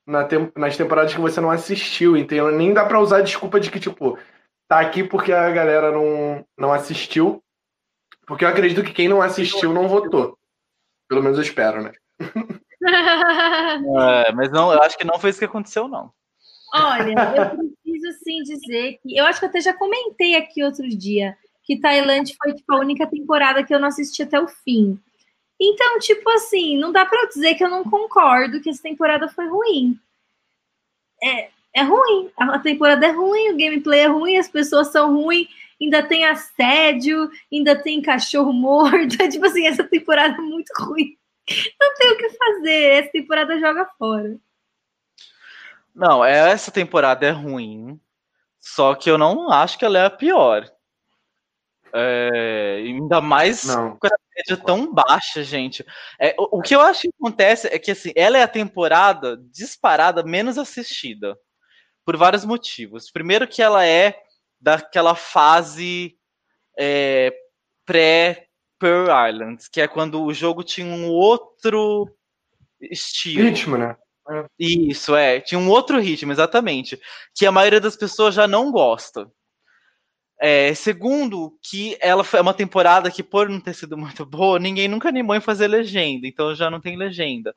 na 0.07 0.25
tem, 0.25 0.51
nas 0.57 0.77
temporadas 0.77 1.13
que 1.13 1.21
você 1.21 1.43
não 1.43 1.51
assistiu, 1.51 2.17
então 2.17 2.51
nem 2.51 2.73
dá 2.73 2.87
pra 2.87 2.99
usar 2.99 3.19
a 3.19 3.23
desculpa 3.23 3.61
de 3.61 3.71
que, 3.71 3.79
tipo, 3.79 4.19
tá 4.67 4.81
aqui 4.81 5.05
porque 5.05 5.33
a 5.33 5.51
galera 5.51 5.93
não, 5.93 6.45
não 6.59 6.73
assistiu. 6.73 7.43
Porque 8.27 8.45
eu 8.45 8.49
acredito 8.49 8.83
que 8.83 8.93
quem 8.93 9.09
não 9.09 9.21
assistiu 9.21 9.73
não 9.73 9.89
votou. 9.89 10.39
Pelo 11.09 11.23
menos 11.23 11.39
eu 11.39 11.45
espero, 11.45 11.83
né? 11.83 11.93
é, 14.21 14.33
mas 14.33 14.51
não, 14.51 14.73
eu 14.73 14.83
acho 14.83 14.97
que 14.97 15.05
não 15.05 15.19
foi 15.19 15.31
isso 15.31 15.39
que 15.39 15.45
aconteceu, 15.45 15.89
não. 15.89 16.13
Olha, 16.75 17.15
eu 17.37 17.67
preciso 17.83 18.19
sim 18.25 18.43
dizer 18.43 18.99
que 19.03 19.17
eu 19.17 19.25
acho 19.27 19.39
que 19.39 19.45
eu 19.45 19.49
até 19.49 19.61
já 19.61 19.73
comentei 19.73 20.35
aqui 20.35 20.63
outro 20.63 20.89
dia 20.89 21.37
que 21.63 21.81
Tailândia 21.81 22.37
foi 22.43 22.53
tipo, 22.53 22.73
a 22.73 22.79
única 22.79 23.07
temporada 23.07 23.65
que 23.65 23.75
eu 23.75 23.81
não 23.81 23.89
assisti 23.89 24.23
até 24.23 24.39
o 24.39 24.47
fim. 24.47 24.99
Então, 25.61 25.99
tipo 25.99 26.29
assim, 26.31 26.77
não 26.77 26.93
dá 26.93 27.07
para 27.07 27.27
dizer 27.29 27.55
que 27.55 27.65
eu 27.65 27.71
não 27.71 27.85
concordo 27.85 28.61
que 28.61 28.69
essa 28.69 28.83
temporada 28.83 29.29
foi 29.29 29.49
ruim. 29.49 29.99
É, 31.23 31.49
é 31.73 31.83
ruim. 31.83 32.31
A 32.37 32.59
temporada 32.59 33.07
é 33.07 33.11
ruim, 33.11 33.51
o 33.51 33.57
gameplay 33.57 34.01
é 34.01 34.07
ruim, 34.07 34.37
as 34.37 34.49
pessoas 34.49 34.89
são 34.89 35.15
ruins, 35.15 35.49
ainda 35.81 36.03
tem 36.03 36.25
assédio, 36.25 37.31
ainda 37.53 37.81
tem 37.81 38.03
cachorro 38.03 38.53
morto. 38.55 39.21
É, 39.21 39.29
tipo 39.29 39.47
assim, 39.47 39.67
essa 39.67 39.85
temporada 39.85 40.35
é 40.35 40.41
muito 40.41 40.73
ruim. 40.79 41.17
Não 41.81 41.95
tem 41.95 42.13
o 42.13 42.17
que 42.17 42.31
fazer. 42.31 42.85
Essa 42.93 43.13
temporada 43.13 43.59
joga 43.61 43.87
fora. 43.99 44.37
Não, 45.95 46.25
é, 46.25 46.51
essa 46.51 46.71
temporada 46.71 47.27
é 47.27 47.31
ruim. 47.31 48.01
Só 48.59 48.95
que 48.95 49.11
eu 49.11 49.19
não 49.19 49.51
acho 49.51 49.79
que 49.79 49.85
ela 49.85 49.99
é 49.99 50.07
a 50.07 50.11
pior. 50.11 50.69
É, 51.97 52.83
ainda 52.85 53.21
mais 53.21 53.65
não. 53.65 53.97
com 53.97 54.07
a 54.09 54.11
média 54.37 54.57
tão 54.65 54.93
baixa, 54.93 55.45
gente. 55.45 55.85
É, 56.19 56.35
o, 56.37 56.59
o, 56.59 56.63
que 56.63 56.75
eu 56.75 56.81
acho 56.81 57.03
que 57.03 57.11
acontece 57.21 57.69
é 57.69 57.79
que 57.79 57.93
assim, 57.93 58.11
ela 58.17 58.37
é 58.37 58.43
a 58.43 58.49
temporada 58.49 59.37
disparada 59.53 60.25
menos 60.25 60.59
assistida. 60.59 61.39
Por 62.05 62.17
vários 62.17 62.45
motivos. 62.45 63.11
Primeiro 63.11 63.47
que 63.47 63.63
ela 63.63 63.87
é 63.87 64.21
daquela 64.65 65.15
fase 65.15 66.17
é, 66.79 67.31
pré-Pearl 67.85 69.29
Islands, 69.29 69.69
que 69.69 69.79
é 69.79 69.87
quando 69.87 70.23
o 70.23 70.33
jogo 70.33 70.65
tinha 70.65 70.87
um 70.87 71.07
outro 71.07 72.11
estilo. 72.81 73.45
Ritmo, 73.45 73.77
né? 73.77 73.95
É. 74.31 74.47
Isso, 74.59 75.15
é. 75.15 75.39
Tinha 75.39 75.59
um 75.59 75.69
outro 75.69 76.01
ritmo, 76.01 76.33
exatamente. 76.33 76.99
Que 77.35 77.45
a 77.45 77.53
maioria 77.53 77.79
das 77.79 77.95
pessoas 77.95 78.35
já 78.35 78.49
não 78.49 78.73
gosta. 78.73 79.31
É, 80.41 80.73
segundo, 80.75 81.59
que 81.63 81.97
ela 82.01 82.25
foi 82.25 82.41
uma 82.41 82.55
temporada 82.55 83.11
que, 83.11 83.23
por 83.23 83.51
não 83.51 83.61
ter 83.61 83.75
sido 83.75 83.99
muito 83.99 84.25
boa, 84.25 84.59
ninguém 84.59 84.89
nunca 84.89 85.11
animou 85.11 85.37
em 85.37 85.43
fazer 85.43 85.69
legenda, 85.69 86.27
então 86.27 86.55
já 86.55 86.71
não 86.71 86.81
tem 86.81 86.97
legenda. 86.97 87.55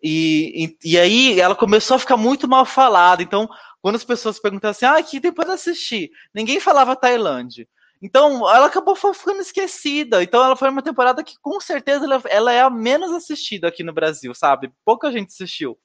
E, 0.00 0.76
e, 0.84 0.92
e 0.92 0.98
aí 0.98 1.40
ela 1.40 1.56
começou 1.56 1.96
a 1.96 1.98
ficar 1.98 2.16
muito 2.16 2.46
mal 2.46 2.64
falada. 2.64 3.20
Então, 3.20 3.48
quando 3.86 3.94
as 3.94 4.04
pessoas 4.04 4.40
perguntavam 4.40 4.72
assim, 4.72 4.84
ah, 4.84 5.00
que 5.00 5.20
temporada 5.20 5.54
assistir? 5.54 6.10
Ninguém 6.34 6.58
falava 6.58 6.96
Tailândia. 6.96 7.68
Então, 8.02 8.38
ela 8.52 8.66
acabou 8.66 8.96
ficando 8.96 9.40
esquecida. 9.40 10.24
Então, 10.24 10.44
ela 10.44 10.56
foi 10.56 10.68
uma 10.70 10.82
temporada 10.82 11.22
que, 11.22 11.38
com 11.40 11.60
certeza, 11.60 12.04
ela, 12.04 12.20
ela 12.28 12.52
é 12.52 12.62
a 12.62 12.68
menos 12.68 13.12
assistida 13.12 13.68
aqui 13.68 13.84
no 13.84 13.92
Brasil, 13.92 14.34
sabe? 14.34 14.72
Pouca 14.84 15.12
gente 15.12 15.28
assistiu. 15.28 15.78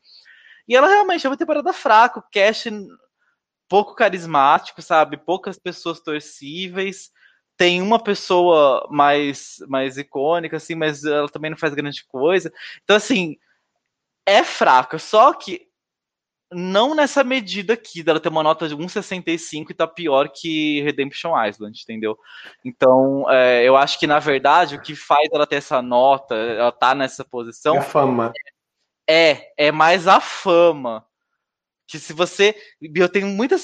E 0.67 0.75
ela 0.75 0.87
realmente 0.87 1.27
é 1.27 1.29
uma 1.29 1.37
temporada 1.37 1.71
fraca, 1.73 2.17
o 2.17 2.23
cast 2.23 2.71
pouco 3.69 3.93
carismático, 3.93 4.81
sabe? 4.81 5.15
Poucas 5.15 5.59
pessoas 5.59 5.99
torcíveis. 5.99 7.11
Tem 7.55 7.83
uma 7.83 8.01
pessoa 8.01 8.87
mais, 8.89 9.57
mais 9.67 9.99
icônica, 9.99 10.57
assim, 10.57 10.73
mas 10.73 11.03
ela 11.03 11.29
também 11.29 11.51
não 11.51 11.57
faz 11.57 11.75
grande 11.75 12.03
coisa. 12.07 12.51
Então, 12.83 12.95
assim, 12.95 13.37
é 14.25 14.43
fraca. 14.43 14.97
Só 14.97 15.35
que 15.35 15.69
não 16.51 16.93
nessa 16.93 17.23
medida 17.23 17.73
aqui, 17.73 18.03
dela 18.03 18.19
ter 18.19 18.29
uma 18.29 18.43
nota 18.43 18.67
de 18.67 18.75
1,65 18.75 19.67
e 19.69 19.73
tá 19.73 19.87
pior 19.87 20.29
que 20.29 20.81
Redemption 20.81 21.31
Island, 21.41 21.79
entendeu? 21.81 22.17
Então, 22.63 23.29
é, 23.29 23.63
eu 23.63 23.77
acho 23.77 23.97
que, 23.97 24.05
na 24.05 24.19
verdade, 24.19 24.75
o 24.75 24.81
que 24.81 24.95
faz 24.95 25.29
ela 25.31 25.47
ter 25.47 25.57
essa 25.57 25.81
nota, 25.81 26.35
ela 26.35 26.71
tá 26.71 26.93
nessa 26.93 27.23
posição. 27.23 27.75
É 27.75 27.79
a 27.79 27.83
fama. 27.83 28.33
É, 29.09 29.51
é 29.57 29.71
mais 29.71 30.07
a 30.07 30.19
fama. 30.19 31.05
Que 31.87 31.99
se 31.99 32.13
você. 32.13 32.55
Eu 32.81 33.09
tenho 33.09 33.27
muita 33.27 33.55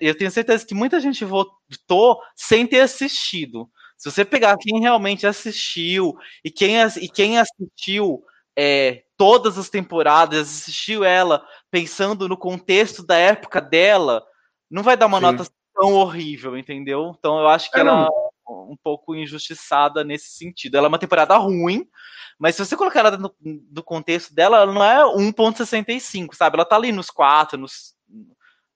eu 0.00 0.16
tenho 0.16 0.30
certeza 0.30 0.66
que 0.66 0.74
muita 0.74 1.00
gente 1.00 1.24
votou 1.24 2.20
sem 2.34 2.66
ter 2.66 2.80
assistido. 2.80 3.70
Se 3.96 4.10
você 4.10 4.24
pegar 4.24 4.56
quem 4.58 4.80
realmente 4.80 5.26
assistiu 5.28 6.16
e 6.44 6.50
quem, 6.50 6.74
e 7.00 7.08
quem 7.08 7.38
assistiu 7.38 8.20
é, 8.58 9.04
todas 9.22 9.56
as 9.56 9.70
temporadas, 9.70 10.48
assistiu 10.48 11.04
ela 11.04 11.46
pensando 11.70 12.28
no 12.28 12.36
contexto 12.36 13.06
da 13.06 13.16
época 13.16 13.60
dela, 13.60 14.20
não 14.68 14.82
vai 14.82 14.96
dar 14.96 15.06
uma 15.06 15.18
Sim. 15.18 15.22
nota 15.22 15.46
tão 15.72 15.94
horrível, 15.94 16.58
entendeu? 16.58 17.14
Então 17.16 17.38
eu 17.38 17.46
acho 17.46 17.70
que 17.70 17.78
é, 17.78 17.82
ela 17.82 18.04
é 18.04 18.50
um 18.50 18.76
pouco 18.82 19.14
injustiçada 19.14 20.02
nesse 20.02 20.30
sentido. 20.30 20.76
Ela 20.76 20.88
é 20.88 20.88
uma 20.88 20.98
temporada 20.98 21.36
ruim, 21.36 21.88
mas 22.36 22.56
se 22.56 22.66
você 22.66 22.76
colocar 22.76 22.98
ela 22.98 23.16
no, 23.16 23.32
no 23.40 23.82
contexto 23.84 24.34
dela, 24.34 24.56
ela 24.56 24.72
não 24.72 24.82
é 24.82 25.04
1.65, 25.16 26.34
sabe? 26.34 26.56
Ela 26.56 26.64
tá 26.64 26.74
ali 26.74 26.90
nos 26.90 27.08
4, 27.08 27.56
nos 27.56 27.94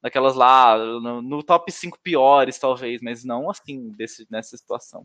naquelas 0.00 0.36
lá, 0.36 0.78
no, 0.78 1.22
no, 1.22 1.42
top 1.42 1.72
5 1.72 1.98
piores, 2.00 2.56
talvez, 2.56 3.00
mas 3.02 3.24
não 3.24 3.50
assim, 3.50 3.90
desse, 3.96 4.24
nessa 4.30 4.56
situação. 4.56 5.04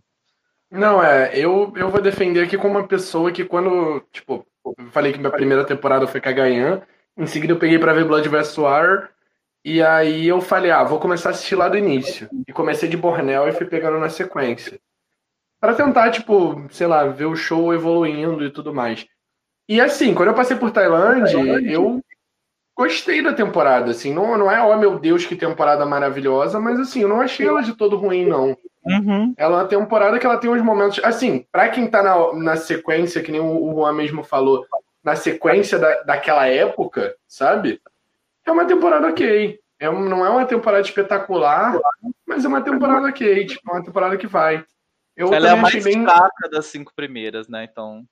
Não, 0.70 1.04
é, 1.04 1.36
eu, 1.36 1.74
eu 1.76 1.90
vou 1.90 2.00
defender 2.00 2.44
aqui 2.44 2.60
como 2.60 2.78
uma 2.78 2.88
pessoa 2.88 3.32
que 3.32 3.44
quando, 3.44 4.02
tipo, 4.12 4.46
eu 4.66 4.76
falei 4.92 5.12
que 5.14 5.20
minha 5.20 5.32
primeira 5.32 5.66
temporada 5.66 6.08
foi 6.08 6.22
com 6.22 6.30
a 6.30 6.32
Gayan, 6.32 6.82
em 7.18 7.26
seguida 7.26 7.54
eu 7.54 7.60
peguei 7.60 7.80
para 7.80 7.94
ver 7.94 8.06
Blood 8.06 8.28
vs 8.30 8.58
War, 8.58 9.12
e 9.64 9.82
aí 9.82 10.28
eu 10.28 10.42
falei, 10.42 10.72
ah, 10.72 10.84
vou 10.84 11.00
começar 11.00 11.30
a 11.30 11.32
assistir 11.34 11.56
lá 11.56 11.70
do 11.70 11.78
início. 11.78 12.28
E 12.48 12.54
comecei 12.54 12.90
de 12.90 12.98
Bornel 12.98 13.48
e 13.48 13.52
fui 13.54 13.66
pegando 13.68 14.00
na 14.00 14.10
sequência. 14.10 14.80
para 15.60 15.76
tentar, 15.76 16.12
tipo, 16.12 16.68
sei 16.72 16.88
lá, 16.88 17.06
ver 17.06 17.26
o 17.26 17.36
show 17.36 17.74
evoluindo 17.74 18.44
e 18.46 18.52
tudo 18.52 18.74
mais. 18.74 19.06
E 19.70 19.80
assim, 19.80 20.14
quando 20.14 20.30
eu 20.30 20.36
passei 20.36 20.58
por 20.58 20.72
Tailândia, 20.72 21.38
eu 21.72 22.02
gostei 22.76 23.22
da 23.22 23.34
temporada, 23.34 23.92
assim, 23.92 24.14
não, 24.14 24.38
não 24.38 24.52
é, 24.52 24.62
oh 24.64 24.78
meu 24.78 25.00
Deus, 25.00 25.26
que 25.26 25.36
temporada 25.36 25.86
maravilhosa, 25.86 26.60
mas 26.60 26.80
assim, 26.80 27.02
eu 27.04 27.08
não 27.10 27.22
achei 27.22 27.48
ela 27.48 27.62
de 27.62 27.76
todo 27.76 27.96
ruim, 27.98 28.26
não. 28.26 28.58
Uhum. 28.84 29.34
Ela 29.38 29.60
é 29.60 29.62
uma 29.62 29.68
temporada 29.68 30.18
que 30.18 30.26
ela 30.26 30.38
tem 30.38 30.50
uns 30.50 30.62
momentos, 30.62 31.00
assim, 31.04 31.46
pra 31.52 31.70
quem 31.70 31.88
tá 31.88 32.02
na, 32.02 32.34
na 32.34 32.56
sequência, 32.56 33.22
que 33.22 33.32
nem 33.32 33.42
o 33.42 33.74
Juan 33.74 33.94
mesmo 33.94 34.24
falou, 34.24 34.66
na 35.04 35.16
sequência 35.16 35.78
da, 35.78 36.02
daquela 36.04 36.48
época, 36.48 37.16
sabe? 37.28 37.82
É 38.46 38.52
uma 38.52 38.66
temporada 38.66 39.08
ok. 39.08 39.60
É, 39.80 39.90
não 39.90 40.26
é 40.26 40.30
uma 40.30 40.46
temporada 40.46 40.86
espetacular, 40.86 41.80
mas 42.26 42.46
é 42.46 42.48
uma 42.48 42.62
temporada 42.62 43.08
ok, 43.08 43.46
tipo, 43.46 43.70
é 43.70 43.74
uma 43.74 43.84
temporada 43.84 44.18
que 44.18 44.28
vai. 44.28 44.64
Eu 45.16 45.34
ela 45.34 45.48
é 45.48 45.52
a 45.52 45.56
mais 45.56 45.84
bem... 45.84 46.04
fraca 46.04 46.50
das 46.52 46.68
cinco 46.68 46.94
primeiras, 46.96 47.48
né? 47.48 47.68
Então. 47.70 48.04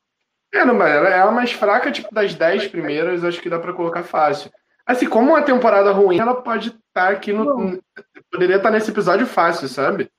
É, 0.52 0.66
não, 0.66 0.74
mas 0.74 0.92
ela 0.92 1.10
é 1.10 1.20
a 1.20 1.32
mais 1.32 1.52
fraca, 1.52 1.92
tipo, 1.92 2.14
das 2.14 2.34
dez 2.34 2.68
primeiras, 2.68 3.24
acho 3.24 3.40
que 3.40 3.50
dá 3.50 3.60
para 3.60 3.74
colocar 3.74 4.04
fácil. 4.04 4.52
Assim, 4.86 5.08
como 5.08 5.30
uma 5.30 5.44
temporada 5.44 5.92
ruim, 5.92 6.20
ela 6.20 6.42
pode 6.42 6.70
estar 6.70 6.82
tá 6.94 7.10
aqui 7.10 7.32
no. 7.32 7.80
Poderia 8.32 8.56
estar 8.56 8.70
tá 8.70 8.76
nesse 8.76 8.90
episódio 8.90 9.28
fácil, 9.28 9.68
sabe? 9.68 10.12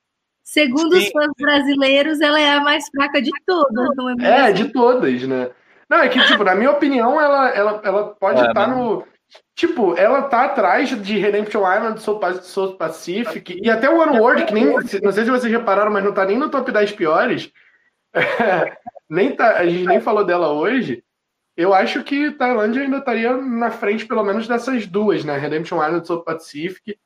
Segundo 0.51 0.97
Sim. 0.97 1.03
os 1.03 1.11
fãs 1.11 1.31
brasileiros, 1.39 2.19
ela 2.19 2.37
é 2.37 2.51
a 2.51 2.59
mais 2.59 2.83
fraca 2.89 3.21
de 3.21 3.31
todas, 3.45 3.95
não 3.95 4.09
é 4.09 4.15
mesmo? 4.15 4.33
É, 4.33 4.51
de 4.51 4.67
todas, 4.67 5.23
né? 5.23 5.49
Não, 5.89 5.99
é 5.99 6.09
que, 6.09 6.19
tipo, 6.25 6.43
na 6.43 6.53
minha 6.53 6.71
opinião, 6.71 7.21
ela, 7.21 7.49
ela, 7.51 7.81
ela 7.85 8.07
pode 8.15 8.41
é, 8.41 8.47
estar 8.47 8.65
tá 8.65 8.67
no. 8.67 9.07
Tipo, 9.55 9.95
ela 9.95 10.23
tá 10.23 10.43
atrás 10.43 10.89
de 10.89 11.17
Redemption 11.17 11.61
Island, 11.61 12.01
Soul 12.01 12.75
Pacific 12.75 13.61
e 13.63 13.69
até 13.69 13.89
o 13.89 13.97
One 13.97 14.19
World, 14.19 14.43
que 14.43 14.53
nem. 14.53 14.65
Não 14.65 15.11
sei 15.13 15.23
se 15.23 15.31
vocês 15.31 15.49
repararam, 15.49 15.89
mas 15.89 16.03
não 16.03 16.11
tá 16.13 16.25
nem 16.25 16.37
no 16.37 16.49
top 16.49 16.69
10 16.69 16.91
piores. 16.91 17.49
nem 19.09 19.33
tá, 19.33 19.55
a 19.55 19.65
gente 19.65 19.85
nem 19.85 20.01
falou 20.01 20.25
dela 20.25 20.51
hoje. 20.51 21.01
Eu 21.55 21.73
acho 21.73 22.03
que 22.03 22.29
Tailândia 22.31 22.81
ainda 22.81 22.97
estaria 22.97 23.37
na 23.37 23.71
frente, 23.71 24.05
pelo 24.05 24.23
menos, 24.25 24.49
dessas 24.49 24.85
duas, 24.85 25.23
né? 25.23 25.37
Redemption 25.37 25.81
Island 25.81 26.03
e 26.03 26.07
Soul 26.07 26.25
Pacific. 26.25 26.97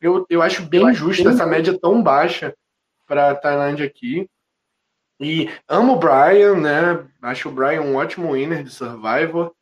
Eu, 0.00 0.24
eu 0.30 0.40
acho 0.40 0.62
bem 0.62 0.82
eu 0.82 0.94
justa 0.94 1.30
essa 1.30 1.44
média 1.44 1.76
tão 1.76 2.00
baixa 2.00 2.54
para 3.12 3.34
Tailândia 3.34 3.84
aqui. 3.84 4.26
E 5.20 5.46
amo 5.68 5.92
o 5.92 5.98
Brian, 5.98 6.54
né? 6.54 7.06
Acho 7.20 7.50
o 7.50 7.52
Brian 7.52 7.82
um 7.82 7.96
ótimo 7.96 8.32
winner 8.32 8.64
de 8.64 8.70
Survivor. 8.70 9.54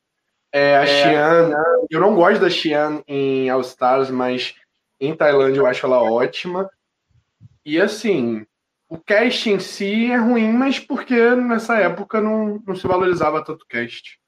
É, 0.52 0.76
a 0.76 0.82
é, 0.82 0.86
Xian, 0.86 1.50
eu 1.90 2.00
não 2.00 2.14
gosto 2.14 2.40
da 2.40 2.48
Xian 2.48 3.02
em 3.08 3.50
All 3.50 3.60
Stars, 3.62 4.08
mas 4.08 4.54
em 5.00 5.16
Tailândia 5.16 5.58
eu 5.58 5.66
acho 5.66 5.84
ela 5.84 6.00
ótima. 6.00 6.70
E 7.64 7.80
assim, 7.80 8.46
o 8.88 8.96
cast 8.96 9.50
em 9.50 9.58
si 9.58 10.12
é 10.12 10.16
ruim, 10.16 10.52
mas 10.52 10.78
porque 10.78 11.34
nessa 11.34 11.76
época 11.76 12.20
não, 12.20 12.62
não 12.64 12.76
se 12.76 12.86
valorizava 12.86 13.44
tanto 13.44 13.62
o 13.62 13.66
cast. 13.66 14.20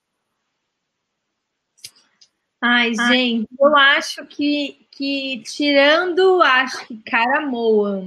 Ai, 2.60 2.92
gente, 2.92 3.48
eu 3.58 3.76
acho 3.76 4.26
que, 4.26 4.84
que 4.90 5.42
tirando, 5.44 6.42
acho 6.42 6.86
que 6.86 6.96
Caramoa, 7.02 8.04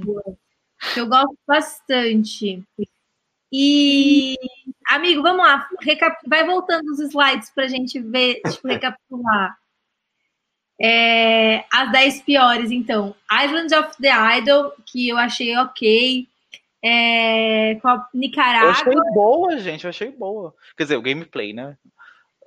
que 0.92 1.00
eu 1.00 1.06
gosto 1.06 1.36
bastante. 1.46 2.62
E, 3.52 4.36
amigo, 4.88 5.22
vamos 5.22 5.44
lá, 5.44 5.68
vai 6.26 6.44
voltando 6.44 6.90
os 6.90 7.00
slides 7.00 7.50
para 7.50 7.64
a 7.64 7.68
gente 7.68 8.00
ver, 8.00 8.40
tipo, 8.50 8.68
recapitular. 8.68 9.56
É, 10.80 11.64
as 11.72 11.90
10 11.90 12.22
piores, 12.22 12.70
então. 12.70 13.14
Island 13.32 13.74
of 13.74 13.96
the 14.00 14.38
Idol, 14.38 14.72
que 14.84 15.08
eu 15.08 15.16
achei 15.16 15.56
ok. 15.56 16.28
É, 16.84 17.78
Nicarágua. 18.12 18.68
Eu 18.68 18.70
achei 18.70 18.94
boa, 19.14 19.58
gente, 19.58 19.84
eu 19.84 19.90
achei 19.90 20.10
boa. 20.10 20.54
Quer 20.76 20.84
dizer, 20.84 20.96
o 20.96 21.02
gameplay, 21.02 21.52
né? 21.52 21.76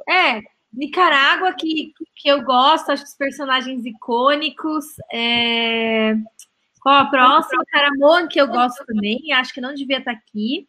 É, 0.08 0.42
Nicarágua, 0.72 1.54
que, 1.54 1.94
que 2.16 2.30
eu 2.30 2.44
gosto, 2.44 2.92
acho 2.92 3.04
que 3.04 3.10
os 3.10 3.16
personagens 3.16 3.86
icônicos. 3.86 4.86
É... 5.12 6.14
Qual 6.82 6.96
a 6.96 7.06
próxima? 7.06 7.64
Caramon, 7.66 8.28
que 8.28 8.40
eu 8.40 8.48
gosto 8.48 8.86
também, 8.86 9.32
acho 9.34 9.54
que 9.54 9.62
não 9.62 9.74
devia 9.74 9.98
estar 10.00 10.12
aqui. 10.12 10.68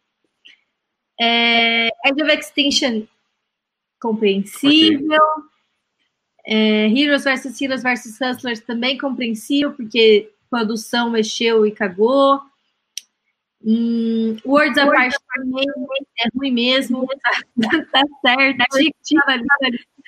É... 1.19 1.87
Edge 2.05 2.21
of 2.21 2.31
Extinction, 2.31 3.03
compreensível. 3.99 5.21
É... 6.45 6.87
Heroes 6.87 7.23
vs 7.23 7.61
Heroes 7.61 7.83
vs 7.83 8.19
Hustlers, 8.19 8.59
também 8.61 8.97
compreensível, 8.97 9.73
porque 9.73 10.31
produção 10.49 11.09
mexeu 11.09 11.65
e 11.65 11.71
cagou. 11.71 12.41
Hum, 13.63 14.37
Words 14.43 14.77
Apart 14.77 15.13
também 15.35 15.65
é 16.17 16.29
ruim 16.35 16.51
mesmo, 16.51 17.05
tá, 17.05 17.31
tá 17.91 18.03
certo. 18.25 18.65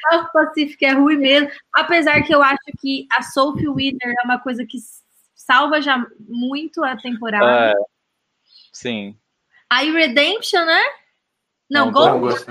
South 0.10 0.30
Pacific 0.34 0.84
é 0.84 0.92
ruim 0.94 1.18
mesmo, 1.18 1.50
apesar 1.72 2.24
que 2.24 2.34
eu 2.34 2.42
acho 2.42 2.64
que 2.82 3.08
a 3.14 3.22
Sophie 3.22 3.70
Winner 3.70 4.16
é 4.22 4.26
uma 4.26 4.40
coisa 4.40 4.66
que 4.66 4.80
salva 5.46 5.82
já 5.82 6.06
muito 6.20 6.84
a 6.84 6.96
temporada. 6.98 7.72
É, 7.72 7.74
sim. 8.72 9.18
Aí 9.70 9.92
Redemption, 9.92 10.66
né? 10.66 10.84
Não, 11.70 11.92
não 11.92 12.20
Gold. 12.20 12.46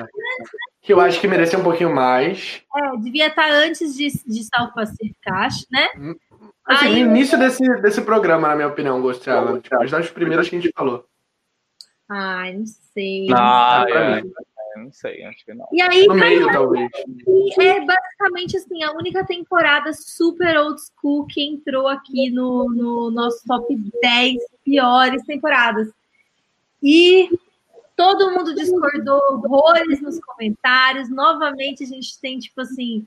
Que 0.81 0.93
eu 0.93 1.01
acho 1.01 1.21
que 1.21 1.29
merecia 1.29 1.59
um 1.59 1.63
pouquinho 1.63 1.95
mais. 1.95 2.63
É, 2.77 2.97
devia 2.99 3.29
estar 3.29 3.51
antes 3.51 3.95
de, 3.95 4.09
de 4.09 4.45
South 4.45 4.73
Pacific, 4.75 5.17
acho, 5.29 5.65
né? 5.71 5.89
Hum, 5.97 6.17
assim, 6.65 6.87
Aí, 6.87 7.05
no 7.05 7.11
início 7.11 7.39
desse, 7.39 7.63
desse 7.81 8.03
programa, 8.03 8.49
na 8.49 8.57
minha 8.57 8.69
opinião, 8.69 9.01
Ghost 9.01 9.29
Island. 9.29 9.63
Mas 9.71 9.91
das 9.91 10.11
primeiras 10.11 10.49
que 10.49 10.57
a 10.57 10.61
gente 10.61 10.73
falou. 10.75 11.07
Ai, 12.09 12.55
não 12.55 12.67
sei. 12.67 13.29
Ah, 13.33 13.85
é 13.89 14.23
não 14.77 14.93
sei, 14.93 15.23
acho 15.25 15.45
que 15.45 15.55
não. 15.55 15.67
E 15.73 15.81
aí, 15.81 16.07
no 16.07 16.15
meio, 16.15 16.51
talvez. 16.51 16.91
é 17.59 17.81
basicamente 17.81 18.57
assim, 18.57 18.83
a 18.83 18.93
única 18.93 19.25
temporada 19.25 19.93
super 19.93 20.57
old 20.59 20.81
school 20.81 21.27
que 21.27 21.45
entrou 21.45 21.89
aqui 21.89 22.31
no, 22.31 22.69
no 22.71 23.11
nosso 23.11 23.43
top 23.47 23.75
10 24.01 24.39
piores 24.65 25.25
temporadas. 25.25 25.89
E 26.83 27.29
todo 27.97 28.33
mundo 28.33 28.55
discordou 28.55 29.21
horrores 29.33 30.01
nos 30.01 30.19
comentários. 30.21 31.09
Novamente, 31.09 31.85
a 31.85 31.87
gente 31.87 32.19
tem, 32.21 32.39
tipo 32.39 32.61
assim, 32.61 33.07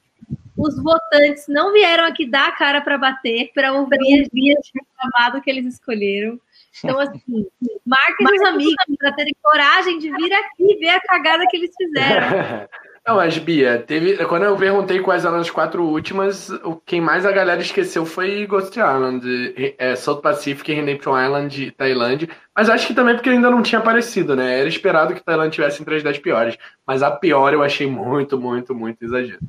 os 0.58 0.82
votantes 0.82 1.46
não 1.48 1.74
vieram 1.74 2.06
aqui 2.06 2.26
dar 2.26 2.48
a 2.48 2.52
cara 2.54 2.82
para 2.82 2.98
bater, 2.98 3.52
para 3.54 3.74
ouvir 3.74 4.22
as 4.22 4.30
vias 4.32 4.60
de 4.64 4.72
reclamado 4.80 5.42
que 5.42 5.50
eles 5.50 5.66
escolheram. 5.74 6.40
Então, 6.84 7.00
assim, 7.00 7.48
marquem 7.86 8.28
os 8.36 8.42
amigos 8.48 8.76
para 9.00 9.14
terem 9.14 9.36
coragem 9.42 10.00
de 10.00 10.12
vir 10.12 10.34
aqui 10.34 10.78
ver 10.78 10.90
a 10.90 11.00
cagada 11.00 11.46
que 11.48 11.58
eles 11.58 11.72
fizeram. 11.76 12.68
Não, 13.08 13.18
mas 13.18 13.38
Bia, 13.38 13.84
teve, 13.86 14.18
quando 14.26 14.46
eu 14.46 14.58
perguntei 14.58 15.00
quais 15.00 15.26
eram 15.26 15.38
as 15.38 15.52
quatro 15.52 15.84
últimas, 15.84 16.50
o 16.50 16.76
quem 16.84 17.00
mais 17.00 17.24
a 17.24 17.32
galera 17.32 17.62
esqueceu 17.62 18.04
foi 18.04 18.48
Ghost 18.48 18.76
Island, 18.80 19.76
é, 19.78 19.96
South 19.96 20.22
Pacific, 20.22 20.74
Redemption 20.74 21.16
Island 21.24 21.64
e 21.66 21.72
Tailândia. 21.72 22.28
Mas 22.56 22.68
acho 22.68 22.88
que 22.88 22.96
também 22.96 23.14
porque 23.14 23.30
ainda 23.30 23.52
não 23.52 23.62
tinha 23.62 23.78
aparecido, 23.78 24.36
né? 24.36 24.60
Era 24.60 24.68
esperado 24.68 25.14
que 25.14 25.24
Tailândia 25.24 25.52
tivesse 25.52 25.84
entre 25.84 25.98
as 25.98 26.02
10 26.04 26.18
piores. 26.18 26.58
Mas 26.86 27.04
a 27.04 27.12
pior 27.12 27.54
eu 27.54 27.62
achei 27.62 27.86
muito, 27.86 28.40
muito, 28.40 28.74
muito 28.74 29.06
exagero. 29.06 29.40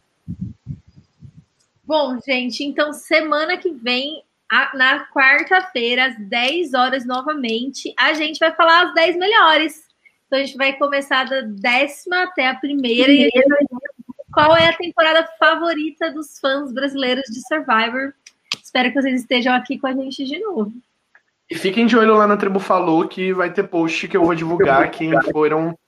Bom, 1.83 2.19
gente, 2.27 2.63
então 2.63 2.93
semana 2.93 3.57
que 3.57 3.71
vem 3.71 4.23
na 4.75 5.07
quarta-feira, 5.09 6.07
às 6.07 6.19
10 6.19 6.75
horas 6.75 7.07
novamente, 7.07 7.93
a 7.99 8.13
gente 8.13 8.39
vai 8.39 8.55
falar 8.55 8.87
as 8.87 8.95
10 8.95 9.17
melhores. 9.17 9.87
Então 10.27 10.39
a 10.39 10.45
gente 10.45 10.57
vai 10.57 10.73
começar 10.75 11.25
da 11.25 11.41
décima 11.43 12.25
até 12.25 12.49
a 12.49 12.55
primeira 12.55 13.13
e 13.13 13.31
qual 14.33 14.57
é 14.57 14.69
a 14.69 14.77
temporada 14.77 15.27
favorita 15.39 16.11
dos 16.13 16.39
fãs 16.39 16.73
brasileiros 16.73 17.25
de 17.25 17.41
Survivor. 17.47 18.13
Espero 18.63 18.93
que 18.93 19.01
vocês 19.01 19.21
estejam 19.21 19.55
aqui 19.55 19.79
com 19.79 19.87
a 19.87 19.93
gente 19.93 20.25
de 20.25 20.39
novo. 20.39 20.73
E 21.49 21.55
fiquem 21.55 21.87
de 21.87 21.97
olho 21.97 22.17
lá 22.17 22.27
na 22.27 22.37
Tribo 22.37 22.59
Falou 22.59 23.07
que 23.07 23.33
vai 23.33 23.53
ter 23.53 23.63
post 23.65 24.09
que 24.09 24.17
eu 24.17 24.25
vou 24.25 24.35
divulgar 24.35 24.91
quem 24.91 25.13
foram 25.31 25.79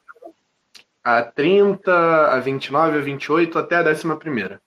a 1.03 1.23
30, 1.23 2.33
a 2.33 2.39
29, 2.39 2.99
a 2.99 3.01
28 3.01 3.59
até 3.59 3.77
a 3.77 3.83
décima 3.83 4.17
primeira. 4.17 4.61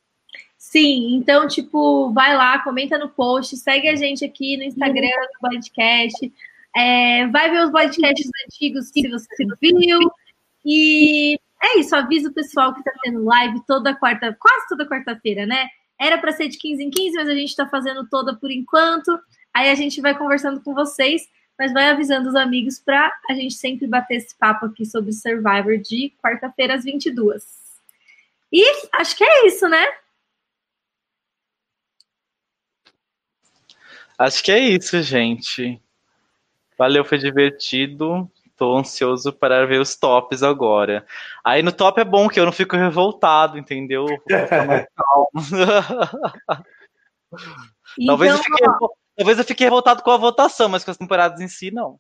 Sim, 0.72 1.16
então, 1.16 1.50
tipo, 1.50 2.14
vai 2.14 2.34
lá, 2.34 2.58
comenta 2.64 2.98
no 2.98 3.10
post, 3.10 3.58
segue 3.58 3.90
a 3.90 3.96
gente 3.98 4.24
aqui 4.24 4.56
no 4.56 4.64
Instagram 4.64 5.10
do 5.34 5.50
podcast, 5.50 6.34
é, 6.74 7.28
vai 7.28 7.52
ver 7.52 7.66
os 7.66 7.72
podcasts 7.72 8.30
antigos 8.48 8.88
se 8.88 9.06
você 9.10 9.46
viu. 9.62 10.00
E 10.64 11.38
é 11.62 11.78
isso, 11.78 11.94
avisa 11.94 12.30
o 12.30 12.34
pessoal 12.34 12.74
que 12.74 12.82
tá 12.86 12.92
tendo 13.04 13.22
live 13.26 13.62
toda 13.68 13.94
quarta, 13.94 14.34
quase 14.40 14.70
toda 14.70 14.88
quarta-feira, 14.88 15.46
né? 15.46 15.68
Era 16.00 16.18
para 16.18 16.32
ser 16.32 16.48
de 16.48 16.58
15 16.58 16.82
em 16.82 16.90
15, 16.90 17.18
mas 17.18 17.28
a 17.28 17.36
gente 17.36 17.54
tá 17.54 17.68
fazendo 17.68 18.08
toda 18.08 18.34
por 18.34 18.50
enquanto. 18.50 19.20
Aí 19.54 19.70
a 19.70 19.76
gente 19.76 20.00
vai 20.00 20.18
conversando 20.18 20.62
com 20.62 20.74
vocês, 20.74 21.28
mas 21.60 21.74
vai 21.74 21.90
avisando 21.90 22.30
os 22.30 22.36
amigos 22.36 22.80
para 22.80 23.12
a 23.30 23.34
gente 23.34 23.56
sempre 23.56 23.88
bater 23.88 24.16
esse 24.16 24.38
papo 24.38 24.68
aqui 24.68 24.86
sobre 24.86 25.12
Survivor 25.12 25.78
de 25.80 26.14
quarta-feira 26.24 26.76
às 26.76 26.86
22. 26.86 27.44
E 28.54 28.64
acho 28.94 29.18
que 29.18 29.24
é 29.26 29.48
isso, 29.48 29.68
né? 29.68 29.86
Acho 34.22 34.44
que 34.44 34.52
é 34.52 34.60
isso, 34.60 35.02
gente. 35.02 35.82
Valeu, 36.78 37.04
foi 37.04 37.18
divertido. 37.18 38.30
Tô 38.56 38.78
ansioso 38.78 39.34
para 39.34 39.66
ver 39.66 39.82
os 39.82 39.96
tops 39.96 40.44
agora. 40.44 41.04
Aí 41.44 41.64
no 41.64 41.72
top 41.72 42.00
é 42.00 42.04
bom 42.04 42.30
que 42.30 42.40
eu 42.40 42.46
não 42.46 42.52
fico 42.52 42.78
revoltado, 42.78 43.58
entendeu? 43.58 44.06
Então, 44.06 45.28
talvez, 48.06 48.34
eu 48.34 48.38
fique, 48.38 48.64
talvez 49.18 49.40
eu 49.40 49.44
fique 49.44 49.64
revoltado 49.64 50.04
com 50.04 50.12
a 50.12 50.18
votação, 50.18 50.70
mas 50.70 50.84
com 50.84 50.92
as 50.92 50.98
temporadas 50.98 51.42
em 51.42 51.48
si, 51.48 51.72
não. 51.72 52.00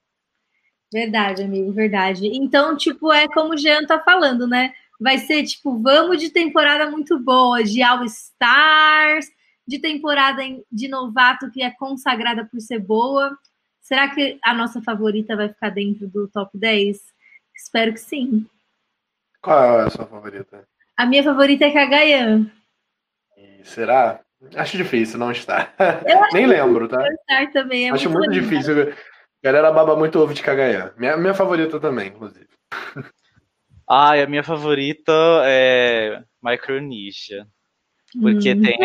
Verdade, 0.93 1.41
amigo, 1.41 1.71
verdade. 1.71 2.27
Então, 2.27 2.77
tipo, 2.77 3.11
é 3.11 3.27
como 3.29 3.55
o 3.55 3.57
Jean 3.57 3.83
tá 3.87 3.99
falando, 3.99 4.45
né? 4.45 4.75
Vai 4.99 5.17
ser, 5.17 5.43
tipo, 5.43 5.81
vamos 5.81 6.19
de 6.19 6.29
temporada 6.29 6.87
muito 6.91 7.17
boa, 7.17 7.63
de 7.63 7.81
All 7.81 8.05
Stars, 8.05 9.25
de 9.67 9.79
temporada 9.79 10.41
de 10.71 10.87
novato 10.87 11.49
que 11.51 11.61
é 11.61 11.71
consagrada 11.71 12.45
por 12.45 12.59
ser 12.59 12.79
boa. 12.79 13.37
Será 13.81 14.13
que 14.13 14.39
a 14.43 14.53
nossa 14.53 14.81
favorita 14.81 15.35
vai 15.35 15.49
ficar 15.49 15.69
dentro 15.69 16.07
do 16.07 16.27
top 16.27 16.57
10? 16.57 16.99
Espero 17.55 17.93
que 17.93 17.99
sim. 17.99 18.45
Qual 19.41 19.81
é 19.81 19.85
a 19.85 19.89
sua 19.89 20.05
favorita? 20.05 20.67
A 20.95 21.05
minha 21.05 21.23
favorita 21.23 21.65
é 21.65 21.71
Kagayan. 21.71 22.51
E 23.37 23.63
será? 23.63 24.21
Acho 24.55 24.77
difícil 24.77 25.19
não 25.19 25.31
estar. 25.31 25.73
Nem 26.33 26.47
lembro, 26.47 26.87
tá? 26.87 27.07
Estar 27.07 27.51
também. 27.51 27.89
É 27.89 27.91
acho 27.91 28.09
muito, 28.09 28.29
muito 28.29 28.41
difícil. 28.41 28.91
A 28.91 28.95
galera 29.43 29.71
baba 29.71 29.95
muito 29.95 30.19
ovo 30.19 30.33
de 30.33 30.41
Kagayan. 30.43 30.93
Minha, 30.97 31.17
minha 31.17 31.33
favorita 31.33 31.79
também, 31.79 32.09
inclusive. 32.09 32.47
Ah, 33.89 34.13
a 34.13 34.25
minha 34.25 34.43
favorita 34.43 35.11
é 35.43 36.23
Micronesia. 36.41 37.45
Porque 38.19 38.53
hum. 38.53 38.61
tem 38.61 38.77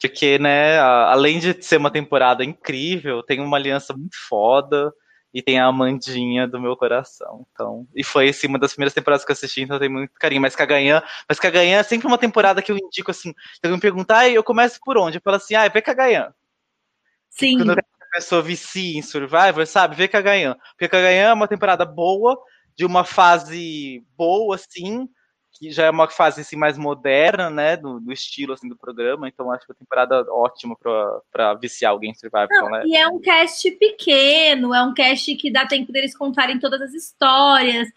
porque, 0.00 0.38
né, 0.38 0.78
além 0.78 1.38
de 1.38 1.62
ser 1.62 1.76
uma 1.76 1.90
temporada 1.90 2.42
incrível, 2.44 3.22
tem 3.22 3.40
uma 3.40 3.56
aliança 3.56 3.92
muito 3.92 4.16
foda 4.28 4.92
e 5.32 5.42
tem 5.42 5.60
a 5.60 5.66
Amandinha 5.66 6.48
do 6.48 6.60
meu 6.60 6.76
coração. 6.76 7.46
Então, 7.52 7.86
e 7.94 8.02
foi 8.02 8.30
assim, 8.30 8.46
uma 8.46 8.58
das 8.58 8.72
primeiras 8.72 8.94
temporadas 8.94 9.24
que 9.24 9.30
eu 9.30 9.34
assisti, 9.34 9.60
então 9.62 9.78
tem 9.78 9.88
muito 9.88 10.12
carinho. 10.14 10.40
Mas 10.40 10.56
Caganhã, 10.56 11.02
mas 11.28 11.38
Caganhã 11.38 11.78
é 11.78 11.82
sempre 11.82 12.06
uma 12.06 12.18
temporada 12.18 12.62
que 12.62 12.72
eu 12.72 12.78
indico 12.78 13.10
assim. 13.10 13.34
Então 13.58 13.70
me 13.72 13.80
perguntar, 13.80 14.20
ah, 14.20 14.28
eu 14.28 14.42
começo 14.42 14.80
por 14.82 14.96
onde? 14.96 15.18
Eu 15.18 15.22
falo 15.22 15.36
assim, 15.36 15.54
ah, 15.54 15.68
vê 15.68 15.82
Caganhã. 15.82 16.32
Sim. 17.28 17.58
Quando 17.58 17.72
a 17.72 17.82
pessoa 18.14 18.42
vicia 18.42 18.98
em 18.98 19.02
Survivor, 19.02 19.66
sabe? 19.66 19.96
Vê 19.96 20.08
Caganhã. 20.08 20.56
Porque 20.72 20.88
Caganhã 20.88 21.28
é 21.28 21.32
uma 21.32 21.46
temporada 21.46 21.84
boa, 21.84 22.36
de 22.74 22.84
uma 22.86 23.04
fase 23.04 24.02
boa, 24.16 24.56
assim, 24.56 25.06
que 25.52 25.70
já 25.70 25.84
é 25.84 25.90
uma 25.90 26.08
fase 26.08 26.40
assim, 26.40 26.56
mais 26.56 26.78
moderna, 26.78 27.50
né, 27.50 27.76
do, 27.76 28.00
do 28.00 28.12
estilo 28.12 28.52
assim, 28.52 28.68
do 28.68 28.76
programa, 28.76 29.28
então 29.28 29.50
acho 29.50 29.66
que 29.66 29.72
a 29.72 29.74
temporada 29.74 30.24
ótima 30.32 30.76
para 31.30 31.54
viciar 31.54 31.92
alguém 31.92 32.10
em 32.10 32.14
Survivor. 32.14 32.48
Não, 32.50 32.70
né? 32.70 32.82
E 32.86 32.96
é 32.96 33.06
um 33.08 33.20
cast 33.20 33.70
pequeno, 33.72 34.74
é 34.74 34.82
um 34.82 34.94
cast 34.94 35.34
que 35.36 35.50
dá 35.50 35.66
tempo 35.66 35.92
deles 35.92 36.16
contarem 36.16 36.58
todas 36.58 36.80
as 36.80 36.94
histórias. 36.94 37.88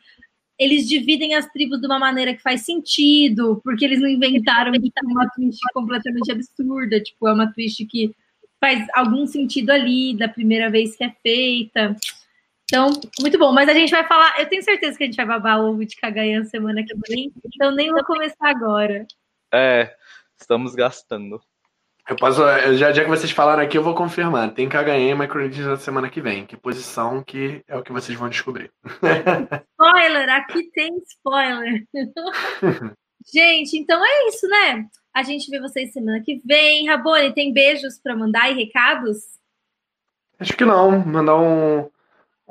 Eles 0.59 0.87
dividem 0.87 1.35
as 1.35 1.45
tribos 1.47 1.79
de 1.79 1.87
uma 1.87 1.99
maneira 1.99 2.33
que 2.33 2.41
faz 2.41 2.61
sentido, 2.61 3.59
porque 3.63 3.85
eles 3.85 3.99
não 3.99 4.09
inventaram 4.09 4.71
uma 4.71 5.29
twist 5.29 5.59
completamente 5.73 6.31
absurda, 6.31 7.01
tipo, 7.01 7.27
é 7.27 7.33
uma 7.33 7.51
twist 7.51 7.85
que 7.85 8.15
faz 8.59 8.85
algum 8.93 9.27
sentido 9.27 9.71
ali 9.71 10.15
da 10.15 10.29
primeira 10.29 10.69
vez 10.69 10.95
que 10.95 11.03
é 11.03 11.13
feita. 11.21 11.95
Então, 12.73 12.89
muito 13.21 13.37
bom. 13.37 13.51
Mas 13.51 13.69
a 13.69 13.73
gente 13.73 13.91
vai 13.91 14.03
falar. 14.07 14.39
Eu 14.39 14.49
tenho 14.49 14.63
certeza 14.63 14.97
que 14.97 15.03
a 15.03 15.05
gente 15.05 15.15
vai 15.15 15.27
babar 15.27 15.61
o 15.61 15.69
ovo 15.69 15.85
de 15.85 15.95
Cagayan 15.95 16.43
semana 16.45 16.83
que 16.83 16.95
vem. 17.07 17.31
Então, 17.45 17.71
nem 17.75 17.91
vou 17.91 18.03
começar 18.03 18.49
agora. 18.49 19.05
É, 19.53 19.95
estamos 20.35 20.73
gastando. 20.73 21.39
Eu 22.09 22.15
posso. 22.15 22.41
Já, 22.73 22.91
já 22.91 23.03
que 23.03 23.09
vocês 23.09 23.31
falaram 23.31 23.61
aqui, 23.61 23.77
eu 23.77 23.83
vou 23.83 23.93
confirmar. 23.93 24.55
Tem 24.55 24.67
Cagayan 24.67 25.11
e 25.11 25.15
Microneeds 25.15 25.67
na 25.67 25.77
semana 25.77 26.09
que 26.09 26.19
vem. 26.19 26.47
Que 26.47 26.57
posição 26.57 27.23
que 27.23 27.63
é 27.67 27.77
o 27.77 27.83
que 27.83 27.91
vocês 27.91 28.17
vão 28.17 28.27
descobrir. 28.27 28.71
Spoiler! 29.79 30.29
Aqui 30.31 30.63
tem 30.71 30.97
spoiler. 31.07 31.85
gente, 33.31 33.77
então 33.77 34.03
é 34.03 34.27
isso, 34.29 34.47
né? 34.47 34.87
A 35.13 35.21
gente 35.21 35.47
vê 35.51 35.59
vocês 35.59 35.93
semana 35.93 36.23
que 36.25 36.41
vem. 36.43 36.87
Rabone, 36.87 37.35
tem 37.35 37.53
beijos 37.53 37.99
para 38.01 38.15
mandar 38.15 38.49
e 38.49 38.55
recados? 38.55 39.19
Acho 40.39 40.57
que 40.57 40.65
não. 40.65 41.05
Mandar 41.05 41.37
um 41.37 41.92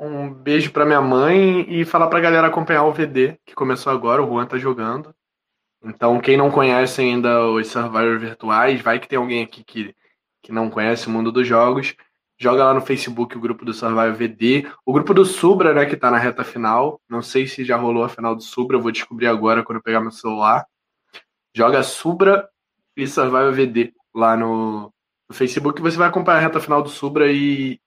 um 0.03 0.33
beijo 0.33 0.71
para 0.71 0.85
minha 0.85 1.01
mãe 1.01 1.65
e 1.69 1.85
falar 1.85 2.07
pra 2.07 2.19
galera 2.19 2.47
acompanhar 2.47 2.83
o 2.83 2.91
VD, 2.91 3.39
que 3.45 3.55
começou 3.55 3.91
agora, 3.91 4.21
o 4.21 4.27
Juan 4.27 4.45
tá 4.45 4.57
jogando. 4.57 5.15
Então, 5.83 6.19
quem 6.19 6.37
não 6.37 6.51
conhece 6.51 7.01
ainda 7.01 7.45
os 7.47 7.67
Survivor 7.67 8.19
virtuais, 8.19 8.81
vai 8.81 8.99
que 8.99 9.07
tem 9.07 9.17
alguém 9.17 9.43
aqui 9.43 9.63
que, 9.63 9.95
que 10.41 10.51
não 10.51 10.69
conhece 10.69 11.07
o 11.07 11.09
mundo 11.09 11.31
dos 11.31 11.47
jogos, 11.47 11.95
joga 12.37 12.63
lá 12.65 12.73
no 12.73 12.81
Facebook 12.81 13.37
o 13.37 13.39
grupo 13.39 13.63
do 13.65 13.73
Survivor 13.73 14.13
VD, 14.13 14.69
o 14.85 14.93
grupo 14.93 15.13
do 15.13 15.25
Subra, 15.25 15.73
né, 15.73 15.85
que 15.85 15.95
tá 15.95 16.11
na 16.11 16.17
reta 16.17 16.43
final. 16.43 17.01
Não 17.09 17.21
sei 17.21 17.47
se 17.47 17.63
já 17.63 17.77
rolou 17.77 18.03
a 18.03 18.09
final 18.09 18.35
do 18.35 18.43
Subra, 18.43 18.77
vou 18.77 18.91
descobrir 18.91 19.27
agora 19.27 19.63
quando 19.63 19.77
eu 19.77 19.83
pegar 19.83 20.01
meu 20.01 20.11
celular. 20.11 20.65
Joga 21.55 21.83
Subra 21.83 22.49
e 22.95 23.07
Survivor 23.07 23.53
VD 23.53 23.93
lá 24.13 24.35
no, 24.35 24.93
no 25.29 25.35
Facebook, 25.35 25.81
você 25.81 25.97
vai 25.97 26.07
acompanhar 26.07 26.37
a 26.37 26.41
reta 26.41 26.59
final 26.59 26.81
do 26.81 26.89
Subra 26.89 27.31
e 27.31 27.79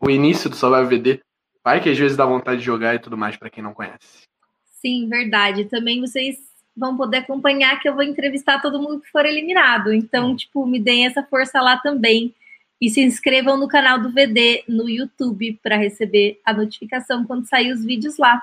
o 0.00 0.10
início 0.10 0.50
do 0.50 0.56
Survivor 0.56 0.88
VD 0.88 1.22
Vai 1.64 1.80
que 1.80 1.90
às 1.90 1.98
vezes 1.98 2.16
dá 2.16 2.24
vontade 2.24 2.60
de 2.60 2.66
jogar 2.66 2.94
e 2.94 2.98
tudo 2.98 3.16
mais 3.16 3.36
para 3.36 3.50
quem 3.50 3.62
não 3.62 3.74
conhece. 3.74 4.28
Sim, 4.64 5.08
verdade. 5.08 5.66
Também 5.66 6.00
vocês 6.00 6.38
vão 6.76 6.96
poder 6.96 7.18
acompanhar 7.18 7.78
que 7.80 7.88
eu 7.88 7.94
vou 7.94 8.02
entrevistar 8.02 8.62
todo 8.62 8.80
mundo 8.80 9.00
que 9.00 9.10
for 9.10 9.26
eliminado. 9.26 9.92
Então, 9.92 10.34
tipo, 10.34 10.66
me 10.66 10.80
deem 10.80 11.06
essa 11.06 11.22
força 11.22 11.60
lá 11.60 11.76
também. 11.76 12.34
E 12.80 12.88
se 12.88 13.02
inscrevam 13.02 13.58
no 13.58 13.68
canal 13.68 14.00
do 14.00 14.10
VD 14.10 14.64
no 14.66 14.88
YouTube 14.88 15.60
para 15.62 15.76
receber 15.76 16.40
a 16.42 16.52
notificação 16.54 17.26
quando 17.26 17.46
sair 17.46 17.72
os 17.72 17.84
vídeos 17.84 18.16
lá. 18.16 18.42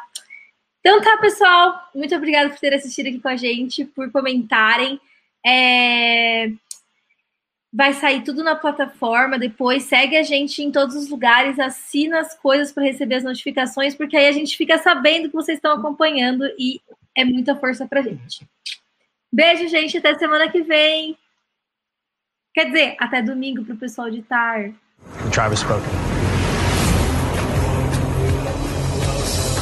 Então 0.79 1.01
tá, 1.01 1.17
pessoal. 1.17 1.89
Muito 1.95 2.15
obrigada 2.15 2.49
por 2.49 2.59
ter 2.59 2.73
assistido 2.73 3.07
aqui 3.07 3.19
com 3.19 3.29
a 3.29 3.35
gente, 3.35 3.83
por 3.83 4.11
comentarem. 4.11 4.99
É... 5.43 6.51
Vai 7.77 7.93
sair 7.93 8.23
tudo 8.23 8.43
na 8.43 8.55
plataforma 8.55 9.37
depois. 9.37 9.83
Segue 9.83 10.17
a 10.17 10.23
gente 10.23 10.63
em 10.63 10.71
todos 10.71 10.95
os 10.95 11.09
lugares, 11.09 11.59
assina 11.59 12.19
as 12.19 12.33
coisas 12.33 12.71
para 12.71 12.81
receber 12.81 13.17
as 13.17 13.23
notificações, 13.23 13.93
porque 13.93 14.17
aí 14.17 14.27
a 14.27 14.31
gente 14.31 14.57
fica 14.57 14.79
sabendo 14.79 15.29
que 15.29 15.35
vocês 15.35 15.59
estão 15.59 15.73
acompanhando 15.73 16.43
e 16.57 16.81
é 17.15 17.23
muita 17.23 17.55
força 17.55 17.85
pra 17.85 18.01
gente. 18.01 18.47
Beijo, 19.31 19.67
gente. 19.67 19.95
Até 19.95 20.15
semana 20.15 20.49
que 20.49 20.63
vem. 20.63 21.15
Quer 22.51 22.65
dizer, 22.65 22.95
até 22.97 23.21
domingo 23.21 23.63
para 23.63 23.75
o 23.75 23.77
pessoal 23.77 24.09
de 24.09 24.23
tar. 24.23 24.71
Travis 25.31 25.59
spoken. 25.59 25.85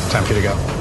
Time 0.09 0.25
for 0.25 0.33
you 0.33 0.41
to 0.41 0.47
go. 0.47 0.74